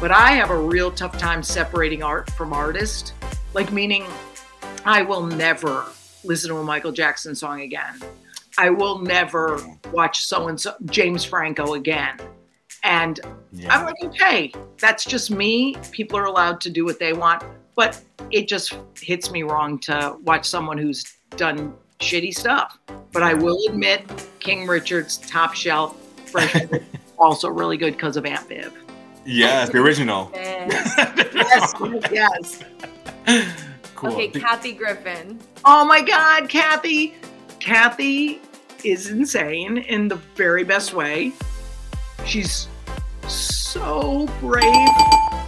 But 0.00 0.10
I 0.10 0.32
have 0.32 0.50
a 0.50 0.58
real 0.58 0.90
tough 0.90 1.16
time 1.18 1.42
separating 1.42 2.02
art 2.02 2.30
from 2.32 2.52
artist. 2.52 3.14
Like, 3.54 3.72
meaning, 3.72 4.04
I 4.84 5.02
will 5.02 5.24
never 5.24 5.86
listen 6.24 6.50
to 6.50 6.56
a 6.58 6.64
Michael 6.64 6.92
Jackson 6.92 7.34
song 7.34 7.62
again. 7.62 7.94
I 8.58 8.70
will 8.70 8.98
never 8.98 9.60
watch 9.92 10.24
so 10.24 10.48
and 10.48 10.60
so, 10.60 10.74
James 10.86 11.24
Franco 11.24 11.74
again. 11.74 12.18
And 12.82 13.18
Yeah. 13.52 13.74
I'm 13.74 13.84
like, 13.86 13.96
okay, 14.04 14.52
that's 14.78 15.04
just 15.04 15.30
me. 15.30 15.76
People 15.90 16.18
are 16.18 16.24
allowed 16.26 16.60
to 16.62 16.70
do 16.70 16.84
what 16.84 16.98
they 16.98 17.12
want. 17.12 17.42
But 17.76 18.00
it 18.30 18.46
just 18.46 18.76
hits 19.00 19.30
me 19.32 19.42
wrong 19.42 19.78
to 19.80 20.16
watch 20.22 20.46
someone 20.48 20.78
who's 20.78 21.04
done 21.36 21.74
shitty 21.98 22.34
stuff. 22.34 22.78
But 23.12 23.22
I 23.22 23.34
will 23.34 23.58
admit, 23.68 24.02
King 24.38 24.66
Richard's 24.66 25.16
top 25.18 25.54
shelf, 25.54 25.96
fresh, 26.26 26.54
also 27.18 27.48
really 27.48 27.76
good 27.76 27.94
because 27.94 28.16
of 28.16 28.26
Aunt 28.26 28.46
Viv. 28.48 28.72
yes, 29.24 29.70
the 29.70 29.78
original. 29.78 30.30
Yes, 31.34 31.74
yes. 32.12 32.62
cool. 33.94 34.12
Okay, 34.12 34.28
Kathy 34.28 34.72
Griffin. 34.72 35.38
Oh 35.64 35.84
my 35.84 36.00
God, 36.00 36.48
Kathy. 36.48 37.14
Kathy 37.60 38.40
is 38.84 39.10
insane 39.10 39.78
in 39.78 40.08
the 40.08 40.16
very 40.34 40.64
best 40.64 40.92
way. 40.92 41.32
She's 42.26 42.68
so 43.28 44.26
brave 44.40 44.88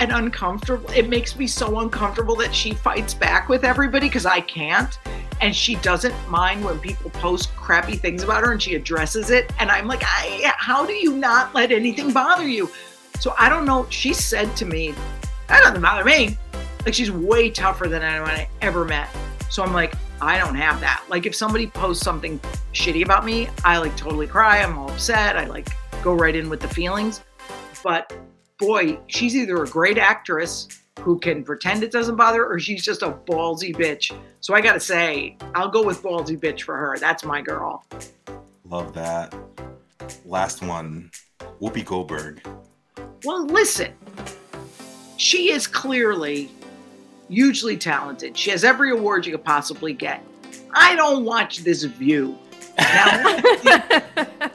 and 0.00 0.12
uncomfortable. 0.12 0.90
It 0.90 1.08
makes 1.08 1.36
me 1.36 1.46
so 1.46 1.80
uncomfortable 1.80 2.36
that 2.36 2.54
she 2.54 2.72
fights 2.72 3.14
back 3.14 3.48
with 3.48 3.64
everybody 3.64 4.08
because 4.08 4.26
I 4.26 4.40
can't. 4.40 4.98
And 5.40 5.54
she 5.54 5.76
doesn't 5.76 6.14
mind 6.28 6.64
when 6.64 6.78
people 6.78 7.10
post 7.10 7.54
crappy 7.56 7.96
things 7.96 8.22
about 8.22 8.42
her 8.44 8.52
and 8.52 8.62
she 8.62 8.74
addresses 8.74 9.30
it. 9.30 9.52
And 9.58 9.70
I'm 9.70 9.86
like, 9.86 10.02
I, 10.02 10.52
how 10.56 10.86
do 10.86 10.94
you 10.94 11.14
not 11.16 11.54
let 11.54 11.72
anything 11.72 12.12
bother 12.12 12.46
you? 12.46 12.70
So 13.20 13.34
I 13.38 13.48
don't 13.48 13.64
know. 13.64 13.86
She 13.90 14.12
said 14.12 14.54
to 14.56 14.64
me, 14.64 14.94
that 15.48 15.62
doesn't 15.62 15.82
bother 15.82 16.04
me. 16.04 16.38
Like 16.84 16.94
she's 16.94 17.10
way 17.10 17.50
tougher 17.50 17.88
than 17.88 18.02
anyone 18.02 18.30
I 18.30 18.48
ever 18.62 18.84
met. 18.84 19.08
So 19.50 19.62
I'm 19.62 19.72
like, 19.72 19.94
I 20.20 20.38
don't 20.38 20.54
have 20.54 20.80
that. 20.80 21.04
Like 21.08 21.26
if 21.26 21.34
somebody 21.34 21.66
posts 21.66 22.04
something 22.04 22.38
shitty 22.72 23.04
about 23.04 23.24
me, 23.24 23.48
I 23.64 23.78
like 23.78 23.96
totally 23.96 24.26
cry. 24.26 24.62
I'm 24.62 24.78
all 24.78 24.90
upset. 24.90 25.36
I 25.36 25.46
like 25.46 25.68
go 26.02 26.14
right 26.14 26.34
in 26.34 26.48
with 26.48 26.60
the 26.60 26.68
feelings. 26.68 27.22
But 27.82 28.12
boy, 28.58 28.98
she's 29.06 29.36
either 29.36 29.62
a 29.62 29.68
great 29.68 29.98
actress 29.98 30.68
who 31.00 31.18
can 31.18 31.44
pretend 31.44 31.82
it 31.82 31.92
doesn't 31.92 32.16
bother 32.16 32.38
her, 32.38 32.54
or 32.54 32.58
she's 32.58 32.82
just 32.82 33.02
a 33.02 33.10
ballsy 33.10 33.74
bitch. 33.74 34.16
So 34.40 34.54
I 34.54 34.60
gotta 34.60 34.80
say, 34.80 35.36
I'll 35.54 35.68
go 35.68 35.82
with 35.82 36.02
ballsy 36.02 36.38
bitch 36.38 36.62
for 36.62 36.76
her. 36.76 36.96
That's 36.98 37.24
my 37.24 37.42
girl. 37.42 37.84
Love 38.64 38.94
that. 38.94 39.34
Last 40.24 40.62
one. 40.62 41.10
Whoopi 41.60 41.84
Goldberg. 41.84 42.40
Well, 43.24 43.46
listen, 43.46 43.92
she 45.16 45.50
is 45.52 45.66
clearly 45.66 46.50
hugely 47.28 47.76
talented. 47.76 48.36
She 48.36 48.50
has 48.50 48.64
every 48.64 48.90
award 48.90 49.26
you 49.26 49.32
could 49.32 49.44
possibly 49.44 49.92
get. 49.92 50.22
I 50.72 50.94
don't 50.96 51.24
watch 51.24 51.58
this 51.58 51.82
view. 51.84 52.38
Now, 52.78 52.84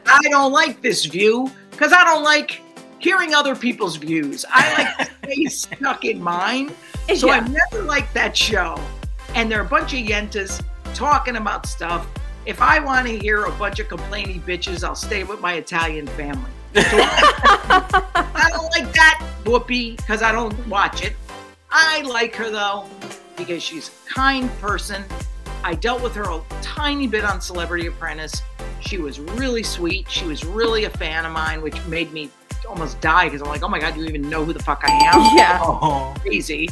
I 0.05 0.19
don't 0.29 0.51
like 0.51 0.81
this 0.81 1.05
view 1.05 1.51
because 1.71 1.91
I 1.93 2.03
don't 2.03 2.23
like 2.23 2.61
hearing 2.99 3.33
other 3.33 3.55
people's 3.55 3.95
views. 3.95 4.45
I 4.49 4.83
like 4.83 5.07
to 5.07 5.13
stay 5.23 5.45
stuck 5.45 6.05
in 6.05 6.21
mine. 6.21 6.71
Eh, 7.09 7.15
so 7.15 7.27
Yeah. 7.27 7.33
I've 7.33 7.49
never 7.51 7.83
liked 7.85 8.13
that 8.13 8.37
show. 8.37 8.79
And 9.33 9.51
there 9.51 9.59
are 9.59 9.65
a 9.65 9.69
bunch 9.69 9.93
of 9.93 9.99
yentas 9.99 10.63
talking 10.93 11.37
about 11.37 11.65
stuff. 11.65 12.07
If 12.45 12.61
I 12.61 12.79
want 12.79 13.07
to 13.07 13.17
hear 13.17 13.45
a 13.45 13.51
bunch 13.51 13.79
of 13.79 13.87
complaining 13.87 14.41
bitches, 14.41 14.83
I'll 14.83 14.95
stay 14.95 15.23
with 15.23 15.39
my 15.41 15.53
Italian 15.53 16.07
family. 16.07 16.49
I 16.75 18.49
don't 18.51 18.69
like 18.71 18.91
that 18.93 19.27
Whoopi 19.43 19.97
because 19.97 20.21
I 20.21 20.31
don't 20.31 20.67
watch 20.67 21.03
it. 21.03 21.13
I 21.71 22.01
like 22.01 22.35
her 22.35 22.49
though 22.49 22.85
because 23.37 23.63
she's 23.63 23.89
a 23.89 24.13
kind 24.13 24.49
person. 24.59 25.03
I 25.63 25.75
dealt 25.75 26.01
with 26.01 26.15
her 26.15 26.23
a 26.23 26.41
tiny 26.61 27.07
bit 27.07 27.23
on 27.23 27.39
Celebrity 27.39 27.87
Apprentice. 27.87 28.41
She 28.79 28.97
was 28.97 29.19
really 29.19 29.63
sweet. 29.63 30.09
She 30.09 30.25
was 30.25 30.43
really 30.43 30.85
a 30.85 30.89
fan 30.89 31.25
of 31.25 31.31
mine, 31.31 31.61
which 31.61 31.79
made 31.85 32.11
me 32.11 32.29
almost 32.67 32.99
die 33.01 33.25
because 33.25 33.41
I'm 33.41 33.47
like, 33.47 33.63
oh 33.63 33.67
my 33.67 33.79
God, 33.79 33.93
do 33.93 34.01
you 34.01 34.07
even 34.07 34.27
know 34.29 34.43
who 34.43 34.53
the 34.53 34.63
fuck 34.63 34.83
I 34.83 34.91
am? 34.91 35.21
Yeah. 35.37 35.59
Oh. 35.61 36.13
Crazy. 36.21 36.69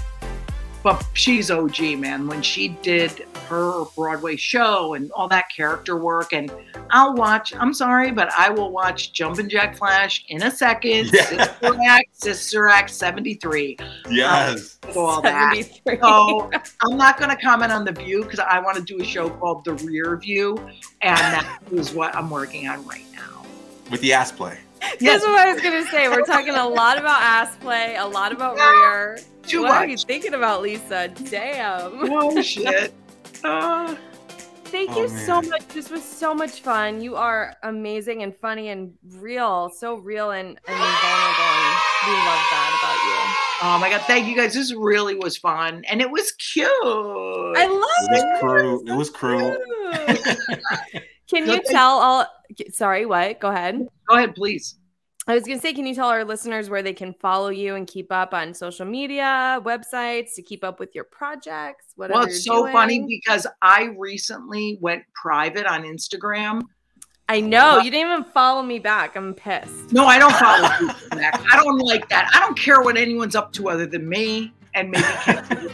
But 0.81 1.05
she's 1.13 1.51
OG, 1.51 1.79
man. 1.97 2.27
When 2.27 2.41
she 2.41 2.69
did 2.81 3.25
her 3.47 3.83
Broadway 3.95 4.37
show 4.37 4.93
and 4.93 5.11
all 5.11 5.27
that 5.27 5.45
character 5.53 5.97
work, 5.97 6.31
and 6.31 6.51
I'll 6.89 7.13
watch, 7.15 7.53
I'm 7.53 7.73
sorry, 7.73 8.11
but 8.11 8.31
I 8.37 8.49
will 8.49 8.71
watch 8.71 9.11
Jumpin' 9.11 9.49
Jack 9.49 9.77
Flash 9.77 10.23
in 10.29 10.43
a 10.43 10.51
second. 10.51 11.11
Yeah. 11.11 11.23
Sister 11.25 11.77
Act, 11.85 12.23
Sister 12.23 12.67
Act 12.67 12.89
73. 12.91 13.77
Yes. 14.09 14.79
All 14.95 15.21
that. 15.21 15.55
73. 15.55 15.99
So 16.01 16.49
I'm 16.85 16.97
not 16.97 17.19
going 17.19 17.29
to 17.29 17.41
comment 17.41 17.71
on 17.71 17.83
the 17.83 17.91
view 17.91 18.23
because 18.23 18.39
I 18.39 18.59
want 18.59 18.77
to 18.77 18.83
do 18.83 19.01
a 19.01 19.05
show 19.05 19.29
called 19.29 19.65
The 19.65 19.73
Rear 19.73 20.15
View, 20.15 20.57
and 21.01 21.17
that 21.17 21.59
is 21.71 21.93
what 21.93 22.15
I'm 22.15 22.29
working 22.29 22.67
on 22.69 22.85
right 22.85 23.05
now. 23.13 23.43
With 23.91 24.01
the 24.01 24.13
ass 24.13 24.31
play. 24.31 24.57
That's 24.99 25.23
what 25.23 25.37
I 25.37 25.51
was 25.51 25.61
gonna 25.61 25.85
say. 25.87 26.07
We're 26.07 26.23
talking 26.23 26.55
a 26.55 26.65
lot 26.65 26.97
about 26.97 27.21
ass 27.21 27.53
play, 27.57 27.97
a 27.97 28.05
lot 28.05 28.31
about 28.31 28.55
rear. 28.55 29.19
Too 29.49 29.63
what 29.63 29.71
are 29.71 29.87
you 29.87 29.97
thinking 29.97 30.33
about, 30.35 30.61
Lisa? 30.61 31.07
Damn. 31.29 32.09
Oh 32.11 32.41
shit. 32.41 32.93
Uh, 33.43 33.95
Thank 34.65 34.91
Oh, 34.91 35.01
you 35.01 35.07
so 35.09 35.41
much. 35.41 35.67
This 35.69 35.89
was 35.89 36.03
so 36.03 36.35
much 36.35 36.61
fun. 36.61 37.01
You 37.01 37.15
are 37.15 37.55
amazing 37.63 38.21
and 38.21 38.35
funny 38.37 38.69
and 38.69 38.93
real, 39.15 39.71
so 39.75 39.95
real 39.95 40.29
and, 40.29 40.49
and 40.49 40.57
vulnerable. 40.67 40.77
And 40.77 42.05
we 42.05 42.13
love 42.13 42.43
that 42.51 42.77
about 42.79 42.99
you. 43.03 43.67
oh 43.67 43.79
my 43.81 43.89
god, 43.89 44.01
thank 44.05 44.27
you 44.27 44.35
guys. 44.35 44.53
This 44.53 44.71
really 44.75 45.15
was 45.15 45.37
fun, 45.37 45.83
and 45.89 46.01
it 46.01 46.11
was 46.11 46.31
cute. 46.33 46.67
I 46.83 46.85
love 46.85 47.55
I 47.57 47.63
It 47.63 47.69
love 47.71 47.81
was 48.11 48.23
cruel. 48.39 48.81
It 48.85 48.95
was 48.95 49.09
cruel. 49.09 49.57
Can 51.29 51.47
you 51.49 51.61
tell 51.63 51.89
all? 51.97 52.25
Sorry, 52.71 53.05
what? 53.07 53.39
Go 53.39 53.49
ahead. 53.49 53.87
Go 54.07 54.15
ahead, 54.17 54.35
please. 54.35 54.75
I 55.29 55.35
was 55.35 55.43
gonna 55.43 55.59
say, 55.59 55.73
can 55.73 55.85
you 55.85 55.93
tell 55.93 56.07
our 56.07 56.25
listeners 56.25 56.71
where 56.71 56.81
they 56.81 56.91
can 56.91 57.13
follow 57.13 57.49
you 57.49 57.75
and 57.75 57.85
keep 57.85 58.11
up 58.11 58.33
on 58.33 58.51
social 58.51 58.87
media, 58.87 59.61
websites 59.63 60.33
to 60.33 60.41
keep 60.41 60.63
up 60.63 60.79
with 60.79 60.95
your 60.95 61.03
projects? 61.03 61.93
Whatever. 61.95 62.21
Well, 62.21 62.27
it's 62.27 62.43
so 62.43 62.63
doing? 62.63 62.73
funny 62.73 63.05
because 63.07 63.45
I 63.61 63.93
recently 63.95 64.79
went 64.81 65.03
private 65.13 65.67
on 65.67 65.83
Instagram. 65.83 66.63
I 67.27 67.41
know 67.41 67.77
you 67.77 67.91
didn't 67.91 68.11
even 68.11 68.23
follow 68.23 68.63
me 68.63 68.79
back. 68.79 69.15
I'm 69.15 69.35
pissed. 69.35 69.93
No, 69.93 70.07
I 70.07 70.17
don't 70.17 70.33
follow 70.33 70.67
people 70.79 71.09
back. 71.19 71.39
I 71.53 71.57
don't 71.57 71.77
like 71.77 72.09
that. 72.09 72.31
I 72.33 72.39
don't 72.39 72.57
care 72.57 72.81
what 72.81 72.97
anyone's 72.97 73.35
up 73.35 73.53
to 73.53 73.69
other 73.69 73.85
than 73.85 74.09
me 74.09 74.51
and 74.73 74.89
maybe. 74.89 75.71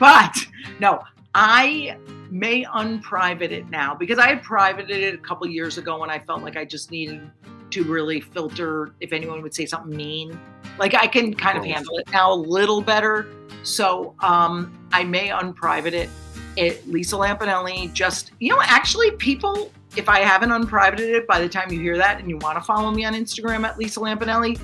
But 0.00 0.36
no, 0.80 1.04
I 1.36 1.96
may 2.32 2.66
unprivate 2.72 3.52
it 3.52 3.70
now 3.70 3.94
because 3.94 4.18
I 4.18 4.26
had 4.26 4.42
privated 4.42 5.04
it 5.04 5.14
a 5.14 5.18
couple 5.18 5.46
years 5.46 5.78
ago 5.78 6.00
when 6.00 6.10
I 6.10 6.18
felt 6.18 6.42
like 6.42 6.56
I 6.56 6.64
just 6.64 6.90
needed 6.90 7.30
to 7.72 7.84
really 7.84 8.20
filter 8.20 8.94
if 9.00 9.12
anyone 9.12 9.42
would 9.42 9.54
say 9.54 9.66
something 9.66 9.94
mean. 9.94 10.38
Like 10.78 10.94
I 10.94 11.06
can 11.06 11.34
kind 11.34 11.58
of 11.58 11.64
handle 11.64 11.98
it 11.98 12.10
now 12.10 12.32
a 12.32 12.34
little 12.34 12.80
better. 12.80 13.28
So 13.62 14.14
um, 14.20 14.88
I 14.92 15.04
may 15.04 15.30
unprivate 15.30 15.94
it. 15.94 16.08
It 16.56 16.86
Lisa 16.88 17.16
Lampanelli 17.16 17.92
just 17.92 18.32
you 18.38 18.50
know 18.50 18.60
actually 18.62 19.10
people 19.12 19.70
if 19.96 20.08
I 20.08 20.20
haven't 20.20 20.50
unprivated 20.50 21.10
it 21.10 21.26
by 21.26 21.40
the 21.40 21.48
time 21.48 21.70
you 21.70 21.80
hear 21.80 21.96
that 21.98 22.18
and 22.18 22.28
you 22.28 22.38
want 22.38 22.56
to 22.56 22.64
follow 22.64 22.90
me 22.90 23.04
on 23.04 23.14
Instagram 23.14 23.64
at 23.64 23.78
Lisa 23.78 24.00
Lampanelli, 24.00 24.60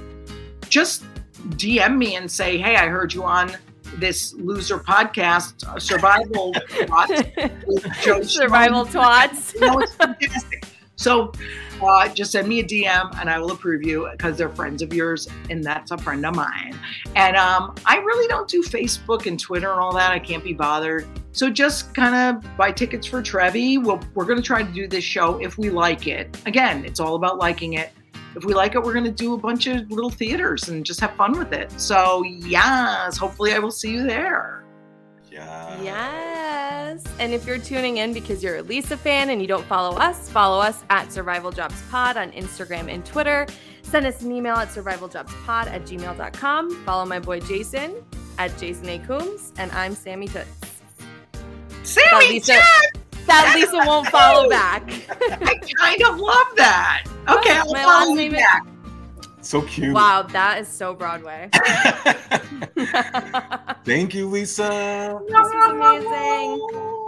just 0.68 1.04
DM 1.50 1.96
me 1.96 2.16
and 2.16 2.30
say, 2.30 2.58
hey, 2.58 2.76
I 2.76 2.86
heard 2.86 3.12
you 3.12 3.24
on 3.24 3.56
this 3.96 4.34
loser 4.34 4.78
podcast, 4.78 5.66
uh, 5.66 5.78
Survival 5.78 6.52
Twats 6.68 8.28
Survival 8.28 8.84
twats. 8.84 9.54
You 9.54 9.60
know, 9.60 9.78
it's 9.80 9.94
fantastic. 9.94 10.64
So 10.98 11.32
uh, 11.80 12.08
just 12.08 12.32
send 12.32 12.48
me 12.48 12.58
a 12.58 12.64
DM 12.64 13.18
and 13.20 13.30
I 13.30 13.38
will 13.38 13.52
approve 13.52 13.84
you 13.84 14.08
because 14.12 14.36
they're 14.36 14.48
friends 14.48 14.82
of 14.82 14.92
yours 14.92 15.28
and 15.48 15.62
that's 15.62 15.92
a 15.92 15.96
friend 15.96 16.26
of 16.26 16.34
mine. 16.34 16.76
And 17.14 17.36
um, 17.36 17.76
I 17.86 17.98
really 17.98 18.26
don't 18.26 18.48
do 18.48 18.62
Facebook 18.62 19.26
and 19.26 19.38
Twitter 19.38 19.70
and 19.70 19.80
all 19.80 19.94
that. 19.94 20.10
I 20.10 20.18
can't 20.18 20.42
be 20.42 20.52
bothered. 20.52 21.06
So 21.30 21.50
just 21.50 21.94
kind 21.94 22.36
of 22.36 22.56
buy 22.56 22.72
tickets 22.72 23.06
for 23.06 23.22
Trevi. 23.22 23.78
We'll, 23.78 24.00
we're 24.14 24.24
going 24.24 24.38
to 24.38 24.44
try 24.44 24.64
to 24.64 24.72
do 24.72 24.88
this 24.88 25.04
show 25.04 25.38
if 25.38 25.56
we 25.56 25.70
like 25.70 26.08
it. 26.08 26.36
Again, 26.46 26.84
it's 26.84 26.98
all 26.98 27.14
about 27.14 27.38
liking 27.38 27.74
it. 27.74 27.92
If 28.34 28.44
we 28.44 28.54
like 28.54 28.74
it, 28.74 28.82
we're 28.82 28.92
going 28.92 29.04
to 29.04 29.12
do 29.12 29.34
a 29.34 29.38
bunch 29.38 29.68
of 29.68 29.90
little 29.90 30.10
theaters 30.10 30.68
and 30.68 30.84
just 30.84 31.00
have 31.00 31.14
fun 31.14 31.38
with 31.38 31.52
it. 31.52 31.70
So, 31.80 32.24
yes, 32.24 33.16
hopefully 33.16 33.52
I 33.52 33.60
will 33.60 33.70
see 33.70 33.92
you 33.92 34.02
there. 34.02 34.64
Yeah. 35.38 35.82
Yes. 35.82 37.04
And 37.18 37.32
if 37.32 37.46
you're 37.46 37.58
tuning 37.58 37.98
in 37.98 38.12
because 38.12 38.42
you're 38.42 38.56
a 38.56 38.62
Lisa 38.62 38.96
fan 38.96 39.30
and 39.30 39.40
you 39.40 39.46
don't 39.48 39.64
follow 39.66 39.96
us, 39.96 40.28
follow 40.28 40.60
us 40.60 40.82
at 40.90 41.12
Survival 41.12 41.50
Jobs 41.50 41.80
Pod 41.90 42.16
on 42.16 42.32
Instagram 42.32 42.92
and 42.92 43.04
Twitter. 43.04 43.46
Send 43.82 44.06
us 44.06 44.22
an 44.22 44.32
email 44.32 44.56
at 44.56 44.68
survivaljobspod 44.68 45.66
at 45.66 45.82
gmail.com. 45.82 46.84
Follow 46.84 47.06
my 47.06 47.18
boy 47.18 47.40
Jason 47.40 47.94
at 48.38 48.56
Jason 48.58 48.88
A. 48.88 48.98
Coombs. 49.00 49.52
And 49.58 49.70
I'm 49.72 49.94
Sammy 49.94 50.28
Toots. 50.28 50.46
That 51.78 51.86
Sammy, 51.86 52.28
Lisa, 52.28 52.54
Toots! 52.54 53.26
that 53.26 53.52
Lisa 53.54 53.78
won't 53.86 54.08
follow 54.08 54.48
back. 54.48 54.82
I 55.10 55.58
kind 55.78 56.02
of 56.02 56.18
love 56.18 56.46
that. 56.56 57.04
Okay, 57.28 57.58
oh, 57.64 57.74
I'll 57.74 58.04
follow 58.04 58.14
you 58.16 58.30
back. 58.32 58.66
So 59.48 59.62
cute. 59.62 59.94
wow, 59.94 60.20
that 60.20 60.60
is 60.60 60.68
so 60.68 60.92
Broadway. 60.92 61.48
Thank 63.86 64.12
you, 64.12 64.28
Lisa. 64.28 65.22
This 65.26 65.32
was 65.32 65.70
amazing. 65.70 67.07